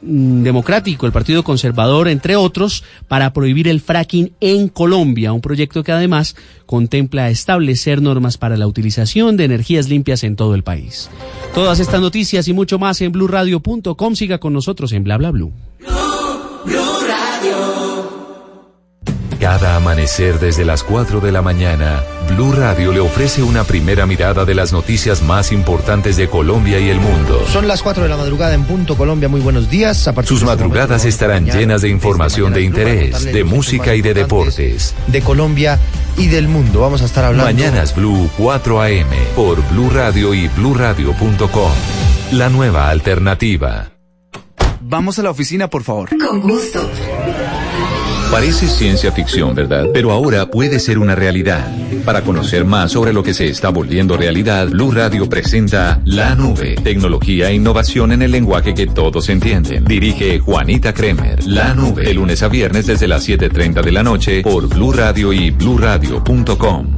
democrático, 0.00 1.06
el 1.06 1.12
Partido 1.12 1.42
Conservador, 1.42 2.08
entre 2.08 2.36
otros, 2.36 2.84
para 3.08 3.32
prohibir 3.32 3.68
el 3.68 3.80
fracking 3.80 4.32
en 4.40 4.68
Colombia, 4.68 5.32
un 5.32 5.40
proyecto 5.40 5.82
que 5.82 5.92
además 5.92 6.36
contempla 6.66 7.30
establecer 7.30 8.02
normas 8.02 8.38
para 8.38 8.56
la 8.56 8.66
utilización 8.66 9.36
de 9.36 9.44
energías 9.44 9.88
limpias 9.88 10.24
en 10.24 10.36
todo 10.36 10.54
el 10.54 10.62
país. 10.62 11.10
Todas 11.54 11.80
estas 11.80 12.00
noticias 12.00 12.48
y 12.48 12.52
mucho 12.52 12.78
más 12.78 13.00
en 13.00 13.12
blurradio.com. 13.12 14.14
Siga 14.14 14.38
con 14.38 14.52
nosotros 14.52 14.92
en 14.92 15.04
bla 15.04 15.16
bla 15.16 15.30
blue. 15.30 15.52
Cada 19.48 19.76
amanecer 19.76 20.38
desde 20.38 20.66
las 20.66 20.84
4 20.84 21.20
de 21.20 21.32
la 21.32 21.40
mañana, 21.40 22.04
Blue 22.28 22.52
Radio 22.52 22.92
le 22.92 23.00
ofrece 23.00 23.42
una 23.42 23.64
primera 23.64 24.04
mirada 24.04 24.44
de 24.44 24.54
las 24.54 24.74
noticias 24.74 25.22
más 25.22 25.52
importantes 25.52 26.18
de 26.18 26.28
Colombia 26.28 26.78
y 26.78 26.90
el 26.90 27.00
mundo. 27.00 27.46
Son 27.50 27.66
las 27.66 27.82
4 27.82 28.02
de 28.02 28.10
la 28.10 28.18
madrugada 28.18 28.52
en 28.52 28.64
punto 28.64 28.94
Colombia. 28.94 29.26
Muy 29.30 29.40
buenos 29.40 29.70
días. 29.70 30.06
Sus 30.24 30.44
madrugadas 30.44 31.06
estarán 31.06 31.46
llenas 31.46 31.80
de 31.80 31.88
información 31.88 32.52
de 32.52 32.60
interés, 32.60 33.24
de 33.24 33.42
música 33.42 33.94
y 33.94 34.02
de 34.02 34.12
deportes. 34.12 34.94
De 35.06 35.22
Colombia 35.22 35.78
y 36.18 36.26
del 36.26 36.46
mundo. 36.46 36.82
Vamos 36.82 37.00
a 37.00 37.06
estar 37.06 37.24
hablando. 37.24 37.50
Mañanas 37.50 37.96
Blue 37.96 38.28
4 38.36 38.82
AM 38.82 39.08
por 39.34 39.66
Blue 39.70 39.88
Radio 39.88 40.34
y 40.34 40.48
bluradio.com. 40.48 41.72
La 42.32 42.50
nueva 42.50 42.90
alternativa. 42.90 43.92
Vamos 44.82 45.18
a 45.18 45.22
la 45.22 45.30
oficina, 45.30 45.70
por 45.70 45.84
favor. 45.84 46.10
Con 46.18 46.42
gusto. 46.42 46.86
Parece 48.30 48.68
ciencia 48.68 49.10
ficción, 49.10 49.54
¿verdad? 49.54 49.86
Pero 49.92 50.12
ahora 50.12 50.50
puede 50.50 50.78
ser 50.80 50.98
una 50.98 51.14
realidad. 51.14 51.66
Para 52.04 52.20
conocer 52.20 52.64
más 52.64 52.92
sobre 52.92 53.14
lo 53.14 53.22
que 53.22 53.32
se 53.32 53.48
está 53.48 53.70
volviendo 53.70 54.18
realidad, 54.18 54.68
Blue 54.68 54.92
Radio 54.92 55.28
presenta 55.28 56.00
La 56.04 56.34
Nube, 56.34 56.76
tecnología 56.76 57.48
e 57.48 57.54
innovación 57.54 58.12
en 58.12 58.22
el 58.22 58.30
lenguaje 58.30 58.74
que 58.74 58.86
todos 58.86 59.30
entienden. 59.30 59.84
Dirige 59.84 60.40
Juanita 60.40 60.92
Kremer. 60.92 61.46
La 61.46 61.72
Nube, 61.72 62.04
de 62.04 62.14
lunes 62.14 62.42
a 62.42 62.48
viernes 62.48 62.86
desde 62.86 63.08
las 63.08 63.26
7.30 63.26 63.82
de 63.82 63.92
la 63.92 64.02
noche 64.02 64.42
por 64.42 64.68
Blue 64.68 64.92
Radio 64.92 65.32
y 65.32 65.50
bluradio.com. 65.50 66.97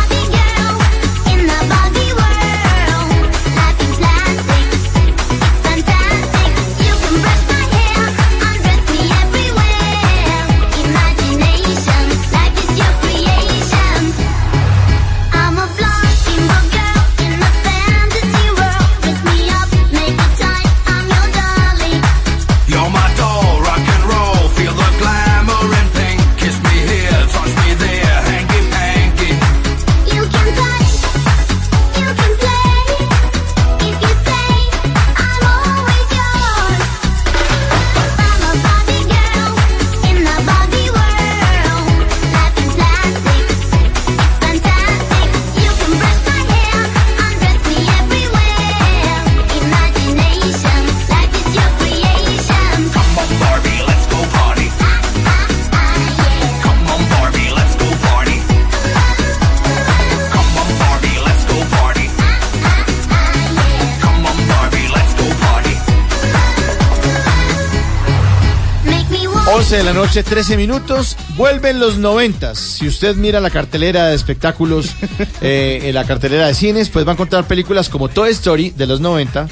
11 69.71 69.77
de 69.77 69.83
la 69.85 69.93
noche, 69.93 70.21
13 70.21 70.57
minutos. 70.57 71.15
Vuelven 71.37 71.79
los 71.79 71.97
noventas. 71.97 72.59
Si 72.59 72.89
usted 72.89 73.15
mira 73.15 73.39
la 73.39 73.49
cartelera 73.49 74.07
de 74.07 74.15
espectáculos, 74.15 74.93
eh, 75.41 75.79
en 75.83 75.95
la 75.95 76.03
cartelera 76.03 76.47
de 76.47 76.53
cines, 76.53 76.89
pues 76.89 77.05
va 77.07 77.11
a 77.11 77.13
encontrar 77.13 77.47
películas 77.47 77.87
como 77.87 78.09
Toy 78.09 78.31
Story 78.31 78.71
de 78.71 78.85
los 78.85 78.99
90, 78.99 79.47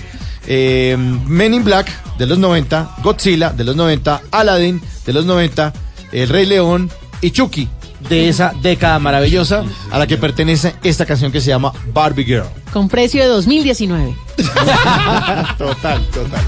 eh, 0.46 0.98
Men 0.98 1.54
in 1.54 1.64
Black 1.64 2.18
de 2.18 2.26
los 2.26 2.38
90, 2.38 2.98
Godzilla 3.02 3.52
de 3.52 3.64
los 3.64 3.78
90, 3.78 4.24
Aladdin 4.32 4.82
de 5.06 5.14
los 5.14 5.26
90, 5.26 5.72
El 6.12 6.28
Rey 6.28 6.46
León 6.46 6.92
y 7.22 7.32
Chucky 7.32 7.70
de 8.10 8.28
esa 8.28 8.52
década 8.62 9.00
maravillosa 9.00 9.64
a 9.90 10.00
la 10.00 10.06
que 10.06 10.18
pertenece 10.18 10.76
esta 10.84 11.06
canción 11.06 11.32
que 11.32 11.40
se 11.40 11.48
llama 11.48 11.72
Barbie 11.94 12.26
Girl. 12.26 12.50
Con 12.74 12.90
precio 12.90 13.22
de 13.22 13.30
2019. 13.30 14.14
total, 15.58 16.06
total. 16.08 16.42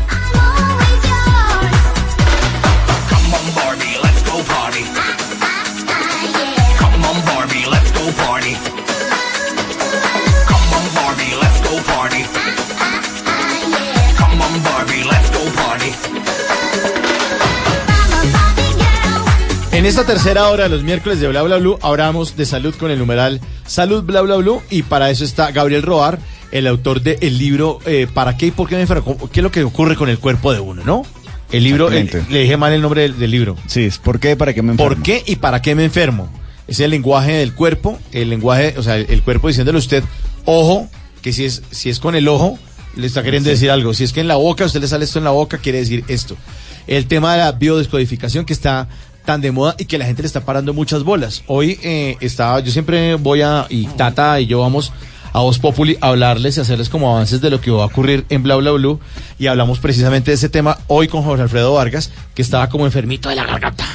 En 19.82 19.88
esta 19.88 20.06
tercera 20.06 20.48
hora 20.50 20.66
de 20.66 20.70
los 20.70 20.84
miércoles 20.84 21.20
de 21.20 21.28
Bla 21.28 21.42
Bla 21.42 21.58
Blue 21.58 21.80
hablamos 21.82 22.38
de 22.38 22.46
salud 22.46 22.76
con 22.76 22.92
el 22.92 23.00
numeral 23.00 23.42
Salud 23.66 24.04
Bla 24.04 24.22
Bla 24.22 24.36
Blue 24.36 24.62
y 24.70 24.84
para 24.84 25.10
eso 25.10 25.24
está 25.24 25.50
Gabriel 25.50 25.82
Roar, 25.82 26.20
el 26.52 26.68
autor 26.68 27.02
del 27.02 27.40
libro 27.40 27.80
eh, 27.88 28.06
¿Para 28.14 28.38
qué 28.38 28.46
y 28.46 28.52
por 28.52 28.70
qué 28.70 28.76
me 28.76 28.82
enfermo? 28.82 29.18
¿Qué 29.32 29.40
es 29.40 29.44
lo 29.44 29.50
que 29.52 29.64
ocurre 29.64 29.96
con 29.96 30.08
el 30.10 30.20
cuerpo 30.20 30.54
de 30.54 30.60
uno, 30.60 30.84
no? 30.86 31.02
El 31.52 31.64
libro, 31.64 31.92
el- 31.92 32.12
le 32.30 32.42
dije 32.44 32.58
mal 32.58 32.72
el 32.74 32.82
nombre 32.84 33.02
del, 33.02 33.18
del 33.18 33.32
libro. 33.32 33.58
Sí, 33.66 33.86
es 33.86 33.98
¿por 33.98 34.20
qué? 34.20 34.36
¿Para 34.36 34.54
qué 34.54 34.62
me 34.62 34.74
enfermo? 34.74 34.94
¿Por 34.96 35.02
qué 35.04 35.24
y 35.26 35.38
para 35.38 35.64
qué 35.64 35.74
me 35.74 35.84
enfermo? 35.84 36.30
Es 36.68 36.80
el 36.80 36.92
lenguaje 36.92 37.32
del 37.34 37.56
cuerpo, 37.56 37.98
el 38.12 38.30
lenguaje, 38.30 38.76
o 38.78 38.84
sea, 38.84 38.98
el, 38.98 39.08
el 39.10 39.24
cuerpo 39.24 39.48
diciéndole 39.48 39.78
a 39.78 39.80
usted, 39.80 40.04
ojo, 40.46 40.88
que 41.24 41.34
si 41.34 41.46
es, 41.46 41.64
si 41.72 41.90
es 41.90 42.00
con 42.00 42.14
el 42.14 42.28
ojo, 42.28 42.60
le 42.96 43.08
está 43.08 43.24
queriendo 43.24 43.48
Sí. 43.50 43.54
decir 43.56 43.72
algo. 43.72 43.96
Si 43.96 44.04
es 44.04 44.14
que 44.14 44.22
en 44.22 44.28
la 44.28 44.36
boca, 44.36 44.64
usted 44.64 44.80
le 44.80 44.88
sale 44.88 45.06
esto 45.06 45.18
en 45.18 45.26
la 45.26 45.32
boca, 45.32 45.58
quiere 45.58 45.80
decir 45.80 46.04
esto. 46.08 46.38
El 46.88 47.08
tema 47.08 47.34
de 47.34 47.40
la 47.40 47.52
biodescodificación 47.52 48.46
que 48.46 48.54
está 48.54 48.88
tan 49.32 49.40
de 49.40 49.52
moda 49.54 49.76
y 49.78 49.86
que 49.86 49.98
la 49.98 50.04
gente 50.04 50.24
le 50.24 50.28
está 50.28 50.44
parando 50.44 50.74
muchas 50.74 51.04
bolas. 51.04 51.44
Hoy 51.48 51.80
eh, 51.84 52.18
estaba, 52.20 52.60
yo 52.60 52.70
siempre 52.70 53.16
voy 53.16 53.42
a, 53.42 53.66
y 53.70 53.86
Tata 53.86 54.42
y 54.42 54.46
yo 54.46 54.60
vamos 54.60 54.92
a 55.32 55.40
Voz 55.40 55.58
Populi 55.58 55.98
a 56.02 56.10
hablarles 56.10 56.58
y 56.58 56.60
hacerles 56.60 56.90
como 56.90 57.10
avances 57.10 57.40
de 57.40 57.50
lo 57.50 57.62
que 57.62 57.72
va 57.72 57.84
a 57.84 57.86
ocurrir 57.86 58.26
en 58.28 58.44
Bla 58.44 58.58
Bla 58.58 58.72
Blue 58.72 59.00
y 59.40 59.48
hablamos 59.48 59.80
precisamente 59.80 60.32
de 60.32 60.36
ese 60.36 60.50
tema 60.50 60.80
hoy 60.88 61.08
con 61.08 61.24
Jorge 61.24 61.44
Alfredo 61.44 61.74
Vargas, 61.76 62.12
que 62.36 62.42
estaba 62.42 62.68
como 62.68 62.86
enfermito 62.86 63.30
de 63.30 63.38
la 63.38 63.46
garganta. 63.46 63.86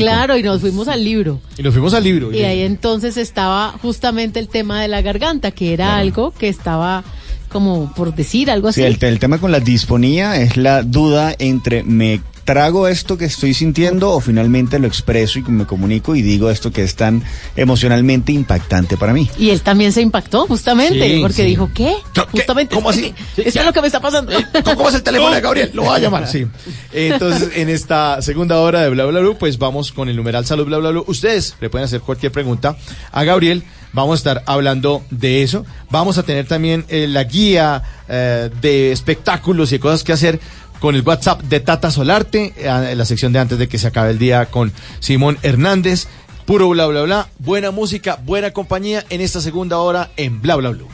Claro, 0.00 0.36
y 0.36 0.42
nos 0.42 0.60
fuimos 0.60 0.88
al 0.88 1.04
libro. 1.04 1.40
Y 1.56 1.62
nos 1.62 1.72
fuimos 1.72 1.94
al 1.94 2.02
libro. 2.02 2.32
Y 2.32 2.42
ahí 2.42 2.62
entonces 2.62 3.16
estaba 3.18 3.76
justamente 3.80 4.40
el 4.40 4.48
tema 4.48 4.82
de 4.82 4.88
la 4.88 5.00
garganta, 5.00 5.52
que 5.52 5.72
era 5.72 5.96
algo 5.96 6.32
que 6.32 6.48
estaba 6.48 7.04
como 7.50 7.92
por 7.94 8.16
decir 8.16 8.50
algo 8.50 8.66
así. 8.66 8.80
Sí, 8.80 8.86
el, 8.86 8.98
el 9.00 9.20
tema 9.20 9.38
con 9.38 9.52
la 9.52 9.60
disfonía 9.60 10.40
es 10.40 10.56
la 10.56 10.82
duda 10.82 11.36
entre 11.38 11.84
me 11.84 12.20
trago 12.50 12.88
esto 12.88 13.16
que 13.16 13.26
estoy 13.26 13.54
sintiendo 13.54 14.10
o 14.10 14.18
finalmente 14.18 14.80
lo 14.80 14.88
expreso 14.88 15.38
y 15.38 15.42
me 15.42 15.66
comunico 15.66 16.16
y 16.16 16.22
digo 16.22 16.50
esto 16.50 16.72
que 16.72 16.82
es 16.82 16.96
tan 16.96 17.22
emocionalmente 17.54 18.32
impactante 18.32 18.96
para 18.96 19.12
mí. 19.12 19.30
Y 19.38 19.50
él 19.50 19.60
también 19.60 19.92
se 19.92 20.02
impactó, 20.02 20.48
justamente, 20.48 21.14
Sí, 21.14 21.20
porque 21.20 21.36
sí. 21.36 21.44
dijo, 21.44 21.70
¿qué? 21.72 21.94
Justamente. 22.32 22.74
¿Cómo 22.74 22.90
es 22.90 22.96
así? 22.96 23.14
es 23.36 23.64
lo 23.64 23.72
que 23.72 23.80
me 23.80 23.86
está 23.86 24.00
pasando. 24.00 24.32
¿Cómo 24.64 24.88
es 24.88 24.96
el 24.96 25.04
teléfono 25.04 25.32
de 25.32 25.40
Gabriel? 25.40 25.70
Lo 25.74 25.84
voy 25.84 25.94
a 25.94 26.00
llamar, 26.00 26.26
sí. 26.26 26.44
Entonces, 26.92 27.50
en 27.54 27.68
esta 27.68 28.20
segunda 28.20 28.58
hora 28.58 28.80
de 28.80 28.90
Bla 28.90 29.04
Bla 29.04 29.20
Blue, 29.20 29.36
pues 29.38 29.56
vamos 29.56 29.92
con 29.92 30.08
el 30.08 30.16
numeral 30.16 30.44
Salud 30.44 30.66
Bla 30.66 30.78
Bla 30.78 30.90
Blue. 30.90 31.04
Ustedes 31.06 31.54
le 31.60 31.70
pueden 31.70 31.84
hacer 31.84 32.00
cualquier 32.00 32.32
pregunta 32.32 32.76
a 33.12 33.22
Gabriel. 33.22 33.62
Vamos 33.92 34.14
a 34.14 34.18
estar 34.18 34.42
hablando 34.46 35.04
de 35.10 35.42
eso. 35.42 35.64
Vamos 35.90 36.16
a 36.18 36.22
tener 36.22 36.46
también 36.46 36.84
eh, 36.88 37.06
la 37.08 37.24
guía 37.24 37.82
eh, 38.08 38.50
de 38.60 38.92
espectáculos 38.92 39.72
y 39.72 39.78
cosas 39.78 40.04
que 40.04 40.12
hacer 40.12 40.40
con 40.80 40.94
el 40.94 41.02
WhatsApp 41.02 41.42
de 41.42 41.60
Tata 41.60 41.90
Solarte, 41.90 42.54
eh, 42.56 42.88
en 42.90 42.98
la 42.98 43.04
sección 43.04 43.32
de 43.32 43.38
antes 43.38 43.58
de 43.58 43.68
que 43.68 43.78
se 43.78 43.86
acabe 43.86 44.10
el 44.10 44.18
día 44.18 44.46
con 44.46 44.72
Simón 44.98 45.38
Hernández. 45.42 46.08
Puro 46.46 46.68
bla 46.70 46.86
bla 46.86 47.02
bla, 47.02 47.28
buena 47.38 47.70
música, 47.70 48.18
buena 48.24 48.50
compañía 48.50 49.04
en 49.10 49.20
esta 49.20 49.40
segunda 49.40 49.78
hora 49.78 50.10
en 50.16 50.40
Bla 50.42 50.56
Bla 50.56 50.70
Blue. 50.70 50.88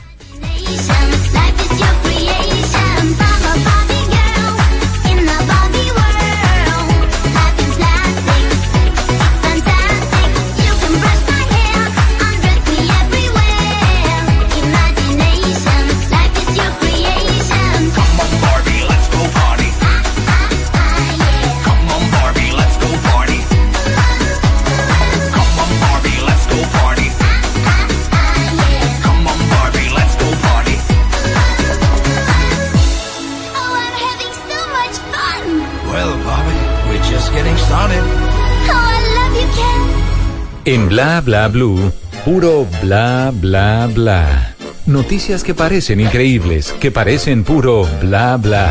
En 40.67 40.89
Bla 40.89 41.21
Bla 41.21 41.47
Blue, 41.47 41.93
puro 42.25 42.67
bla 42.81 43.31
bla 43.33 43.87
bla. 43.87 44.53
Noticias 44.85 45.41
que 45.41 45.53
parecen 45.53 46.01
increíbles, 46.01 46.73
que 46.73 46.91
parecen 46.91 47.45
puro 47.45 47.87
bla 48.01 48.35
bla. 48.35 48.69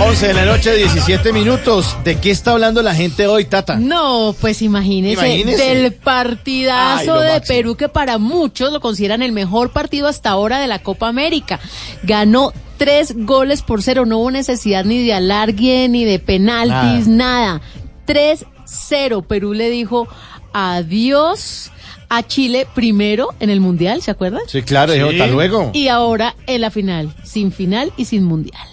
11 0.00 0.26
de 0.26 0.34
la 0.34 0.44
noche, 0.44 0.74
17 0.74 1.32
minutos. 1.32 1.96
¿De 2.02 2.18
qué 2.18 2.32
está 2.32 2.50
hablando 2.50 2.82
la 2.82 2.96
gente 2.96 3.28
hoy, 3.28 3.44
Tata? 3.44 3.76
No, 3.76 4.34
pues 4.40 4.60
imagínese, 4.60 5.24
Imagínese. 5.24 5.74
del 5.76 5.92
partidazo 5.94 7.20
de 7.20 7.34
máximo. 7.34 7.56
Perú 7.56 7.76
que 7.76 7.88
para 7.88 8.18
muchos 8.18 8.72
lo 8.72 8.80
consideran 8.80 9.22
el 9.22 9.30
mejor 9.30 9.70
partido 9.70 10.08
hasta 10.08 10.30
ahora 10.30 10.58
de 10.58 10.66
la 10.66 10.80
Copa 10.80 11.06
América. 11.06 11.60
Ganó 12.02 12.52
Tres 12.76 13.14
goles 13.16 13.62
por 13.62 13.82
cero. 13.82 14.04
No 14.04 14.18
hubo 14.18 14.30
necesidad 14.32 14.84
ni 14.84 15.06
de 15.06 15.14
alargue, 15.14 15.88
ni 15.88 16.04
de 16.04 16.18
penaltis, 16.18 17.06
nada. 17.06 17.62
3-0. 18.66 19.24
Perú 19.26 19.54
le 19.54 19.70
dijo 19.70 20.08
adiós 20.52 21.70
a 22.08 22.22
Chile 22.22 22.66
primero 22.74 23.30
en 23.40 23.50
el 23.50 23.60
Mundial, 23.60 24.02
¿se 24.02 24.10
acuerdan? 24.10 24.42
Sí, 24.46 24.62
claro, 24.62 24.92
dijo, 24.92 25.08
hasta 25.08 25.26
luego. 25.26 25.70
Y 25.72 25.88
ahora 25.88 26.34
en 26.46 26.60
la 26.60 26.70
final, 26.70 27.14
sin 27.24 27.52
final 27.52 27.92
y 27.96 28.04
sin 28.04 28.24
mundial. 28.24 28.66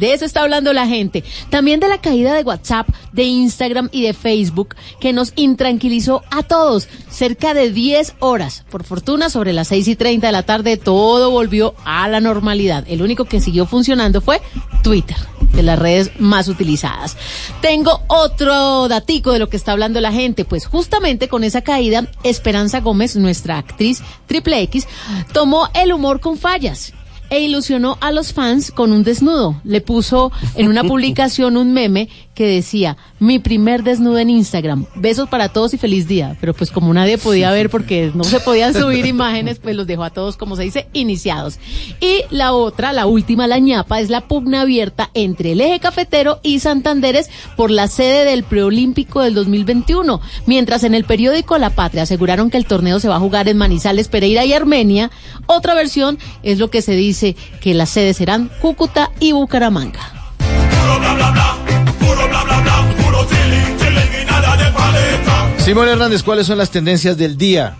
De 0.00 0.14
eso 0.14 0.24
está 0.24 0.40
hablando 0.40 0.72
la 0.72 0.86
gente. 0.86 1.22
También 1.50 1.78
de 1.78 1.86
la 1.86 2.00
caída 2.00 2.32
de 2.34 2.42
WhatsApp, 2.42 2.88
de 3.12 3.24
Instagram 3.24 3.90
y 3.92 4.02
de 4.02 4.14
Facebook, 4.14 4.74
que 4.98 5.12
nos 5.12 5.34
intranquilizó 5.36 6.22
a 6.30 6.42
todos. 6.42 6.88
Cerca 7.10 7.52
de 7.52 7.70
10 7.70 8.14
horas. 8.18 8.64
Por 8.70 8.84
fortuna, 8.84 9.28
sobre 9.28 9.52
las 9.52 9.68
6 9.68 9.88
y 9.88 9.96
30 9.96 10.26
de 10.26 10.32
la 10.32 10.42
tarde, 10.42 10.78
todo 10.78 11.30
volvió 11.30 11.74
a 11.84 12.08
la 12.08 12.20
normalidad. 12.20 12.84
El 12.88 13.02
único 13.02 13.26
que 13.26 13.40
siguió 13.40 13.66
funcionando 13.66 14.22
fue 14.22 14.40
Twitter, 14.82 15.18
de 15.52 15.62
las 15.62 15.78
redes 15.78 16.12
más 16.18 16.48
utilizadas. 16.48 17.18
Tengo 17.60 18.00
otro 18.06 18.88
datico 18.88 19.32
de 19.32 19.38
lo 19.38 19.50
que 19.50 19.58
está 19.58 19.72
hablando 19.72 20.00
la 20.00 20.12
gente. 20.12 20.46
Pues 20.46 20.64
justamente 20.64 21.28
con 21.28 21.44
esa 21.44 21.60
caída, 21.60 22.08
Esperanza 22.22 22.80
Gómez, 22.80 23.16
nuestra 23.16 23.58
actriz 23.58 24.02
triple 24.26 24.62
X, 24.62 24.88
tomó 25.34 25.68
el 25.74 25.92
humor 25.92 26.20
con 26.20 26.38
fallas 26.38 26.94
e 27.30 27.40
ilusionó 27.40 27.96
a 28.00 28.12
los 28.12 28.32
fans 28.32 28.70
con 28.70 28.92
un 28.92 29.04
desnudo. 29.04 29.60
Le 29.64 29.80
puso 29.80 30.32
en 30.56 30.68
una 30.68 30.84
publicación 30.90 31.56
un 31.56 31.72
meme 31.72 32.08
que 32.34 32.46
decía, 32.46 32.96
mi 33.20 33.38
primer 33.38 33.84
desnudo 33.84 34.18
en 34.18 34.30
Instagram, 34.30 34.86
besos 34.96 35.28
para 35.28 35.50
todos 35.50 35.74
y 35.74 35.78
feliz 35.78 36.08
día. 36.08 36.36
Pero 36.40 36.54
pues 36.54 36.70
como 36.70 36.92
nadie 36.92 37.18
podía 37.18 37.52
ver 37.52 37.70
porque 37.70 38.10
no 38.14 38.24
se 38.24 38.40
podían 38.40 38.74
subir 38.74 39.06
imágenes, 39.06 39.58
pues 39.58 39.76
los 39.76 39.86
dejó 39.86 40.04
a 40.04 40.10
todos, 40.10 40.36
como 40.36 40.56
se 40.56 40.62
dice, 40.62 40.88
iniciados. 40.94 41.58
Y 42.00 42.22
la 42.30 42.52
otra, 42.52 42.92
la 42.92 43.06
última, 43.06 43.46
la 43.46 43.58
ñapa, 43.58 44.00
es 44.00 44.08
la 44.08 44.22
pugna 44.22 44.62
abierta 44.62 45.10
entre 45.14 45.52
el 45.52 45.60
eje 45.60 45.80
cafetero 45.80 46.40
y 46.42 46.60
Santanderes 46.60 47.30
por 47.56 47.70
la 47.70 47.88
sede 47.88 48.24
del 48.24 48.42
preolímpico 48.42 49.20
del 49.20 49.34
2021. 49.34 50.20
Mientras 50.46 50.82
en 50.84 50.94
el 50.94 51.04
periódico 51.04 51.58
La 51.58 51.70
Patria 51.70 52.02
aseguraron 52.02 52.50
que 52.50 52.56
el 52.56 52.66
torneo 52.66 53.00
se 53.00 53.08
va 53.08 53.16
a 53.16 53.20
jugar 53.20 53.48
en 53.48 53.58
Manizales, 53.58 54.08
Pereira 54.08 54.44
y 54.46 54.54
Armenia, 54.54 55.10
otra 55.46 55.74
versión 55.74 56.18
es 56.42 56.58
lo 56.58 56.70
que 56.70 56.80
se 56.80 56.92
dice 56.92 57.36
que 57.60 57.74
las 57.74 57.90
sedes 57.90 58.16
serán 58.16 58.50
Cúcuta 58.60 59.10
y 59.20 59.32
Bucaramanga. 59.32 60.00
Simón 65.64 65.88
Hernández, 65.88 66.22
¿cuáles 66.22 66.46
son 66.46 66.58
las 66.58 66.70
tendencias 66.70 67.16
del 67.16 67.36
día? 67.36 67.76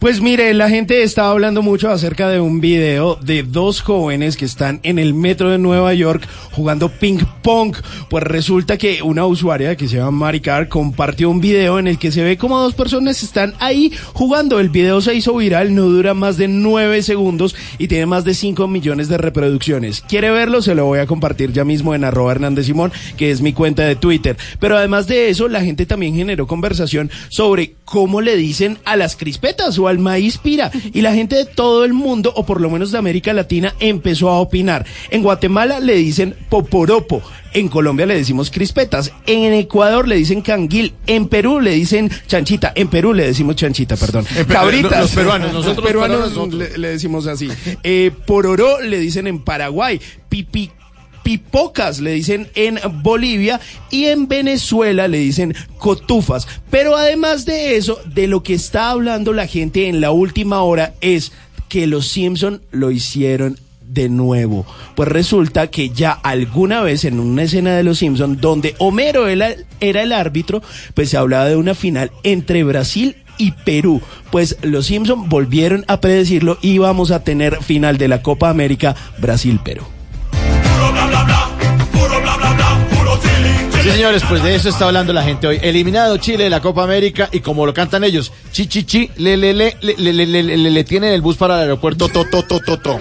Pues 0.00 0.22
mire, 0.22 0.54
la 0.54 0.70
gente 0.70 1.02
estaba 1.02 1.30
hablando 1.30 1.60
mucho 1.60 1.90
acerca 1.90 2.30
de 2.30 2.40
un 2.40 2.62
video 2.62 3.16
de 3.16 3.42
dos 3.42 3.82
jóvenes 3.82 4.38
que 4.38 4.46
están 4.46 4.80
en 4.82 4.98
el 4.98 5.12
metro 5.12 5.50
de 5.50 5.58
Nueva 5.58 5.92
York 5.92 6.26
jugando 6.52 6.88
ping 6.88 7.18
pong. 7.42 7.76
Pues 8.08 8.24
resulta 8.24 8.78
que 8.78 9.02
una 9.02 9.26
usuaria 9.26 9.76
que 9.76 9.88
se 9.88 9.98
llama 9.98 10.12
Maricar 10.12 10.68
compartió 10.68 11.28
un 11.28 11.42
video 11.42 11.78
en 11.78 11.86
el 11.86 11.98
que 11.98 12.12
se 12.12 12.24
ve 12.24 12.38
como 12.38 12.58
dos 12.58 12.72
personas 12.72 13.22
están 13.22 13.52
ahí 13.58 13.92
jugando. 14.14 14.58
El 14.58 14.70
video 14.70 15.02
se 15.02 15.14
hizo 15.14 15.36
viral, 15.36 15.74
no 15.74 15.82
dura 15.82 16.14
más 16.14 16.38
de 16.38 16.48
nueve 16.48 17.02
segundos 17.02 17.54
y 17.76 17.86
tiene 17.86 18.06
más 18.06 18.24
de 18.24 18.32
5 18.32 18.68
millones 18.68 19.10
de 19.10 19.18
reproducciones. 19.18 20.00
¿Quiere 20.08 20.30
verlo? 20.30 20.62
Se 20.62 20.74
lo 20.74 20.86
voy 20.86 21.00
a 21.00 21.06
compartir 21.06 21.52
ya 21.52 21.66
mismo 21.66 21.94
en 21.94 22.04
arroba 22.04 22.32
Hernández 22.32 22.64
Simón, 22.64 22.90
que 23.18 23.30
es 23.30 23.42
mi 23.42 23.52
cuenta 23.52 23.82
de 23.82 23.96
Twitter. 23.96 24.38
Pero 24.60 24.78
además 24.78 25.06
de 25.08 25.28
eso, 25.28 25.46
la 25.46 25.60
gente 25.60 25.84
también 25.84 26.14
generó 26.14 26.46
conversación 26.46 27.10
sobre 27.28 27.74
cómo 27.84 28.22
le 28.22 28.36
dicen 28.36 28.78
a 28.86 28.96
las 28.96 29.14
crispetas 29.14 29.74
al 29.90 29.98
maíz 29.98 30.38
pira. 30.38 30.70
Y 30.94 31.02
la 31.02 31.12
gente 31.12 31.36
de 31.36 31.44
todo 31.44 31.84
el 31.84 31.92
mundo, 31.92 32.32
o 32.34 32.46
por 32.46 32.60
lo 32.60 32.70
menos 32.70 32.90
de 32.92 32.98
América 32.98 33.32
Latina, 33.32 33.74
empezó 33.80 34.30
a 34.30 34.40
opinar. 34.40 34.86
En 35.10 35.22
Guatemala 35.22 35.80
le 35.80 35.96
dicen 35.96 36.34
poporopo. 36.48 37.22
En 37.52 37.68
Colombia 37.68 38.06
le 38.06 38.14
decimos 38.16 38.50
crispetas. 38.50 39.12
En 39.26 39.52
Ecuador 39.54 40.06
le 40.06 40.16
dicen 40.16 40.40
canguil. 40.40 40.94
En 41.06 41.26
Perú 41.26 41.60
le 41.60 41.72
dicen 41.72 42.08
chanchita. 42.28 42.72
En 42.74 42.88
Perú 42.88 43.12
le 43.12 43.26
decimos 43.26 43.56
chanchita, 43.56 43.96
perdón. 43.96 44.24
En 44.30 44.46
Perú, 44.46 44.60
Cabritas. 44.60 45.00
los 45.00 45.10
peruanos, 45.10 45.52
nosotros 45.52 45.76
Los 45.78 45.84
peruanos 45.86 46.16
peruanos, 46.18 46.36
nosotros. 46.36 46.70
le, 46.72 46.78
le 46.78 46.88
decimos 46.90 47.26
así. 47.26 47.48
Eh, 47.82 48.12
pororó 48.26 48.80
le 48.80 48.98
dicen 49.00 49.26
en 49.26 49.40
Paraguay. 49.40 50.00
Pipi 50.28 50.70
pipocas 51.30 52.00
le 52.00 52.10
dicen 52.10 52.48
en 52.56 52.80
Bolivia 53.04 53.60
y 53.88 54.06
en 54.06 54.26
Venezuela 54.26 55.06
le 55.06 55.18
dicen 55.18 55.54
cotufas. 55.78 56.48
Pero 56.70 56.96
además 56.96 57.44
de 57.44 57.76
eso, 57.76 58.00
de 58.04 58.26
lo 58.26 58.42
que 58.42 58.54
está 58.54 58.90
hablando 58.90 59.32
la 59.32 59.46
gente 59.46 59.86
en 59.86 60.00
la 60.00 60.10
última 60.10 60.62
hora 60.62 60.94
es 61.00 61.30
que 61.68 61.86
los 61.86 62.08
Simpson 62.08 62.62
lo 62.72 62.90
hicieron 62.90 63.58
de 63.80 64.08
nuevo. 64.08 64.66
Pues 64.96 65.08
resulta 65.08 65.68
que 65.68 65.90
ya 65.90 66.10
alguna 66.10 66.82
vez 66.82 67.04
en 67.04 67.20
una 67.20 67.44
escena 67.44 67.76
de 67.76 67.84
Los 67.84 67.98
Simpson 67.98 68.40
donde 68.40 68.74
Homero 68.78 69.28
era, 69.28 69.50
era 69.78 70.02
el 70.02 70.10
árbitro, 70.10 70.62
pues 70.94 71.10
se 71.10 71.16
hablaba 71.16 71.44
de 71.46 71.54
una 71.54 71.76
final 71.76 72.10
entre 72.24 72.64
Brasil 72.64 73.14
y 73.38 73.52
Perú. 73.52 74.02
Pues 74.32 74.56
los 74.62 74.86
Simpson 74.86 75.28
volvieron 75.28 75.84
a 75.86 76.00
predecirlo 76.00 76.58
y 76.60 76.78
vamos 76.78 77.12
a 77.12 77.22
tener 77.22 77.62
final 77.62 77.98
de 77.98 78.08
la 78.08 78.20
Copa 78.20 78.50
América 78.50 78.96
Brasil-Perú. 79.18 79.84
Sí, 83.82 83.90
señores, 83.90 84.22
pues 84.28 84.42
de 84.42 84.54
eso 84.54 84.68
está 84.68 84.86
hablando 84.86 85.12
la 85.14 85.22
gente 85.22 85.46
hoy. 85.46 85.58
Eliminado 85.62 86.18
Chile 86.18 86.44
de 86.44 86.50
la 86.50 86.60
Copa 86.60 86.84
América 86.84 87.30
y 87.32 87.40
como 87.40 87.64
lo 87.64 87.72
cantan 87.72 88.04
ellos, 88.04 88.30
chi 88.52 88.66
chi 88.66 88.84
chi, 88.84 89.10
le 89.16 89.38
le 89.38 89.54
le 89.54 89.76
le 89.80 89.94
le 89.96 90.12
le 90.12 90.26
le, 90.26 90.42
le, 90.42 90.70
le 90.70 90.84
tienen 90.84 91.14
el 91.14 91.22
bus 91.22 91.36
para 91.36 91.54
el 91.54 91.60
aeropuerto 91.62 92.08
to 92.08 92.24
to 92.24 92.42
to 92.42 92.60
to 92.60 92.76
to. 92.78 93.00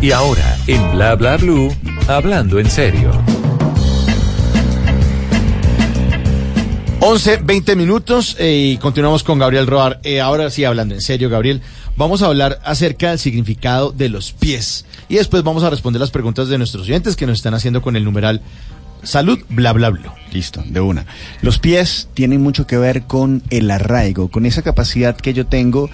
Y 0.00 0.10
ahora, 0.10 0.56
en 0.66 0.92
Bla 0.92 1.14
Bla 1.14 1.36
Blue, 1.36 1.72
hablando 2.08 2.58
en 2.58 2.70
serio. 2.70 3.10
11, 7.04 7.38
20 7.38 7.74
minutos 7.74 8.36
eh, 8.38 8.74
y 8.74 8.76
continuamos 8.76 9.24
con 9.24 9.40
Gabriel 9.40 9.66
Roar. 9.66 9.98
Eh, 10.04 10.20
ahora 10.20 10.50
sí, 10.50 10.64
hablando 10.64 10.94
en 10.94 11.00
serio, 11.00 11.28
Gabriel, 11.28 11.60
vamos 11.96 12.22
a 12.22 12.26
hablar 12.26 12.60
acerca 12.64 13.10
del 13.10 13.18
significado 13.18 13.90
de 13.90 14.08
los 14.08 14.30
pies. 14.30 14.86
Y 15.08 15.16
después 15.16 15.42
vamos 15.42 15.64
a 15.64 15.70
responder 15.70 15.98
las 15.98 16.12
preguntas 16.12 16.46
de 16.46 16.58
nuestros 16.58 16.84
oyentes 16.84 17.16
que 17.16 17.26
nos 17.26 17.38
están 17.38 17.54
haciendo 17.54 17.82
con 17.82 17.96
el 17.96 18.04
numeral 18.04 18.40
salud, 19.02 19.40
bla, 19.48 19.72
bla, 19.72 19.90
bla. 19.90 20.14
Listo, 20.30 20.62
de 20.64 20.80
una. 20.80 21.04
Los 21.40 21.58
pies 21.58 22.08
tienen 22.14 22.40
mucho 22.40 22.68
que 22.68 22.78
ver 22.78 23.02
con 23.02 23.42
el 23.50 23.68
arraigo, 23.72 24.28
con 24.28 24.46
esa 24.46 24.62
capacidad 24.62 25.16
que 25.16 25.34
yo 25.34 25.44
tengo, 25.44 25.90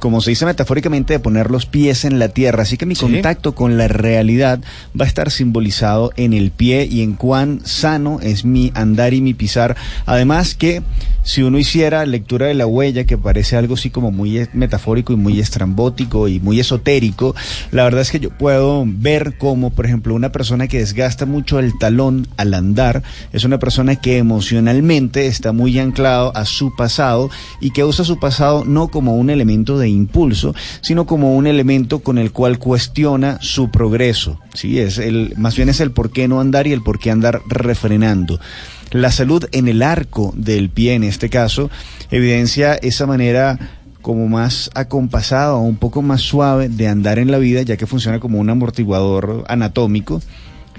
como 0.00 0.20
se 0.20 0.30
dice 0.30 0.46
metafóricamente, 0.46 1.14
de 1.14 1.20
poner 1.20 1.50
los 1.50 1.66
pies 1.66 2.04
en 2.04 2.18
la 2.18 2.28
tierra. 2.28 2.62
Así 2.62 2.76
que 2.76 2.86
mi 2.86 2.94
contacto 2.94 3.54
con 3.54 3.76
la 3.76 3.88
realidad 3.88 4.60
va 4.98 5.04
a 5.04 5.08
estar 5.08 5.30
simbolizado 5.30 6.12
en 6.16 6.32
el 6.32 6.50
pie 6.50 6.86
y 6.90 7.02
en 7.02 7.14
cuán 7.14 7.60
sano 7.64 8.20
es 8.22 8.44
mi 8.44 8.70
andar 8.74 9.14
y 9.14 9.20
mi 9.20 9.34
pisar. 9.34 9.76
Además 10.06 10.54
que 10.54 10.82
si 11.22 11.42
uno 11.42 11.58
hiciera 11.58 12.06
lectura 12.06 12.46
de 12.46 12.54
la 12.54 12.66
huella, 12.66 13.04
que 13.04 13.18
parece 13.18 13.56
algo 13.56 13.74
así 13.74 13.90
como 13.90 14.10
muy 14.10 14.46
metafórico 14.52 15.12
y 15.12 15.16
muy 15.16 15.40
estrambótico 15.40 16.28
y 16.28 16.40
muy 16.40 16.60
esotérico, 16.60 17.34
la 17.70 17.84
verdad 17.84 18.00
es 18.00 18.10
que 18.10 18.20
yo 18.20 18.30
puedo 18.30 18.84
ver 18.86 19.36
como, 19.38 19.70
por 19.70 19.86
ejemplo, 19.86 20.14
una 20.14 20.32
persona 20.32 20.68
que 20.68 20.78
desgasta 20.78 21.26
mucho 21.26 21.58
el 21.58 21.76
talón 21.78 22.28
al 22.36 22.54
andar 22.54 23.02
es 23.32 23.44
una 23.44 23.58
persona 23.58 23.96
que 23.96 24.18
emocionalmente 24.18 25.26
está 25.26 25.52
muy 25.52 25.78
anclado 25.78 26.34
a 26.36 26.44
su 26.44 26.74
pasado 26.74 27.30
y 27.60 27.70
que 27.70 27.84
usa 27.84 28.04
su 28.04 28.18
pasado 28.18 28.64
no 28.64 28.88
como 28.88 29.16
un 29.16 29.30
elemento 29.30 29.77
de 29.78 29.88
impulso, 29.88 30.54
sino 30.80 31.06
como 31.06 31.36
un 31.36 31.46
elemento 31.46 32.00
con 32.00 32.18
el 32.18 32.32
cual 32.32 32.58
cuestiona 32.58 33.38
su 33.40 33.70
progreso. 33.70 34.40
Sí, 34.54 34.78
es 34.78 34.98
el, 34.98 35.34
más 35.36 35.56
bien 35.56 35.68
es 35.68 35.80
el 35.80 35.90
por 35.90 36.10
qué 36.10 36.28
no 36.28 36.40
andar 36.40 36.66
y 36.66 36.72
el 36.72 36.82
por 36.82 36.98
qué 36.98 37.10
andar 37.10 37.40
refrenando. 37.48 38.40
La 38.90 39.10
salud 39.10 39.44
en 39.52 39.68
el 39.68 39.82
arco 39.82 40.32
del 40.36 40.70
pie, 40.70 40.94
en 40.94 41.04
este 41.04 41.28
caso, 41.28 41.70
evidencia 42.10 42.74
esa 42.74 43.06
manera 43.06 43.58
como 44.00 44.28
más 44.28 44.70
acompasada 44.74 45.54
o 45.54 45.60
un 45.60 45.76
poco 45.76 46.00
más 46.00 46.22
suave 46.22 46.68
de 46.68 46.88
andar 46.88 47.18
en 47.18 47.30
la 47.30 47.38
vida, 47.38 47.62
ya 47.62 47.76
que 47.76 47.86
funciona 47.86 48.20
como 48.20 48.38
un 48.38 48.48
amortiguador 48.48 49.44
anatómico. 49.48 50.22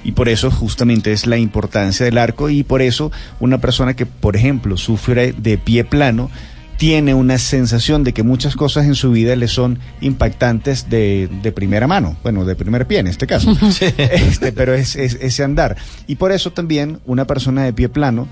Y 0.04 0.14
por 0.14 0.30
eso 0.30 0.50
justamente 0.50 1.12
es 1.12 1.28
la 1.28 1.38
importancia 1.38 2.06
del 2.06 2.18
arco 2.18 2.50
y 2.50 2.64
por 2.64 2.82
eso 2.82 3.12
una 3.40 3.60
persona 3.60 3.96
que, 3.96 4.06
por 4.06 4.36
ejemplo, 4.36 4.78
sufre 4.78 5.34
de 5.34 5.58
pie 5.58 5.84
plano, 5.84 6.32
tiene 6.80 7.14
una 7.14 7.38
sensación 7.38 8.06
de 8.06 8.14
que 8.14 8.24
muchas 8.24 8.56
cosas 8.56 8.86
en 8.86 8.96
su 8.96 9.12
vida 9.12 9.36
le 9.36 9.50
son 9.50 9.80
impactantes 10.00 10.90
de, 10.90 11.30
de 11.44 11.52
primera 11.52 11.88
mano, 11.88 12.16
bueno, 12.24 12.46
de 12.46 12.56
primer 12.56 12.88
pie 12.88 13.00
en 13.00 13.08
este 13.08 13.28
caso, 13.28 13.52
este, 14.00 14.54
pero 14.54 14.74
es, 14.74 14.96
es 14.96 15.18
ese 15.20 15.44
andar. 15.44 15.76
Y 16.08 16.16
por 16.16 16.32
eso 16.32 16.52
también 16.52 17.00
una 17.06 17.28
persona 17.28 17.66
de 17.66 17.74
pie 17.74 17.90
plano 17.90 18.30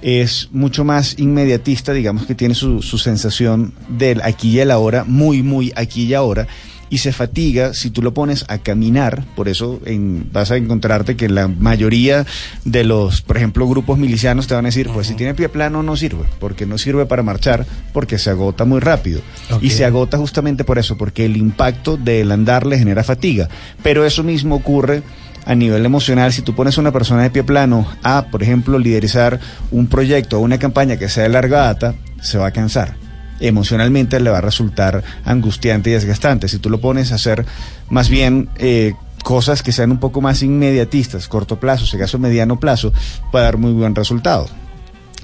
es 0.00 0.48
mucho 0.52 0.84
más 0.84 1.18
inmediatista, 1.18 1.92
digamos 1.92 2.24
que 2.24 2.34
tiene 2.34 2.54
su, 2.54 2.80
su 2.80 2.96
sensación 2.96 3.74
del 3.90 4.22
aquí 4.22 4.52
y 4.52 4.60
el 4.60 4.70
ahora, 4.70 5.04
muy, 5.04 5.42
muy 5.42 5.70
aquí 5.76 6.04
y 6.04 6.14
ahora, 6.14 6.48
y 6.92 6.98
se 6.98 7.10
fatiga 7.10 7.72
si 7.72 7.88
tú 7.88 8.02
lo 8.02 8.12
pones 8.12 8.44
a 8.48 8.58
caminar. 8.58 9.24
Por 9.34 9.48
eso 9.48 9.80
en- 9.86 10.26
vas 10.30 10.50
a 10.50 10.58
encontrarte 10.58 11.16
que 11.16 11.30
la 11.30 11.48
mayoría 11.48 12.26
de 12.66 12.84
los, 12.84 13.22
por 13.22 13.38
ejemplo, 13.38 13.66
grupos 13.66 13.96
milicianos 13.98 14.46
te 14.46 14.54
van 14.54 14.66
a 14.66 14.68
decir, 14.68 14.90
pues 14.92 15.06
si 15.06 15.14
tiene 15.14 15.32
pie 15.32 15.48
plano 15.48 15.82
no 15.82 15.96
sirve, 15.96 16.24
porque 16.38 16.66
no 16.66 16.76
sirve 16.76 17.06
para 17.06 17.22
marchar, 17.22 17.64
porque 17.94 18.18
se 18.18 18.28
agota 18.28 18.66
muy 18.66 18.78
rápido. 18.80 19.22
Y 19.62 19.70
se 19.70 19.86
agota 19.86 20.18
justamente 20.18 20.64
por 20.64 20.78
eso, 20.78 20.98
porque 20.98 21.24
el 21.24 21.38
impacto 21.38 21.96
del 21.96 22.30
andar 22.30 22.66
le 22.66 22.78
genera 22.78 23.02
fatiga. 23.02 23.48
Pero 23.82 24.04
eso 24.04 24.22
mismo 24.22 24.54
ocurre 24.56 25.02
a 25.46 25.54
nivel 25.54 25.86
emocional, 25.86 26.30
si 26.32 26.42
tú 26.42 26.54
pones 26.54 26.76
a 26.76 26.82
una 26.82 26.92
persona 26.92 27.22
de 27.22 27.30
pie 27.30 27.42
plano 27.42 27.86
a, 28.02 28.26
por 28.30 28.42
ejemplo, 28.42 28.78
liderizar 28.78 29.40
un 29.70 29.86
proyecto 29.86 30.36
o 30.38 30.40
una 30.42 30.58
campaña 30.58 30.98
que 30.98 31.08
sea 31.08 31.22
de 31.22 31.30
larga 31.30 31.62
data, 31.62 31.94
se 32.20 32.36
va 32.36 32.48
a 32.48 32.50
cansar. 32.52 32.96
Emocionalmente 33.42 34.20
le 34.20 34.30
va 34.30 34.38
a 34.38 34.40
resultar 34.40 35.02
angustiante 35.24 35.90
y 35.90 35.94
desgastante. 35.94 36.48
Si 36.48 36.58
tú 36.58 36.70
lo 36.70 36.80
pones 36.80 37.12
a 37.12 37.16
hacer 37.16 37.44
más 37.90 38.08
bien 38.08 38.48
eh, 38.56 38.94
cosas 39.24 39.62
que 39.62 39.72
sean 39.72 39.90
un 39.90 39.98
poco 39.98 40.20
más 40.20 40.42
inmediatistas, 40.42 41.26
corto 41.26 41.58
plazo, 41.58 41.84
si 41.84 41.96
acaso 41.96 42.18
mediano 42.18 42.60
plazo, 42.60 42.92
puede 43.32 43.44
dar 43.44 43.58
muy 43.58 43.72
buen 43.72 43.94
resultado. 43.94 44.46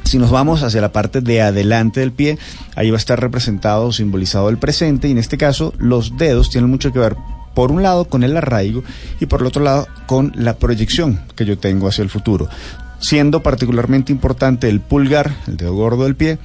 Si 0.03 0.19
nos 0.19 0.31
vamos 0.31 0.62
hacia 0.62 0.81
la 0.81 0.90
parte 0.90 1.20
de 1.20 1.43
adelante 1.43 2.01
del 2.01 2.12
pie, 2.12 2.39
ahí 2.74 2.90
va 2.90 2.97
a 2.97 2.99
estar 2.99 3.20
representado 3.20 3.86
o 3.86 3.93
simbolizado 3.93 4.49
el 4.49 4.59
presente 4.59 5.07
y 5.07 5.12
en 5.12 5.19
este 5.19 5.39
caso 5.39 5.74
los 5.78 6.16
dedos 6.16 6.51
tienen 6.51 6.70
mucho 6.70 6.93
que 6.93 6.99
ver 6.99 7.15
por 7.55 7.70
un 7.70 7.82
lado 7.82 8.07
con 8.07 8.24
el 8.24 8.36
arraigo 8.36 8.82
y 9.20 9.27
por 9.27 9.43
el 9.43 9.47
otro 9.47 9.62
lado 9.62 9.86
con 10.07 10.32
la 10.35 10.57
proyección 10.57 11.20
que 11.36 11.45
yo 11.45 11.59
tengo 11.59 11.89
hacia 11.89 12.03
el 12.03 12.11
futuro. 12.11 12.49
Siendo 13.01 13.43
particularmente 13.43 14.11
importante 14.11 14.69
el 14.69 14.81
pulgar, 14.81 15.35
el 15.47 15.57
dedo 15.57 15.74
gordo 15.74 16.05
del 16.05 16.16
pie, 16.16 16.39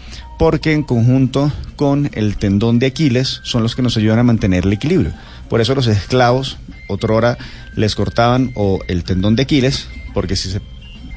porque 0.44 0.74
en 0.74 0.84
conjunto 0.84 1.54
con 1.78 2.10
el 2.16 2.36
tendón 2.36 2.78
de 2.78 2.88
Aquiles 2.88 3.40
son 3.44 3.64
los 3.64 3.78
que 3.78 3.82
nos 3.82 3.96
ayudan 3.96 4.20
a 4.20 4.24
mantener 4.24 4.66
el 4.66 4.74
equilibrio. 4.74 5.14
Por 5.48 5.62
eso 5.62 5.74
los 5.74 5.88
esclavos, 5.88 6.58
otrora, 6.90 7.38
les 7.78 7.96
cortaban 7.96 8.52
o 8.54 8.82
el 8.90 9.06
tendón 9.06 9.38
de 9.38 9.44
Aquiles, 9.44 9.88
porque 10.14 10.36
si 10.36 10.52
se 10.52 10.60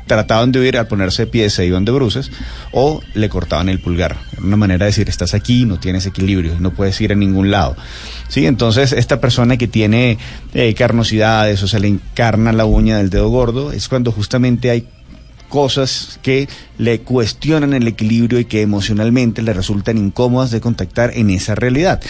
trataban 0.07 0.53
de 0.53 0.61
huir 0.61 0.79
al 0.79 0.87
ponerse 0.87 1.25
de 1.25 1.33
pie 1.33 1.51
se 1.51 1.67
iban 1.67 1.85
de 1.85 1.91
bruces 1.91 2.31
o 2.71 3.03
le 3.15 3.29
cortaban 3.29 3.69
el 3.69 3.81
pulgar. 3.81 4.17
Era 4.33 4.43
una 4.43 4.57
manera 4.57 4.85
de 4.85 4.93
decir, 4.93 5.09
estás 5.09 5.35
aquí, 5.35 5.65
no 5.65 5.81
tienes 5.81 6.07
equilibrio, 6.07 6.61
no 6.61 6.71
puedes 6.71 7.01
ir 7.01 7.11
a 7.11 7.17
ningún 7.17 7.51
lado. 7.51 7.77
Sí, 8.29 8.47
entonces 8.47 8.93
esta 8.93 9.21
persona 9.21 9.57
que 9.57 9.67
tiene 9.67 10.19
eh, 10.55 10.73
carnosidades 10.75 11.61
o 11.65 11.67
se 11.67 11.81
le 11.81 11.89
encarna 11.89 12.53
la 12.53 12.65
uña 12.65 12.99
del 12.99 13.11
dedo 13.11 13.29
gordo 13.29 13.73
es 13.73 13.89
cuando 13.89 14.13
justamente 14.13 14.71
hay 14.71 14.87
cosas 15.49 16.19
que 16.23 16.49
le 16.79 17.01
cuestionan 17.01 17.75
el 17.75 17.89
equilibrio 17.89 18.39
y 18.39 18.45
que 18.45 18.63
emocionalmente 18.63 19.43
le 19.43 19.53
resultan 19.53 19.99
incómodas 19.99 20.51
de 20.51 20.61
contactar 20.61 21.13
en 21.15 21.31
esa 21.31 21.55
realidad. 21.55 22.01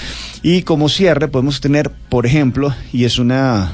Y 0.43 0.63
como 0.63 0.89
cierre 0.89 1.29
podemos 1.29 1.61
tener, 1.61 1.91
por 1.91 2.27
ejemplo, 2.27 2.75
y 2.93 3.05
es 3.05 3.19
una 3.19 3.73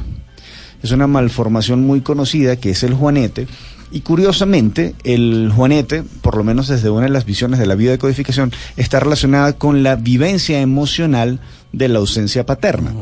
es 0.83 0.91
una 0.91 1.07
malformación 1.07 1.87
muy 1.87 2.01
conocida 2.01 2.57
que 2.57 2.71
es 2.71 2.83
el 2.83 2.95
juanete. 2.95 3.47
Y 3.93 4.01
curiosamente, 4.01 4.95
el 5.05 5.53
juanete, 5.55 6.03
por 6.23 6.37
lo 6.37 6.45
menos 6.45 6.67
desde 6.67 6.89
una 6.89 7.05
de 7.05 7.11
las 7.11 7.27
visiones 7.27 7.61
de 7.61 7.67
la 7.67 7.75
biodecodificación, 7.75 8.51
está 8.77 8.99
relacionada 9.01 9.53
con 9.53 9.83
la 9.83 9.97
vivencia 9.97 10.61
emocional 10.61 11.41
de 11.73 11.89
la 11.89 11.99
ausencia 11.99 12.47
paterna. 12.47 12.93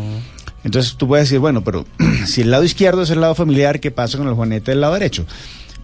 Entonces 0.64 0.96
tú 0.96 1.06
puedes 1.06 1.26
decir, 1.26 1.38
bueno, 1.38 1.62
pero 1.62 1.86
si 2.26 2.42
el 2.42 2.50
lado 2.50 2.64
izquierdo 2.64 3.02
es 3.02 3.10
el 3.10 3.20
lado 3.20 3.34
familiar, 3.36 3.80
¿qué 3.80 3.92
pasa 3.92 4.18
con 4.18 4.26
el 4.26 4.34
juanete 4.34 4.72
del 4.72 4.80
lado 4.80 4.94
derecho? 4.94 5.26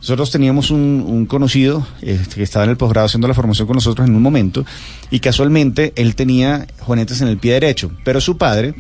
Nosotros 0.06 0.30
teníamos 0.30 0.70
un, 0.70 1.04
un 1.04 1.26
conocido 1.26 1.84
eh, 2.00 2.20
que 2.32 2.44
estaba 2.44 2.64
en 2.64 2.70
el 2.70 2.76
posgrado 2.76 3.06
haciendo 3.06 3.26
la 3.26 3.34
formación 3.34 3.66
con 3.66 3.74
nosotros 3.74 4.06
en 4.06 4.14
un 4.14 4.22
momento 4.22 4.64
y 5.10 5.18
casualmente 5.18 5.92
él 5.96 6.14
tenía 6.14 6.68
juanetes 6.78 7.22
en 7.22 7.26
el 7.26 7.38
pie 7.38 7.54
derecho, 7.54 7.90
pero 8.04 8.20
su 8.20 8.38
padre, 8.38 8.76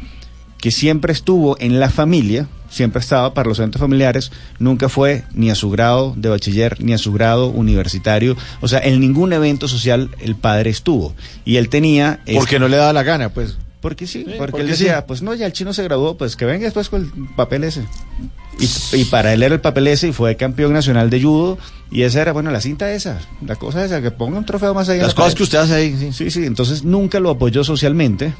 que 0.58 0.70
siempre 0.70 1.12
estuvo 1.12 1.56
en 1.58 1.80
la 1.80 1.90
familia, 1.90 2.46
siempre 2.70 3.00
estaba 3.00 3.34
para 3.34 3.48
los 3.48 3.58
eventos 3.58 3.80
familiares, 3.80 4.30
nunca 4.60 4.88
fue 4.88 5.24
ni 5.32 5.50
a 5.50 5.56
su 5.56 5.68
grado 5.68 6.14
de 6.16 6.28
bachiller 6.28 6.80
ni 6.80 6.92
a 6.92 6.98
su 6.98 7.12
grado 7.12 7.48
universitario, 7.48 8.36
o 8.60 8.68
sea, 8.68 8.78
en 8.78 9.00
ningún 9.00 9.32
evento 9.32 9.66
social 9.66 10.10
el 10.20 10.36
padre 10.36 10.70
estuvo. 10.70 11.12
Y 11.44 11.56
él 11.56 11.68
tenía... 11.70 12.20
Porque 12.34 12.60
no 12.60 12.68
le 12.68 12.76
daba 12.76 12.92
la 12.92 13.02
gana, 13.02 13.30
pues. 13.30 13.56
Porque 13.86 14.08
sí, 14.08 14.24
porque, 14.24 14.38
porque 14.38 14.60
él 14.62 14.66
decía, 14.66 14.98
sí. 14.98 15.04
pues 15.06 15.22
no, 15.22 15.32
ya 15.32 15.46
el 15.46 15.52
chino 15.52 15.72
se 15.72 15.84
graduó, 15.84 16.16
pues 16.18 16.34
que 16.34 16.44
venga 16.44 16.64
después 16.64 16.88
con 16.88 17.02
el 17.02 17.28
papel 17.36 17.62
ese. 17.62 17.84
Y, 18.58 18.96
y 18.96 19.04
para 19.04 19.32
él 19.32 19.44
era 19.44 19.54
el 19.54 19.60
papel 19.60 19.86
ese 19.86 20.08
y 20.08 20.12
fue 20.12 20.34
campeón 20.34 20.72
nacional 20.72 21.08
de 21.08 21.22
judo 21.22 21.56
y 21.92 22.02
esa 22.02 22.20
era, 22.20 22.32
bueno, 22.32 22.50
la 22.50 22.60
cinta 22.60 22.90
esa, 22.92 23.20
la 23.46 23.54
cosa 23.54 23.84
esa, 23.84 24.02
que 24.02 24.10
ponga 24.10 24.38
un 24.38 24.44
trofeo 24.44 24.74
más 24.74 24.88
en 24.88 24.98
Las 24.98 25.08
la 25.08 25.14
cosas 25.14 25.34
pared. 25.34 25.36
que 25.36 25.42
usted 25.44 25.58
hace 25.58 25.74
ahí, 25.74 25.96
sí. 25.96 26.12
Sí, 26.12 26.30
sí, 26.32 26.44
entonces 26.46 26.82
nunca 26.82 27.20
lo 27.20 27.30
apoyó 27.30 27.62
socialmente. 27.62 28.34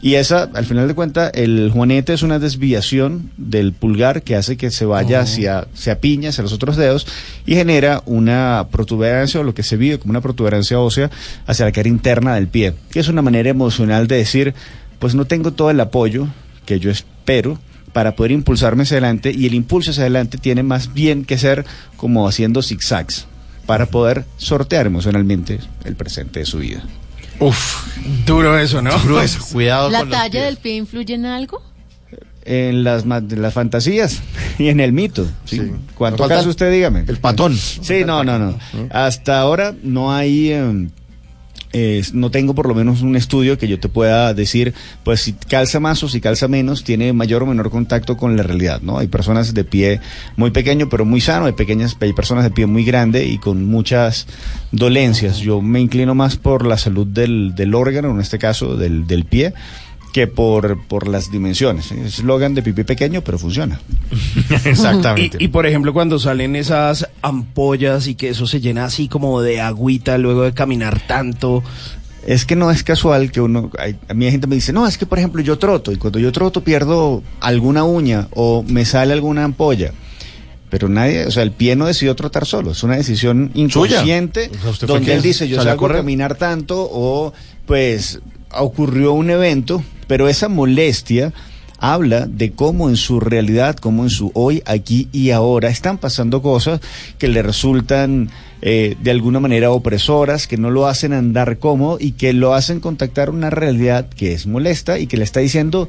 Y 0.00 0.14
esa, 0.14 0.48
al 0.54 0.64
final 0.64 0.86
de 0.86 0.94
cuentas, 0.94 1.32
el 1.34 1.70
juanete 1.72 2.12
es 2.12 2.22
una 2.22 2.38
desviación 2.38 3.30
del 3.36 3.72
pulgar 3.72 4.22
que 4.22 4.36
hace 4.36 4.56
que 4.56 4.70
se 4.70 4.84
vaya 4.84 5.20
hacia, 5.20 5.66
se 5.74 5.90
apiña 5.90 6.28
hacia 6.28 6.42
los 6.42 6.52
otros 6.52 6.76
dedos 6.76 7.06
y 7.46 7.54
genera 7.54 8.02
una 8.06 8.68
protuberancia 8.70 9.40
o 9.40 9.42
lo 9.42 9.54
que 9.54 9.64
se 9.64 9.76
vive 9.76 9.98
como 9.98 10.10
una 10.10 10.20
protuberancia 10.20 10.78
ósea 10.78 11.10
hacia 11.46 11.64
la 11.64 11.72
cara 11.72 11.88
interna 11.88 12.34
del 12.36 12.48
pie, 12.48 12.74
que 12.90 13.00
es 13.00 13.08
una 13.08 13.22
manera 13.22 13.50
emocional 13.50 14.06
de 14.06 14.16
decir, 14.16 14.54
pues 14.98 15.14
no 15.14 15.24
tengo 15.24 15.52
todo 15.52 15.70
el 15.70 15.80
apoyo 15.80 16.28
que 16.64 16.78
yo 16.78 16.90
espero 16.90 17.58
para 17.92 18.14
poder 18.14 18.32
impulsarme 18.32 18.84
hacia 18.84 18.98
adelante 18.98 19.32
y 19.34 19.46
el 19.46 19.54
impulso 19.54 19.90
hacia 19.90 20.04
adelante 20.04 20.38
tiene 20.38 20.62
más 20.62 20.94
bien 20.94 21.24
que 21.24 21.38
ser 21.38 21.64
como 21.96 22.28
haciendo 22.28 22.62
zigzags 22.62 23.26
para 23.66 23.86
poder 23.86 24.24
sortear 24.36 24.86
emocionalmente 24.86 25.58
el 25.84 25.96
presente 25.96 26.40
de 26.40 26.46
su 26.46 26.58
vida. 26.58 26.82
Uf, 27.40 27.96
duro 28.26 28.58
eso, 28.58 28.82
¿no? 28.82 28.90
Duro 28.98 29.20
eso. 29.20 29.38
Cuidado 29.52 29.90
¿La 29.90 30.00
con 30.00 30.08
los 30.10 30.18
talla 30.18 30.30
pies. 30.30 30.44
del 30.44 30.56
pie 30.56 30.74
influye 30.76 31.14
en 31.14 31.26
algo? 31.26 31.62
en 32.48 32.82
las, 32.82 33.04
las 33.04 33.52
fantasías 33.52 34.22
y 34.58 34.68
en 34.68 34.80
el 34.80 34.92
mito. 34.92 35.26
¿sí? 35.44 35.70
¿Cuánto 35.94 36.22
Falta 36.22 36.36
caso 36.36 36.48
usted 36.48 36.72
dígame? 36.72 37.04
El 37.06 37.18
patón. 37.18 37.54
Sí, 37.54 38.04
no, 38.06 38.24
no, 38.24 38.38
no. 38.38 38.58
Hasta 38.90 39.38
ahora 39.38 39.74
no 39.82 40.12
hay, 40.14 40.52
eh, 40.52 40.88
eh, 41.72 42.02
no 42.12 42.30
tengo 42.30 42.54
por 42.54 42.66
lo 42.66 42.74
menos 42.74 43.02
un 43.02 43.16
estudio 43.16 43.58
que 43.58 43.68
yo 43.68 43.78
te 43.78 43.88
pueda 43.88 44.32
decir, 44.32 44.74
pues 45.04 45.20
si 45.20 45.32
calza 45.34 45.80
más 45.80 46.02
o 46.02 46.08
si 46.08 46.20
calza 46.20 46.48
menos, 46.48 46.84
tiene 46.84 47.12
mayor 47.12 47.42
o 47.42 47.46
menor 47.46 47.70
contacto 47.70 48.16
con 48.16 48.36
la 48.36 48.42
realidad, 48.42 48.80
¿no? 48.80 48.98
Hay 48.98 49.08
personas 49.08 49.52
de 49.52 49.64
pie 49.64 50.00
muy 50.36 50.50
pequeño 50.50 50.88
pero 50.88 51.04
muy 51.04 51.20
sano, 51.20 51.46
hay 51.46 51.52
pequeñas, 51.52 51.96
hay 52.00 52.12
personas 52.12 52.44
de 52.44 52.50
pie 52.50 52.66
muy 52.66 52.84
grande 52.84 53.26
y 53.26 53.38
con 53.38 53.64
muchas 53.64 54.26
dolencias. 54.72 55.38
Yo 55.38 55.60
me 55.60 55.80
inclino 55.80 56.14
más 56.14 56.36
por 56.36 56.66
la 56.66 56.78
salud 56.78 57.06
del, 57.06 57.54
del 57.54 57.74
órgano, 57.74 58.10
en 58.10 58.20
este 58.20 58.38
caso 58.38 58.76
del, 58.76 59.06
del 59.06 59.24
pie, 59.24 59.52
que 60.12 60.26
por, 60.26 60.78
por 60.86 61.06
las 61.06 61.30
dimensiones. 61.30 61.92
Es 61.92 62.18
eslogan 62.18 62.54
de 62.54 62.62
pipí 62.62 62.84
pequeño, 62.84 63.22
pero 63.22 63.38
funciona. 63.38 63.80
Exactamente. 64.64 65.36
Y, 65.40 65.44
y, 65.44 65.48
por 65.48 65.66
ejemplo, 65.66 65.92
cuando 65.92 66.18
salen 66.18 66.56
esas 66.56 67.08
ampollas 67.22 68.06
y 68.06 68.14
que 68.14 68.30
eso 68.30 68.46
se 68.46 68.60
llena 68.60 68.84
así 68.84 69.08
como 69.08 69.40
de 69.42 69.60
agüita 69.60 70.18
luego 70.18 70.42
de 70.42 70.52
caminar 70.54 71.00
tanto. 71.06 71.62
Es 72.26 72.44
que 72.44 72.56
no 72.56 72.70
es 72.70 72.82
casual 72.82 73.30
que 73.30 73.40
uno, 73.40 73.70
hay- 73.78 73.96
a 74.08 74.14
mí 74.14 74.26
hay 74.26 74.32
gente 74.32 74.46
me 74.46 74.54
dice, 74.56 74.72
no, 74.72 74.86
es 74.86 74.98
que 74.98 75.06
por 75.06 75.18
ejemplo 75.18 75.40
yo 75.40 75.56
troto 75.58 75.92
y 75.92 75.96
cuando 75.96 76.18
yo 76.18 76.30
troto 76.32 76.62
pierdo 76.62 77.22
alguna 77.40 77.84
uña 77.84 78.28
o 78.32 78.62
me 78.66 78.84
sale 78.84 79.12
alguna 79.12 79.44
ampolla. 79.44 79.92
Pero 80.70 80.90
nadie, 80.90 81.24
o 81.26 81.30
sea, 81.30 81.42
el 81.44 81.52
pie 81.52 81.76
no 81.76 81.86
decidió 81.86 82.14
trotar 82.14 82.44
solo, 82.44 82.72
es 82.72 82.82
una 82.82 82.96
decisión 82.96 83.50
inconsciente 83.54 84.50
O 84.54 84.60
sea, 84.60 84.70
¿usted 84.70 84.86
fue 84.86 84.96
donde 84.96 85.14
él 85.14 85.22
dice, 85.22 85.48
yo 85.48 85.56
salgo 85.56 85.70
a 85.72 85.76
correr? 85.76 85.96
caminar 85.98 86.34
tanto 86.34 86.86
o 86.92 87.32
pues 87.64 88.20
ocurrió 88.52 89.12
un 89.12 89.30
evento, 89.30 89.82
pero 90.06 90.28
esa 90.28 90.48
molestia 90.48 91.32
habla 91.78 92.26
de 92.26 92.52
cómo 92.52 92.88
en 92.88 92.96
su 92.96 93.20
realidad, 93.20 93.76
cómo 93.76 94.02
en 94.02 94.10
su 94.10 94.30
hoy, 94.34 94.62
aquí 94.66 95.08
y 95.12 95.30
ahora 95.30 95.68
están 95.68 95.98
pasando 95.98 96.42
cosas 96.42 96.80
que 97.18 97.28
le 97.28 97.42
resultan 97.42 98.30
eh, 98.60 98.96
de 99.00 99.10
alguna 99.10 99.40
manera 99.40 99.70
opresoras, 99.70 100.46
que 100.46 100.56
no 100.56 100.70
lo 100.70 100.86
hacen 100.86 101.12
andar 101.12 101.58
cómodo 101.58 101.98
y 102.00 102.12
que 102.12 102.32
lo 102.32 102.54
hacen 102.54 102.80
contactar 102.80 103.30
una 103.30 103.50
realidad 103.50 104.08
que 104.08 104.32
es 104.32 104.46
molesta 104.46 104.98
y 104.98 105.06
que 105.06 105.16
le 105.16 105.24
está 105.24 105.40
diciendo, 105.40 105.88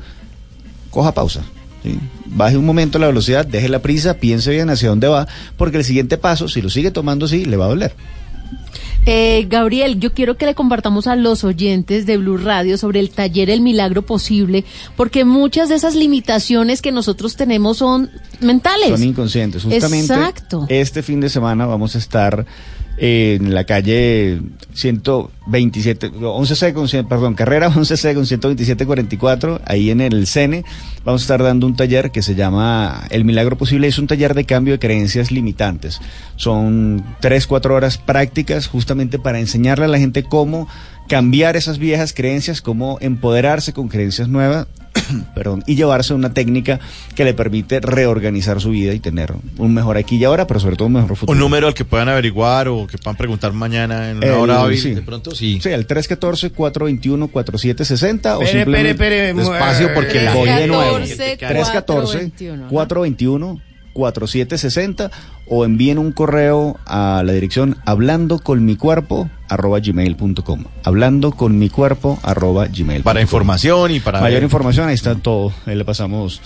coja 0.92 1.14
pausa. 1.14 1.44
Baje 2.26 2.58
un 2.58 2.66
momento 2.66 3.00
la 3.00 3.08
velocidad, 3.08 3.48
deje 3.48 3.70
la 3.70 3.82
prisa, 3.82 4.16
piense 4.16 4.52
bien 4.52 4.70
hacia 4.70 4.90
dónde 4.90 5.08
va, 5.08 5.28
porque 5.58 5.78
el 5.78 5.86
siguiente 5.86 6.18
paso, 6.18 6.48
si 6.48 6.62
lo 6.62 6.70
sigue 6.70 6.92
tomando 6.92 7.26
así, 7.26 7.46
le 7.46 7.58
va 7.58 7.66
a 7.66 7.70
doler. 7.70 7.94
Eh, 9.06 9.46
Gabriel, 9.50 10.00
yo 10.00 10.14
quiero 10.14 10.38
que 10.38 10.46
le 10.46 10.56
compartamos 10.56 11.08
a 11.08 11.16
los 11.16 11.44
oyentes 11.44 12.06
de 12.06 12.18
Blue 12.18 12.38
Radio 12.38 12.78
sobre 12.78 13.00
el 13.00 13.10
taller 13.10 13.50
El 13.50 13.62
Milagro 13.62 14.04
Posible, 14.04 14.66
porque 14.96 15.26
muchas 15.26 15.70
de 15.70 15.76
esas 15.76 15.96
limitaciones 15.96 16.82
que 16.82 16.92
nosotros 16.92 17.36
tenemos 17.36 17.78
son 17.78 18.12
mentales. 18.40 18.90
Son 18.90 19.04
inconscientes. 19.04 19.64
Justamente 19.64 20.14
Exacto. 20.14 20.66
este 20.70 21.02
fin 21.02 21.22
de 21.22 21.30
semana 21.30 21.66
vamos 21.66 21.96
a 21.96 21.98
estar 21.98 22.46
en 23.02 23.54
la 23.54 23.64
calle 23.64 24.42
127, 24.74 26.12
11C 26.12 26.74
con, 26.74 26.88
cien- 26.88 27.08
perdón, 27.08 27.34
carrera 27.36 27.70
11C 27.74 28.14
con 28.14 28.26
12744, 28.26 29.62
ahí 29.66 29.90
en 29.90 30.02
el 30.02 30.28
CENE, 30.28 30.64
vamos 31.06 31.22
a 31.22 31.24
estar 31.24 31.42
dando 31.42 31.66
un 31.66 31.76
taller 31.76 32.12
que 32.12 32.22
se 32.22 32.36
llama 32.36 33.06
El 33.10 33.24
Milagro 33.26 33.58
Posible, 33.58 33.88
es 33.88 33.98
un 34.00 34.08
taller 34.08 34.34
de 34.34 34.44
cambio 34.46 34.74
de 34.74 34.80
creencias 34.80 35.32
limitantes. 35.32 36.02
Son 36.36 37.04
tres, 37.22 37.48
cuatro 37.48 37.74
horas 37.76 37.98
prácticas 37.98 38.68
justamente 38.68 39.18
para 39.20 39.40
enseñarle 39.40 39.86
a 39.86 39.90
la 39.90 40.00
gente 40.00 40.24
cómo 40.24 40.68
cambiar 41.08 41.56
esas 41.56 41.80
viejas 41.80 42.14
creencias, 42.14 42.62
cómo 42.62 42.98
empoderarse 43.02 43.74
con 43.74 43.88
creencias 43.88 44.28
nuevas 44.28 44.68
perdón, 45.36 45.64
y 45.68 45.76
llevarse 45.76 46.14
una 46.14 46.34
técnica 46.34 46.80
que 47.16 47.24
le 47.24 47.34
permite 47.34 47.80
reorganizar 47.80 48.60
su 48.62 48.70
vida 48.72 48.94
y 48.94 49.00
tener 49.00 49.34
un 49.58 49.74
mejor 49.74 49.98
aquí 49.98 50.18
y 50.18 50.24
ahora, 50.24 50.46
pero 50.48 50.60
sobre 50.60 50.76
todo 50.76 50.88
un 50.88 50.94
mejor 50.94 51.16
futuro. 51.16 51.32
Un 51.34 51.40
número 51.40 51.68
al 51.68 51.74
que 51.74 51.86
puedan 51.86 52.10
averiguar 52.10 52.68
o 52.68 52.86
que 52.88 52.98
puedan 52.98 53.16
preguntar 53.18 53.54
mañana 53.54 54.10
en 54.12 54.18
una 54.18 54.26
El- 54.28 54.34
hora 54.34 54.62
hábil, 54.62 54.80
sí. 54.80 54.94
de 54.96 55.02
pronto, 55.02 55.32
sí. 55.36 55.60
Sí, 55.62 55.70
el 55.70 55.88
314-421-4760 55.88 58.38
o 58.38 58.46
simplemente... 58.46 58.92
espere, 58.92 59.30
espere, 59.30 59.34
Despacio, 59.34 59.94
porque 59.94 60.22
la- 60.24 60.34
Voy 60.34 60.50
de 60.50 60.68
nuevo. 60.68 61.00
314-421. 61.00 63.62
314-421-4760 64.00 65.12
o 65.48 65.66
envíen 65.66 65.98
un 65.98 66.12
correo 66.12 66.78
a 66.86 67.24
la 67.26 67.34
dirección 67.34 67.78
hablando 67.86 68.40
con 68.40 68.66
mi 68.66 68.76
cuerpo 68.76 69.30
arroba 69.48 69.80
gmail.com 69.80 70.66
hablando 70.84 71.32
con 71.32 71.58
mi 71.58 71.70
cuerpo 71.70 72.20
arroba 72.24 72.68
gmail 72.68 73.04
Para 73.04 73.22
información 73.22 73.92
y 73.92 74.00
para 74.00 74.22
mayor 74.22 74.38
ver. 74.42 74.44
información 74.44 74.88
ahí 74.88 74.96
está 74.96 75.16
todo. 75.16 75.52
Ahí 75.66 75.76
le 75.76 75.86
pasamos 75.86 76.42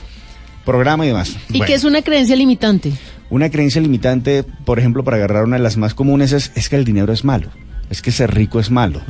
programa 0.66 1.06
y 1.06 1.10
demás. 1.10 1.36
¿Y 1.52 1.62
qué 1.62 1.74
es 1.74 1.84
una 1.84 2.02
creencia 2.02 2.36
limitante? 2.36 2.94
una 3.30 3.50
creencia 3.50 3.82
limitante, 3.82 4.44
por 4.44 4.78
ejemplo, 4.78 5.04
para 5.04 5.18
agarrar 5.18 5.46
una 5.46 5.58
de 5.58 5.64
las 5.64 5.76
más 5.76 5.96
comunes 5.96 6.34
es, 6.34 6.52
es 6.54 6.70
que 6.70 6.76
el 6.76 6.86
dinero 6.86 7.12
es 7.12 7.24
malo, 7.24 7.50
es 7.90 8.02
que 8.02 8.12
ser 8.12 8.34
rico 8.34 8.60
es 8.60 8.72
malo, 8.72 9.02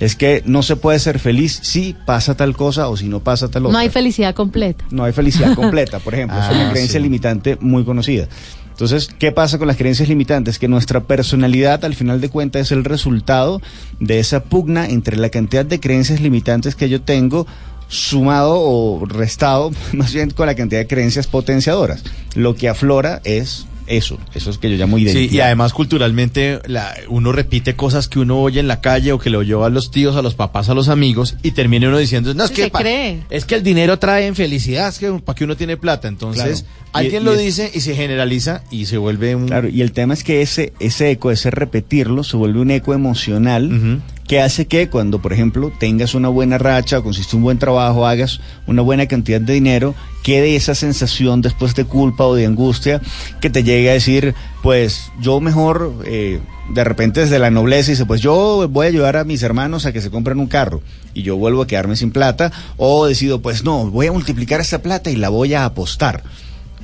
es 0.00 0.16
que 0.16 0.42
no 0.44 0.62
se 0.62 0.76
puede 0.76 0.98
ser 0.98 1.18
feliz 1.18 1.58
si 1.62 1.94
pasa 2.06 2.36
tal 2.36 2.56
cosa 2.56 2.88
o 2.88 2.96
si 2.96 3.08
no 3.08 3.20
pasa 3.20 3.48
tal 3.48 3.66
otra. 3.66 3.72
No 3.72 3.78
hay 3.78 3.88
felicidad 3.88 4.34
completa. 4.34 4.84
No 4.90 5.04
hay 5.04 5.12
felicidad 5.12 5.54
completa, 5.56 5.98
por 5.98 6.14
ejemplo, 6.14 6.38
es 6.38 6.44
Ah, 6.44 6.52
una 6.52 6.70
creencia 6.70 6.98
sí. 6.98 7.02
limitante 7.02 7.56
muy 7.60 7.84
conocida. 7.84 8.28
Entonces, 8.70 9.08
¿qué 9.18 9.32
pasa 9.32 9.58
con 9.58 9.66
las 9.66 9.76
creencias 9.76 10.08
limitantes? 10.08 10.58
Que 10.60 10.68
nuestra 10.68 11.00
personalidad, 11.00 11.84
al 11.84 11.94
final 11.96 12.20
de 12.20 12.28
cuentas, 12.28 12.62
es 12.62 12.72
el 12.72 12.84
resultado 12.84 13.60
de 13.98 14.20
esa 14.20 14.44
pugna 14.44 14.86
entre 14.88 15.16
la 15.16 15.30
cantidad 15.30 15.64
de 15.66 15.80
creencias 15.80 16.20
limitantes 16.20 16.76
que 16.76 16.88
yo 16.88 17.02
tengo 17.02 17.44
sumado 17.88 18.54
o 18.60 19.04
restado 19.06 19.70
más 19.94 20.12
bien 20.12 20.30
con 20.30 20.46
la 20.46 20.54
cantidad 20.54 20.80
de 20.80 20.86
creencias 20.86 21.26
potenciadoras. 21.26 22.04
Lo 22.34 22.54
que 22.54 22.68
aflora 22.68 23.20
es 23.24 23.66
eso, 23.88 24.18
eso 24.34 24.50
es 24.50 24.58
que 24.58 24.70
yo 24.70 24.76
llamo 24.76 24.98
identidad. 24.98 25.28
Sí, 25.30 25.36
y 25.36 25.40
además 25.40 25.72
culturalmente 25.72 26.60
la- 26.66 26.94
uno 27.08 27.32
repite 27.32 27.74
cosas 27.74 28.08
que 28.08 28.18
uno 28.18 28.40
oye 28.40 28.60
en 28.60 28.68
la 28.68 28.80
calle 28.80 29.12
o 29.12 29.18
que 29.18 29.30
le 29.30 29.36
oyó 29.36 29.64
a 29.64 29.70
los 29.70 29.90
tíos, 29.90 30.16
a 30.16 30.22
los 30.22 30.34
papás, 30.34 30.68
a 30.68 30.74
los 30.74 30.88
amigos 30.88 31.36
y 31.42 31.50
termina 31.52 31.88
uno 31.88 31.98
diciendo, 31.98 32.32
no, 32.34 32.44
es 32.44 32.50
Sí, 32.50 32.56
que 32.56 32.62
se 32.64 32.70
pa- 32.70 32.80
cree. 32.80 33.22
es 33.30 33.44
que 33.44 33.54
el 33.54 33.62
dinero 33.62 33.98
trae 33.98 34.32
felicidad, 34.34 34.88
es 34.88 34.98
que 34.98 35.10
para 35.24 35.36
que 35.36 35.44
uno 35.44 35.56
tiene 35.56 35.76
plata, 35.76 36.08
entonces 36.08 36.62
Claro. 36.62 36.88
alguien 36.92 37.22
Y- 37.22 37.24
lo 37.24 37.32
y 37.32 37.36
es- 37.36 37.42
dice 37.44 37.70
y 37.74 37.80
se 37.80 37.94
generaliza 37.94 38.62
y 38.70 38.86
se 38.86 38.98
vuelve 38.98 39.34
un 39.34 39.46
Claro, 39.48 39.68
y 39.68 39.80
el 39.82 39.92
tema 39.92 40.14
es 40.14 40.22
que 40.24 40.42
ese, 40.42 40.72
ese 40.80 41.10
eco, 41.10 41.30
ese 41.30 41.50
repetirlo, 41.50 42.24
se 42.24 42.36
vuelve 42.36 42.60
un 42.60 42.70
eco 42.70 42.94
emocional 42.94 44.00
que 44.28 44.42
hace 44.42 44.66
que 44.66 44.90
cuando, 44.90 45.20
por 45.20 45.32
ejemplo, 45.32 45.72
tengas 45.78 46.14
una 46.14 46.28
buena 46.28 46.58
racha, 46.58 46.98
o 46.98 47.02
consiste 47.02 47.34
un 47.34 47.42
buen 47.42 47.58
trabajo, 47.58 48.06
hagas 48.06 48.40
una 48.66 48.82
buena 48.82 49.06
cantidad 49.06 49.40
de 49.40 49.54
dinero, 49.54 49.94
quede 50.22 50.54
esa 50.54 50.74
sensación 50.74 51.40
después 51.40 51.74
de 51.74 51.86
culpa 51.86 52.26
o 52.26 52.34
de 52.34 52.44
angustia 52.44 53.00
que 53.40 53.48
te 53.48 53.64
llegue 53.64 53.88
a 53.88 53.94
decir, 53.94 54.34
pues 54.62 55.10
yo 55.18 55.40
mejor, 55.40 55.94
eh, 56.04 56.40
de 56.74 56.84
repente 56.84 57.20
desde 57.20 57.38
la 57.38 57.50
nobleza 57.50 57.90
dice, 57.90 58.04
pues 58.04 58.20
yo 58.20 58.68
voy 58.68 58.86
a 58.86 58.90
ayudar 58.90 59.16
a 59.16 59.24
mis 59.24 59.42
hermanos 59.42 59.86
a 59.86 59.92
que 59.92 60.02
se 60.02 60.10
compren 60.10 60.38
un 60.38 60.46
carro 60.46 60.82
y 61.14 61.22
yo 61.22 61.38
vuelvo 61.38 61.62
a 61.62 61.66
quedarme 61.66 61.96
sin 61.96 62.10
plata, 62.10 62.52
o 62.76 63.06
decido, 63.06 63.40
pues 63.40 63.64
no, 63.64 63.90
voy 63.90 64.08
a 64.08 64.12
multiplicar 64.12 64.60
esa 64.60 64.82
plata 64.82 65.10
y 65.10 65.16
la 65.16 65.30
voy 65.30 65.54
a 65.54 65.64
apostar. 65.64 66.22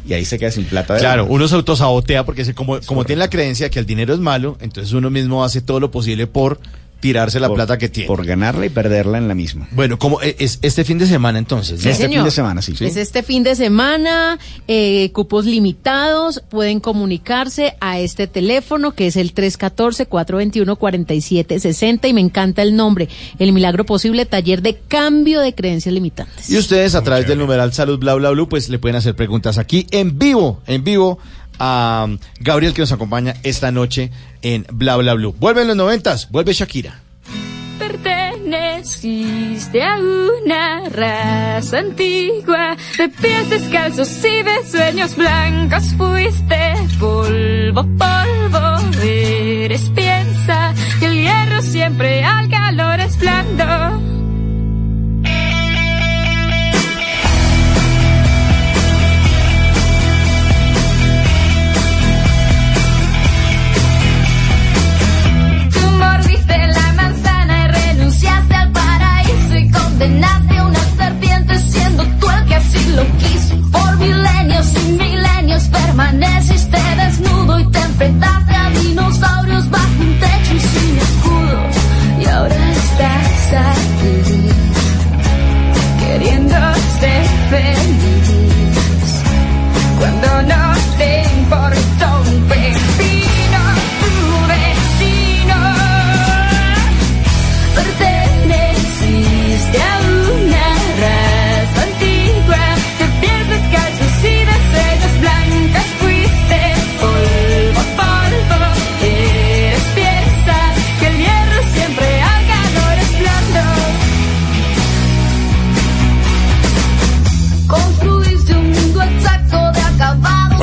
Y 0.06 0.12
ahí 0.12 0.24
se 0.24 0.38
queda 0.38 0.50
sin 0.50 0.64
plata. 0.64 0.94
de 0.94 1.00
Claro, 1.00 1.26
uno 1.28 1.46
se 1.48 1.54
autosabotea 1.54 2.24
porque 2.24 2.44
se, 2.44 2.54
como, 2.54 2.78
como 2.86 3.04
tiene 3.04 3.20
la 3.20 3.30
creencia 3.30 3.70
que 3.70 3.78
el 3.78 3.86
dinero 3.86 4.14
es 4.14 4.20
malo, 4.20 4.56
entonces 4.60 4.92
uno 4.94 5.10
mismo 5.10 5.44
hace 5.44 5.60
todo 5.60 5.80
lo 5.80 5.90
posible 5.90 6.26
por 6.26 6.58
tirarse 7.04 7.38
la 7.38 7.48
Por- 7.48 7.56
plata 7.56 7.76
que 7.76 7.90
tiene. 7.90 8.06
Por 8.06 8.24
ganarla 8.24 8.64
y 8.64 8.70
perderla 8.70 9.18
en 9.18 9.28
la 9.28 9.34
misma. 9.34 9.68
Bueno, 9.72 9.98
como 9.98 10.22
e- 10.22 10.36
es 10.38 10.58
este 10.62 10.84
fin 10.84 10.96
de 10.96 11.06
semana 11.06 11.38
entonces. 11.38 11.82
Sí, 11.82 11.88
¿no? 11.90 11.94
señor. 11.94 12.30
sí. 12.62 12.72
Es 12.82 12.96
este 12.96 13.22
fin 13.22 13.42
de 13.42 13.54
semana, 13.56 14.38
eh, 14.68 15.10
cupos 15.12 15.44
limitados, 15.44 16.42
pueden 16.48 16.80
comunicarse 16.80 17.74
a 17.78 17.98
este 17.98 18.26
teléfono 18.26 18.92
que 18.92 19.08
es 19.08 19.16
el 19.16 19.34
314-421-4760 19.34 22.08
y 22.08 22.14
me 22.14 22.22
encanta 22.22 22.62
el 22.62 22.74
nombre, 22.74 23.10
El 23.38 23.52
Milagro 23.52 23.84
Posible, 23.84 24.24
taller 24.24 24.62
de 24.62 24.78
cambio 24.88 25.40
de 25.40 25.54
creencias 25.54 25.92
limitantes. 25.92 26.48
Y 26.48 26.56
ustedes 26.56 26.94
a 26.94 27.02
través 27.02 27.28
del 27.28 27.36
numeral 27.38 27.74
salud 27.74 27.98
bla 27.98 28.14
bla 28.14 28.30
bla 28.30 28.46
pues 28.46 28.70
le 28.70 28.78
pueden 28.78 28.96
hacer 28.96 29.14
preguntas 29.14 29.58
aquí 29.58 29.86
en 29.90 30.18
vivo, 30.18 30.62
en 30.66 30.84
vivo 30.84 31.18
a 31.58 32.06
um, 32.08 32.18
Gabriel 32.40 32.74
que 32.74 32.82
nos 32.82 32.92
acompaña 32.92 33.34
esta 33.42 33.70
noche 33.70 34.10
en 34.42 34.66
bla 34.72 34.96
bla 34.96 35.14
bla. 35.14 35.32
Vuelven 35.38 35.68
los 35.68 35.76
noventas, 35.76 36.30
vuelve 36.30 36.52
Shakira. 36.52 37.00
Perteneciste 37.78 39.82
a 39.82 39.98
una 39.98 40.88
raza 40.88 41.78
antigua 41.78 42.76
de 42.96 43.08
pies 43.08 43.50
descalzos 43.50 44.08
y 44.24 44.42
de 44.42 44.70
sueños 44.70 45.16
blancos 45.16 45.84
fuiste 45.96 46.74
polvo, 47.00 47.84
polvo, 47.98 49.02
eres 49.02 49.90
piensa 49.94 50.72
que 51.00 51.06
el 51.06 51.14
hierro 51.14 51.62
siempre 51.62 52.22
al 52.22 52.48
calor 52.48 53.00
es 53.00 53.18
blando. 53.18 54.13
Lo 72.94 73.04
quiso. 73.18 73.54
Por 73.72 73.96
milenios 73.98 74.66
y 74.74 74.92
milenios 74.92 75.64
permaneciste 75.64 76.78
desnudo 76.96 77.60
y 77.60 77.70
te 77.70 77.78
enfrentaste 77.78 78.54
a 78.54 78.70
dinosaurios 78.70 79.70
bajo 79.70 80.00
un 80.00 80.18
techo 80.20 80.54
y 80.54 80.60
sin 80.60 80.98
escudo. 80.98 81.58
Y 82.20 82.26
ahora 82.26 82.72
estás 82.72 83.52
aquí, 83.70 84.48
queriendo 86.00 86.56
ser 87.00 87.24
feliz. 87.50 87.83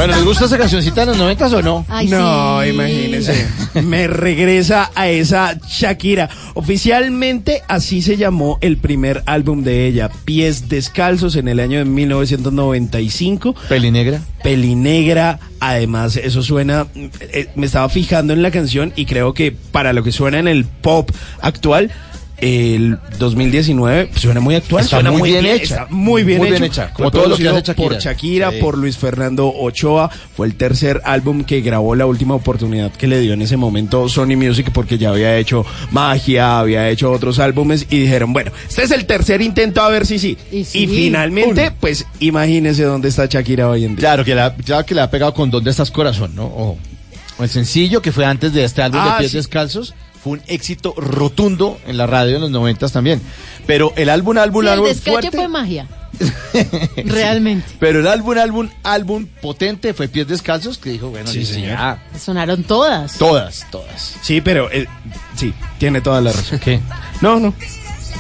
Bueno, 0.02 0.16
¿les 0.16 0.26
gusta 0.26 0.46
esa 0.46 0.58
cancioncita 0.58 1.02
de 1.02 1.06
los 1.06 1.18
noventas 1.18 1.54
o 1.54 1.62
no? 1.62 1.86
no, 2.08 2.66
imagínese. 2.66 3.48
Me 3.84 4.08
regresa 4.08 4.90
a 4.96 5.08
esa 5.08 5.56
Shakira. 5.70 6.28
Oficialmente 6.56 7.62
así 7.68 8.02
se 8.02 8.18
llamó 8.18 8.58
el 8.62 8.78
primer 8.78 9.22
álbum 9.28 9.62
de 9.62 9.86
ella, 9.86 10.10
Pies 10.26 10.70
Descalzos, 10.70 11.36
en 11.36 11.48
el 11.48 11.60
año 11.60 11.78
de 11.78 11.86
1995. 11.86 13.54
Pelinegra. 13.70 14.22
Pelinegra. 14.42 15.40
Además, 15.60 16.18
eso 16.18 16.42
suena. 16.42 16.88
eh, 16.96 17.50
me 17.54 17.68
estaba 17.68 17.88
fijando 17.88 18.34
en 18.34 18.42
la 18.42 18.50
canción 18.50 18.94
y 18.96 19.06
creo 19.06 19.36
que 19.36 19.52
para 19.52 19.94
lo 19.94 20.02
que 20.02 20.12
suena 20.12 20.40
en 20.40 20.48
el 20.48 20.66
pop 20.66 21.12
actual. 21.42 21.92
El 22.42 22.98
2019 23.20 24.10
suena 24.16 24.40
muy 24.40 24.56
actual, 24.56 24.84
Está 24.84 24.98
suena 24.98 25.12
muy 25.12 25.30
bien 25.30 25.46
hecha. 25.46 25.64
está 25.64 25.88
muy 25.92 26.24
bien 26.24 26.40
Muy 26.40 26.48
hecho. 26.48 26.54
bien 26.60 26.64
hecha, 26.72 26.88
Fue 26.88 26.94
como 26.96 27.12
todo 27.12 27.28
lo 27.28 27.38
que 27.38 27.48
hace 27.48 27.62
Shakira. 27.62 27.76
Por 27.88 27.98
Shakira, 28.00 28.52
Sí. 28.52 28.58
por 28.60 28.78
Luis 28.80 28.98
Fernando 28.98 29.48
Ochoa. 29.48 30.10
Fue 30.36 30.48
el 30.48 30.56
tercer 30.56 31.02
álbum 31.06 31.44
que 31.44 31.62
grabó 31.62 31.94
la 31.94 32.08
última 32.08 32.34
oportunidad 32.34 32.92
que 32.92 33.06
le 33.08 33.20
dio 33.20 33.34
en 33.34 33.44
ese 33.44 33.58
momento 33.58 34.10
Sony 34.10 34.36
Music 34.36 34.72
porque 34.74 34.98
ya 34.98 35.10
había 35.12 35.38
hecho 35.38 35.64
Magia, 35.92 36.58
había 36.60 36.90
hecho 36.90 37.12
otros 37.12 37.38
álbumes 37.38 37.86
y 37.92 38.00
dijeron, 38.00 38.34
bueno, 38.34 38.52
este 38.68 38.84
es 38.86 38.92
el 38.92 39.06
tercer 39.06 39.42
intento 39.44 39.82
a 39.84 39.90
ver 39.90 40.08
si 40.08 40.18
sí. 40.18 40.36
Y, 40.52 40.64
sí. 40.64 40.88
finalmente, 40.88 41.62
Uno. 41.68 41.76
pues 41.80 42.08
imagínese 42.20 42.84
dónde 42.84 43.10
está 43.10 43.28
Shakira 43.28 43.70
hoy 43.70 43.86
en 43.86 43.92
día. 43.96 44.00
Claro 44.00 44.26
que, 44.26 44.34
la, 44.34 44.56
claro 44.56 44.84
que 44.84 44.96
le 44.96 45.02
ha 45.02 45.12
pegado 45.12 45.34
con 45.36 45.52
¿Dónde 45.52 45.70
estás 45.70 45.92
corazón? 45.92 46.32
¿no? 46.36 46.46
O, 46.46 46.78
o 47.38 47.44
el 47.44 47.50
sencillo 47.50 48.02
que 48.02 48.12
fue 48.12 48.26
antes 48.26 48.52
de 48.52 48.64
este 48.64 48.82
álbum 48.82 49.00
Ah, 49.00 49.14
de 49.14 49.20
Pies 49.20 49.32
sí. 49.32 49.38
Descalzos 49.38 49.94
fue 50.24 50.34
un 50.34 50.42
éxito 50.48 50.94
rotundo 50.98 51.80
en 51.88 51.98
la 51.98 52.08
radio 52.08 52.36
en 52.36 52.42
los 52.42 52.52
noventas 52.52 52.92
también. 52.92 53.22
Pero 53.66 53.94
el 53.96 54.10
álbum, 54.10 54.38
álbum, 54.38 54.62
Sí, 54.62 54.68
el 54.68 54.74
álbum 54.74 54.88
descache 54.88 55.12
fuerte, 55.12 55.38
fue 55.38 55.48
magia. 55.48 55.88
Realmente. 57.06 57.66
pero 57.80 58.00
el 58.00 58.08
álbum, 58.08 58.38
álbum, 58.38 58.70
álbum 58.84 59.26
potente 59.42 59.94
fue 59.94 60.08
Pies 60.08 60.28
Descalzos 60.28 60.78
que 60.78 60.90
dijo, 60.92 61.10
bueno, 61.10 61.28
Sí, 61.28 61.46
señor. 61.46 61.72
ya, 61.72 62.04
Sonaron 62.20 62.64
todas. 62.64 63.18
todas, 63.18 63.66
todas. 63.72 64.16
Sí, 64.22 64.42
pero 64.42 64.72
eh, 64.72 64.88
sí, 65.36 65.54
tiene 65.80 66.02
toda 66.02 66.22
la 66.22 66.32
razón. 66.32 66.60
¿Qué? 66.60 66.80
No, 67.22 67.40
no. 67.40 67.54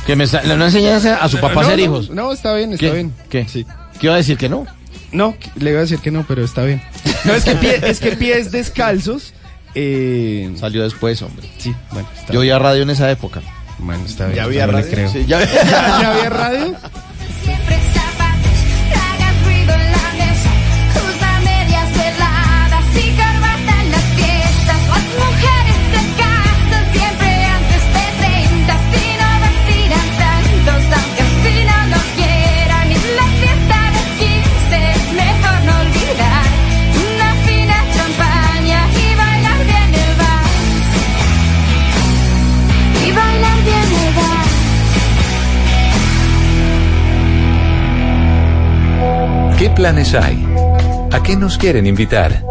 Que 0.06 0.15
me 0.15 0.23
está- 0.23 0.41
no 0.44 0.64
a 0.65 1.30
su 1.30 1.38
papá 1.40 1.61
a 1.61 1.76
no, 1.76 1.80
hijos. 1.80 2.10
No, 2.10 2.32
está 2.32 2.53
bien, 2.56 2.73
está 2.73 2.88
¿Qué? 2.88 2.94
bien. 2.94 3.14
¿Qué? 3.30 3.48
Sí. 3.48 3.65
¿Qué 3.99 4.07
iba 4.07 4.15
a 4.15 4.18
decir 4.18 4.38
que 4.38 4.49
no? 4.49 4.65
No, 5.11 5.36
le 5.56 5.72
iba 5.72 5.80
a 5.80 5.84
decir 5.84 5.99
que 5.99 6.10
no, 6.11 6.26
pero 6.28 6.44
está 6.44 6.64
bien. 6.64 6.82
No, 7.26 7.34
es 7.34 7.44
que, 7.44 7.56
pie- 7.57 7.84
es 7.84 7.99
que 7.99 8.14
pies 8.14 8.52
descalzos. 8.52 9.34
Eh, 9.76 10.52
Salió 10.60 10.84
después, 10.84 11.22
hombre. 11.22 11.49
Sí, 11.57 11.73
bueno. 11.91 12.07
Está 12.18 12.34
Yo 12.34 12.39
oía 12.41 12.60
radio 12.60 12.84
en 12.84 12.89
esa 12.89 13.10
época. 13.11 13.41
Bueno, 13.80 14.06
está 14.06 14.26
bien. 14.26 14.35
¿Ya 14.38 14.43
había 14.43 14.68
no 14.68 14.73
radio? 14.73 14.91
creo. 14.91 15.11
Sí, 15.11 15.26
ya- 15.26 15.43
¿Ya, 15.43 15.64
ya 16.02 16.11
había 16.11 16.30
radio? 16.30 16.76
Planes 49.76 50.14
hay? 50.14 50.45
¿A 51.11 51.22
qué 51.23 51.35
nos 51.35 51.57
quieren 51.57 51.85
invitar? 51.85 52.43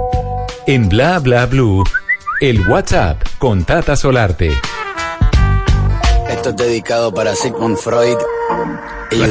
En 0.66 0.88
Bla 0.88 1.18
Bla 1.18 1.46
Blue, 1.46 1.84
el 2.40 2.66
WhatsApp 2.68 3.22
con 3.38 3.64
Tata 3.64 3.96
Solarte. 3.96 4.50
Esto 6.28 6.50
es 6.50 6.56
dedicado 6.56 7.12
para 7.12 7.34
Sigmund 7.34 7.76
Freud. 7.76 8.16
Y 9.10 9.18
¿Qué 9.18 9.24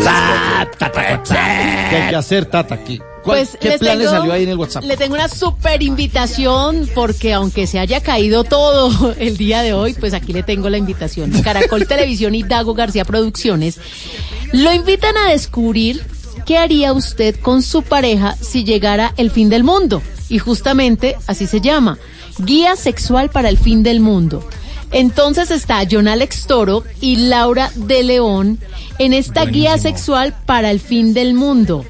hay 1.96 2.10
que 2.10 2.16
hacer, 2.16 2.46
Tata? 2.46 2.78
¿Qué, 2.84 2.98
cuál- 2.98 3.10
Pues 3.40 3.58
¿qué 3.60 3.70
les 3.70 3.80
plan 3.80 3.98
le 4.00 4.06
salió 4.06 4.34
ahí 4.34 4.44
en 4.44 4.50
el 4.50 4.58
WhatsApp? 4.58 4.84
Le 4.84 4.98
tengo 4.98 5.16
una 5.16 5.30
super 5.30 5.82
invitación 5.82 6.90
porque 6.94 7.34
aunque 7.34 7.68
se 7.68 7.80
haya 7.80 8.02
caído 8.02 8.44
todo 8.44 9.14
el 9.18 9.38
día 9.38 9.62
de 9.62 9.74
hoy, 9.74 9.94
pues 9.94 10.14
aquí 10.14 10.34
le 10.34 10.44
tengo 10.44 10.70
la 10.70 10.78
invitación. 10.78 11.32
Caracol 11.42 11.88
Televisión 11.88 12.36
y 12.36 12.44
Dago 12.44 12.74
García 12.74 13.06
Producciones 13.06 13.80
lo 14.52 14.74
invitan 14.74 15.16
a 15.18 15.30
descubrir 15.30 16.04
qué 16.50 16.58
haría 16.58 16.94
usted 16.94 17.36
con 17.40 17.62
su 17.62 17.84
pareja 17.84 18.36
si 18.42 18.64
llegara 18.64 19.14
el 19.18 19.30
fin 19.30 19.50
del 19.50 19.64
mundo. 19.64 20.02
Y 20.30 20.40
justamente 20.40 21.16
así 21.28 21.46
se 21.46 21.62
llama, 21.62 22.00
Guía 22.40 22.76
Sexual 22.76 23.30
para 23.30 23.50
el 23.50 23.60
Fin 23.60 23.84
del 23.84 24.00
Mundo. 24.00 24.44
Entonces 24.90 25.52
está 25.52 25.84
John 25.90 26.08
Alex 26.08 26.48
Toro 26.48 26.84
y 27.02 27.18
Laura 27.18 27.72
de 27.76 28.02
León 28.02 28.58
en 28.98 29.14
esta 29.14 29.46
guía 29.46 29.78
sexual 29.78 30.36
para 30.48 30.72
el 30.72 30.80
fin 30.80 31.14
del 31.14 31.36
mundo. 31.36 31.86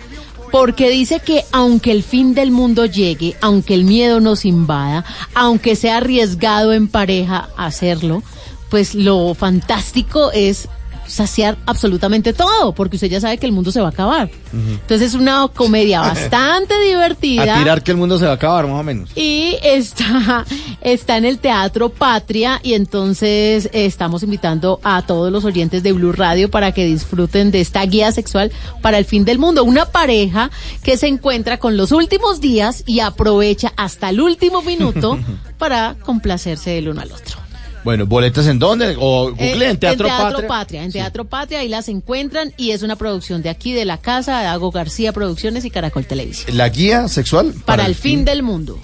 Porque 0.52 0.90
dice 0.90 1.22
que 1.22 1.46
aunque 1.54 1.94
el 1.94 2.04
fin 2.04 2.34
del 2.34 2.52
mundo 2.52 2.86
llegue, 2.86 3.38
aunque 3.40 3.76
el 3.76 3.86
miedo 3.86 4.20
nos 4.20 4.44
invada, 4.44 5.06
aunque 5.36 5.78
sea 5.78 5.98
arriesgado 5.98 6.74
en 6.74 6.90
pareja 6.90 7.48
hacerlo, 7.56 8.24
pues 8.70 8.94
lo 8.94 9.34
fantástico 9.36 10.34
es 10.34 10.68
saciar 11.10 11.58
absolutamente 11.66 12.34
todo, 12.34 12.74
porque 12.74 12.96
usted 12.96 13.10
ya 13.10 13.20
sabe 13.20 13.38
que 13.38 13.46
el 13.46 13.52
mundo 13.52 13.72
se 13.72 13.82
va 13.82 13.88
a 13.88 13.92
acabar. 13.92 14.30
Entonces 14.54 15.10
es 15.10 15.14
una 15.16 15.48
comedia 15.54 16.00
bastante 16.02 16.80
divertida. 16.80 17.56
A 17.56 17.60
tirar 17.60 17.84
que 17.84 17.92
el 17.92 17.98
mundo 17.98 18.18
se 18.18 18.26
va 18.26 18.32
a 18.32 18.36
acabar, 18.36 18.68
más 18.68 18.80
o 18.80 18.84
menos. 18.84 19.10
Y 19.16 19.58
está, 19.64 20.46
está 20.82 21.18
en 21.18 21.26
el 21.26 21.40
Teatro 21.40 21.90
Patria 21.90 22.60
y 22.64 22.74
entonces 22.74 23.70
estamos 23.74 24.24
invitando 24.24 24.80
a 24.84 25.02
todos 25.02 25.32
los 25.32 25.46
oyentes 25.46 25.84
de 25.84 25.92
Blue 25.92 26.12
Radio 26.12 26.50
para 26.50 26.72
que 26.72 26.86
disfruten 26.86 27.52
de 27.52 27.62
esta 27.62 27.84
guía 27.86 28.12
sexual 28.12 28.52
para 28.82 28.98
el 28.98 29.06
fin 29.06 29.26
del 29.26 29.40
mundo. 29.40 29.64
Una 29.64 29.86
pareja 29.86 30.52
que 30.84 30.98
se 30.98 31.08
encuentra 31.08 31.58
con 31.58 31.78
los 31.78 31.92
últimos 31.92 32.42
días 32.42 32.84
y 32.86 33.00
aprovecha 33.00 33.74
hasta 33.76 34.10
el 34.10 34.22
último 34.22 34.62
minuto 34.62 35.18
para 35.58 35.96
complacerse 36.06 36.78
el 36.78 36.90
uno 36.90 37.02
al 37.02 37.12
otro. 37.12 37.39
Bueno, 37.84 38.06
¿boletas 38.06 38.46
en 38.48 38.60
dónde? 38.60 38.96
O 39.00 39.32
Google 39.32 39.66
Eh, 39.68 39.70
en 39.70 39.78
Teatro, 39.80 40.08
Patria. 40.08 40.48
Patria. 40.48 40.84
En 40.84 40.92
Teatro 40.92 41.26
Patria, 41.26 41.60
ahí 41.60 41.70
las 41.70 41.88
encuentran 41.90 42.54
y 42.58 42.72
es 42.72 42.84
una 42.84 42.96
producción 42.98 43.42
de 43.42 43.50
aquí, 43.50 43.72
de 43.74 43.86
la 43.86 43.98
casa, 43.98 44.40
de 44.40 44.46
Dago 44.46 44.72
García 44.72 45.14
Producciones 45.14 45.64
y 45.66 45.70
Caracol 45.72 46.06
Televisión. 46.06 46.58
La 46.58 46.70
guía 46.70 47.08
sexual 47.08 47.54
Para, 47.66 47.86
el 47.86 47.96
fin 47.96 48.26
del 48.26 48.44
mundo. 48.44 48.78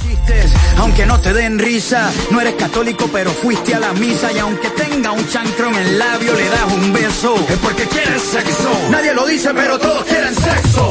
chistes, 0.00 0.52
aunque 0.76 1.06
no 1.06 1.18
te 1.18 1.32
den 1.32 1.58
risa. 1.58 2.12
No 2.30 2.40
eres 2.40 2.54
católico, 2.54 3.08
pero 3.12 3.30
fuiste 3.30 3.74
a 3.74 3.80
la 3.80 3.92
misa. 3.94 4.30
Y 4.32 4.38
aunque 4.38 4.68
tenga 4.70 5.10
un 5.12 5.26
chancro 5.28 5.68
en 5.70 5.74
el 5.76 5.98
labio, 5.98 6.34
le 6.34 6.48
das 6.48 6.72
un 6.72 6.92
beso. 6.92 7.34
Es 7.48 7.56
porque 7.56 7.84
quieres 7.84 8.22
sexo. 8.22 8.70
Nadie 8.90 9.12
lo 9.14 9.26
dice, 9.26 9.50
pero 9.54 9.78
todos 9.78 10.04
quieren 10.04 10.34
sexo. 10.34 10.90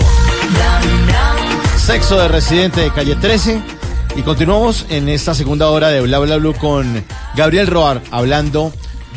Sexo 1.77 2.17
de 2.19 2.27
residente 2.27 2.81
de 2.81 2.91
calle 2.91 3.15
13. 3.15 3.61
Y 4.17 4.23
continuamos 4.23 4.87
en 4.89 5.09
esta 5.09 5.35
segunda 5.35 5.69
hora 5.69 5.89
de 5.89 6.01
Bla 6.01 6.17
Bla 6.17 6.37
Blue 6.37 6.55
con 6.55 7.05
Gabriel 7.35 7.67
Roar 7.67 8.01
hablando 8.09 8.73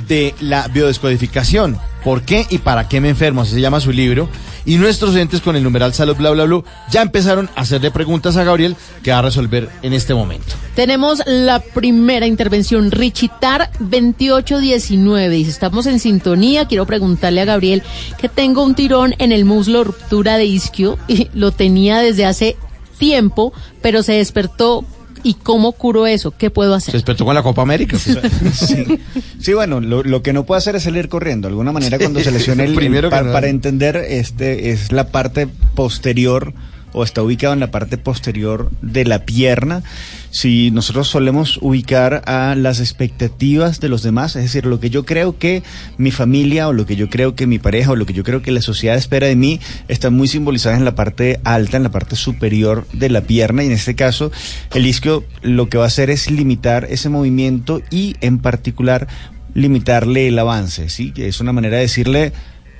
de 0.06 0.34
la 0.40 0.68
biodescodificación. 0.68 1.78
¿Por 2.04 2.20
qué 2.22 2.46
y 2.50 2.58
para 2.58 2.86
qué 2.86 3.00
me 3.00 3.08
enfermo? 3.08 3.40
Así 3.40 3.54
se 3.54 3.62
llama 3.62 3.80
su 3.80 3.92
libro. 3.92 4.28
Y 4.66 4.76
nuestros 4.76 5.12
oyentes 5.12 5.40
con 5.40 5.56
el 5.56 5.62
numeral 5.62 5.94
salud 5.94 6.16
bla 6.16 6.30
bla 6.32 6.44
bla 6.44 6.62
ya 6.90 7.00
empezaron 7.00 7.48
a 7.56 7.62
hacerle 7.62 7.90
preguntas 7.90 8.36
a 8.36 8.44
Gabriel 8.44 8.76
que 9.02 9.10
va 9.10 9.20
a 9.20 9.22
resolver 9.22 9.70
en 9.80 9.94
este 9.94 10.12
momento. 10.12 10.52
Tenemos 10.74 11.22
la 11.24 11.60
primera 11.60 12.26
intervención, 12.26 12.90
Richitar 12.90 13.70
2819. 13.80 15.34
Dice, 15.34 15.50
estamos 15.50 15.86
en 15.86 15.98
sintonía. 15.98 16.68
Quiero 16.68 16.84
preguntarle 16.84 17.40
a 17.40 17.46
Gabriel 17.46 17.82
que 18.18 18.28
tengo 18.28 18.62
un 18.62 18.74
tirón 18.74 19.14
en 19.16 19.32
el 19.32 19.46
muslo, 19.46 19.82
ruptura 19.82 20.36
de 20.36 20.44
isquio, 20.44 20.98
y 21.08 21.30
lo 21.32 21.52
tenía 21.52 22.00
desde 22.00 22.26
hace 22.26 22.58
tiempo, 23.00 23.52
pero 23.82 24.04
se 24.04 24.12
despertó. 24.12 24.84
¿Y 25.22 25.34
cómo 25.34 25.72
curo 25.72 26.06
eso? 26.06 26.30
¿Qué 26.30 26.48
puedo 26.48 26.74
hacer? 26.74 26.92
Se 26.92 26.96
despertó 26.96 27.26
con 27.26 27.34
la 27.34 27.42
Copa 27.42 27.60
América. 27.60 27.98
Sí, 27.98 28.14
Sí, 29.38 29.52
bueno, 29.52 29.80
lo, 29.80 30.02
lo 30.02 30.22
que 30.22 30.32
no 30.32 30.46
puede 30.46 30.58
hacer 30.60 30.76
es 30.76 30.84
salir 30.84 31.10
corriendo. 31.10 31.46
De 31.46 31.52
alguna 31.52 31.72
manera, 31.72 31.98
cuando 31.98 32.20
se 32.20 32.30
lesiona 32.30 32.64
el, 32.64 32.74
Primero 32.76 33.08
el- 33.08 33.10
que 33.12 33.16
pa- 33.16 33.22
nada. 33.22 33.34
para 33.34 33.48
entender, 33.48 33.96
este 33.96 34.70
es 34.70 34.92
la 34.92 35.08
parte 35.08 35.46
posterior 35.74 36.54
o 36.92 37.04
está 37.04 37.22
ubicado 37.22 37.52
en 37.52 37.60
la 37.60 37.70
parte 37.70 37.98
posterior 37.98 38.70
de 38.82 39.04
la 39.04 39.24
pierna. 39.24 39.82
Si 40.30 40.70
nosotros 40.70 41.08
solemos 41.08 41.58
ubicar 41.60 42.22
a 42.26 42.54
las 42.56 42.80
expectativas 42.80 43.80
de 43.80 43.88
los 43.88 44.02
demás, 44.02 44.36
es 44.36 44.42
decir, 44.44 44.66
lo 44.66 44.78
que 44.80 44.90
yo 44.90 45.04
creo 45.04 45.38
que 45.38 45.62
mi 45.98 46.10
familia 46.10 46.68
o 46.68 46.72
lo 46.72 46.86
que 46.86 46.96
yo 46.96 47.08
creo 47.08 47.34
que 47.34 47.46
mi 47.46 47.58
pareja 47.58 47.90
o 47.92 47.96
lo 47.96 48.06
que 48.06 48.12
yo 48.12 48.22
creo 48.24 48.42
que 48.42 48.52
la 48.52 48.60
sociedad 48.62 48.96
espera 48.96 49.26
de 49.26 49.36
mí, 49.36 49.60
están 49.88 50.14
muy 50.14 50.28
simbolizadas 50.28 50.78
en 50.78 50.84
la 50.84 50.94
parte 50.94 51.40
alta, 51.44 51.76
en 51.76 51.82
la 51.82 51.90
parte 51.90 52.16
superior 52.16 52.86
de 52.92 53.08
la 53.10 53.22
pierna 53.22 53.62
y 53.62 53.66
en 53.66 53.72
este 53.72 53.94
caso 53.96 54.30
el 54.74 54.86
isquio 54.86 55.24
lo 55.42 55.68
que 55.68 55.78
va 55.78 55.84
a 55.84 55.88
hacer 55.88 56.10
es 56.10 56.30
limitar 56.30 56.86
ese 56.90 57.08
movimiento 57.08 57.82
y 57.90 58.14
en 58.20 58.38
particular 58.38 59.08
limitarle 59.54 60.28
el 60.28 60.38
avance, 60.38 60.88
¿sí? 60.90 61.12
Es 61.16 61.40
una 61.40 61.52
manera 61.52 61.76
de 61.76 61.82
decirle, 61.82 62.32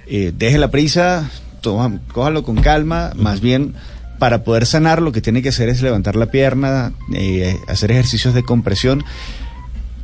eh, 0.07 0.33
deje 0.37 0.57
la 0.59 0.71
prisa, 0.71 1.29
toma- 1.61 2.01
cójalo 2.13 2.45
con 2.45 2.57
calma, 2.57 3.13
más 3.17 3.41
bien 3.41 3.75
para 4.21 4.45
poder 4.45 4.67
sanar 4.67 5.01
lo 5.01 5.13
que 5.13 5.23
tiene 5.23 5.43
que 5.43 5.49
hacer 5.49 5.71
es 5.71 5.81
levantar 5.81 6.15
la 6.15 6.27
pierna, 6.27 6.93
eh, 7.15 7.57
hacer 7.67 7.91
ejercicios 7.91 8.35
de 8.35 8.45
compresión 8.45 9.03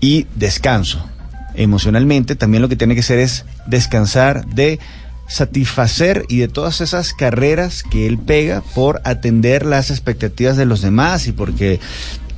y 0.00 0.26
descanso. 0.34 1.06
Emocionalmente 1.54 2.34
también 2.34 2.62
lo 2.62 2.68
que 2.68 2.76
tiene 2.76 2.94
que 2.94 3.00
hacer 3.00 3.18
es 3.18 3.44
descansar 3.66 4.46
de 4.46 4.80
satisfacer 5.28 6.24
y 6.28 6.38
de 6.38 6.48
todas 6.48 6.80
esas 6.80 7.12
carreras 7.12 7.82
que 7.82 8.06
él 8.06 8.18
pega 8.18 8.62
por 8.74 9.02
atender 9.04 9.66
las 9.66 9.90
expectativas 9.90 10.56
de 10.56 10.64
los 10.64 10.80
demás 10.80 11.26
y 11.26 11.32
porque 11.32 11.78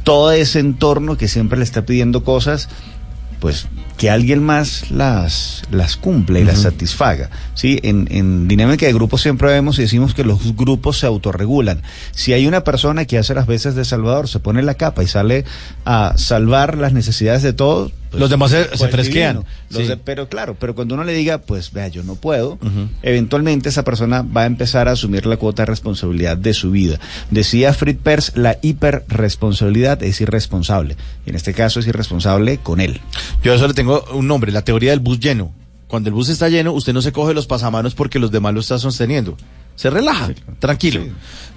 todo 0.03 0.33
ese 0.33 0.59
entorno 0.59 1.17
que 1.17 1.29
siempre 1.29 1.59
le 1.59 1.65
está 1.65 1.87
pidiendo 1.87 2.25
cosas, 2.25 2.69
pues 3.41 3.69
que 3.99 4.09
alguien 4.11 4.43
más 4.43 4.91
las, 4.91 5.62
las 5.70 5.97
cumple 5.97 6.41
y 6.41 6.45
las 6.45 6.61
satisfaga. 6.62 7.29
¿sí? 7.55 7.79
En, 7.83 8.07
en 8.11 8.49
dinámica 8.49 8.87
de 8.87 8.93
grupos 8.95 9.20
siempre 9.20 9.49
vemos 9.49 9.79
y 9.79 9.83
decimos 9.83 10.15
que 10.15 10.25
los 10.25 10.57
grupos 10.57 10.99
se 11.01 11.07
autorregulan. 11.07 11.83
Si 12.12 12.33
hay 12.33 12.47
una 12.47 12.62
persona 12.65 13.05
que 13.05 13.19
hace 13.19 13.35
las 13.35 13.47
veces 13.47 13.75
de 13.75 13.85
salvador, 13.85 14.29
se 14.29 14.39
pone 14.39 14.62
la 14.62 14.75
capa 14.75 15.03
y 15.03 15.09
sale 15.09 15.45
a 15.85 16.15
salvar 16.16 16.79
las 16.79 16.93
necesidades 16.93 17.43
de 17.43 17.53
todos, 17.53 17.93
pues, 18.11 18.20
Los 18.23 18.31
demás 18.31 18.51
se- 18.53 18.62
se 18.70 18.77
pues, 18.79 18.91
fresquean. 18.91 19.45
Sí. 19.70 19.83
de- 19.83 19.99
pero 19.99 20.31
claro, 20.31 20.57
pero 20.59 20.75
cuando 20.75 20.95
uno 20.95 21.05
le 21.05 21.12
diga, 21.12 21.39
pues 21.39 21.73
vea, 21.75 21.89
yo 21.89 22.03
no 22.05 22.15
puedo, 22.15 22.59
eventualmente 23.03 23.69
esa 23.69 23.85
persona 23.85 24.23
va 24.23 24.43
a 24.43 24.47
empezar 24.47 24.89
a 24.89 24.93
asumir 24.93 25.27
la 25.27 25.37
cuota 25.37 25.62
de 25.62 25.66
responsabilidad 25.66 26.37
de 26.39 26.55
su 26.55 26.70
vida. 26.70 26.99
Decía 27.31 27.75
Fritz 27.75 27.99
Perls, 28.03 28.33
la 28.35 28.57
hiperresponsabilidad 28.62 30.03
es 30.03 30.20
irresponsable. 30.20 30.97
Y 31.27 31.31
en 31.31 31.37
este 31.37 31.53
caso 31.53 31.81
es 31.81 31.87
irresponsable 31.87 32.59
con 32.59 32.81
él. 32.81 33.01
Yo 33.43 33.53
eso 33.53 33.66
le 33.69 33.75
tengo 33.75 33.88
un 34.12 34.27
nombre, 34.27 34.52
la 34.52 34.62
teoría 34.62 34.90
del 34.90 35.01
bus 35.01 35.20
lleno. 35.20 35.52
Cuando 35.89 36.10
el 36.10 36.15
bus 36.15 36.28
está 36.28 36.48
lleno, 36.48 36.73
usted 36.73 36.93
no 36.93 37.01
se 37.01 37.12
coge 37.12 37.32
los 37.32 37.47
pasamanos 37.47 37.94
porque 37.94 38.19
los 38.19 38.31
demás 38.31 38.52
lo 38.52 38.60
están 38.60 38.78
sosteniendo. 38.78 39.36
se 39.74 39.89
relaja, 39.90 40.31
tranquilo. 40.59 41.02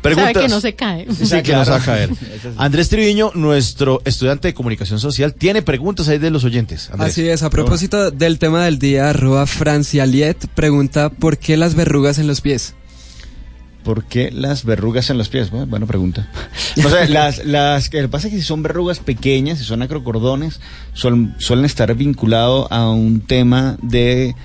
Sabe 0.03 0.33
que 0.33 0.47
no 0.47 0.61
se 0.61 0.73
cae. 0.73 1.07
Sí, 1.13 1.41
que 1.41 1.53
no 1.53 1.65
se 1.65 1.71
va 1.71 1.77
a 1.77 1.83
caer. 1.83 2.09
Andrés 2.57 2.87
Triviño, 2.89 3.31
nuestro 3.35 4.01
estudiante 4.05 4.47
de 4.47 4.53
comunicación 4.53 4.99
social, 4.99 5.33
tiene 5.33 5.61
preguntas 5.61 6.07
ahí 6.07 6.17
de 6.17 6.29
los 6.31 6.43
oyentes. 6.43 6.89
Andrés. 6.91 7.11
Así 7.11 7.27
es, 7.27 7.43
a 7.43 7.49
propósito 7.49 8.09
del 8.11 8.39
tema 8.39 8.63
del 8.65 8.79
día, 8.79 9.09
arroba 9.09 9.45
Francialiet 9.45 10.47
pregunta 10.55 11.09
¿por 11.09 11.37
qué 11.37 11.57
las 11.57 11.75
verrugas 11.75 12.19
en 12.19 12.27
los 12.27 12.41
pies? 12.41 12.75
¿Por 13.83 14.05
qué 14.05 14.31
las 14.31 14.63
verrugas 14.63 15.09
en 15.09 15.17
los 15.17 15.29
pies? 15.29 15.49
Bueno, 15.49 15.65
buena 15.65 15.85
pregunta. 15.85 16.27
O 16.83 16.89
sea, 16.89 17.05
las, 17.09 17.45
las, 17.45 17.89
que 17.89 18.07
pasa 18.07 18.27
es 18.27 18.33
que 18.33 18.39
si 18.39 18.45
son 18.45 18.63
verrugas 18.63 18.99
pequeñas, 18.99 19.59
si 19.59 19.65
son 19.65 19.81
acrocordones, 19.81 20.59
son, 20.93 21.35
suelen 21.39 21.65
estar 21.65 21.93
vinculados 21.95 22.67
a 22.71 22.89
un 22.89 23.21
tema 23.21 23.77
de 23.81 24.35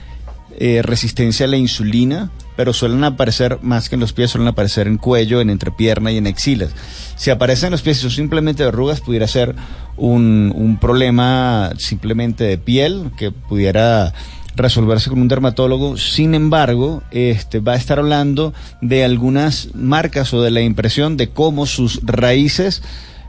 eh, 0.58 0.80
resistencia 0.82 1.44
a 1.44 1.48
la 1.50 1.58
insulina, 1.58 2.30
pero 2.56 2.72
suelen 2.72 3.04
aparecer 3.04 3.58
más 3.60 3.90
que 3.90 3.96
en 3.96 4.00
los 4.00 4.14
pies, 4.14 4.30
suelen 4.30 4.48
aparecer 4.48 4.86
en 4.86 4.96
cuello, 4.96 5.42
en 5.42 5.50
entrepierna 5.50 6.10
y 6.12 6.16
en 6.16 6.26
axilas. 6.26 6.70
Si 7.16 7.30
aparecen 7.30 7.66
en 7.66 7.72
los 7.72 7.82
pies 7.82 7.98
y 7.98 8.00
son 8.02 8.10
simplemente 8.10 8.64
verrugas, 8.64 9.02
pudiera 9.02 9.28
ser 9.28 9.54
un, 9.98 10.52
un 10.56 10.78
problema 10.78 11.72
simplemente 11.76 12.44
de 12.44 12.56
piel 12.56 13.10
que 13.18 13.32
pudiera 13.32 14.14
resolverse 14.56 15.10
con 15.10 15.20
un 15.20 15.28
dermatólogo. 15.28 15.96
Sin 15.96 16.34
embargo, 16.34 17.02
este 17.10 17.60
va 17.60 17.74
a 17.74 17.76
estar 17.76 17.98
hablando 17.98 18.54
de 18.80 19.04
algunas 19.04 19.68
marcas 19.74 20.32
o 20.34 20.42
de 20.42 20.50
la 20.50 20.62
impresión 20.62 21.16
de 21.16 21.28
cómo 21.28 21.66
sus 21.66 22.00
raíces 22.04 22.82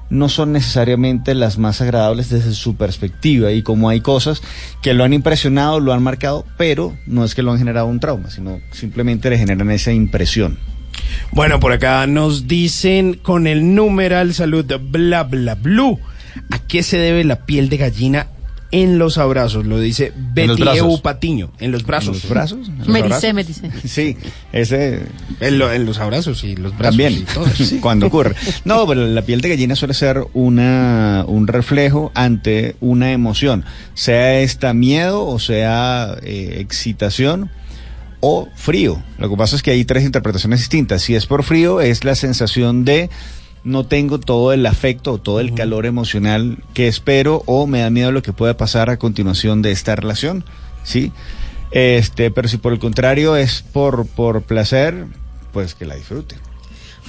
no 0.10 0.30
son 0.30 0.54
necesariamente 0.54 1.36
las 1.36 1.58
más 1.58 1.82
agradables 1.82 2.30
desde 2.30 2.54
su 2.54 2.76
perspectiva 2.76 3.52
y 3.52 3.62
como 3.62 3.90
hay 3.90 4.00
cosas 4.00 4.42
que 4.82 4.94
lo 4.94 5.04
han 5.04 5.14
impresionado, 5.14 5.80
lo 5.82 5.94
han 5.94 6.02
marcado, 6.02 6.46
pero 6.58 6.98
no 7.06 7.26
es 7.26 7.36
que 7.36 7.44
lo 7.44 7.52
han 7.52 7.58
generado 7.58 7.88
un 7.88 8.00
trauma, 8.00 8.30
sino 8.30 8.62
simplemente 8.72 9.30
le 9.30 9.38
generan 9.38 9.70
esa 9.72 9.92
impresión. 9.92 10.58
Bueno, 11.32 11.60
por 11.60 11.74
acá 11.74 12.08
nos 12.08 12.48
dicen 12.48 13.16
con 13.16 13.48
el 13.48 13.76
numeral 13.76 14.34
salud 14.34 14.66
bla 14.90 15.24
bla 15.24 15.56
blue. 15.56 16.00
¿A 16.52 16.60
qué 16.60 16.84
se 16.84 16.98
debe 16.98 17.24
la 17.24 17.46
piel 17.46 17.68
de 17.68 17.78
gallina 17.78 18.28
en 18.72 19.00
los 19.00 19.18
abrazos? 19.18 19.66
Lo 19.66 19.80
dice 19.80 20.12
Betty. 20.34 20.62
Eu 20.78 21.02
Patiño. 21.02 21.52
En 21.60 21.72
los 21.72 21.84
brazos. 21.86 22.16
¿En 22.18 22.22
los 22.22 22.30
brazos? 22.30 22.68
¿En 22.68 22.78
los 22.80 22.88
Me 22.88 23.00
abrazos? 23.00 23.22
dice, 23.22 23.34
me 23.34 23.44
dice. 23.44 23.72
Sí, 23.88 24.18
ese... 24.52 25.04
En, 25.40 25.58
lo- 25.60 25.72
en 25.72 25.86
los 25.86 26.00
abrazos 26.00 26.44
y 26.44 26.56
los 26.56 26.78
brazos. 26.78 26.98
También, 26.98 27.14
y 27.14 27.20
todo. 27.34 27.46
Sí. 27.56 27.80
cuando 27.80 28.08
ocurre. 28.08 28.36
No, 28.66 28.86
pero 28.88 29.06
la 29.08 29.22
piel 29.22 29.42
de 29.42 29.50
gallina 29.50 29.76
suele 29.76 29.94
ser 29.94 30.26
una, 30.34 31.24
un 31.28 31.48
reflejo 31.48 32.12
ante 32.14 32.76
una 32.82 33.12
emoción, 33.12 33.64
sea 33.94 34.40
esta 34.42 34.74
miedo 34.74 35.26
o 35.26 35.40
sea 35.40 36.16
eh, 36.22 36.58
excitación 36.60 37.50
o 38.20 38.50
frío. 38.56 39.02
Lo 39.20 39.30
que 39.30 39.38
pasa 39.38 39.56
es 39.56 39.62
que 39.62 39.72
hay 39.72 39.86
tres 39.86 40.04
interpretaciones 40.04 40.60
distintas. 40.60 41.04
Si 41.04 41.16
es 41.16 41.26
por 41.28 41.44
frío, 41.44 41.82
es 41.82 42.04
la 42.04 42.16
sensación 42.16 42.84
de 42.84 43.10
no 43.68 43.86
tengo 43.86 44.18
todo 44.18 44.54
el 44.54 44.66
afecto 44.66 45.12
o 45.12 45.18
todo 45.18 45.42
el 45.42 45.54
calor 45.54 45.86
emocional 45.86 46.64
que 46.74 46.88
espero 46.88 47.44
o 47.46 47.68
me 47.68 47.82
da 47.82 47.90
miedo 47.90 48.14
lo 48.14 48.24
que 48.24 48.32
pueda 48.32 48.56
pasar 48.56 48.90
a 48.90 48.98
continuación 48.98 49.62
de 49.62 49.72
esta 49.72 49.96
relación, 49.96 50.46
¿sí? 50.84 51.12
Este, 51.72 52.32
pero 52.32 52.48
si 52.48 52.58
por 52.58 52.72
el 52.72 52.80
contrario 52.80 53.36
es 53.36 53.62
por, 53.62 54.08
por 54.08 54.44
placer, 54.44 55.06
pues 55.52 55.76
que 55.76 55.86
la 55.86 55.96
disfrute. 55.96 56.38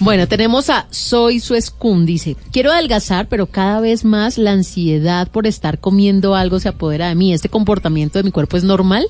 Bueno, 0.01 0.26
tenemos 0.26 0.68
a 0.68 0.89
Soy 0.90 1.39
Suescun, 1.39 2.06
dice, 2.06 2.36
quiero 2.52 2.72
adelgazar, 2.72 3.28
pero 3.28 3.47
cada 3.47 3.80
vez 3.80 4.05
más 4.05 4.36
la 4.36 4.51
ansiedad 4.51 5.28
por 5.28 5.47
estar 5.47 5.78
comiendo 5.78 6.35
algo 6.35 6.59
se 6.59 6.68
apodera 6.68 7.09
de 7.09 7.14
mí. 7.14 7.32
¿Este 7.32 7.48
comportamiento 7.48 8.18
de 8.18 8.24
mi 8.24 8.32
cuerpo 8.32 8.56
es 8.56 8.64
normal? 8.64 9.06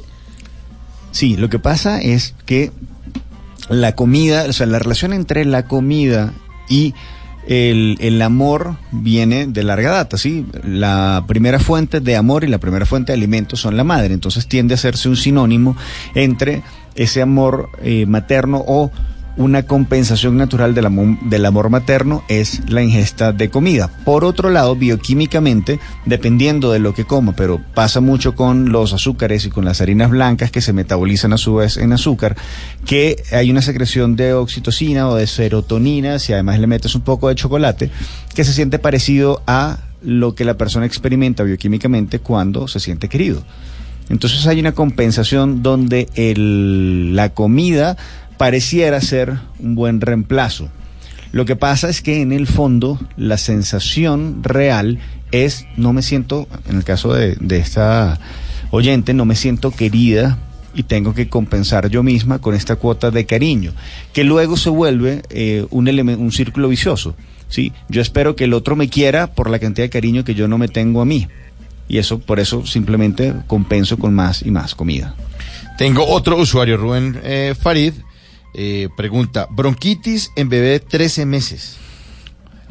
Sí, 1.12 1.36
lo 1.36 1.48
que 1.48 1.58
pasa 1.58 2.00
es 2.02 2.34
que 2.44 2.72
la 3.70 3.94
comida, 3.94 4.44
o 4.48 4.52
sea, 4.52 4.66
la 4.66 4.78
relación 4.78 5.14
entre 5.14 5.46
la 5.46 5.66
comida 5.66 6.34
y 6.68 6.94
el, 7.48 7.96
el 8.00 8.20
amor 8.20 8.76
viene 8.92 9.46
de 9.46 9.64
larga 9.64 9.90
data, 9.90 10.18
¿sí? 10.18 10.46
La 10.62 11.24
primera 11.26 11.58
fuente 11.58 12.00
de 12.00 12.14
amor 12.14 12.44
y 12.44 12.46
la 12.46 12.58
primera 12.58 12.84
fuente 12.84 13.12
de 13.12 13.16
alimento 13.16 13.56
son 13.56 13.76
la 13.76 13.84
madre, 13.84 14.12
entonces 14.12 14.46
tiende 14.46 14.74
a 14.74 14.76
hacerse 14.76 15.08
un 15.08 15.16
sinónimo 15.16 15.74
entre 16.14 16.62
ese 16.94 17.22
amor 17.22 17.70
eh, 17.82 18.04
materno 18.04 18.62
o 18.66 18.90
una 19.38 19.62
compensación 19.62 20.36
natural 20.36 20.74
del 20.74 21.46
amor, 21.46 21.70
materno 21.70 22.24
es 22.28 22.68
la 22.68 22.82
ingesta 22.82 23.32
de 23.32 23.48
comida. 23.48 23.88
Por 24.04 24.24
otro 24.24 24.50
lado, 24.50 24.74
bioquímicamente, 24.74 25.78
dependiendo 26.04 26.72
de 26.72 26.80
lo 26.80 26.92
que 26.92 27.04
coma, 27.04 27.34
pero 27.36 27.60
pasa 27.72 28.00
mucho 28.00 28.34
con 28.34 28.72
los 28.72 28.92
azúcares 28.92 29.46
y 29.46 29.50
con 29.50 29.64
las 29.64 29.80
harinas 29.80 30.10
blancas 30.10 30.50
que 30.50 30.60
se 30.60 30.72
metabolizan 30.72 31.32
a 31.32 31.38
su 31.38 31.54
vez 31.54 31.76
en 31.76 31.92
azúcar, 31.92 32.36
que 32.84 33.22
hay 33.30 33.50
una 33.50 33.62
secreción 33.62 34.16
de 34.16 34.34
oxitocina 34.34 35.08
o 35.08 35.14
de 35.14 35.28
serotonina, 35.28 36.18
si 36.18 36.32
además 36.32 36.58
le 36.58 36.66
metes 36.66 36.96
un 36.96 37.02
poco 37.02 37.28
de 37.28 37.36
chocolate, 37.36 37.90
que 38.34 38.44
se 38.44 38.52
siente 38.52 38.80
parecido 38.80 39.42
a 39.46 39.78
lo 40.02 40.34
que 40.34 40.44
la 40.44 40.56
persona 40.56 40.84
experimenta 40.84 41.44
bioquímicamente 41.44 42.18
cuando 42.18 42.66
se 42.66 42.80
siente 42.80 43.08
querido. 43.08 43.44
Entonces 44.10 44.46
hay 44.46 44.58
una 44.58 44.72
compensación 44.72 45.62
donde 45.62 46.08
la 47.14 47.28
comida 47.34 47.96
pareciera 48.38 49.00
ser 49.00 49.38
un 49.58 49.74
buen 49.74 50.00
reemplazo. 50.00 50.68
Lo 51.32 51.44
que 51.44 51.56
pasa 51.56 51.90
es 51.90 52.00
que 52.00 52.22
en 52.22 52.32
el 52.32 52.46
fondo 52.46 52.98
la 53.16 53.36
sensación 53.36 54.42
real 54.42 54.98
es 55.30 55.66
no 55.76 55.92
me 55.92 56.00
siento, 56.00 56.48
en 56.68 56.76
el 56.76 56.84
caso 56.84 57.12
de, 57.12 57.36
de 57.38 57.58
esta 57.58 58.18
oyente, 58.70 59.12
no 59.12 59.24
me 59.24 59.36
siento 59.36 59.70
querida 59.70 60.38
y 60.74 60.84
tengo 60.84 61.14
que 61.14 61.28
compensar 61.28 61.88
yo 61.88 62.02
misma 62.02 62.38
con 62.38 62.54
esta 62.54 62.76
cuota 62.76 63.10
de 63.10 63.26
cariño, 63.26 63.72
que 64.12 64.24
luego 64.24 64.56
se 64.56 64.70
vuelve 64.70 65.22
eh, 65.30 65.66
un, 65.70 65.88
un 65.88 66.32
círculo 66.32 66.68
vicioso. 66.68 67.14
¿sí? 67.48 67.72
Yo 67.88 68.00
espero 68.00 68.36
que 68.36 68.44
el 68.44 68.54
otro 68.54 68.76
me 68.76 68.88
quiera 68.88 69.26
por 69.28 69.50
la 69.50 69.58
cantidad 69.58 69.84
de 69.86 69.90
cariño 69.90 70.24
que 70.24 70.34
yo 70.34 70.48
no 70.48 70.58
me 70.58 70.68
tengo 70.68 71.00
a 71.00 71.04
mí. 71.04 71.28
Y 71.88 71.98
eso, 71.98 72.18
por 72.18 72.38
eso 72.38 72.66
simplemente 72.66 73.34
compenso 73.46 73.96
con 73.96 74.14
más 74.14 74.42
y 74.42 74.50
más 74.50 74.74
comida. 74.74 75.14
Tengo 75.78 76.06
otro 76.06 76.36
usuario, 76.36 76.76
Rubén 76.76 77.18
eh, 77.24 77.54
Farid, 77.58 77.94
eh, 78.60 78.88
pregunta, 78.96 79.46
bronquitis 79.50 80.32
en 80.34 80.48
bebé 80.48 80.70
de 80.70 80.80
13 80.80 81.26
meses. 81.26 81.76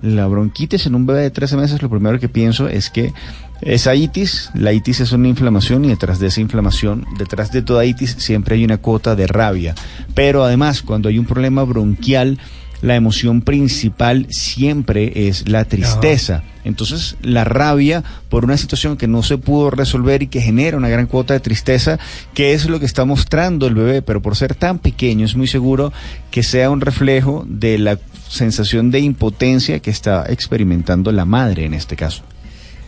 La 0.01 0.27
bronquitis 0.27 0.85
en 0.85 0.95
un 0.95 1.05
bebé 1.05 1.21
de 1.21 1.31
13 1.31 1.55
meses, 1.55 1.81
lo 1.81 1.89
primero 1.89 2.19
que 2.19 2.27
pienso 2.27 2.67
es 2.67 2.89
que 2.89 3.13
esa 3.61 3.95
itis, 3.95 4.51
la 4.53 4.73
itis 4.73 4.99
es 4.99 5.13
una 5.13 5.29
inflamación 5.29 5.85
y 5.85 5.87
detrás 5.87 6.19
de 6.19 6.27
esa 6.27 6.41
inflamación, 6.41 7.05
detrás 7.17 7.53
de 7.53 7.61
toda 7.61 7.85
itis 7.85 8.17
siempre 8.19 8.55
hay 8.55 8.65
una 8.65 8.79
cuota 8.79 9.15
de 9.15 9.27
rabia. 9.27 9.75
Pero 10.13 10.43
además, 10.43 10.81
cuando 10.81 11.07
hay 11.07 11.19
un 11.19 11.25
problema 11.25 11.63
bronquial, 11.63 12.37
la 12.81 12.95
emoción 12.95 13.41
principal 13.41 14.27
siempre 14.29 15.27
es 15.27 15.49
la 15.49 15.65
tristeza. 15.65 16.43
Entonces, 16.63 17.15
la 17.21 17.43
rabia 17.43 18.03
por 18.29 18.43
una 18.43 18.57
situación 18.57 18.97
que 18.97 19.07
no 19.07 19.23
se 19.23 19.37
pudo 19.37 19.69
resolver 19.69 20.21
y 20.21 20.27
que 20.27 20.41
genera 20.41 20.77
una 20.77 20.89
gran 20.89 21.07
cuota 21.07 21.33
de 21.33 21.39
tristeza, 21.39 21.97
que 22.33 22.53
es 22.53 22.67
lo 22.67 22.79
que 22.79 22.85
está 22.85 23.05
mostrando 23.05 23.67
el 23.67 23.75
bebé, 23.75 24.01
pero 24.01 24.21
por 24.21 24.35
ser 24.35 24.53
tan 24.53 24.79
pequeño 24.79 25.25
es 25.25 25.35
muy 25.35 25.47
seguro 25.47 25.93
que 26.29 26.43
sea 26.43 26.69
un 26.69 26.81
reflejo 26.81 27.45
de 27.47 27.77
la 27.77 27.97
sensación 28.29 28.91
de 28.91 28.99
impotencia 28.99 29.79
que 29.79 29.91
está 29.91 30.25
experimentando 30.27 31.11
la 31.11 31.25
madre 31.25 31.65
en 31.65 31.73
este 31.73 31.95
caso. 31.95 32.23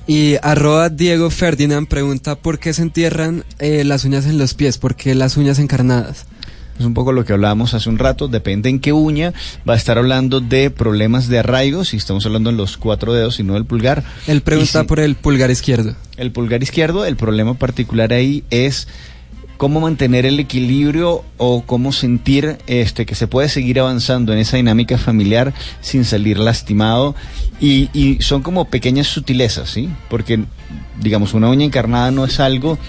Y 0.07 0.37
arroba 0.41 0.89
Diego 0.89 1.29
Ferdinand 1.29 1.87
pregunta 1.87 2.35
¿por 2.35 2.57
qué 2.57 2.73
se 2.73 2.81
entierran 2.81 3.45
eh, 3.59 3.83
las 3.83 4.05
uñas 4.05 4.25
en 4.25 4.39
los 4.39 4.55
pies? 4.55 4.77
¿Por 4.79 4.95
qué 4.95 5.13
las 5.13 5.37
uñas 5.37 5.59
encarnadas? 5.59 6.25
Es 6.79 6.85
un 6.85 6.93
poco 6.93 7.11
lo 7.11 7.25
que 7.25 7.33
hablábamos 7.33 7.73
hace 7.73 7.89
un 7.89 7.97
rato, 7.99 8.27
depende 8.29 8.69
en 8.69 8.79
qué 8.79 8.93
uña, 8.93 9.33
va 9.67 9.73
a 9.73 9.77
estar 9.77 9.97
hablando 9.97 10.39
de 10.39 10.69
problemas 10.71 11.27
de 11.27 11.39
arraigo, 11.39 11.83
si 11.83 11.97
estamos 11.97 12.25
hablando 12.25 12.49
en 12.49 12.57
los 12.57 12.77
cuatro 12.77 13.13
dedos 13.13 13.39
y 13.39 13.43
no 13.43 13.55
del 13.55 13.65
pulgar. 13.65 14.03
Él 14.27 14.41
pregunta 14.41 14.81
si- 14.81 14.87
por 14.87 14.99
el 15.01 15.15
pulgar 15.15 15.51
izquierdo. 15.51 15.95
El 16.15 16.31
pulgar 16.31 16.63
izquierdo, 16.63 17.05
el 17.05 17.17
problema 17.17 17.53
particular 17.55 18.13
ahí 18.13 18.43
es 18.49 18.87
cómo 19.57 19.81
mantener 19.81 20.25
el 20.25 20.39
equilibrio 20.39 21.25
o 21.35 21.63
cómo 21.65 21.91
sentir 21.91 22.59
este 22.67 23.05
que 23.05 23.13
se 23.13 23.27
puede 23.27 23.49
seguir 23.49 23.81
avanzando 23.81 24.31
en 24.31 24.39
esa 24.39 24.55
dinámica 24.55 24.97
familiar 24.97 25.53
sin 25.81 26.05
salir 26.05 26.39
lastimado 26.39 27.13
y, 27.59 27.89
y 27.93 28.21
son 28.21 28.41
como 28.41 28.65
pequeñas 28.69 29.07
sutilezas, 29.07 29.69
¿sí? 29.69 29.89
Porque 30.09 30.39
digamos 31.01 31.33
una 31.33 31.49
uña 31.49 31.65
encarnada 31.65 32.09
no 32.11 32.23
es 32.23 32.39
algo 32.39 32.79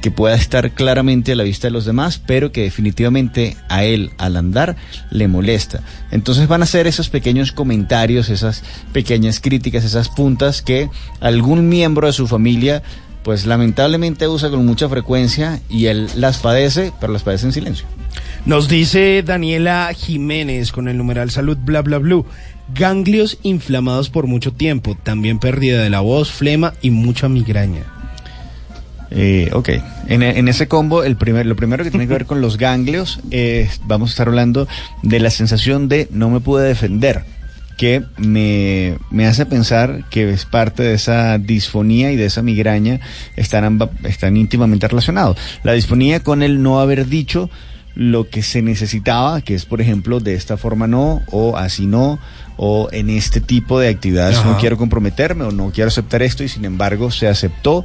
que 0.00 0.10
pueda 0.10 0.34
estar 0.34 0.72
claramente 0.72 1.32
a 1.32 1.36
la 1.36 1.44
vista 1.44 1.68
de 1.68 1.72
los 1.72 1.84
demás, 1.84 2.20
pero 2.24 2.52
que 2.52 2.62
definitivamente 2.62 3.56
a 3.68 3.84
él 3.84 4.10
al 4.18 4.36
andar 4.36 4.76
le 5.10 5.28
molesta. 5.28 5.82
Entonces 6.10 6.48
van 6.48 6.62
a 6.62 6.66
ser 6.66 6.86
esos 6.86 7.08
pequeños 7.08 7.52
comentarios, 7.52 8.30
esas 8.30 8.62
pequeñas 8.92 9.40
críticas, 9.40 9.84
esas 9.84 10.08
puntas 10.08 10.62
que 10.62 10.88
algún 11.20 11.68
miembro 11.68 12.06
de 12.06 12.12
su 12.12 12.26
familia 12.26 12.82
pues 13.22 13.44
lamentablemente 13.44 14.26
usa 14.28 14.50
con 14.50 14.64
mucha 14.64 14.88
frecuencia 14.88 15.60
y 15.68 15.86
él 15.86 16.08
las 16.16 16.38
padece, 16.38 16.92
pero 17.00 17.12
las 17.12 17.22
padece 17.22 17.46
en 17.46 17.52
silencio. 17.52 17.86
Nos 18.46 18.68
dice 18.68 19.22
Daniela 19.22 19.92
Jiménez 19.94 20.72
con 20.72 20.88
el 20.88 20.96
numeral 20.96 21.30
salud 21.30 21.58
bla 21.58 21.82
bla 21.82 21.98
blue. 21.98 22.24
Ganglios 22.74 23.38
inflamados 23.42 24.10
por 24.10 24.26
mucho 24.26 24.52
tiempo, 24.52 24.96
también 25.02 25.38
pérdida 25.38 25.82
de 25.82 25.90
la 25.90 26.00
voz, 26.00 26.30
flema 26.30 26.74
y 26.80 26.90
mucha 26.90 27.28
migraña. 27.28 27.99
Eh, 29.12 29.50
ok, 29.52 29.68
en, 30.06 30.22
en 30.22 30.46
ese 30.48 30.68
combo, 30.68 31.02
el 31.02 31.16
primer, 31.16 31.44
lo 31.46 31.56
primero 31.56 31.82
que 31.82 31.90
tiene 31.90 32.06
que 32.06 32.12
ver 32.12 32.26
con 32.26 32.40
los 32.40 32.58
ganglios, 32.58 33.18
eh, 33.32 33.68
vamos 33.84 34.10
a 34.10 34.12
estar 34.12 34.28
hablando 34.28 34.68
de 35.02 35.18
la 35.18 35.30
sensación 35.30 35.88
de 35.88 36.06
no 36.12 36.30
me 36.30 36.38
pude 36.40 36.66
defender, 36.68 37.24
que 37.76 38.02
me, 38.18 38.98
me 39.10 39.26
hace 39.26 39.46
pensar 39.46 40.04
que 40.10 40.30
es 40.30 40.44
parte 40.44 40.82
de 40.84 40.94
esa 40.94 41.38
disfonía 41.38 42.12
y 42.12 42.16
de 42.16 42.26
esa 42.26 42.42
migraña 42.42 43.00
están, 43.36 43.64
amba- 43.64 43.90
están 44.04 44.36
íntimamente 44.36 44.86
relacionados. 44.86 45.36
La 45.64 45.72
disfonía 45.72 46.20
con 46.20 46.42
el 46.42 46.62
no 46.62 46.78
haber 46.78 47.06
dicho 47.08 47.50
lo 47.96 48.28
que 48.28 48.42
se 48.42 48.62
necesitaba, 48.62 49.40
que 49.40 49.54
es 49.56 49.64
por 49.64 49.80
ejemplo 49.80 50.20
de 50.20 50.34
esta 50.34 50.56
forma 50.56 50.86
no, 50.86 51.22
o 51.32 51.56
así 51.56 51.86
no, 51.86 52.20
o 52.56 52.88
en 52.92 53.10
este 53.10 53.40
tipo 53.40 53.80
de 53.80 53.88
actividades 53.88 54.36
Ajá. 54.36 54.50
no 54.50 54.58
quiero 54.58 54.76
comprometerme 54.76 55.44
o 55.44 55.50
no 55.50 55.72
quiero 55.72 55.88
aceptar 55.88 56.22
esto 56.22 56.44
y 56.44 56.48
sin 56.48 56.64
embargo 56.64 57.10
se 57.10 57.26
aceptó. 57.26 57.84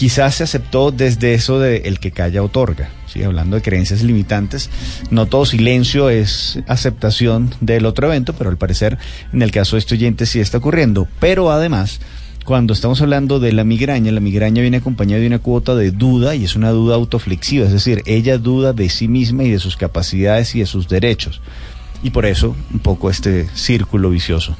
Quizás 0.00 0.36
se 0.36 0.44
aceptó 0.44 0.92
desde 0.92 1.34
eso 1.34 1.58
de 1.58 1.82
el 1.84 2.00
que 2.00 2.10
calla 2.10 2.42
otorga, 2.42 2.88
¿sí? 3.06 3.22
hablando 3.22 3.56
de 3.56 3.60
creencias 3.60 4.02
limitantes. 4.02 4.70
No 5.10 5.26
todo 5.26 5.44
silencio 5.44 6.08
es 6.08 6.58
aceptación 6.66 7.50
del 7.60 7.84
otro 7.84 8.06
evento, 8.06 8.32
pero 8.32 8.48
al 8.48 8.56
parecer 8.56 8.96
en 9.30 9.42
el 9.42 9.50
caso 9.50 9.76
de 9.76 9.80
este 9.80 9.96
oyente 9.96 10.24
sí 10.24 10.40
está 10.40 10.56
ocurriendo. 10.56 11.06
Pero 11.20 11.50
además, 11.50 12.00
cuando 12.46 12.72
estamos 12.72 13.02
hablando 13.02 13.40
de 13.40 13.52
la 13.52 13.62
migraña, 13.62 14.10
la 14.10 14.20
migraña 14.20 14.62
viene 14.62 14.78
acompañada 14.78 15.20
de 15.20 15.26
una 15.26 15.38
cuota 15.38 15.74
de 15.74 15.90
duda 15.90 16.34
y 16.34 16.44
es 16.44 16.56
una 16.56 16.70
duda 16.70 16.94
autoflexiva, 16.94 17.66
es 17.66 17.72
decir, 17.72 18.02
ella 18.06 18.38
duda 18.38 18.72
de 18.72 18.88
sí 18.88 19.06
misma 19.06 19.44
y 19.44 19.50
de 19.50 19.58
sus 19.58 19.76
capacidades 19.76 20.54
y 20.54 20.60
de 20.60 20.66
sus 20.66 20.88
derechos. 20.88 21.42
Y 22.02 22.08
por 22.08 22.24
eso 22.24 22.56
un 22.72 22.80
poco 22.80 23.10
este 23.10 23.50
círculo 23.52 24.08
vicioso. 24.08 24.56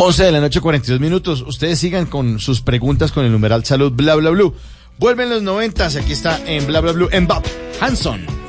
11 0.00 0.24
de 0.24 0.32
la 0.32 0.40
noche, 0.40 0.60
42 0.60 1.00
minutos. 1.00 1.42
Ustedes 1.42 1.80
sigan 1.80 2.06
con 2.06 2.38
sus 2.38 2.60
preguntas 2.60 3.10
con 3.10 3.24
el 3.24 3.32
numeral 3.32 3.64
salud, 3.64 3.92
bla, 3.92 4.14
bla, 4.14 4.30
bla. 4.30 4.50
Vuelven 4.96 5.28
los 5.28 5.42
90, 5.42 5.86
aquí 5.86 6.12
está 6.12 6.40
en 6.46 6.66
bla, 6.66 6.80
bla, 6.80 6.92
bla, 6.92 7.08
en 7.10 7.26
Bob 7.26 7.42
Hanson. 7.80 8.47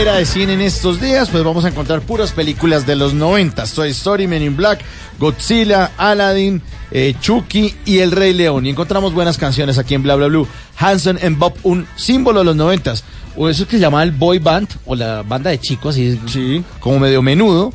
Cartelera 0.00 0.18
de 0.18 0.24
cine 0.24 0.54
en 0.54 0.62
estos 0.62 0.98
días, 0.98 1.28
pues 1.28 1.44
vamos 1.44 1.66
a 1.66 1.68
encontrar 1.68 2.00
puras 2.00 2.32
películas 2.32 2.86
de 2.86 2.96
los 2.96 3.12
90. 3.12 3.66
Toy 3.66 3.90
Story, 3.90 4.26
Men 4.26 4.42
in 4.42 4.56
Black, 4.56 4.80
Godzilla, 5.18 5.90
Aladdin, 5.98 6.62
eh, 6.90 7.14
Chucky 7.20 7.74
y 7.84 7.98
El 7.98 8.10
Rey 8.10 8.32
León. 8.32 8.64
Y 8.64 8.70
encontramos 8.70 9.12
buenas 9.12 9.36
canciones 9.36 9.76
aquí 9.76 9.94
en 9.94 10.02
Bla 10.02 10.16
Bla 10.16 10.28
Blue. 10.28 10.48
Hanson 10.78 11.18
and 11.22 11.36
Bob, 11.36 11.52
un 11.64 11.86
símbolo 11.96 12.38
de 12.38 12.46
los 12.46 12.56
90. 12.56 12.94
O 13.36 13.50
eso 13.50 13.66
que 13.66 13.72
se 13.72 13.80
llama 13.80 14.02
el 14.02 14.12
boy 14.12 14.38
band, 14.38 14.68
o 14.86 14.94
la 14.94 15.22
banda 15.22 15.50
de 15.50 15.60
chicos, 15.60 15.94
así 15.94 16.18
sí. 16.28 16.64
como 16.78 16.98
medio 16.98 17.20
menudo. 17.20 17.70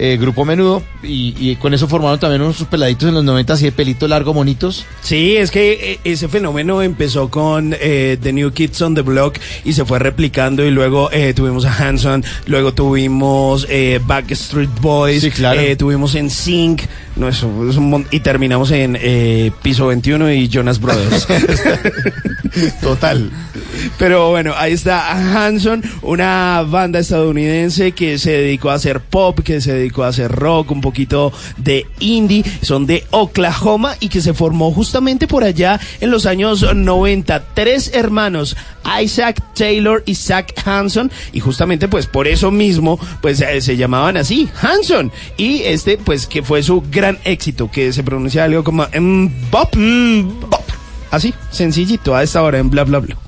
Eh, 0.00 0.16
grupo 0.20 0.44
menudo 0.44 0.82
y, 1.02 1.34
y 1.38 1.56
con 1.56 1.74
eso 1.74 1.88
formaron 1.88 2.20
también 2.20 2.40
unos 2.40 2.62
peladitos 2.64 3.08
en 3.08 3.14
los 3.16 3.24
90 3.24 3.52
así 3.52 3.64
de 3.64 3.72
pelito 3.72 4.06
largo 4.06 4.32
bonitos 4.32 4.86
Sí, 5.02 5.36
es 5.36 5.50
que 5.50 5.92
eh, 5.94 6.00
ese 6.04 6.28
fenómeno 6.28 6.82
empezó 6.82 7.28
con 7.30 7.74
eh, 7.80 8.16
The 8.22 8.32
New 8.32 8.52
Kids 8.52 8.80
on 8.82 8.94
the 8.94 9.02
Block 9.02 9.38
y 9.64 9.72
se 9.72 9.84
fue 9.84 9.98
replicando 9.98 10.64
y 10.64 10.70
luego 10.70 11.10
eh, 11.12 11.34
tuvimos 11.34 11.64
a 11.64 11.74
Hanson, 11.74 12.24
luego 12.46 12.72
tuvimos 12.72 13.66
Backstreet 14.06 14.70
Boys, 14.80 15.22
Sí, 15.22 15.30
claro. 15.30 15.60
tuvimos 15.76 16.14
en 16.14 16.30
Sync, 16.30 16.82
no, 17.16 17.28
eso, 17.28 17.50
y 18.12 18.20
terminamos 18.20 18.70
en 18.70 18.96
Piso 19.62 19.88
21 19.88 20.32
y 20.32 20.48
Jonas 20.48 20.80
Brothers. 20.80 21.26
Total. 22.80 23.30
Pero 23.98 24.30
bueno, 24.30 24.54
ahí 24.56 24.72
está 24.72 25.12
Hanson, 25.46 25.82
una 26.02 26.62
banda 26.68 26.98
estadounidense 26.98 27.92
que 27.92 28.18
se 28.18 28.30
dedicó 28.32 28.70
a 28.70 28.74
hacer 28.74 29.00
pop, 29.00 29.40
que 29.40 29.60
se 29.60 29.72
dedicó 29.74 29.87
a 30.04 30.08
hacer 30.08 30.30
rock, 30.30 30.70
un 30.70 30.80
poquito 30.80 31.32
de 31.56 31.86
indie, 32.00 32.44
son 32.62 32.86
de 32.86 33.04
Oklahoma 33.10 33.96
y 34.00 34.08
que 34.08 34.20
se 34.20 34.34
formó 34.34 34.72
justamente 34.72 35.26
por 35.26 35.44
allá 35.44 35.80
en 36.00 36.10
los 36.10 36.26
años 36.26 36.74
90. 36.74 37.44
Tres 37.54 37.90
hermanos, 37.94 38.56
Isaac 39.02 39.42
Taylor 39.54 40.02
y 40.06 40.14
Zach 40.14 40.52
Hanson, 40.64 41.10
y 41.32 41.40
justamente 41.40 41.88
pues 41.88 42.06
por 42.06 42.26
eso 42.26 42.50
mismo 42.50 42.98
pues 43.20 43.40
eh, 43.40 43.60
se 43.60 43.76
llamaban 43.76 44.16
así, 44.16 44.48
Hanson. 44.60 45.12
Y 45.36 45.62
este 45.62 45.98
pues 45.98 46.26
que 46.26 46.42
fue 46.42 46.62
su 46.62 46.82
gran 46.90 47.18
éxito, 47.24 47.70
que 47.70 47.92
se 47.92 48.02
pronuncia 48.02 48.44
algo 48.44 48.64
como 48.64 48.84
mm, 48.84 49.50
bop, 49.50 49.74
mm, 49.76 50.40
bop. 50.50 50.62
Así, 51.10 51.32
sencillito, 51.50 52.14
a 52.14 52.22
esta 52.22 52.42
hora 52.42 52.58
en 52.58 52.70
bla 52.70 52.84
bla 52.84 52.98
bla. 52.98 53.27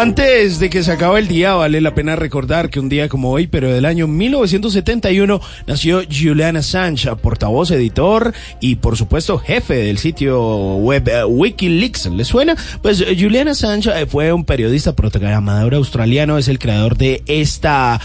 Antes 0.00 0.58
de 0.58 0.70
que 0.70 0.82
se 0.82 0.92
acabe 0.92 1.20
el 1.20 1.28
día, 1.28 1.52
vale 1.52 1.78
la 1.82 1.94
pena 1.94 2.16
recordar 2.16 2.70
que 2.70 2.80
un 2.80 2.88
día 2.88 3.10
como 3.10 3.32
hoy, 3.32 3.48
pero 3.48 3.70
del 3.70 3.84
año 3.84 4.06
1971, 4.06 5.42
nació 5.66 6.00
Julian 6.10 6.56
Assange, 6.56 7.14
portavoz, 7.16 7.70
editor 7.70 8.32
y, 8.62 8.76
por 8.76 8.96
supuesto, 8.96 9.36
jefe 9.36 9.74
del 9.74 9.98
sitio 9.98 10.40
web 10.76 11.06
eh, 11.06 11.24
Wikileaks. 11.26 12.06
¿Le 12.06 12.24
suena? 12.24 12.56
Pues 12.80 13.02
eh, 13.02 13.14
Julian 13.20 13.48
Assange 13.48 13.90
eh, 13.90 14.06
fue 14.06 14.32
un 14.32 14.46
periodista, 14.46 14.96
programador 14.96 15.74
australiano, 15.74 16.38
es 16.38 16.48
el 16.48 16.58
creador 16.58 16.96
de 16.96 17.22
esta 17.26 18.00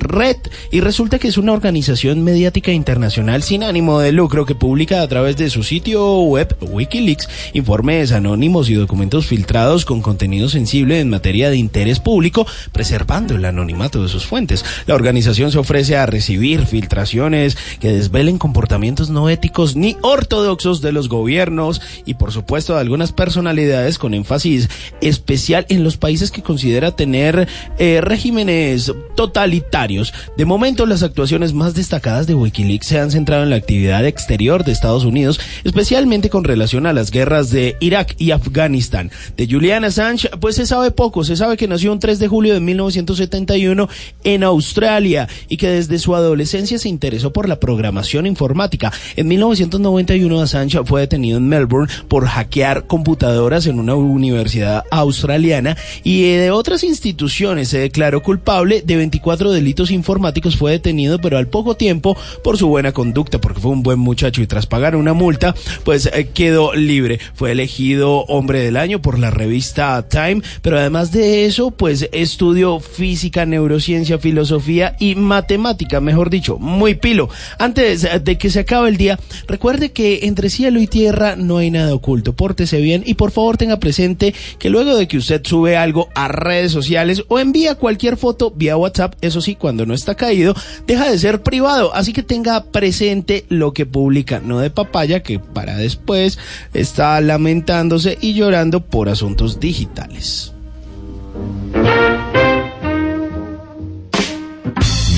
Red. 0.00 0.36
Y 0.70 0.80
resulta 0.80 1.18
que 1.18 1.28
es 1.28 1.38
una 1.38 1.52
organización 1.52 2.22
mediática 2.22 2.72
internacional 2.72 3.42
sin 3.42 3.62
ánimo 3.62 4.00
de 4.00 4.12
lucro 4.12 4.46
que 4.46 4.54
publica 4.54 5.02
a 5.02 5.08
través 5.08 5.36
de 5.36 5.50
su 5.50 5.62
sitio 5.62 6.20
web 6.22 6.56
Wikileaks 6.60 7.28
informes 7.54 8.12
anónimos 8.12 8.68
y 8.68 8.74
documentos 8.74 9.26
filtrados 9.26 9.84
con 9.84 10.02
contenido 10.02 10.48
sensible 10.48 11.00
en 11.00 11.10
materia 11.10 11.50
de 11.50 11.56
interés 11.56 12.00
público, 12.00 12.46
preservando 12.72 13.34
el 13.34 13.44
anonimato 13.44 14.02
de 14.02 14.08
sus 14.08 14.26
fuentes. 14.26 14.64
La 14.86 14.94
organización 14.94 15.52
se 15.52 15.58
ofrece 15.58 15.96
a 15.96 16.06
recibir 16.06 16.66
filtraciones 16.66 17.56
que 17.80 17.92
desvelen 17.92 18.38
comportamientos 18.38 19.10
no 19.10 19.28
éticos 19.28 19.76
ni 19.76 19.96
ortodoxos 20.02 20.80
de 20.80 20.92
los 20.92 21.08
gobiernos 21.08 21.80
y 22.06 22.14
por 22.14 22.32
supuesto 22.32 22.74
de 22.74 22.80
algunas 22.80 23.12
personalidades 23.12 23.98
con 23.98 24.14
énfasis 24.14 24.68
especial 25.00 25.66
en 25.68 25.84
los 25.84 25.96
países 25.96 26.30
que 26.30 26.42
considera 26.42 26.96
tener 26.96 27.48
eh, 27.78 28.00
regímenes 28.00 28.92
totalitarios. 29.14 29.89
De 30.36 30.44
momento 30.44 30.86
las 30.86 31.02
actuaciones 31.02 31.52
más 31.52 31.74
destacadas 31.74 32.28
de 32.28 32.34
Wikileaks 32.34 32.86
se 32.86 33.00
han 33.00 33.10
centrado 33.10 33.42
en 33.42 33.50
la 33.50 33.56
actividad 33.56 34.06
exterior 34.06 34.64
de 34.64 34.70
Estados 34.70 35.04
Unidos, 35.04 35.40
especialmente 35.64 36.30
con 36.30 36.44
relación 36.44 36.86
a 36.86 36.92
las 36.92 37.10
guerras 37.10 37.50
de 37.50 37.76
Irak 37.80 38.14
y 38.18 38.30
Afganistán. 38.30 39.10
De 39.36 39.48
Julian 39.50 39.84
Assange, 39.84 40.28
pues 40.40 40.54
se 40.54 40.66
sabe 40.66 40.92
poco, 40.92 41.24
se 41.24 41.34
sabe 41.34 41.56
que 41.56 41.66
nació 41.66 41.92
un 41.92 41.98
3 41.98 42.20
de 42.20 42.28
julio 42.28 42.54
de 42.54 42.60
1971 42.60 43.88
en 44.22 44.44
Australia 44.44 45.28
y 45.48 45.56
que 45.56 45.68
desde 45.68 45.98
su 45.98 46.14
adolescencia 46.14 46.78
se 46.78 46.88
interesó 46.88 47.32
por 47.32 47.48
la 47.48 47.58
programación 47.58 48.26
informática. 48.26 48.92
En 49.16 49.26
1991 49.26 50.40
Assange 50.40 50.84
fue 50.84 51.00
detenido 51.00 51.38
en 51.38 51.48
Melbourne 51.48 51.92
por 52.06 52.26
hackear 52.26 52.86
computadoras 52.86 53.66
en 53.66 53.80
una 53.80 53.96
universidad 53.96 54.84
australiana 54.92 55.76
y 56.04 56.30
de 56.30 56.52
otras 56.52 56.84
instituciones 56.84 57.68
se 57.68 57.78
declaró 57.78 58.22
culpable 58.22 58.82
de 58.82 58.96
24 58.96 59.50
delitos 59.50 59.79
informáticos, 59.88 60.56
fue 60.56 60.72
detenido 60.72 61.18
pero 61.18 61.38
al 61.38 61.48
poco 61.48 61.76
tiempo 61.76 62.16
por 62.44 62.58
su 62.58 62.68
buena 62.68 62.92
conducta 62.92 63.40
porque 63.40 63.60
fue 63.60 63.70
un 63.70 63.82
buen 63.82 63.98
muchacho 63.98 64.42
y 64.42 64.46
tras 64.46 64.66
pagar 64.66 64.96
una 64.96 65.14
multa 65.14 65.54
pues 65.84 66.06
eh, 66.12 66.28
quedó 66.34 66.74
libre. 66.74 67.18
Fue 67.34 67.52
elegido 67.52 68.24
hombre 68.26 68.60
del 68.60 68.76
año 68.76 69.00
por 69.00 69.18
la 69.18 69.30
revista 69.30 70.06
Time, 70.08 70.42
pero 70.62 70.78
además 70.78 71.12
de 71.12 71.46
eso 71.46 71.70
pues 71.70 72.08
estudió 72.12 72.80
física, 72.80 73.46
neurociencia, 73.46 74.18
filosofía 74.18 74.96
y 74.98 75.14
matemática, 75.14 76.00
mejor 76.00 76.30
dicho, 76.30 76.58
muy 76.58 76.94
pilo. 76.94 77.28
Antes 77.58 78.06
de 78.22 78.38
que 78.38 78.50
se 78.50 78.60
acabe 78.60 78.88
el 78.88 78.96
día, 78.96 79.18
recuerde 79.46 79.92
que 79.92 80.20
entre 80.24 80.50
cielo 80.50 80.80
y 80.80 80.86
tierra 80.86 81.36
no 81.36 81.58
hay 81.58 81.70
nada 81.70 81.94
oculto. 81.94 82.34
Pórtese 82.34 82.80
bien 82.80 83.02
y 83.06 83.14
por 83.14 83.30
favor 83.30 83.56
tenga 83.56 83.78
presente 83.78 84.34
que 84.58 84.70
luego 84.70 84.96
de 84.96 85.08
que 85.08 85.18
usted 85.18 85.42
sube 85.44 85.76
algo 85.76 86.08
a 86.14 86.28
redes 86.28 86.72
sociales 86.72 87.22
o 87.28 87.38
envía 87.38 87.76
cualquier 87.76 88.16
foto 88.16 88.50
vía 88.50 88.76
WhatsApp, 88.76 89.14
eso 89.20 89.40
sí, 89.40 89.54
cuando 89.54 89.69
no 89.72 89.94
está 89.94 90.14
caído, 90.14 90.54
deja 90.86 91.10
de 91.10 91.18
ser 91.18 91.42
privado. 91.42 91.94
Así 91.94 92.12
que 92.12 92.22
tenga 92.22 92.64
presente 92.64 93.44
lo 93.48 93.72
que 93.72 93.86
publica, 93.86 94.40
no 94.40 94.58
de 94.58 94.70
papaya 94.70 95.22
que 95.22 95.38
para 95.38 95.76
después 95.76 96.38
está 96.74 97.20
lamentándose 97.20 98.18
y 98.20 98.34
llorando 98.34 98.80
por 98.80 99.08
asuntos 99.08 99.60
digitales. 99.60 100.52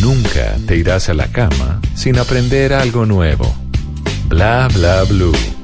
Nunca 0.00 0.56
te 0.66 0.76
irás 0.76 1.08
a 1.08 1.14
la 1.14 1.28
cama 1.28 1.80
sin 1.94 2.18
aprender 2.18 2.72
algo 2.72 3.06
nuevo. 3.06 3.54
Bla 4.28 4.68
bla 4.72 5.04
blue. 5.04 5.61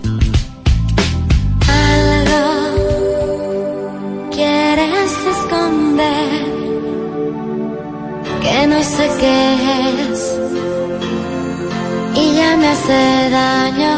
Hace 12.88 13.30
daño. 13.30 13.94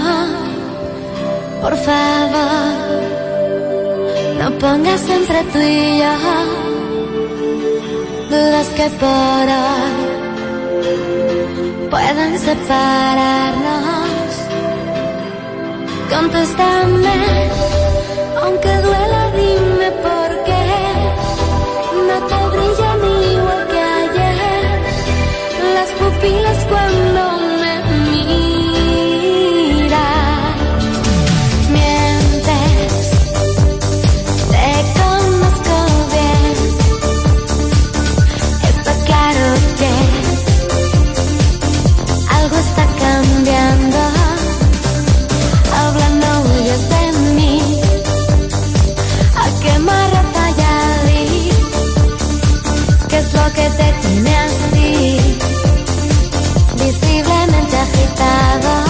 Por 1.63 1.77
favor, 1.77 3.01
no 4.39 4.51
pongas 4.59 5.09
entre 5.09 5.43
tú 5.53 5.59
y 5.59 5.99
yo 5.99 6.15
dudas 8.31 8.69
que 8.77 8.91
por 9.03 9.47
hoy 9.61 9.93
puedan 11.91 12.39
separarnos. 12.39 13.91
Contéstame, 16.09 17.51
aunque 18.43 18.73
duela, 18.87 19.31
dime 19.37 19.91
por 20.07 20.31
qué 20.47 20.65
no 22.09 22.17
te 22.31 22.41
brillan 22.55 23.01
igual 23.33 23.63
que 23.73 23.81
ayer 24.03 24.81
las 25.75 25.91
pupilas 25.99 26.59
cuando 26.69 27.30
estaba. 58.21 58.90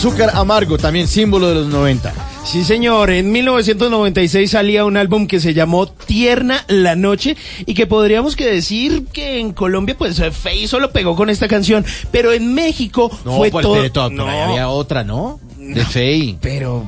Azúcar 0.00 0.30
amargo, 0.32 0.78
también 0.78 1.06
símbolo 1.06 1.50
de 1.50 1.56
los 1.56 1.66
90. 1.66 2.14
Sí, 2.46 2.64
señor. 2.64 3.10
En 3.10 3.30
1996 3.32 4.50
salía 4.50 4.86
un 4.86 4.96
álbum 4.96 5.26
que 5.26 5.40
se 5.40 5.52
llamó 5.52 5.88
Tierna 5.88 6.64
la 6.68 6.96
Noche 6.96 7.36
y 7.66 7.74
que 7.74 7.86
podríamos 7.86 8.34
que 8.34 8.46
decir 8.46 9.04
que 9.12 9.40
en 9.40 9.52
Colombia, 9.52 9.94
pues, 9.98 10.22
Faye 10.32 10.66
solo 10.68 10.90
pegó 10.90 11.14
con 11.16 11.28
esta 11.28 11.48
canción, 11.48 11.84
pero 12.10 12.32
en 12.32 12.54
México 12.54 13.10
No, 13.26 13.36
fue 13.36 13.50
pues, 13.50 13.62
todo. 13.62 13.74
de 13.82 13.90
todo, 13.90 14.08
por 14.08 14.26
ahí 14.26 14.38
había 14.40 14.70
otra, 14.70 15.04
¿no? 15.04 15.38
De 15.58 15.84
Fey. 15.84 16.38
Pero 16.40 16.86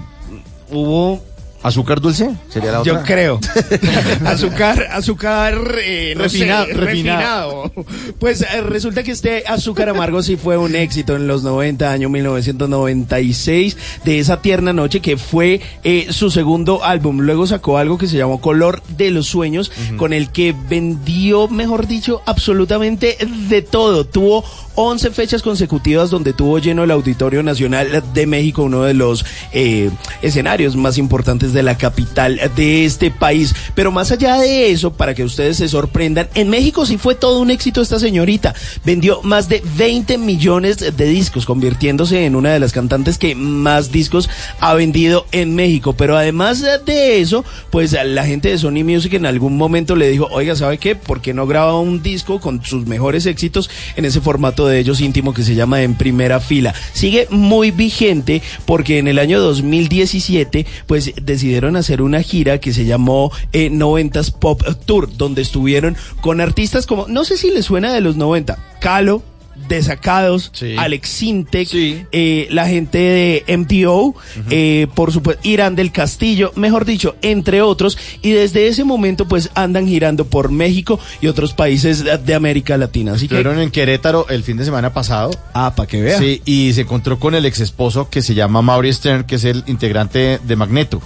hubo 0.71 1.23
¿Azúcar 1.63 2.01
dulce? 2.01 2.35
¿Sería 2.49 2.73
la 2.73 2.81
otra? 2.81 2.93
Yo 2.93 3.03
creo. 3.05 3.41
azúcar, 4.27 4.89
azúcar 4.91 5.55
eh, 5.85 6.15
no 6.17 6.29
sé, 6.29 6.39
Refinado, 6.39 6.67
refinado. 6.73 7.73
Pues 8.19 8.43
eh, 8.43 8.61
resulta 8.63 9.05
que 9.05 9.13
este 9.13 9.45
azúcar 9.47 9.89
amargo 9.89 10.23
sí 10.23 10.37
fue 10.37 10.57
un 10.57 10.75
éxito 10.75 11.15
en 11.15 11.29
los 11.29 11.45
90, 11.45 11.91
año 11.91 12.09
1996, 12.09 13.77
de 14.05 14.19
esa 14.19 14.43
tierna 14.43 14.73
noche 14.73 15.01
que 15.01 15.17
fue 15.17 15.61
eh, 15.85 16.09
su 16.11 16.31
segundo 16.31 16.83
álbum. 16.85 17.21
Luego 17.21 17.47
sacó 17.47 17.79
algo 17.79 17.97
que 17.97 18.09
se 18.09 18.17
llamó 18.17 18.41
Color 18.41 18.83
de 18.97 19.11
los 19.11 19.27
Sueños, 19.29 19.71
con 19.97 20.13
el 20.13 20.31
que 20.31 20.55
vendió, 20.69 21.47
mejor 21.47 21.87
dicho, 21.87 22.23
absolutamente 22.27 23.17
de 23.49 23.63
todo. 23.63 24.05
Tuvo 24.05 24.45
11 24.75 25.11
fechas 25.11 25.43
consecutivas 25.43 26.11
donde 26.11 26.33
tuvo 26.33 26.59
lleno 26.59 26.85
el 26.85 26.91
Auditorio 26.91 27.43
Nacional 27.43 28.03
de 28.13 28.27
México, 28.27 28.63
uno 28.63 28.83
de 28.83 28.95
los 28.95 29.25
eh, 29.53 29.91
escenarios 30.23 30.77
más 30.77 30.99
importantes 30.99 31.53
de 31.53 31.63
la 31.63 31.77
capital 31.77 32.41
de 32.57 32.85
este 32.85 33.11
país. 33.11 33.55
Pero 33.75 33.93
más 33.93 34.13
allá 34.13 34.39
de 34.39 34.71
eso, 34.71 34.93
para 34.93 35.15
que 35.15 35.25
ustedes 35.25 35.59
se 35.59 35.69
sorprendan, 35.69 36.29
en 36.35 36.49
México 36.49 36.87
sí 36.87 36.99
fue 36.99 37.15
todo 37.15 37.41
un 37.41 37.51
éxito 37.51 37.83
esta 37.83 37.99
señorita. 37.99 38.55
Vendió 38.85 39.23
más 39.23 39.49
de 39.49 39.63
20 39.77 40.19
millones 40.19 40.79
de 40.79 41.05
discos, 41.07 41.47
convirtiéndose 41.47 42.25
en 42.25 42.37
una 42.37 42.53
de 42.53 42.61
las 42.61 42.73
cantantes 42.73 43.19
que 43.19 43.35
más 43.35 43.93
discos 43.93 44.31
ha 44.61 44.75
vendido 44.75 45.27
en 45.33 45.55
México. 45.55 45.93
Pero 45.95 46.17
además 46.17 46.63
de 46.63 47.21
eso, 47.21 47.45
pues 47.71 47.93
la 47.93 48.25
gente 48.25 48.49
de 48.49 48.59
Sony 48.59 48.85
Music 48.85 49.15
en 49.15 49.27
algún 49.27 49.57
momento 49.57 49.97
le 49.97 50.09
dijo, 50.09 50.29
oiga, 50.31 50.57
¿sabe 50.57 50.79
qué? 50.79 50.97
¿Por 50.97 51.21
qué 51.21 51.35
no 51.35 51.47
graba 51.47 51.79
un 51.79 52.03
disco 52.03 52.41
con 52.41 52.65
sus 52.65 52.87
mejores 52.87 53.27
éxitos 53.27 53.71
en 53.97 54.05
ese 54.05 54.21
formato 54.21 54.62
de 54.67 54.79
ellos 54.79 55.01
íntimo 55.01 55.35
que 55.35 55.43
se 55.43 55.55
llama 55.55 55.83
En 55.83 55.95
Primera 55.95 56.41
Fila? 56.41 56.75
Sigue 56.93 57.27
muy 57.31 57.71
vigente 57.71 58.43
porque 58.65 58.99
en 58.99 59.09
el 59.09 59.19
año 59.19 59.41
2017 59.41 60.67
pues 60.87 61.13
decidieron 61.23 61.77
hacer 61.77 62.03
una 62.03 62.23
gira 62.23 62.59
que 62.59 62.73
se 62.73 62.85
llamó 62.85 63.33
eh, 63.53 63.71
90s 63.71 64.33
Pop 64.33 64.63
Tour, 64.85 65.15
donde 65.17 65.43
estuvieron 65.43 65.97
con 66.21 66.41
artistas 66.41 66.87
como, 66.87 67.07
no 67.09 67.25
sé 67.25 67.37
si 67.37 67.51
les 67.51 67.67
suena 67.67 67.93
de 67.93 68.01
los 68.01 68.17
90, 68.17 68.59
Calo, 68.81 69.23
Desacados, 69.69 70.53
Alex 70.79 71.09
Sintek, 71.09 71.69
eh, 71.73 72.49
la 72.51 72.67
gente 72.67 72.99
de 72.99 73.57
MTO, 73.57 74.15
eh, 74.51 74.87
por 74.95 75.13
supuesto, 75.13 75.47
Irán 75.47 75.77
del 75.77 75.93
Castillo, 75.93 76.53
mejor 76.57 76.85
dicho, 76.85 77.17
entre 77.23 77.63
otros, 77.63 77.99
y 78.23 78.31
desde 78.33 78.69
ese 78.69 78.85
momento 78.85 79.27
pues 79.29 79.51
andan 79.55 79.87
girando 79.87 80.27
por 80.27 80.51
México 80.51 80.99
y 81.21 81.27
otros 81.27 81.53
países 81.53 82.05
de, 82.05 82.19
de 82.19 82.35
América 82.35 82.77
Latina. 82.77 83.13
Así 83.13 83.29
que 83.29 83.35
Estuvieron 83.37 83.63
en 83.63 83.71
Querétaro 83.71 84.27
el 84.29 84.43
fin 84.43 84.57
de 84.57 84.65
semana 84.65 84.93
pasado. 84.93 85.31
Ah, 85.55 85.75
para 85.75 85.87
que 85.87 86.01
vea. 86.01 86.19
Sí, 86.19 86.43
y 86.45 86.73
se 86.73 86.83
encontró 86.83 87.19
con 87.19 87.35
el 87.35 87.47
ex 87.47 87.61
esposo 87.61 88.09
que 88.11 88.23
se 88.23 88.35
llama 88.35 88.63
Mauri 88.63 88.93
Stern, 88.93 89.25
que 89.25 89.37
es 89.37 89.45
el 89.45 89.65
integrante 89.67 90.41
de 90.43 90.57
Magneto. 90.57 91.03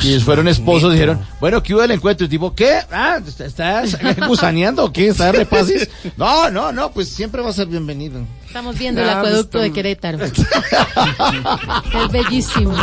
Y 0.00 0.18
fueron 0.20 0.48
esposos 0.48 0.90
y 0.90 0.92
dijeron, 0.94 1.20
bueno, 1.40 1.62
¿qué 1.62 1.74
hubo 1.74 1.82
del 1.82 1.90
encuentro? 1.92 2.24
Y 2.26 2.28
tipo, 2.28 2.54
¿qué? 2.54 2.78
Ah, 2.90 3.18
¿est- 3.26 3.40
¿estás 3.40 3.98
gusaneando 4.26 4.84
o 4.84 4.92
qué? 4.92 5.08
¿Estás 5.08 5.32
de 5.32 5.38
repasis? 5.40 5.88
No, 6.16 6.50
no, 6.50 6.72
no, 6.72 6.90
pues 6.92 7.08
siempre 7.08 7.42
va 7.42 7.50
a 7.50 7.52
ser 7.52 7.66
bienvenido. 7.66 8.20
Estamos 8.46 8.78
viendo 8.78 9.02
el 9.02 9.08
acueducto 9.10 9.58
de 9.58 9.72
Querétaro. 9.72 10.18
es 10.24 10.34
bellísimo. 12.10 12.74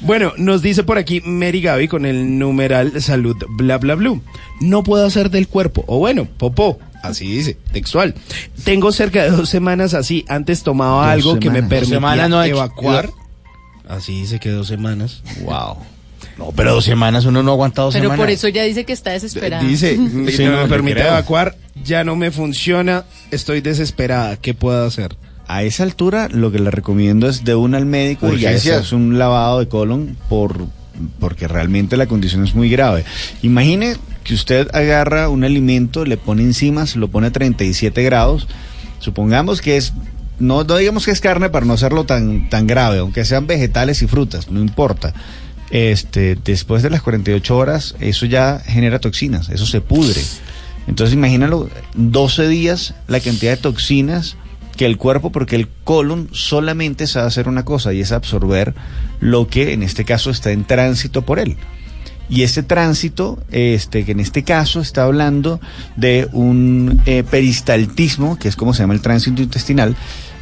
bueno, 0.00 0.32
nos 0.38 0.62
dice 0.62 0.82
por 0.84 0.96
aquí 0.96 1.20
Mary 1.22 1.60
Gaby 1.60 1.88
con 1.88 2.06
el 2.06 2.38
numeral 2.38 3.02
salud 3.02 3.36
bla 3.50 3.76
bla 3.78 3.96
blue. 3.96 4.22
No 4.60 4.82
puedo 4.82 5.04
hacer 5.04 5.30
del 5.30 5.48
cuerpo, 5.48 5.84
o 5.88 5.98
bueno, 5.98 6.26
popó. 6.38 6.78
Así 7.02 7.26
dice, 7.26 7.56
textual. 7.72 8.14
Tengo 8.62 8.92
cerca 8.92 9.24
de 9.24 9.30
dos 9.30 9.48
semanas 9.48 9.92
así. 9.92 10.24
Antes 10.28 10.62
tomaba 10.62 11.06
Dos 11.06 11.12
algo 11.12 11.40
que 11.40 11.50
me 11.50 11.64
permitía 11.64 12.28
no 12.28 12.44
evacuar. 12.44 13.10
Así 13.88 14.20
dice 14.20 14.38
que 14.38 14.50
dos 14.50 14.68
semanas. 14.68 15.22
Wow. 15.42 15.78
No, 16.38 16.52
pero 16.56 16.72
dos 16.74 16.84
semanas 16.84 17.24
uno 17.24 17.42
no 17.42 17.52
aguanta 17.52 17.82
dos 17.82 17.94
Pero 17.94 18.04
semanas. 18.04 18.20
por 18.22 18.30
eso 18.30 18.46
ella 18.46 18.62
dice 18.62 18.84
que 18.84 18.92
está 18.92 19.10
desesperada. 19.10 19.62
Dice, 19.62 19.96
Sí, 20.36 20.44
no 20.44 20.62
me 20.62 20.68
permite 20.68 20.96
creo. 21.00 21.08
evacuar, 21.08 21.56
ya 21.84 22.04
no 22.04 22.16
me 22.16 22.30
funciona, 22.30 23.04
estoy 23.30 23.60
desesperada. 23.60 24.36
¿Qué 24.36 24.54
puedo 24.54 24.84
hacer? 24.86 25.16
A 25.48 25.64
esa 25.64 25.82
altura 25.82 26.28
lo 26.30 26.50
que 26.52 26.58
le 26.60 26.70
recomiendo 26.70 27.28
es 27.28 27.44
de 27.44 27.54
una 27.54 27.76
al 27.76 27.86
médico 27.86 28.32
y 28.32 28.38
ya 28.38 28.52
es 28.52 28.92
un 28.92 29.18
lavado 29.18 29.58
de 29.58 29.68
colon 29.68 30.16
por 30.28 30.66
porque 31.18 31.48
realmente 31.48 31.96
la 31.96 32.06
condición 32.06 32.44
es 32.44 32.54
muy 32.54 32.70
grave. 32.70 33.04
Imagine 33.42 33.96
que 34.24 34.34
usted 34.34 34.68
agarra 34.74 35.28
un 35.28 35.42
alimento, 35.42 36.04
le 36.04 36.16
pone 36.16 36.42
encima, 36.42 36.86
se 36.86 36.98
lo 36.98 37.08
pone 37.08 37.26
a 37.26 37.32
37 37.32 38.02
grados, 38.02 38.46
supongamos 39.00 39.60
que 39.60 39.76
es 39.76 39.92
no, 40.42 40.64
digamos 40.64 41.04
que 41.04 41.12
es 41.12 41.20
carne 41.20 41.50
para 41.50 41.64
no 41.64 41.74
hacerlo 41.74 42.04
tan 42.04 42.48
tan 42.50 42.66
grave, 42.66 42.98
aunque 42.98 43.24
sean 43.24 43.46
vegetales 43.46 44.02
y 44.02 44.06
frutas, 44.06 44.50
no 44.50 44.60
importa. 44.60 45.14
Este, 45.70 46.36
después 46.44 46.82
de 46.82 46.90
las 46.90 47.00
48 47.00 47.56
horas, 47.56 47.94
eso 48.00 48.26
ya 48.26 48.58
genera 48.58 48.98
toxinas, 48.98 49.48
eso 49.48 49.66
se 49.66 49.80
pudre. 49.80 50.20
Entonces 50.86 51.14
imagínalo, 51.14 51.70
12 51.94 52.48
días 52.48 52.94
la 53.06 53.20
cantidad 53.20 53.52
de 53.52 53.56
toxinas 53.56 54.36
que 54.76 54.84
el 54.84 54.96
cuerpo, 54.96 55.30
porque 55.30 55.56
el 55.56 55.68
colon 55.84 56.28
solamente 56.32 57.06
sabe 57.06 57.28
hacer 57.28 57.48
una 57.48 57.64
cosa 57.64 57.92
y 57.92 58.00
es 58.00 58.10
absorber 58.10 58.74
lo 59.20 59.46
que 59.46 59.72
en 59.72 59.82
este 59.82 60.04
caso 60.04 60.30
está 60.30 60.50
en 60.50 60.64
tránsito 60.64 61.22
por 61.22 61.38
él. 61.38 61.56
Y 62.28 62.42
este 62.42 62.62
tránsito, 62.62 63.38
este, 63.50 64.04
que 64.04 64.12
en 64.12 64.20
este 64.20 64.42
caso 64.42 64.80
está 64.80 65.04
hablando 65.04 65.60
de 65.96 66.28
un 66.32 67.02
eh, 67.04 67.24
peristaltismo, 67.30 68.38
que 68.38 68.48
es 68.48 68.56
como 68.56 68.72
se 68.72 68.82
llama 68.82 68.94
el 68.94 69.02
tránsito 69.02 69.42
intestinal, 69.42 69.96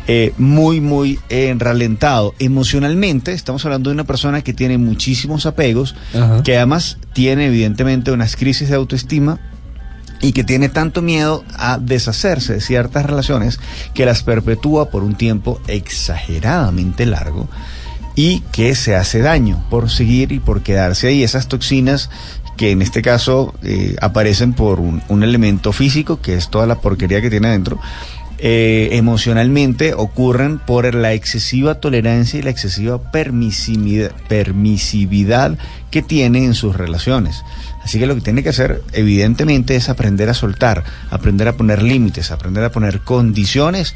eh, 0.07 0.33
muy, 0.39 0.81
muy 0.81 1.19
eh, 1.29 1.55
ralentado. 1.59 2.35
Emocionalmente, 2.39 3.33
estamos 3.33 3.65
hablando 3.65 3.91
de 3.91 3.95
una 3.95 4.05
persona 4.05 4.43
que 4.43 4.53
tiene 4.53 4.79
muchísimos 4.79 5.47
apegos, 5.47 5.95
Ajá. 6.15 6.43
que 6.43 6.57
además 6.57 6.99
tiene 7.13 7.47
evidentemente 7.47 8.13
unas 8.13 8.37
crisis 8.37 8.69
de 8.69 8.77
autoestima 8.77 9.39
y 10.21 10.33
que 10.33 10.45
tiene 10.45 10.69
tanto 10.69 11.03
miedo 11.03 11.45
a 11.57 11.79
deshacerse 11.79 12.55
de 12.55 12.61
ciertas 12.61 13.07
relaciones 13.07 13.59
que 13.95 14.05
las 14.05 14.23
perpetúa 14.23 14.91
por 14.91 15.03
un 15.03 15.15
tiempo 15.15 15.61
exageradamente 15.67 17.07
largo 17.07 17.49
y 18.15 18.41
que 18.53 18.75
se 18.75 18.97
hace 18.97 19.21
daño 19.21 19.65
por 19.71 19.91
seguir 19.91 20.33
y 20.33 20.41
por 20.41 20.63
quedarse 20.63 21.09
ahí. 21.09 21.23
Esas 21.23 21.49
toxinas 21.49 22.11
que 22.57 22.73
en 22.73 22.83
este 22.83 23.01
caso 23.01 23.55
eh, 23.63 23.97
aparecen 24.03 24.53
por 24.53 24.81
un, 24.81 25.03
un 25.09 25.23
elemento 25.23 25.73
físico, 25.73 26.21
que 26.21 26.35
es 26.35 26.51
toda 26.51 26.67
la 26.67 26.75
porquería 26.75 27.23
que 27.23 27.31
tiene 27.31 27.49
adentro, 27.49 27.81
eh, 28.43 28.89
emocionalmente 28.93 29.93
ocurren 29.93 30.59
por 30.59 30.95
la 30.95 31.13
excesiva 31.13 31.81
tolerancia 31.81 32.39
y 32.39 32.43
la 32.43 32.51
excesiva 32.51 33.11
permisividad, 33.13 34.13
permisividad 34.29 35.59
que 35.91 36.01
tiene 36.01 36.45
en 36.45 36.55
sus 36.55 36.75
relaciones. 36.75 37.43
Así 37.85 37.99
que 37.99 38.07
lo 38.07 38.15
que 38.15 38.23
tiene 38.23 38.43
que 38.43 38.49
hacer, 38.49 38.83
evidentemente, 38.93 39.77
es 39.77 39.89
aprender 39.89 40.31
a 40.31 40.35
soltar, 40.35 40.85
aprender 41.11 41.49
a 41.49 41.57
poner 41.57 41.83
límites, 41.83 42.31
aprender 42.31 42.65
a 42.65 42.73
poner 42.73 43.01
condiciones 43.01 43.95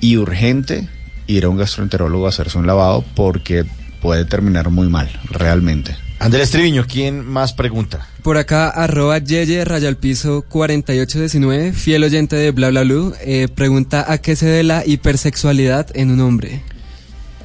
y 0.00 0.16
urgente 0.16 0.88
ir 1.26 1.44
a 1.44 1.48
un 1.48 1.56
gastroenterólogo 1.56 2.26
a 2.26 2.30
hacerse 2.30 2.58
un 2.58 2.66
lavado 2.66 3.04
porque 3.14 3.64
puede 4.00 4.24
terminar 4.24 4.70
muy 4.70 4.88
mal, 4.88 5.10
realmente. 5.30 5.96
Andrés 6.20 6.50
Triviño, 6.50 6.84
¿quién 6.86 7.24
más 7.24 7.54
pregunta? 7.54 8.06
Por 8.22 8.36
acá, 8.36 8.68
arroba 8.68 9.16
Yeye, 9.18 9.64
raya 9.64 9.88
al 9.88 9.96
piso 9.96 10.44
4819, 10.50 11.72
fiel 11.72 12.04
oyente 12.04 12.36
de 12.36 12.50
Bla 12.50 12.68
Bla 12.68 12.82
Blue, 12.82 13.14
eh, 13.22 13.48
pregunta 13.48 14.04
a 14.06 14.18
qué 14.18 14.36
se 14.36 14.44
debe 14.44 14.62
la 14.62 14.84
hipersexualidad 14.84 15.88
en 15.94 16.10
un 16.10 16.20
hombre. 16.20 16.60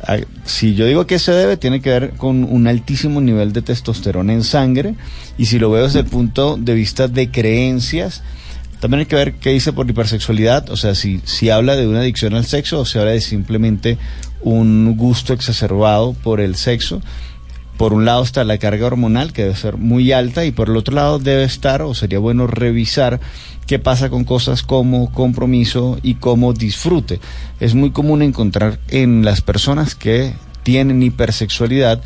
Ah, 0.04 0.18
Si 0.44 0.76
yo 0.76 0.86
digo 0.86 1.08
que 1.08 1.20
se 1.20 1.32
debe, 1.32 1.56
tiene 1.56 1.82
que 1.82 1.90
ver 1.90 2.12
con 2.18 2.44
un 2.44 2.68
altísimo 2.68 3.22
nivel 3.22 3.54
de 3.54 3.62
testosterona 3.62 4.34
en 4.34 4.44
sangre. 4.44 4.96
Y 5.38 5.46
si 5.46 5.58
lo 5.58 5.72
veo 5.72 5.86
desde 5.86 6.00
el 6.00 6.06
punto 6.06 6.58
de 6.58 6.74
vista 6.74 7.08
de 7.08 7.32
creencias, 7.32 8.24
también 8.82 9.00
hay 9.00 9.06
que 9.06 9.16
ver 9.16 9.36
qué 9.36 9.52
dice 9.52 9.72
por 9.72 9.90
hipersexualidad. 9.90 10.70
O 10.70 10.76
sea, 10.76 10.96
si, 10.96 11.22
si 11.24 11.50
habla 11.50 11.78
de 11.78 11.88
una 11.88 12.02
adicción 12.02 12.34
al 12.34 12.46
sexo 12.46 12.82
o 12.82 12.86
si 12.86 13.00
habla 13.00 13.12
de 13.12 13.22
simplemente 13.22 13.98
un 14.42 14.98
gusto 14.98 15.32
exacerbado 15.32 16.14
por 16.14 16.42
el 16.42 16.56
sexo. 16.56 17.02
Por 17.78 17.94
un 17.94 18.06
lado 18.06 18.24
está 18.24 18.44
la 18.44 18.58
carga 18.58 18.88
hormonal, 18.88 19.34
que 19.34 19.44
debe 19.44 19.56
ser 19.56 19.78
muy 19.78 20.12
alta, 20.12 20.46
y 20.46 20.52
por 20.52 20.70
el 20.70 20.78
otro 20.78 20.96
lado 20.96 21.20
debe 21.20 21.44
estar, 21.44 21.82
o 21.82 21.94
sería 21.94 22.20
bueno 22.20 22.48
revisar, 22.48 23.20
qué 23.68 23.80
pasa 23.80 24.10
con 24.10 24.24
cosas 24.24 24.64
como 24.64 25.12
compromiso 25.12 25.98
y 26.02 26.16
como 26.16 26.54
disfrute. 26.54 27.20
Es 27.60 27.76
muy 27.76 27.92
común 27.92 28.22
encontrar 28.22 28.80
en 28.88 29.26
las 29.26 29.42
personas 29.42 29.96
que 29.96 30.34
tienen 30.64 31.04
hipersexualidad 31.04 32.02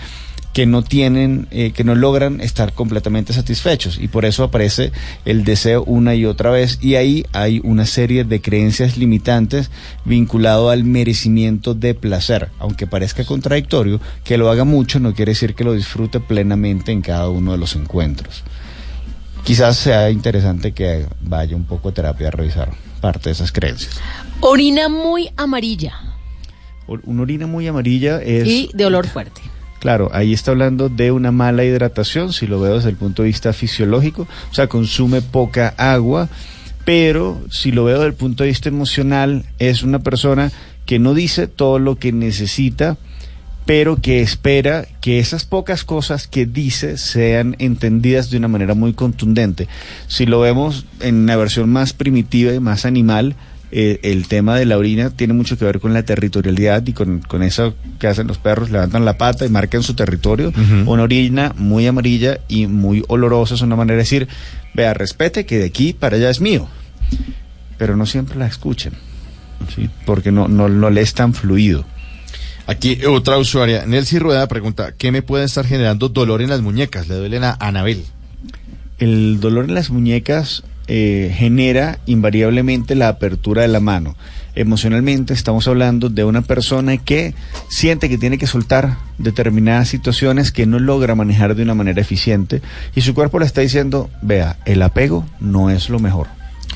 que 0.54 0.66
no 0.66 0.82
tienen, 0.82 1.48
eh, 1.52 1.72
que 1.72 1.84
no 1.84 1.96
logran 1.96 2.42
estar 2.42 2.74
completamente 2.74 3.34
satisfechos 3.34 4.00
y 4.00 4.08
por 4.08 4.26
eso 4.26 4.44
aparece 4.44 4.92
el 5.26 5.44
deseo 5.44 5.84
una 5.84 6.16
y 6.16 6.26
otra 6.26 6.50
vez 6.50 6.80
y 6.82 6.96
ahí 6.96 7.26
hay 7.34 7.62
una 7.64 7.86
serie 7.86 8.24
de 8.24 8.42
creencias 8.42 8.98
limitantes 8.98 9.70
vinculado 10.06 10.70
al 10.70 10.84
merecimiento 10.84 11.76
de 11.76 11.94
placer, 11.94 12.50
aunque 12.60 12.88
parezca 12.88 13.26
contradictorio, 13.26 14.02
que 14.24 14.38
lo 14.38 14.50
haga 14.50 14.64
mucho 14.64 15.00
no 15.00 15.14
quiere 15.14 15.32
decir 15.32 15.54
que 15.54 15.64
lo 15.64 15.74
disfrute 15.74 16.20
plenamente 16.20 16.92
en 16.92 17.02
cada 17.02 17.30
uno 17.30 17.52
de 17.52 17.58
los 17.58 17.76
encuentros. 17.76 18.44
Quizás 19.44 19.78
sea 19.78 20.10
interesante 20.10 20.74
que 20.74 21.06
vaya 21.22 21.56
un 21.56 21.66
poco 21.66 21.90
a 21.90 21.94
terapia 21.94 22.28
a 22.28 22.32
revisar 22.32 22.72
parte 23.02 23.30
de 23.30 23.34
esas 23.34 23.52
creencias. 23.52 24.00
Orina 24.42 24.90
muy 24.90 25.30
amarilla 25.38 25.94
Una 26.88 27.22
orina 27.22 27.48
muy 27.48 27.68
amarilla 27.68 28.22
es... 28.22 28.48
y 28.48 28.70
de 28.74 28.86
olor 28.86 29.08
fuerte. 29.08 29.42
Claro, 29.80 30.10
ahí 30.14 30.34
está 30.34 30.52
hablando 30.52 30.90
de 30.90 31.12
una 31.12 31.32
mala 31.32 31.64
hidratación, 31.64 32.34
si 32.34 32.48
lo 32.48 32.60
veo 32.60 32.76
desde 32.76 32.90
el 32.90 32.98
punto 32.98 33.24
de 33.24 33.28
vista 33.28 33.54
fisiológico, 33.54 34.28
o 34.52 34.54
sea, 34.54 34.68
consume 34.68 35.22
poca 35.22 35.74
agua, 35.78 36.28
pero 36.84 37.42
si 37.50 37.72
lo 37.72 37.86
veo 37.86 37.98
desde 37.98 38.08
el 38.08 38.14
punto 38.14 38.44
de 38.44 38.50
vista 38.50 38.68
emocional, 38.68 39.46
es 39.58 39.84
una 39.84 40.00
persona 40.00 40.52
que 40.86 41.00
no 41.00 41.14
dice 41.14 41.48
todo 41.48 41.80
lo 41.80 41.98
que 41.98 42.12
necesita, 42.12 42.98
pero 43.66 44.02
que 44.02 44.22
espera 44.22 44.88
que 45.00 45.20
esas 45.20 45.46
pocas 45.46 45.84
cosas 45.84 46.28
que 46.28 46.48
dice 46.48 46.98
sean 46.98 47.56
entendidas 47.60 48.32
de 48.32 48.38
una 48.38 48.48
manera 48.48 48.74
muy 48.74 48.94
contundente. 48.94 49.68
Si 50.08 50.26
lo 50.26 50.40
vemos 50.40 50.88
en 51.00 51.16
una 51.16 51.36
versión 51.36 51.70
más 51.70 51.94
primitiva 51.94 52.54
y 52.54 52.60
más 52.60 52.86
animal, 52.86 53.36
eh, 53.72 54.00
el 54.02 54.28
tema 54.28 54.58
de 54.58 54.66
la 54.66 54.78
orina 54.78 55.12
tiene 55.12 55.34
mucho 55.34 55.58
que 55.58 55.66
ver 55.66 55.80
con 55.80 55.94
la 55.94 56.04
territorialidad 56.04 56.86
y 56.88 56.94
con, 56.94 57.20
con 57.20 57.44
eso 57.44 57.76
que 58.00 58.08
hacen 58.08 58.28
los 58.28 58.40
perros, 58.40 58.72
levantan 58.72 59.06
la 59.06 59.18
pata 59.18 59.46
y 59.46 59.50
marcan 59.50 59.84
su 59.84 59.94
territorio. 59.94 60.52
Una 60.86 61.04
orina 61.04 61.54
muy 61.56 61.86
amarilla 61.86 62.40
y 62.48 62.68
muy 62.68 63.04
olorosa 63.08 63.56
es 63.56 63.62
una 63.62 63.76
manera 63.76 63.98
de 63.98 64.04
decir, 64.04 64.28
vea, 64.74 64.94
respete 64.94 65.46
que 65.46 65.60
de 65.60 65.66
aquí 65.66 65.94
para 65.94 66.18
allá 66.18 66.30
es 66.30 66.42
mío. 66.42 66.68
Pero 67.78 67.96
no 67.96 68.06
siempre 68.06 68.38
la 68.38 68.48
escuchen, 68.48 68.94
¿sí? 69.76 69.90
porque 70.06 70.32
no, 70.32 70.48
no, 70.48 70.68
no 70.68 70.90
le 70.90 71.02
es 71.02 71.14
tan 71.14 71.34
fluido. 71.34 71.86
Aquí 72.66 73.04
otra 73.06 73.38
usuaria, 73.38 73.86
Nelcy 73.86 74.20
Rueda, 74.20 74.48
pregunta, 74.48 74.94
¿qué 74.98 75.12
me 75.12 75.22
puede 75.22 75.46
estar 75.46 75.66
generando 75.66 76.10
dolor 76.10 76.42
en 76.42 76.50
las 76.50 76.62
muñecas? 76.62 77.08
Le 77.08 77.16
duelen 77.16 77.44
a 77.44 77.58
Anabel. 77.60 78.04
El 79.00 79.40
dolor 79.40 79.66
en 79.66 79.74
las 79.74 79.90
muñecas 79.90 80.64
eh, 80.92 81.32
genera 81.38 82.00
invariablemente 82.08 82.96
la 82.96 83.10
apertura 83.10 83.62
de 83.62 83.68
la 83.68 83.80
mano. 83.80 84.16
Emocionalmente 84.56 85.36
estamos 85.36 85.68
hablando 85.68 86.10
de 86.10 86.24
una 86.24 86.42
persona 86.42 86.98
que 86.98 87.36
siente 87.70 88.10
que 88.10 88.18
tiene 88.18 88.40
que 88.40 88.48
soltar 88.48 88.98
determinadas 89.20 89.88
situaciones 89.88 90.52
que 90.52 90.66
no 90.66 90.80
logra 90.80 91.14
manejar 91.14 91.54
de 91.54 91.62
una 91.62 91.76
manera 91.76 92.02
eficiente 92.02 92.64
y 92.96 93.02
su 93.02 93.14
cuerpo 93.14 93.38
le 93.38 93.46
está 93.46 93.62
diciendo, 93.62 94.10
vea, 94.24 94.58
el 94.66 94.82
apego 94.82 95.28
no 95.40 95.70
es 95.70 95.90
lo 95.90 96.00
mejor. 96.00 96.26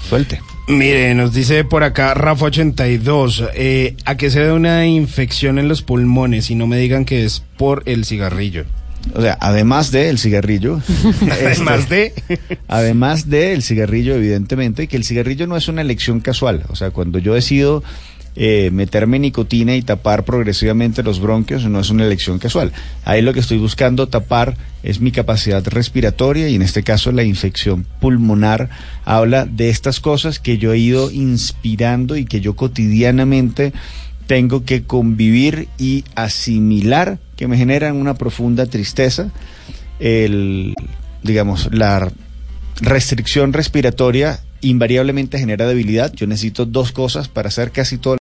Suelte. 0.07 0.41
Mire, 0.67 1.15
nos 1.15 1.33
dice 1.33 1.63
por 1.63 1.83
acá 1.83 2.13
Rafa82, 2.13 3.49
eh, 3.55 3.95
¿a 4.05 4.15
qué 4.15 4.29
se 4.29 4.41
debe 4.41 4.53
una 4.53 4.85
infección 4.85 5.57
en 5.57 5.67
los 5.67 5.81
pulmones? 5.81 6.51
Y 6.51 6.55
no 6.55 6.67
me 6.67 6.77
digan 6.77 7.03
que 7.03 7.25
es 7.25 7.43
por 7.57 7.81
el 7.87 8.05
cigarrillo. 8.05 8.65
O 9.13 9.21
sea, 9.21 9.37
además 9.39 9.91
del 9.91 10.17
cigarrillo. 10.17 10.81
Además 11.31 11.89
de... 11.89 12.13
Además 12.67 13.29
del 13.29 13.61
cigarrillo, 13.61 14.15
evidentemente, 14.15 14.87
que 14.87 14.97
el 14.97 15.03
cigarrillo 15.03 15.45
no 15.45 15.57
es 15.57 15.67
una 15.67 15.81
elección 15.81 16.19
casual. 16.19 16.63
O 16.69 16.75
sea, 16.75 16.91
cuando 16.91 17.19
yo 17.19 17.33
decido 17.33 17.83
eh, 18.35 18.71
meterme 18.71 19.19
nicotina 19.19 19.75
y 19.75 19.83
tapar 19.83 20.25
progresivamente 20.25 21.03
los 21.03 21.19
bronquios, 21.19 21.65
no 21.65 21.79
es 21.79 21.91
una 21.91 22.05
elección 22.05 22.39
casual. 22.39 22.71
Ahí 23.05 23.21
lo 23.21 23.31
que 23.31 23.41
estoy 23.41 23.59
buscando 23.59 24.07
tapar 24.07 24.57
es 24.81 24.99
mi 24.99 25.11
capacidad 25.11 25.63
respiratoria 25.67 26.49
y 26.49 26.55
en 26.55 26.63
este 26.63 26.81
caso 26.81 27.11
la 27.11 27.23
infección 27.23 27.85
pulmonar 28.01 28.69
habla 29.05 29.45
de 29.45 29.69
estas 29.69 29.99
cosas 29.99 30.39
que 30.39 30.57
yo 30.57 30.73
he 30.73 30.79
ido 30.79 31.11
inspirando 31.11 32.17
y 32.17 32.25
que 32.25 32.41
yo 32.41 32.55
cotidianamente 32.55 33.71
tengo 34.27 34.65
que 34.65 34.83
convivir 34.83 35.67
y 35.77 36.03
asimilar 36.15 37.19
que 37.35 37.47
me 37.47 37.57
generan 37.57 37.95
una 37.95 38.13
profunda 38.15 38.65
tristeza. 38.65 39.31
El, 39.99 40.73
digamos, 41.23 41.69
la 41.71 42.11
restricción 42.81 43.53
respiratoria 43.53 44.39
invariablemente 44.61 45.39
genera 45.39 45.67
debilidad. 45.67 46.13
Yo 46.13 46.27
necesito 46.27 46.65
dos 46.65 46.91
cosas 46.91 47.27
para 47.27 47.49
hacer 47.49 47.71
casi 47.71 47.97
todo 47.97 48.11